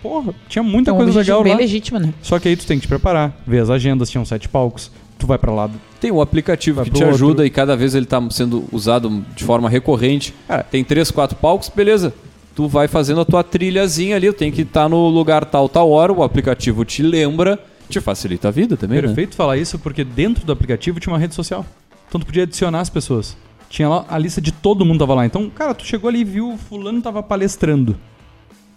Porra, 0.03 0.35
tinha 0.49 0.63
muita 0.63 0.95
um 0.95 0.97
coisa 0.97 1.19
legal 1.19 1.43
bem 1.43 1.53
lá. 1.53 1.59
legítimo, 1.59 1.99
né? 1.99 2.15
Só 2.23 2.39
que 2.39 2.49
aí 2.49 2.57
tu 2.57 2.67
tem 2.67 2.79
que 2.79 2.87
te 2.87 2.89
preparar, 2.89 3.39
ver 3.47 3.61
as 3.61 3.69
agendas, 3.69 4.09
tinham 4.09 4.25
sete 4.25 4.49
palcos, 4.49 4.91
tu 5.19 5.27
vai 5.27 5.37
pra 5.37 5.53
lá. 5.53 5.69
Tem 6.01 6.11
um 6.11 6.23
aplicativo 6.23 6.83
que 6.85 6.91
te 6.91 7.03
outro. 7.03 7.11
ajuda 7.15 7.45
e 7.45 7.51
cada 7.51 7.77
vez 7.77 7.95
ele 7.95 8.05
está 8.07 8.23
sendo 8.31 8.65
usado 8.73 9.23
de 9.37 9.45
forma 9.45 9.69
recorrente. 9.69 10.33
Cara, 10.49 10.63
Tem 10.63 10.83
três, 10.83 11.11
quatro 11.11 11.37
palcos, 11.37 11.69
beleza. 11.69 12.15
Tu 12.55 12.67
vai 12.67 12.89
fazendo 12.89 13.21
a 13.21 13.25
tua 13.27 13.45
trilhazinha 13.45 14.17
ali, 14.17 14.33
tem 14.33 14.51
que 14.51 14.63
estar 14.63 14.89
no 14.89 15.09
lugar 15.09 15.45
tal, 15.45 15.69
tal 15.69 15.91
hora, 15.91 16.11
o 16.15 16.23
aplicativo 16.23 16.83
te 16.87 17.03
lembra, 17.03 17.59
te 17.91 18.01
facilita 18.01 18.49
a 18.49 18.51
vida 18.51 18.75
também, 18.75 19.03
né? 19.03 19.07
perfeito 19.09 19.37
falar 19.37 19.59
isso 19.59 19.79
porque 19.79 20.03
dentro 20.03 20.47
do 20.47 20.53
aplicativo 20.53 20.99
tinha 20.99 21.13
uma 21.13 21.19
rede 21.19 21.35
social. 21.35 21.67
Então 22.09 22.19
tu 22.19 22.25
podia 22.27 22.45
adicionar 22.45 22.81
as 22.81 22.89
pessoas. 22.89 23.37
Tinha 23.77 23.91
lá 23.91 24.07
a 24.09 24.17
lista 24.17 24.41
de 24.41 24.53
todo 24.53 24.87
mundo 24.87 25.01
tava 25.01 25.13
lá. 25.13 25.27
Então, 25.27 25.51
cara, 25.51 25.75
tu 25.75 25.85
chegou 25.85 26.09
ali 26.09 26.21
e 26.21 26.25
viu 26.25 26.55
o 26.55 26.57
fulano 26.57 27.03
tava 27.03 27.23
palestrando. 27.23 27.95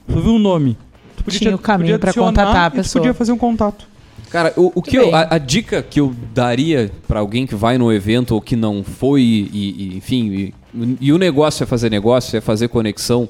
Tu 0.05 0.19
viu 0.19 0.33
o 0.35 0.39
nome. 0.39 0.77
Tu 1.15 1.23
podia, 1.23 1.39
Tinha 1.39 1.55
o 1.55 1.57
caminho 1.57 1.97
podia 1.97 1.99
pra 1.99 2.13
contatar 2.13 2.63
a 2.65 2.67
e 2.67 2.71
tu 2.71 2.75
pessoa. 2.75 3.01
podia 3.01 3.13
fazer 3.13 3.31
um 3.31 3.37
contato. 3.37 3.87
Cara, 4.29 4.53
o, 4.57 4.73
o 4.75 4.81
que 4.81 4.97
eu- 4.97 5.15
a, 5.15 5.35
a 5.35 5.37
dica 5.37 5.81
que 5.81 6.01
eu 6.01 6.13
daria 6.33 6.91
pra 7.07 7.21
alguém 7.21 7.47
que 7.47 7.55
vai 7.55 7.77
no 7.77 7.93
evento 7.93 8.31
ou 8.35 8.41
que 8.41 8.57
não 8.57 8.83
foi, 8.83 9.21
e, 9.21 9.49
e, 9.93 9.97
enfim, 9.97 10.27
e, 10.33 10.53
e 10.99 11.13
o 11.13 11.17
negócio 11.17 11.63
é 11.63 11.65
fazer 11.65 11.89
negócio, 11.89 12.35
é 12.35 12.41
fazer 12.41 12.67
conexão, 12.67 13.29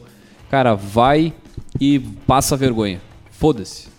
cara, 0.50 0.74
vai 0.74 1.32
e 1.80 2.00
passa 2.26 2.58
vergonha. 2.58 3.00
Foda-se. 3.30 3.90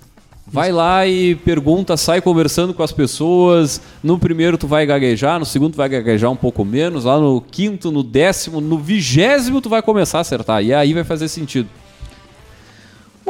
Vai 0.52 0.72
lá 0.72 1.06
e 1.06 1.36
pergunta, 1.36 1.96
sai 1.96 2.20
conversando 2.20 2.74
com 2.74 2.82
as 2.82 2.90
pessoas. 2.90 3.80
No 4.02 4.18
primeiro 4.18 4.58
tu 4.58 4.66
vai 4.66 4.84
gaguejar, 4.84 5.38
no 5.38 5.46
segundo 5.46 5.74
tu 5.74 5.76
vai 5.76 5.88
gaguejar 5.88 6.28
um 6.28 6.36
pouco 6.36 6.64
menos, 6.64 7.04
lá 7.04 7.20
no 7.20 7.40
quinto, 7.40 7.92
no 7.92 8.02
décimo, 8.02 8.60
no 8.60 8.76
vigésimo 8.76 9.60
tu 9.60 9.68
vai 9.68 9.80
começar 9.80 10.18
a 10.18 10.20
acertar. 10.22 10.64
E 10.64 10.74
aí 10.74 10.92
vai 10.92 11.04
fazer 11.04 11.28
sentido. 11.28 11.68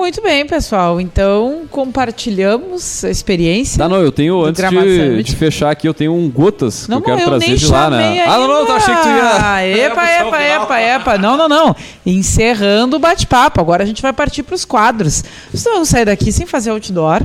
Muito 0.00 0.22
bem, 0.22 0.46
pessoal. 0.46 0.98
Então, 0.98 1.64
compartilhamos 1.70 3.04
a 3.04 3.10
experiência. 3.10 3.76
Tá, 3.76 3.86
não, 3.86 3.98
eu 3.98 4.10
tenho, 4.10 4.42
antes 4.42 4.66
de, 4.66 5.22
de 5.22 5.36
fechar 5.36 5.70
aqui, 5.70 5.86
eu 5.86 5.92
tenho 5.92 6.14
um 6.14 6.26
gotas 6.30 6.88
Não, 6.88 7.02
que 7.02 7.10
eu 7.10 7.12
não, 7.12 7.18
quero 7.18 7.20
eu 7.20 7.38
trazer 7.38 7.46
nem 7.48 7.56
de 7.56 7.66
lá, 7.66 7.84
chamei 7.84 7.98
né? 7.98 8.20
ainda. 8.22 8.32
Ah, 8.32 8.38
não, 8.38 8.48
não, 8.48 8.66
tá, 8.66 8.76
achei 8.76 8.94
que 8.94 9.02
tu 9.02 9.08
ia. 9.08 9.66
Epa, 9.86 10.00
o 10.00 10.04
epa, 10.06 10.42
epa, 10.42 10.80
epa. 10.80 11.18
Não, 11.18 11.36
não, 11.36 11.50
não. 11.50 11.76
Encerrando 12.06 12.96
o 12.96 12.98
bate-papo. 12.98 13.60
Agora 13.60 13.82
a 13.82 13.86
gente 13.86 14.00
vai 14.00 14.14
partir 14.14 14.42
para 14.42 14.54
os 14.54 14.64
quadros. 14.64 15.22
Nós 15.52 15.64
vamos 15.64 15.90
sair 15.90 16.06
daqui 16.06 16.32
sem 16.32 16.46
fazer 16.46 16.70
outdoor. 16.70 17.20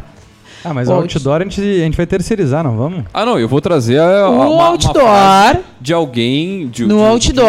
Ah, 0.66 0.74
mas 0.74 0.89
O 0.89 0.93
o 0.93 0.95
outdoor 0.95 1.41
a 1.41 1.43
gente, 1.43 1.61
a 1.61 1.84
gente 1.86 1.95
vai 1.95 2.05
terceirizar, 2.07 2.63
não 2.63 2.76
vamos? 2.76 3.03
Ah, 3.13 3.24
não, 3.26 3.38
eu 3.39 3.47
vou 3.47 3.61
trazer 3.61 3.99
a, 3.99 4.28
O 4.28 4.34
uma, 4.34 4.47
uma 4.49 4.66
outdoor, 4.70 4.93
frase 5.03 5.59
de 5.80 5.93
alguém. 5.93 6.68
De, 6.68 6.86
no 6.86 6.95
de- 7.20 7.32
de 7.32 7.39
outdoor, 7.39 7.47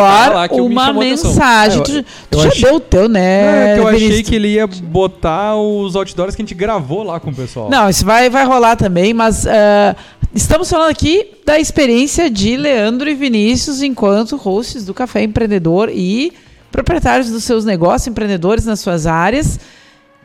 me 0.52 0.60
uma 0.74 0.82
a 0.82 0.90
atenção. 0.90 1.30
mensagem. 1.30 1.80
É, 1.80 1.82
tu 1.84 1.92
eu- 1.92 2.02
tu 2.30 2.38
eu 2.38 2.42
já 2.42 2.48
achei- 2.48 2.62
deu 2.64 2.74
o 2.74 2.80
teu, 2.80 3.08
né? 3.08 3.72
é 3.72 3.74
que 3.74 3.80
eu 3.80 3.88
achei 3.88 4.22
que 4.22 4.34
ele 4.34 4.48
ia 4.48 4.66
botar 4.66 5.56
os 5.56 5.96
outdoors 5.96 6.34
que 6.36 6.42
a 6.42 6.44
gente 6.44 6.54
gravou 6.54 7.02
lá 7.02 7.18
com 7.18 7.30
o 7.30 7.34
pessoal. 7.34 7.70
Não, 7.70 7.88
isso 7.88 8.04
vai, 8.04 8.28
vai 8.28 8.44
rolar 8.44 8.76
também, 8.76 9.14
mas 9.14 9.46
ah, 9.46 9.96
Estamos 10.34 10.68
falando 10.68 10.90
aqui 10.90 11.24
da 11.46 11.58
experiência 11.58 12.28
de 12.28 12.58
Leandro 12.58 13.08
e 13.08 13.14
Vinícius 13.14 13.80
enquanto 13.80 14.36
hosts 14.36 14.84
do 14.84 14.92
Café 14.92 15.22
Empreendedor 15.22 15.88
e 15.90 16.30
proprietários 16.70 17.30
dos 17.30 17.42
seus 17.44 17.64
negócios, 17.64 18.06
empreendedores 18.08 18.66
nas 18.66 18.80
suas 18.80 19.06
áreas, 19.06 19.58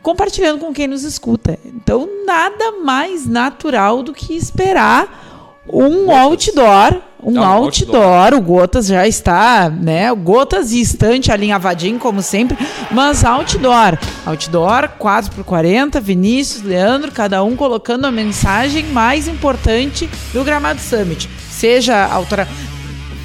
compartilhando 0.01 0.59
com 0.59 0.73
quem 0.73 0.87
nos 0.87 1.03
escuta. 1.03 1.57
Então, 1.65 2.07
nada 2.25 2.71
mais 2.83 3.27
natural 3.27 4.01
do 4.03 4.13
que 4.13 4.35
esperar 4.35 5.61
um 5.67 6.05
Gotas. 6.05 6.19
outdoor, 6.21 7.01
um 7.23 7.31
Não, 7.33 7.43
outdoor. 7.43 7.95
outdoor. 7.95 8.33
O 8.39 8.41
Gotas 8.41 8.87
já 8.87 9.07
está, 9.07 9.69
né? 9.69 10.11
O 10.11 10.15
Gotas 10.15 10.71
e 10.71 10.81
estante 10.81 11.31
alinhavadinho, 11.31 11.99
como 11.99 12.21
sempre, 12.21 12.57
mas 12.89 13.23
outdoor. 13.23 13.97
Outdoor, 14.25 14.89
4 14.97 15.31
por 15.31 15.43
40 15.43 16.01
Vinícius, 16.01 16.63
Leandro, 16.63 17.11
cada 17.11 17.43
um 17.43 17.55
colocando 17.55 18.05
a 18.05 18.11
mensagem 18.11 18.85
mais 18.85 19.27
importante 19.27 20.09
do 20.33 20.43
Gramado 20.43 20.81
Summit. 20.81 21.29
Seja 21.51 22.05
autora. 22.07 22.47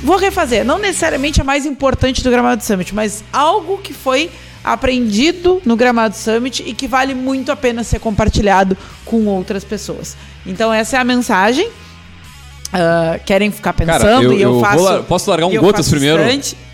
Vou 0.03 0.19
refazer, 0.19 0.65
não 0.65 0.79
necessariamente 0.79 1.41
a 1.41 1.45
mais 1.45 1.65
importante 1.65 2.23
do 2.23 2.31
Gramado 2.31 2.63
Summit, 2.63 2.95
mas 2.95 3.25
algo 3.33 3.79
que 3.79 3.95
foi 3.95 4.31
aprendido 4.67 5.63
no 5.65 5.77
Gramado 5.77 6.17
Summit 6.17 6.65
e 6.67 6.75
que 6.75 6.89
vale 6.89 7.15
muito 7.15 7.53
a 7.53 7.57
pena 7.57 7.85
ser 7.85 8.01
compartilhado 8.01 8.77
com 9.05 9.25
outras 9.27 9.63
pessoas. 9.63 10.17
Então 10.45 10.73
essa 10.73 10.97
é 10.97 11.01
a 11.01 11.05
mensagem. 11.05 11.69
Uh, 11.69 13.25
querem 13.25 13.53
ficar 13.53 13.73
pensando 13.73 14.01
Cara, 14.01 14.23
eu, 14.23 14.33
e 14.33 14.43
eu, 14.43 14.55
eu 14.55 14.61
faço. 14.61 14.83
Lar 14.83 15.03
posso 15.05 15.31
largar 15.31 15.47
um 15.47 15.57
gotas 15.57 15.89
primeiro? 15.89 16.21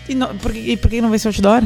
e, 0.09 0.15
não, 0.15 0.35
por, 0.35 0.55
e 0.55 0.75
por 0.75 0.89
que 0.89 0.99
não 0.99 1.09
vai 1.09 1.19
ser 1.19 1.27
outdoor? 1.27 1.63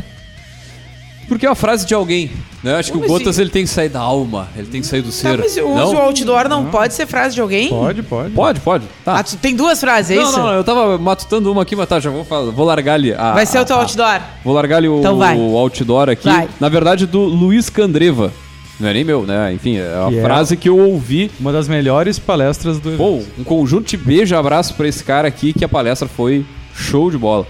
Porque 1.27 1.45
é 1.45 1.49
uma 1.49 1.55
frase 1.55 1.85
de 1.85 1.93
alguém. 1.93 2.31
Né? 2.63 2.75
Acho 2.75 2.91
que 2.91 2.97
o 2.97 3.01
Gotas 3.01 3.29
assim? 3.29 3.41
ele 3.41 3.49
tem 3.49 3.63
que 3.63 3.69
sair 3.69 3.89
da 3.89 3.99
alma, 3.99 4.47
ele 4.55 4.67
tem 4.67 4.81
que 4.81 4.87
sair 4.87 5.01
do 5.01 5.11
ser. 5.11 5.29
Não, 5.29 5.37
mas 5.37 5.57
o 5.57 5.61
não? 5.61 5.85
uso 5.85 5.97
outdoor 5.97 6.49
não, 6.49 6.63
não, 6.63 6.71
pode 6.71 6.93
ser 6.93 7.05
frase 7.05 7.35
de 7.35 7.41
alguém? 7.41 7.69
Pode, 7.69 8.01
pode. 8.03 8.33
Pode, 8.33 8.59
pode. 8.61 8.85
Tá. 9.05 9.19
Ah, 9.19 9.23
tem 9.23 9.55
duas 9.55 9.79
frases, 9.79 10.11
é 10.11 10.15
não, 10.15 10.23
isso? 10.23 10.37
Não, 10.37 10.45
não, 10.47 10.53
eu 10.53 10.63
tava 10.63 10.97
matutando 10.97 11.51
uma 11.51 11.61
aqui, 11.61 11.75
mas 11.75 11.87
tá, 11.87 11.99
já 11.99 12.09
vou, 12.09 12.25
falar, 12.25 12.51
vou 12.51 12.65
largar 12.65 12.95
ali. 12.95 13.13
A, 13.13 13.33
vai 13.33 13.45
ser 13.45 13.59
o 13.59 13.65
teu 13.65 13.75
outdoor? 13.75 14.21
vou 14.43 14.53
largar 14.53 14.77
ali 14.77 14.87
o, 14.87 14.99
então 14.99 15.17
o 15.17 15.57
outdoor 15.57 16.09
aqui. 16.09 16.29
Vai. 16.29 16.47
Na 16.59 16.69
verdade, 16.69 17.05
do 17.05 17.19
Luiz 17.19 17.69
Candreva. 17.69 18.31
Não 18.79 18.89
é 18.89 18.93
nem 18.93 19.03
meu, 19.03 19.23
né? 19.23 19.51
Enfim, 19.53 19.77
é 19.77 19.97
uma 19.97 20.21
frase 20.21 20.55
que 20.55 20.69
eu 20.69 20.77
ouvi. 20.77 21.31
Uma 21.39 21.51
das 21.51 21.67
melhores 21.67 22.19
palestras 22.19 22.79
do 22.79 22.89
evento. 22.89 22.97
Pô, 22.97 23.41
um 23.41 23.43
conjunto 23.43 23.87
de 23.87 23.97
beijo 23.97 24.35
e 24.35 24.37
abraço 24.37 24.75
pra 24.75 24.87
esse 24.87 25.03
cara 25.03 25.27
aqui, 25.27 25.51
que 25.51 25.65
a 25.65 25.69
palestra 25.69 26.07
foi 26.07 26.45
show 26.75 27.09
de 27.09 27.17
bola. 27.17 27.47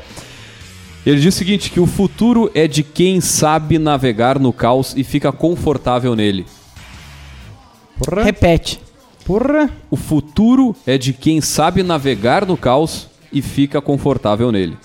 Ele 1.07 1.21
diz 1.21 1.33
o 1.33 1.37
seguinte: 1.37 1.71
que 1.71 1.79
o 1.79 1.85
futuro 1.85 2.51
é 2.53 2.67
de 2.67 2.83
quem 2.83 3.21
sabe 3.21 3.79
navegar 3.79 4.37
no 4.37 4.51
caos 4.51 4.93
e 4.93 5.05
fica 5.05 5.31
confortável 5.31 6.13
nele. 6.13 6.45
Porra. 7.97 8.23
Repete. 8.23 8.81
Porra. 9.23 9.69
O 9.89 9.95
futuro 9.95 10.75
é 10.85 10.97
de 10.97 11.13
quem 11.13 11.39
sabe 11.39 11.81
navegar 11.81 12.45
no 12.45 12.57
caos 12.57 13.07
e 13.31 13.41
fica 13.41 13.79
confortável 13.79 14.51
nele. 14.51 14.77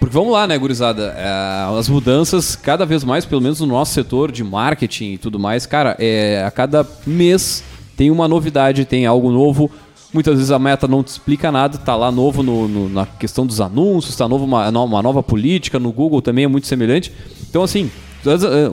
Porque 0.00 0.12
vamos 0.12 0.32
lá, 0.32 0.44
né, 0.44 0.58
gurizada? 0.58 1.14
É, 1.16 1.78
as 1.78 1.88
mudanças, 1.88 2.56
cada 2.56 2.84
vez 2.84 3.04
mais, 3.04 3.24
pelo 3.24 3.40
menos 3.40 3.60
no 3.60 3.66
nosso 3.66 3.94
setor 3.94 4.32
de 4.32 4.42
marketing 4.42 5.12
e 5.12 5.18
tudo 5.18 5.38
mais, 5.38 5.66
cara, 5.66 5.94
é, 6.00 6.42
a 6.44 6.50
cada 6.50 6.84
mês 7.06 7.62
tem 7.96 8.10
uma 8.10 8.26
novidade, 8.26 8.84
tem 8.84 9.06
algo 9.06 9.30
novo. 9.30 9.70
Muitas 10.12 10.36
vezes 10.36 10.50
a 10.50 10.58
meta 10.58 10.88
não 10.88 11.04
te 11.04 11.08
explica 11.08 11.52
nada, 11.52 11.78
tá 11.78 11.94
lá 11.94 12.10
novo 12.10 12.42
no, 12.42 12.66
no, 12.66 12.88
na 12.88 13.06
questão 13.06 13.46
dos 13.46 13.60
anúncios, 13.60 14.16
tá 14.16 14.28
novo 14.28 14.44
uma, 14.44 14.68
uma 14.68 15.02
nova 15.02 15.22
política, 15.22 15.78
no 15.78 15.92
Google 15.92 16.20
também 16.20 16.44
é 16.44 16.48
muito 16.48 16.66
semelhante. 16.66 17.12
Então, 17.48 17.62
assim, 17.62 17.90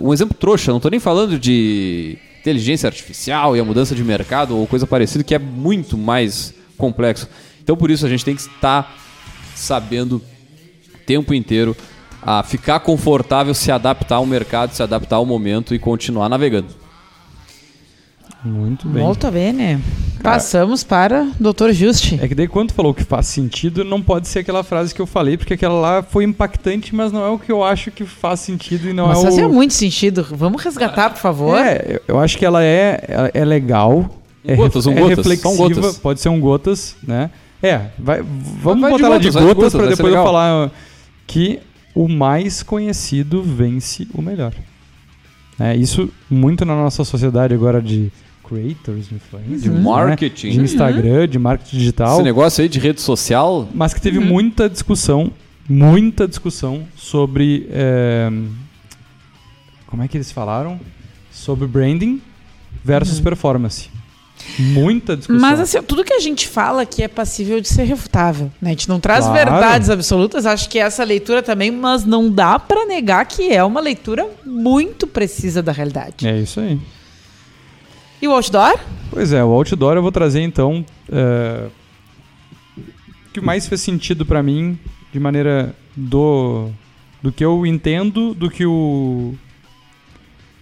um 0.01 0.13
exemplo 0.13 0.35
trouxa, 0.35 0.71
não 0.71 0.79
tô 0.79 0.89
nem 0.89 0.99
falando 0.99 1.37
de 1.37 2.17
inteligência 2.39 2.87
artificial 2.87 3.55
e 3.55 3.59
a 3.59 3.63
mudança 3.63 3.93
de 3.93 4.03
mercado 4.03 4.57
ou 4.57 4.65
coisa 4.65 4.87
parecida, 4.87 5.23
que 5.23 5.35
é 5.35 5.39
muito 5.39 5.97
mais 5.97 6.53
complexo. 6.75 7.27
Então, 7.61 7.77
por 7.77 7.91
isso, 7.91 8.05
a 8.05 8.09
gente 8.09 8.25
tem 8.25 8.35
que 8.35 8.41
estar 8.41 8.95
sabendo 9.53 10.17
o 10.17 10.97
tempo 11.05 11.33
inteiro 11.33 11.75
a 12.21 12.41
ficar 12.41 12.79
confortável, 12.79 13.53
se 13.53 13.71
adaptar 13.71 14.15
ao 14.15 14.25
mercado, 14.25 14.71
se 14.71 14.81
adaptar 14.81 15.17
ao 15.17 15.25
momento 15.25 15.75
e 15.75 15.79
continuar 15.79 16.29
navegando. 16.29 16.69
Muito 18.43 18.87
bem. 18.87 19.03
Molto 19.03 19.29
bene. 19.29 19.81
Passamos 20.31 20.83
para 20.83 21.27
Dr. 21.39 21.71
Juste. 21.71 22.19
É 22.21 22.27
que 22.27 22.35
daí 22.35 22.47
quando 22.47 22.73
falou 22.73 22.93
que 22.93 23.03
faz 23.03 23.27
sentido, 23.27 23.83
não 23.83 24.01
pode 24.01 24.27
ser 24.27 24.39
aquela 24.39 24.63
frase 24.63 24.93
que 24.93 25.01
eu 25.01 25.07
falei, 25.07 25.37
porque 25.37 25.53
aquela 25.53 25.79
lá 25.79 26.03
foi 26.03 26.25
impactante, 26.25 26.93
mas 26.93 27.11
não 27.11 27.23
é 27.25 27.29
o 27.29 27.39
que 27.39 27.51
eu 27.51 27.63
acho 27.63 27.91
que 27.91 28.05
faz 28.05 28.41
sentido 28.41 28.89
e 28.89 28.93
não 28.93 29.07
mas 29.07 29.19
é 29.19 29.23
fazia 29.23 29.47
o... 29.47 29.53
muito 29.53 29.73
sentido. 29.73 30.27
Vamos 30.31 30.61
resgatar, 30.61 31.11
por 31.11 31.19
favor. 31.19 31.57
É, 31.57 32.01
eu 32.07 32.19
acho 32.19 32.37
que 32.37 32.45
ela 32.45 32.63
é, 32.63 33.31
é 33.33 33.45
legal. 33.45 34.09
Um 34.43 34.51
é, 34.51 34.55
gotas, 34.55 34.85
um 34.85 34.91
é 34.91 34.95
gotas. 34.95 35.17
reflexiva, 35.17 35.55
gotas. 35.55 35.97
pode 35.97 36.19
ser 36.19 36.29
um 36.29 36.39
gotas, 36.39 36.95
né? 37.01 37.29
É, 37.63 37.87
vai, 37.97 38.21
vamos 38.21 38.81
vai 38.81 38.91
botar 38.91 39.07
ela 39.07 39.19
de 39.19 39.29
gotas, 39.29 39.55
gotas 39.55 39.73
para 39.73 39.87
depois 39.87 40.13
eu 40.13 40.23
falar 40.23 40.71
que 41.25 41.59
o 41.95 42.07
mais 42.07 42.61
conhecido 42.61 43.41
vence 43.41 44.07
o 44.13 44.21
melhor. 44.21 44.53
É, 45.59 45.75
isso 45.75 46.09
muito 46.29 46.63
na 46.65 46.75
nossa 46.75 47.03
sociedade 47.03 47.53
agora 47.53 47.81
de 47.81 48.11
creators, 48.47 49.11
influencers, 49.11 49.63
de 49.63 49.69
marketing, 49.69 50.47
né? 50.47 50.53
de 50.53 50.61
Instagram, 50.61 51.21
uhum. 51.21 51.27
de 51.27 51.39
marketing 51.39 51.77
digital. 51.77 52.15
Esse 52.15 52.23
negócio 52.23 52.61
aí 52.61 52.69
de 52.69 52.79
rede 52.79 53.01
social. 53.01 53.67
Mas 53.73 53.93
que 53.93 54.01
teve 54.01 54.17
uhum. 54.17 54.25
muita 54.25 54.69
discussão, 54.69 55.31
muita 55.67 56.27
discussão 56.27 56.87
sobre. 56.95 57.67
É, 57.69 58.31
como 59.85 60.03
é 60.03 60.07
que 60.07 60.17
eles 60.17 60.31
falaram? 60.31 60.79
Sobre 61.31 61.67
branding 61.67 62.21
versus 62.83 63.17
uhum. 63.17 63.23
performance. 63.23 63.89
Muita 64.59 65.17
discussão. 65.17 65.41
Mas 65.41 65.59
assim, 65.59 65.81
tudo 65.81 66.03
que 66.03 66.13
a 66.13 66.19
gente 66.19 66.47
fala 66.47 66.83
aqui 66.83 67.03
é 67.03 67.07
passível 67.07 67.59
de 67.59 67.67
ser 67.67 67.83
refutável. 67.83 68.51
Né? 68.61 68.69
A 68.69 68.73
gente 68.73 68.87
não 68.87 68.99
traz 68.99 69.25
claro. 69.25 69.33
verdades 69.33 69.89
absolutas. 69.89 70.45
Acho 70.45 70.69
que 70.69 70.79
essa 70.79 71.03
leitura 71.03 71.41
também, 71.41 71.71
mas 71.71 72.05
não 72.05 72.29
dá 72.29 72.57
para 72.59 72.85
negar 72.85 73.25
que 73.25 73.51
é 73.51 73.63
uma 73.63 73.81
leitura 73.81 74.27
muito 74.45 75.07
precisa 75.07 75.61
da 75.61 75.71
realidade. 75.71 76.27
É 76.27 76.39
isso 76.39 76.59
aí. 76.59 76.79
E 78.21 78.27
o 78.27 78.31
outdoor? 78.31 78.79
Pois 79.09 79.31
é, 79.31 79.43
o 79.43 79.49
outdoor 79.49 79.95
eu 79.95 80.01
vou 80.01 80.11
trazer 80.11 80.41
então. 80.41 80.85
É, 81.09 81.67
o 82.77 83.31
que 83.33 83.41
mais 83.41 83.67
fez 83.67 83.81
sentido 83.81 84.25
para 84.25 84.41
mim, 84.41 84.77
de 85.13 85.19
maneira 85.19 85.75
do, 85.95 86.69
do 87.21 87.31
que 87.31 87.45
eu 87.45 87.65
entendo, 87.65 88.33
do 88.33 88.49
que 88.49 88.65
o, 88.65 89.35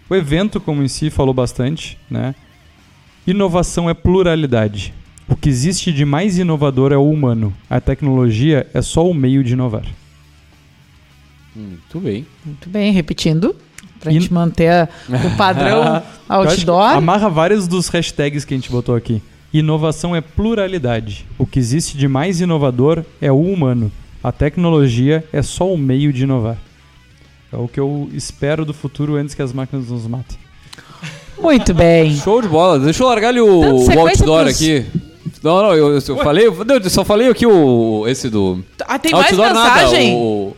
o 0.10 0.16
evento 0.16 0.60
como 0.60 0.84
em 0.84 0.88
si 0.88 1.10
falou 1.10 1.34
bastante, 1.34 1.98
né? 2.10 2.36
Inovação 3.26 3.90
é 3.90 3.94
pluralidade. 3.94 4.94
O 5.28 5.36
que 5.36 5.50
existe 5.50 5.92
de 5.92 6.06
mais 6.06 6.38
inovador 6.38 6.92
é 6.92 6.98
o 6.98 7.10
humano. 7.10 7.54
A 7.70 7.82
tecnologia 7.82 8.70
é 8.74 8.82
só 8.82 9.10
o 9.10 9.14
meio 9.14 9.44
de 9.44 9.54
inovar. 9.54 9.86
Muito 11.56 12.00
bem. 12.00 12.28
Muito 12.46 12.70
bem, 12.70 12.92
repetindo. 12.92 13.56
Pra 14.06 14.14
In... 14.14 14.22
gente 14.22 14.32
manter 14.32 14.88
o 15.10 15.36
padrão 15.36 16.04
outdoor. 16.30 16.92
Amarra 16.92 17.28
vários 17.28 17.68
dos 17.68 17.88
hashtags 17.88 18.46
que 18.46 18.54
a 18.54 18.58
gente 18.58 18.70
botou 18.70 18.96
aqui. 18.96 19.20
Inovação 19.52 20.16
é 20.16 20.22
pluralidade. 20.22 21.26
O 21.40 21.46
que 21.46 21.58
existe 21.58 21.98
de 21.98 22.08
mais 22.08 22.40
inovador 22.40 23.04
é 23.20 23.32
o 23.32 23.42
humano. 23.42 23.92
A 24.24 24.32
tecnologia 24.32 25.24
é 25.34 25.42
só 25.42 25.72
o 25.74 25.76
meio 25.76 26.14
de 26.14 26.24
inovar. 26.24 26.58
É 27.52 27.58
o 27.58 27.68
que 27.68 27.80
eu 27.80 28.08
espero 28.14 28.64
do 28.64 28.76
futuro 28.76 29.16
antes 29.16 29.34
que 29.34 29.42
as 29.42 29.52
máquinas 29.52 29.90
nos 29.90 30.06
matem. 30.06 30.38
Muito 31.40 31.74
bem. 31.74 32.14
Show 32.22 32.44
de 32.44 32.48
bola. 32.48 32.78
Deixa 32.78 33.02
eu 33.02 33.08
largar 33.08 33.30
ali 33.30 33.42
o, 33.42 33.48
o 33.48 34.00
outdoor 34.00 34.44
pros... 34.44 34.56
aqui. 34.56 34.86
Não, 35.42 35.64
não, 35.64 35.74
eu, 35.74 35.94
eu 35.96 36.18
falei, 36.18 36.46
eu 36.48 36.90
só 36.92 37.04
falei 37.04 37.28
aqui 37.28 37.48
o 37.48 38.06
esse 38.08 38.30
do. 38.30 38.64
Ah, 38.82 39.00
tem 39.00 39.12
mais 39.12 39.32
mensagem? 39.32 40.14
Nada, 40.14 40.24
o, 40.24 40.56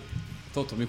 tô, 0.53 0.63
tô 0.65 0.75
me 0.75 0.85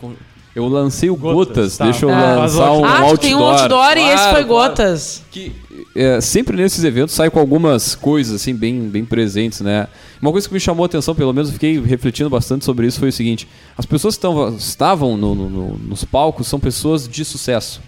eu 0.59 0.66
lancei 0.66 1.09
o 1.09 1.14
Gotas, 1.14 1.47
Gotas 1.47 1.76
tá. 1.76 1.85
deixa 1.85 2.05
eu 2.05 2.10
ah. 2.10 2.36
lançar 2.36 2.72
um, 2.72 2.85
ah, 2.85 2.98
outdoor. 2.98 3.18
tem 3.18 3.35
um 3.35 3.44
outdoor 3.44 3.68
claro, 3.68 4.01
e 4.01 4.09
esse 4.09 4.30
foi 4.30 4.44
Gotas. 4.44 5.22
Que, 5.30 5.52
é, 5.94 6.20
sempre 6.20 6.56
nesses 6.56 6.82
eventos 6.82 7.14
sai 7.14 7.30
com 7.30 7.39
algumas 7.39 7.94
coisas 7.94 8.40
assim 8.40 8.55
bem, 8.55 8.89
bem 8.89 9.05
presentes, 9.05 9.60
né? 9.60 9.86
Uma 10.20 10.32
coisa 10.32 10.48
que 10.48 10.52
me 10.52 10.59
chamou 10.59 10.82
a 10.82 10.86
atenção, 10.86 11.14
pelo 11.14 11.32
menos 11.32 11.48
eu 11.48 11.52
fiquei 11.52 11.80
refletindo 11.80 12.28
bastante 12.28 12.64
sobre 12.64 12.89
isso, 12.89 12.98
foi 12.98 13.10
o 13.10 13.12
seguinte: 13.12 13.47
as 13.76 13.86
pessoas 13.86 14.16
que 14.16 14.20
tão, 14.20 14.56
estavam 14.56 15.16
no, 15.16 15.35
no, 15.35 15.48
no, 15.48 15.78
nos 15.78 16.05
palcos 16.05 16.48
são 16.48 16.59
pessoas 16.59 17.06
de 17.09 17.24
sucesso, 17.24 17.80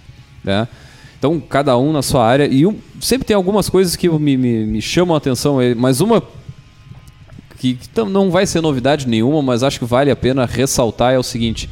né? 0.45 0.69
Então, 1.19 1.39
cada 1.41 1.77
um 1.77 1.93
na 1.93 2.03
sua 2.03 2.25
área. 2.25 2.47
E 2.47 2.65
um, 2.65 2.77
sempre 3.01 3.27
tem 3.27 3.35
algumas 3.35 3.69
coisas 3.69 3.97
que 3.97 4.09
me, 4.09 4.37
me, 4.37 4.65
me 4.65 4.81
chamam 4.81 5.15
a 5.15 5.19
atenção. 5.19 5.61
É, 5.61 5.75
mas 5.75 6.01
uma 6.01 6.23
que, 7.59 7.75
que 7.75 8.05
não 8.05 8.31
vai 8.31 8.47
ser 8.47 8.61
novidade 8.61 9.09
nenhuma, 9.09 9.43
mas 9.43 9.63
acho 9.63 9.79
que 9.79 9.85
vale 9.85 10.11
a 10.11 10.17
pena 10.17 10.47
ressaltar 10.47 11.13
é 11.13 11.19
o 11.19 11.23
seguinte 11.23 11.69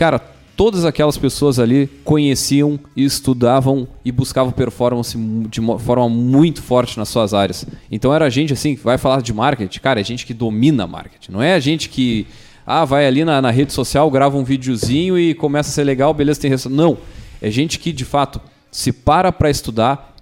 Cara, 0.00 0.18
todas 0.56 0.86
aquelas 0.86 1.18
pessoas 1.18 1.58
ali 1.58 1.86
conheciam 2.02 2.80
estudavam 2.96 3.86
e 4.02 4.10
buscavam 4.10 4.50
performance 4.50 5.14
de 5.50 5.60
uma 5.60 5.78
forma 5.78 6.08
muito 6.08 6.62
forte 6.62 6.96
nas 6.96 7.10
suas 7.10 7.34
áreas. 7.34 7.66
Então 7.92 8.14
era 8.14 8.30
gente 8.30 8.50
assim, 8.54 8.74
que 8.74 8.82
vai 8.82 8.96
falar 8.96 9.20
de 9.20 9.30
marketing, 9.30 9.78
cara, 9.78 10.00
é 10.00 10.02
gente 10.02 10.24
que 10.24 10.32
domina 10.32 10.86
marketing. 10.86 11.32
Não 11.32 11.42
é 11.42 11.52
a 11.52 11.60
gente 11.60 11.90
que 11.90 12.26
ah, 12.66 12.86
vai 12.86 13.06
ali 13.06 13.26
na, 13.26 13.42
na 13.42 13.50
rede 13.50 13.74
social, 13.74 14.10
grava 14.10 14.38
um 14.38 14.42
videozinho 14.42 15.18
e 15.18 15.34
começa 15.34 15.68
a 15.68 15.72
ser 15.74 15.84
legal, 15.84 16.14
beleza, 16.14 16.40
tem 16.40 16.48
resultado. 16.48 16.82
Não. 16.82 16.96
É 17.42 17.50
gente 17.50 17.78
que 17.78 17.92
de 17.92 18.06
fato 18.06 18.40
se 18.72 18.94
para 18.94 19.30
para 19.30 19.50
estudar, 19.50 20.16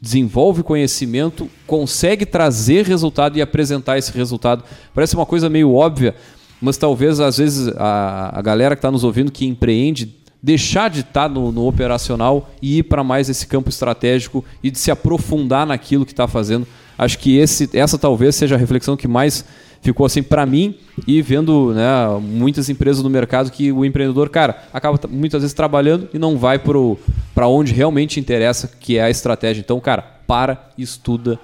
desenvolve 0.00 0.62
conhecimento, 0.62 1.50
consegue 1.66 2.24
trazer 2.24 2.86
resultado 2.86 3.36
e 3.36 3.42
apresentar 3.42 3.98
esse 3.98 4.12
resultado. 4.12 4.62
Parece 4.94 5.16
uma 5.16 5.26
coisa 5.26 5.50
meio 5.50 5.74
óbvia, 5.74 6.14
mas 6.60 6.76
talvez 6.76 7.20
às 7.20 7.38
vezes 7.38 7.68
a, 7.76 8.38
a 8.38 8.42
galera 8.42 8.74
que 8.74 8.78
está 8.78 8.90
nos 8.90 9.04
ouvindo 9.04 9.32
que 9.32 9.46
empreende 9.46 10.20
deixar 10.42 10.88
de 10.88 11.00
estar 11.00 11.28
tá 11.28 11.28
no, 11.28 11.52
no, 11.52 11.66
operacional 11.66 12.50
e 12.62 12.78
ir 12.78 12.84
para 12.84 13.04
mais 13.04 13.28
esse 13.28 13.46
campo 13.46 13.68
estratégico 13.68 14.44
e 14.62 14.70
de 14.70 14.78
se 14.78 14.90
aprofundar 14.90 15.66
naquilo 15.66 16.06
que 16.06 16.12
está 16.12 16.26
fazendo. 16.26 16.66
Acho 16.96 17.18
que 17.18 17.36
esse, 17.36 17.68
essa 17.74 17.98
talvez 17.98 18.34
seja 18.34 18.54
a 18.54 18.58
reflexão 18.58 18.96
que 18.96 19.08
mais 19.08 19.44
ficou 19.82 20.04
assim 20.04 20.22
para 20.22 20.44
mim 20.44 20.76
e 21.06 21.22
vendo 21.22 21.72
né, 21.72 21.84
muitas 22.20 22.68
empresas 22.68 23.02
no 23.02 23.08
mercado 23.08 23.50
que 23.50 23.72
o 23.72 23.84
empreendedor, 23.84 24.28
cara, 24.28 24.64
acaba 24.72 24.98
muitas 25.08 25.42
vezes 25.42 25.54
trabalhando 25.54 26.08
e 26.12 26.18
não 26.18 26.36
vai 26.36 26.58
para 26.58 27.48
onde 27.48 27.72
realmente 27.72 28.20
interessa, 28.20 28.68
que 28.68 28.98
é 28.98 29.02
a 29.02 29.10
estratégia. 29.10 29.60
Então, 29.60 29.80
cara, 29.80 30.02
para, 30.26 30.70
estuda 30.76 31.38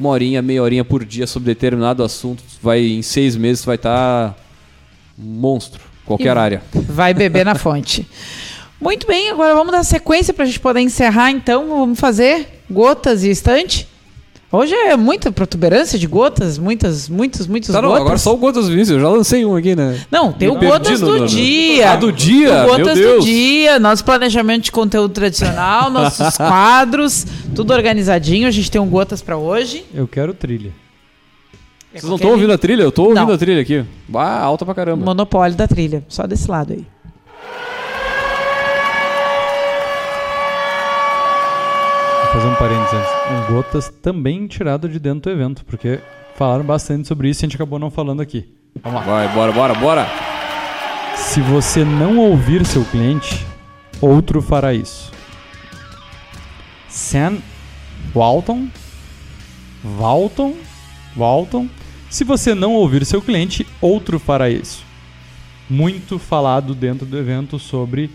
uma 0.00 0.08
horinha, 0.08 0.40
meia 0.40 0.62
horinha 0.62 0.84
por 0.84 1.04
dia 1.04 1.26
sobre 1.26 1.54
determinado 1.54 2.02
assunto, 2.02 2.42
vai 2.62 2.80
em 2.80 3.02
seis 3.02 3.36
meses 3.36 3.64
vai 3.64 3.76
estar 3.76 4.30
tá 4.30 4.34
monstro, 5.16 5.80
qualquer 6.06 6.36
e 6.36 6.38
área. 6.38 6.62
Vai 6.72 7.12
beber 7.12 7.44
na 7.44 7.54
fonte. 7.54 8.08
Muito 8.80 9.06
bem, 9.06 9.28
agora 9.28 9.54
vamos 9.54 9.72
dar 9.72 9.84
sequência 9.84 10.32
para 10.32 10.44
a 10.44 10.46
gente 10.46 10.58
poder 10.58 10.80
encerrar, 10.80 11.30
então. 11.30 11.68
Vamos 11.68 12.00
fazer 12.00 12.62
gotas 12.70 13.22
e 13.24 13.30
estante? 13.30 13.86
Hoje 14.52 14.74
é 14.74 14.96
muita 14.96 15.30
protuberância 15.30 15.96
de 15.96 16.08
gotas, 16.08 16.58
muitas, 16.58 17.08
muitas, 17.08 17.46
muitas 17.46 17.72
tá, 17.72 17.80
não, 17.80 17.90
gotas. 17.90 18.02
agora 18.02 18.18
só 18.18 18.34
o 18.34 18.36
Gotas 18.36 18.68
Vinícius, 18.68 18.96
eu 18.96 19.00
já 19.00 19.08
lancei 19.08 19.44
um 19.44 19.54
aqui, 19.54 19.76
né? 19.76 20.00
Não, 20.10 20.32
tem 20.32 20.48
o 20.48 20.56
Gotas 20.56 20.98
do 20.98 21.20
no, 21.20 21.26
dia. 21.26 21.92
Ah, 21.92 21.96
do 21.96 22.10
dia? 22.10 22.64
O 22.64 22.66
Gotas 22.66 22.98
do 22.98 23.20
dia, 23.20 23.78
nosso 23.78 24.04
planejamento 24.04 24.64
de 24.64 24.72
conteúdo 24.72 25.14
tradicional, 25.14 25.88
nossos 25.92 26.36
quadros, 26.36 27.24
tudo 27.54 27.72
organizadinho. 27.72 28.48
A 28.48 28.50
gente 28.50 28.68
tem 28.68 28.80
um 28.80 28.88
Gotas 28.88 29.22
para 29.22 29.36
hoje. 29.36 29.84
Eu 29.94 30.08
quero 30.08 30.34
trilha. 30.34 30.72
Vocês 31.92 32.02
não 32.02 32.16
estão 32.16 32.30
ouvindo 32.32 32.52
a 32.52 32.58
trilha? 32.58 32.82
Eu 32.82 32.90
tô 32.90 33.04
ouvindo 33.04 33.26
não. 33.26 33.34
a 33.34 33.38
trilha 33.38 33.62
aqui. 33.62 33.84
Bah, 34.08 34.40
alta 34.40 34.64
pra 34.64 34.74
caramba. 34.74 35.04
Monopólio 35.04 35.56
da 35.56 35.68
trilha, 35.68 36.04
só 36.08 36.26
desse 36.26 36.50
lado 36.50 36.72
aí. 36.72 36.84
Fazer 42.32 42.46
um 42.46 42.54
parênteses 42.54 42.94
antes. 42.94 43.10
Um 43.32 43.54
Gotas 43.54 43.92
também 44.02 44.46
tirado 44.46 44.88
de 44.88 44.98
dentro 44.98 45.22
do 45.22 45.30
evento, 45.30 45.64
porque 45.64 46.00
falaram 46.36 46.64
bastante 46.64 47.08
sobre 47.08 47.28
isso 47.28 47.42
e 47.42 47.44
a 47.44 47.48
gente 47.48 47.56
acabou 47.56 47.78
não 47.78 47.90
falando 47.90 48.22
aqui. 48.22 48.48
Vamos 48.82 49.00
lá. 49.00 49.06
Vai, 49.06 49.28
bora, 49.34 49.52
bora, 49.52 49.74
bora. 49.74 50.06
Se 51.16 51.40
você 51.40 51.84
não 51.84 52.18
ouvir 52.18 52.64
seu 52.64 52.84
cliente, 52.84 53.44
outro 54.00 54.40
fará 54.40 54.72
isso. 54.72 55.10
Sam 56.88 57.38
Walton 58.14 58.68
Walton 59.96 60.56
Walton 61.16 61.68
Se 62.08 62.24
você 62.24 62.52
não 62.52 62.74
ouvir 62.74 63.04
seu 63.04 63.20
cliente, 63.22 63.66
outro 63.80 64.18
fará 64.18 64.48
isso. 64.48 64.84
Muito 65.68 66.18
falado 66.18 66.74
dentro 66.74 67.06
do 67.06 67.18
evento 67.18 67.58
sobre 67.58 68.10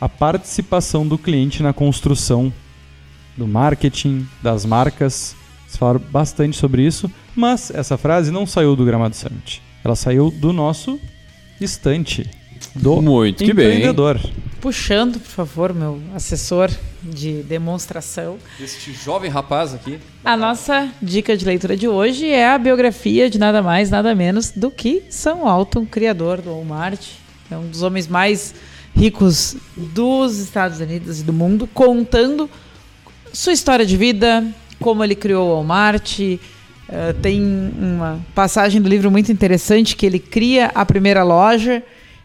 a 0.00 0.08
participação 0.08 1.06
do 1.06 1.18
cliente 1.18 1.62
na 1.62 1.72
construção 1.72 2.52
do 3.40 3.48
marketing, 3.48 4.28
das 4.42 4.66
marcas. 4.66 5.34
Eles 5.66 5.76
falaram 5.76 6.00
bastante 6.10 6.56
sobre 6.56 6.86
isso, 6.86 7.10
mas 7.34 7.70
essa 7.70 7.96
frase 7.96 8.30
não 8.30 8.46
saiu 8.46 8.76
do 8.76 8.84
Gramado 8.84 9.16
Summit. 9.16 9.62
Ela 9.82 9.96
saiu 9.96 10.30
do 10.30 10.52
nosso 10.52 11.00
estante 11.58 12.28
do 12.74 13.00
Muito 13.00 13.42
empreendedor. 13.42 14.18
Que 14.18 14.26
bem. 14.26 14.50
Puxando, 14.60 15.18
por 15.18 15.30
favor, 15.30 15.72
meu 15.72 15.98
assessor 16.14 16.70
de 17.02 17.42
demonstração. 17.42 18.36
Este 18.60 18.92
jovem 18.92 19.30
rapaz 19.30 19.72
aqui. 19.72 19.98
A 20.22 20.36
nossa 20.36 20.90
dica 21.00 21.34
de 21.34 21.46
leitura 21.46 21.74
de 21.74 21.88
hoje 21.88 22.28
é 22.28 22.46
a 22.46 22.58
biografia 22.58 23.30
de 23.30 23.38
nada 23.38 23.62
mais, 23.62 23.88
nada 23.88 24.14
menos 24.14 24.50
do 24.50 24.70
que 24.70 25.04
Sam 25.08 25.48
Alton, 25.48 25.86
criador 25.86 26.42
do 26.42 26.50
Walmart. 26.50 27.00
É 27.50 27.56
um 27.56 27.66
dos 27.66 27.82
homens 27.82 28.06
mais 28.06 28.54
ricos 28.94 29.56
dos 29.74 30.38
Estados 30.38 30.78
Unidos 30.78 31.20
e 31.20 31.24
do 31.24 31.32
mundo, 31.32 31.66
contando 31.66 32.50
sua 33.32 33.52
história 33.52 33.86
de 33.86 33.96
vida, 33.96 34.44
como 34.80 35.04
ele 35.04 35.14
criou 35.14 35.48
o 35.48 35.54
Walmart. 35.54 36.18
Uh, 36.20 37.14
tem 37.22 37.40
uma 37.40 38.20
passagem 38.34 38.80
do 38.80 38.88
livro 38.88 39.10
muito 39.10 39.30
interessante 39.30 39.94
que 39.94 40.04
ele 40.04 40.18
cria 40.18 40.72
a 40.74 40.84
primeira 40.84 41.22
loja 41.22 41.82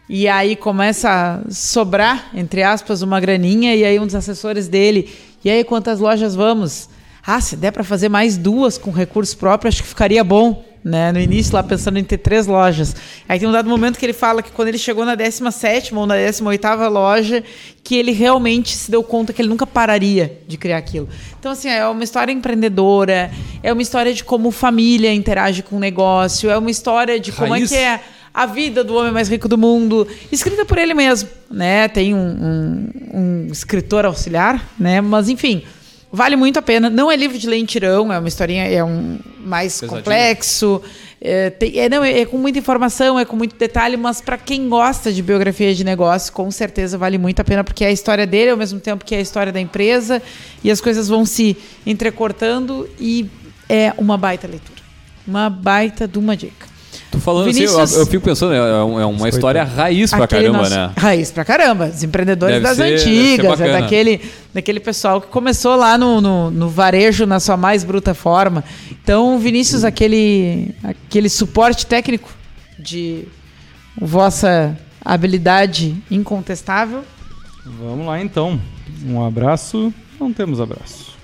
e 0.08 0.28
aí 0.28 0.56
começa 0.56 1.08
a 1.10 1.50
sobrar, 1.50 2.30
entre 2.34 2.62
aspas, 2.62 3.02
uma 3.02 3.20
graninha 3.20 3.74
e 3.74 3.84
aí 3.84 3.98
um 3.98 4.06
dos 4.06 4.14
assessores 4.14 4.68
dele, 4.68 5.10
e 5.44 5.50
aí 5.50 5.64
quantas 5.64 6.00
lojas 6.00 6.34
vamos? 6.34 6.88
Ah, 7.24 7.40
se 7.40 7.56
der 7.56 7.72
para 7.72 7.82
fazer 7.82 8.08
mais 8.08 8.36
duas 8.36 8.78
com 8.78 8.90
recurso 8.90 9.36
próprio, 9.36 9.68
acho 9.68 9.82
que 9.82 9.88
ficaria 9.88 10.22
bom 10.22 10.64
né? 10.86 11.10
No 11.10 11.18
início, 11.18 11.52
lá 11.52 11.64
pensando 11.64 11.98
em 11.98 12.04
ter 12.04 12.18
três 12.18 12.46
lojas. 12.46 12.94
Aí 13.28 13.40
tem 13.40 13.48
um 13.48 13.50
dado 13.50 13.68
momento 13.68 13.98
que 13.98 14.06
ele 14.06 14.12
fala 14.12 14.40
que 14.40 14.52
quando 14.52 14.68
ele 14.68 14.78
chegou 14.78 15.04
na 15.04 15.16
17 15.16 15.92
ou 15.92 16.06
na 16.06 16.16
18 16.16 16.64
loja, 16.88 17.42
que 17.82 17.96
ele 17.96 18.12
realmente 18.12 18.76
se 18.76 18.88
deu 18.88 19.02
conta 19.02 19.32
que 19.32 19.42
ele 19.42 19.48
nunca 19.48 19.66
pararia 19.66 20.38
de 20.46 20.56
criar 20.56 20.76
aquilo. 20.76 21.08
Então, 21.40 21.50
assim, 21.50 21.68
é 21.68 21.84
uma 21.88 22.04
história 22.04 22.30
empreendedora, 22.30 23.32
é 23.64 23.72
uma 23.72 23.82
história 23.82 24.14
de 24.14 24.22
como 24.22 24.52
família 24.52 25.12
interage 25.12 25.60
com 25.60 25.74
o 25.74 25.80
negócio, 25.80 26.48
é 26.48 26.56
uma 26.56 26.70
história 26.70 27.18
de 27.18 27.32
como 27.32 27.50
Raiz. 27.50 27.72
é 27.72 27.76
que 27.76 27.82
é 27.82 28.00
a 28.32 28.46
vida 28.46 28.84
do 28.84 28.94
homem 28.94 29.10
mais 29.10 29.28
rico 29.28 29.48
do 29.48 29.58
mundo, 29.58 30.06
escrita 30.30 30.64
por 30.64 30.78
ele 30.78 30.94
mesmo, 30.94 31.28
né? 31.50 31.88
Tem 31.88 32.14
um, 32.14 32.18
um, 32.18 32.90
um 33.12 33.46
escritor 33.50 34.04
auxiliar, 34.04 34.64
né? 34.78 35.00
Mas 35.00 35.28
enfim, 35.28 35.64
Vale 36.12 36.36
muito 36.36 36.58
a 36.58 36.62
pena. 36.62 36.88
Não 36.88 37.10
é 37.10 37.16
livro 37.16 37.38
de 37.38 37.48
lentirão, 37.48 38.12
é 38.12 38.18
uma 38.18 38.28
historinha, 38.28 38.64
é 38.64 38.82
um 38.82 39.18
mais 39.38 39.80
Pesadinho. 39.80 40.02
complexo. 40.02 40.82
É, 41.20 41.50
tem, 41.50 41.78
é, 41.78 41.88
não, 41.88 42.04
é, 42.04 42.20
é, 42.20 42.26
com 42.26 42.36
muita 42.36 42.58
informação, 42.58 43.18
é 43.18 43.24
com 43.24 43.36
muito 43.36 43.56
detalhe, 43.56 43.96
mas 43.96 44.20
para 44.20 44.36
quem 44.36 44.68
gosta 44.68 45.12
de 45.12 45.22
biografia 45.22 45.74
de 45.74 45.82
negócio, 45.82 46.32
com 46.32 46.50
certeza 46.50 46.98
vale 46.98 47.16
muito 47.16 47.40
a 47.40 47.44
pena, 47.44 47.64
porque 47.64 47.84
é 47.84 47.88
a 47.88 47.92
história 47.92 48.26
dele 48.26 48.50
ao 48.50 48.56
mesmo 48.56 48.78
tempo 48.78 49.04
que 49.04 49.14
é 49.14 49.18
a 49.18 49.20
história 49.20 49.52
da 49.52 49.60
empresa, 49.60 50.22
e 50.62 50.70
as 50.70 50.80
coisas 50.80 51.08
vão 51.08 51.24
se 51.24 51.56
entrecortando, 51.86 52.88
e 53.00 53.28
é 53.68 53.92
uma 53.96 54.16
baita 54.16 54.46
leitura. 54.46 54.80
Uma 55.26 55.48
baita 55.48 56.06
de 56.06 56.18
uma 56.18 56.36
dica. 56.36 56.75
Tô 57.16 57.20
falando 57.20 57.46
Vinícius, 57.46 57.78
assim, 57.78 57.94
eu, 57.94 58.00
eu, 58.00 58.06
fico 58.06 58.24
pensando, 58.24 58.52
é, 58.52 58.58
é 58.58 59.06
uma 59.06 59.28
história 59.28 59.64
raiz 59.64 60.10
pra 60.10 60.28
caramba, 60.28 60.58
nosso, 60.58 60.70
né? 60.70 60.92
Raiz 60.96 61.30
pra 61.30 61.44
caramba. 61.44 61.86
Os 61.86 62.02
empreendedores 62.02 62.56
deve 62.56 62.66
das 62.66 62.76
ser, 62.76 62.94
antigas, 62.94 63.60
é 63.60 63.72
daquele, 63.72 64.20
daquele 64.52 64.80
pessoal 64.80 65.20
que 65.20 65.28
começou 65.28 65.76
lá 65.76 65.96
no, 65.96 66.20
no, 66.20 66.50
no, 66.50 66.68
varejo 66.68 67.24
na 67.24 67.40
sua 67.40 67.56
mais 67.56 67.84
bruta 67.84 68.12
forma. 68.12 68.62
Então, 68.90 69.38
Vinícius, 69.38 69.82
aquele, 69.82 70.74
aquele 70.84 71.30
suporte 71.30 71.86
técnico 71.86 72.28
de 72.78 73.24
vossa 73.98 74.76
habilidade 75.02 75.96
incontestável. 76.10 77.02
Vamos 77.64 78.06
lá 78.06 78.20
então. 78.20 78.60
Um 79.06 79.24
abraço. 79.24 79.92
Não 80.20 80.32
temos 80.32 80.60
abraço. 80.60 81.16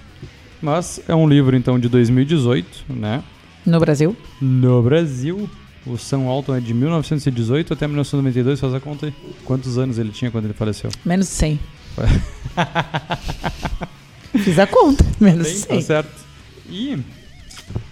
Mas 0.61 1.01
é 1.07 1.15
um 1.15 1.29
livro 1.29 1.55
então 1.55 1.79
de 1.79 1.89
2018, 1.89 2.85
né? 2.89 3.23
No 3.67 3.79
Brasil? 3.79 4.17
No 4.41 4.83
Brasil. 4.83 5.49
O 5.85 5.99
Sam 5.99 6.27
Walton 6.27 6.55
é 6.55 6.61
de 6.61 6.73
1918 6.73 7.73
até 7.73 7.87
1992, 7.87 8.61
faz 8.61 8.75
a 8.75 8.81
conta 8.81 9.07
aí. 9.07 9.15
Quantos 9.45 9.79
anos 9.79 9.99
ele 9.99 10.11
tinha 10.11 10.31
quando 10.31 10.45
ele 10.45 10.55
faleceu? 10.55 10.91
Menos 11.05 11.29
100. 11.29 11.59
Fiz 14.39 14.59
a 14.59 14.67
conta, 14.67 15.05
menos 15.21 15.47
Bem, 15.47 15.57
100. 15.57 15.77
Tá 15.77 15.83
certo. 15.83 16.23
E 16.71 16.99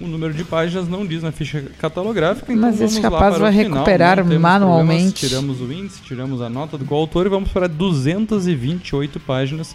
o 0.01 0.07
número 0.07 0.33
de 0.33 0.45
páginas 0.45 0.89
não 0.89 1.07
diz 1.07 1.23
na 1.23 1.33
ficha 1.33 1.63
catalográfica, 1.79 2.53
então 2.53 2.71
Mas 2.71 2.81
esse 2.81 3.01
capaz 3.01 3.39
vai 3.39 3.53
recuperar 3.53 4.25
manualmente. 4.25 5.27
Tiramos 5.27 5.61
o 5.61 5.73
índice, 5.73 6.01
tiramos 6.03 6.41
a 6.41 6.49
nota 6.49 6.79
do 6.79 6.85
coautor 6.85 7.27
e 7.27 7.29
vamos 7.29 7.51
para 7.51 7.69
228 7.69 9.21
páginas. 9.21 9.75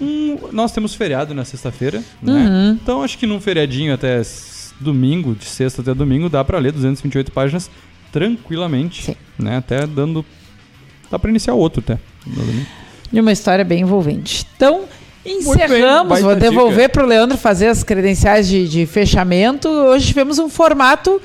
Um, 0.00 0.48
nós 0.52 0.72
temos 0.72 0.94
feriado 0.94 1.34
na 1.34 1.44
sexta-feira, 1.44 2.02
né? 2.20 2.32
uhum. 2.32 2.72
né? 2.72 2.78
Então 2.82 3.02
acho 3.02 3.16
que 3.16 3.26
num 3.26 3.40
feriadinho 3.40 3.94
até 3.94 4.22
domingo, 4.84 5.34
de 5.34 5.46
sexta 5.46 5.82
até 5.82 5.94
domingo, 5.94 6.28
dá 6.28 6.44
para 6.44 6.58
ler 6.58 6.72
228 6.72 7.32
páginas 7.32 7.70
tranquilamente, 8.12 9.06
Sim. 9.06 9.16
né? 9.38 9.56
Até 9.56 9.86
dando 9.86 10.24
dá 11.10 11.18
para 11.18 11.30
iniciar 11.30 11.54
outro 11.54 11.80
até. 11.80 11.98
E 13.12 13.20
uma 13.20 13.32
história 13.32 13.64
bem 13.64 13.82
envolvente. 13.82 14.46
Então, 14.56 14.84
encerramos, 15.24 16.20
vou 16.20 16.36
devolver 16.36 16.90
para 16.90 17.04
o 17.04 17.06
Leandro 17.06 17.36
fazer 17.36 17.68
as 17.68 17.82
credenciais 17.82 18.48
de, 18.48 18.68
de 18.68 18.86
fechamento. 18.86 19.68
Hoje 19.68 20.08
tivemos 20.08 20.38
um 20.38 20.48
formato 20.48 21.20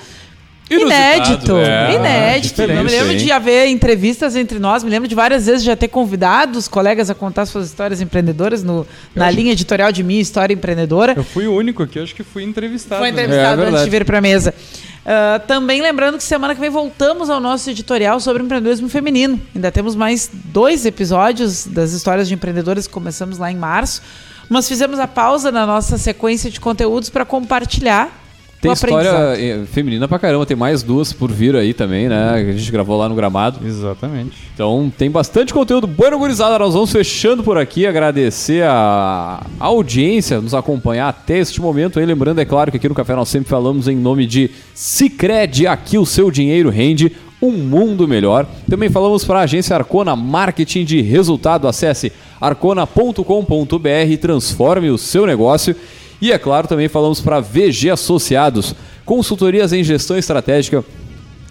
Inédito, 0.70 1.58
é. 1.58 1.96
inédito. 1.96 2.62
Ah, 2.62 2.68
me 2.68 2.92
lembro 2.92 3.18
de 3.18 3.32
haver 3.32 3.68
entrevistas 3.68 4.36
entre 4.36 4.60
nós, 4.60 4.84
me 4.84 4.90
lembro 4.90 5.08
de 5.08 5.16
várias 5.16 5.48
vezes 5.48 5.64
já 5.64 5.76
ter 5.76 5.88
convidado 5.88 6.60
os 6.60 6.68
colegas 6.68 7.10
a 7.10 7.16
contar 7.16 7.46
suas 7.48 7.68
histórias 7.68 8.02
empreendedoras 8.02 8.64
no, 8.64 8.86
na 9.16 9.32
linha 9.32 9.52
editorial 9.54 9.92
de 9.92 10.04
Minha 10.04 10.22
História 10.22 10.54
Empreendedora. 10.54 11.14
Eu 11.18 11.24
fui 11.24 11.48
o 11.48 11.56
único 11.56 11.82
aqui, 11.82 12.00
acho 12.00 12.14
que 12.14 12.24
fui 12.24 12.44
entrevistado. 12.44 13.02
Foi 13.02 13.12
né? 13.12 13.24
entrevistado 13.24 13.62
né? 13.62 13.68
é, 13.68 13.70
antes 13.72 13.84
de 13.84 13.90
vir 13.90 14.06
para 14.06 14.20
a 14.20 14.22
mesa. 14.22 14.54
Uh, 15.00 15.40
também 15.48 15.82
lembrando 15.82 16.18
que 16.18 16.24
semana 16.24 16.54
que 16.54 16.62
vem 16.62 16.70
voltamos 16.70 17.30
ao 17.30 17.40
nosso 17.40 17.68
editorial 17.70 18.20
sobre 18.20 18.44
empreendedorismo 18.44 18.88
feminino. 18.90 19.42
Ainda 19.56 19.72
temos 19.72 19.96
mais 19.96 20.30
dois 20.32 20.86
episódios 20.86 21.66
das 21.66 21.94
histórias 21.94 22.28
de 22.28 22.36
empreendedoras 22.36 22.86
que 22.86 22.94
começamos 22.94 23.40
lá 23.40 23.52
em 23.52 23.56
março. 23.56 24.04
Mas 24.48 24.68
fizemos 24.68 25.00
a 25.00 25.08
pausa 25.08 25.52
na 25.52 25.66
nossa 25.66 25.98
sequência 25.98 26.50
de 26.50 26.60
conteúdos 26.60 27.10
para 27.10 27.26
compartilhar 27.26 28.29
Tem 28.62 28.74
história 28.74 29.10
eh, 29.38 29.64
feminina 29.72 30.06
pra 30.06 30.20
caramba, 30.20 30.46
tem 30.46 30.58
mais 30.58 30.84
duas 30.84 31.14
por 31.14 31.32
vir 31.32 31.56
aí 31.56 31.74
também, 31.74 32.10
né? 32.10 32.44
Que 32.44 32.50
a 32.50 32.54
gente 32.58 32.72
gravou 32.72 32.98
lá 32.98 33.08
no 33.08 33.16
gramado. 33.16 33.66
Exatamente. 33.66 34.36
Então 34.54 34.92
tem 34.98 35.10
bastante 35.10 35.54
conteúdo. 35.54 35.88
Bueno, 35.88 36.18
gurizada, 36.18 36.60
nós 36.60 36.74
vamos 36.74 36.92
fechando 36.92 37.42
por 37.42 37.58
aqui. 37.58 37.88
Agradecer 37.88 38.66
a 38.66 39.46
audiência, 39.58 40.42
nos 40.42 40.54
acompanhar 40.54 41.08
até 41.08 41.38
este 41.38 41.62
momento. 41.62 42.00
Aí, 42.00 42.06
lembrando, 42.06 42.40
é 42.40 42.46
claro 42.46 42.70
que 42.70 42.76
aqui 42.76 42.90
no 42.90 42.96
Café 42.96 43.16
nós 43.16 43.30
sempre 43.30 43.50
falamos 43.50 43.88
em 43.88 43.96
nome 43.96 44.26
de 44.26 44.52
Cicred. 44.74 45.66
Aqui 45.66 45.98
o 45.98 46.06
seu 46.06 46.30
dinheiro 46.30 46.70
rende 46.70 47.16
um 47.42 47.52
mundo 47.52 48.10
melhor. 48.10 48.46
Também 48.70 48.90
falamos 48.90 49.24
para 49.24 49.40
a 49.40 49.44
agência 49.44 49.74
Arcona 49.74 50.18
Marketing 50.18 50.84
de 50.84 51.02
Resultado. 51.02 51.66
Acesse 51.66 52.12
arcona.com.br 52.42 54.10
e 54.10 54.18
transforme 54.18 54.90
o 54.90 54.98
seu 54.98 55.26
negócio. 55.26 55.74
E 56.22 56.32
é 56.32 56.38
claro, 56.38 56.68
também 56.68 56.88
falamos 56.88 57.22
para 57.22 57.40
VG 57.40 57.92
Associados, 57.92 58.76
consultorias 59.06 59.72
em 59.72 59.84
gestão 59.84 60.18
estratégica 60.18 60.84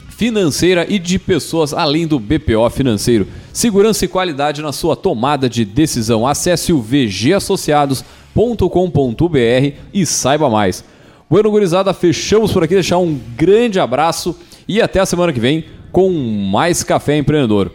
financeira 0.09 0.85
e 0.89 0.99
de 0.99 1.19
pessoas 1.19 1.73
além 1.73 2.07
do 2.07 2.19
BPO 2.19 2.69
financeiro. 2.71 3.29
Segurança 3.53 4.05
e 4.05 4.09
qualidade 4.09 4.61
na 4.61 4.73
sua 4.73 4.97
tomada 4.97 5.49
de 5.49 5.65
decisão. 5.65 6.27
Acesse 6.27 6.73
o 6.73 6.83
vgassociados.com.br 6.83 9.73
e 9.95 10.05
saiba 10.05 10.51
mais. 10.51 10.85
Bueno, 11.31 11.51
gurizada, 11.51 11.95
fechamos 11.95 12.53
por 12.53 12.65
aqui. 12.65 12.75
Deixar 12.75 12.99
um 12.99 13.19
grande 13.37 13.79
abraço 13.79 14.37
e 14.67 14.83
até 14.83 14.99
a 14.99 15.07
semana 15.07 15.33
que 15.33 15.39
vem 15.39 15.67
com 15.93 16.11
mais 16.51 16.83
Café 16.83 17.17
Empreendedor. 17.17 17.71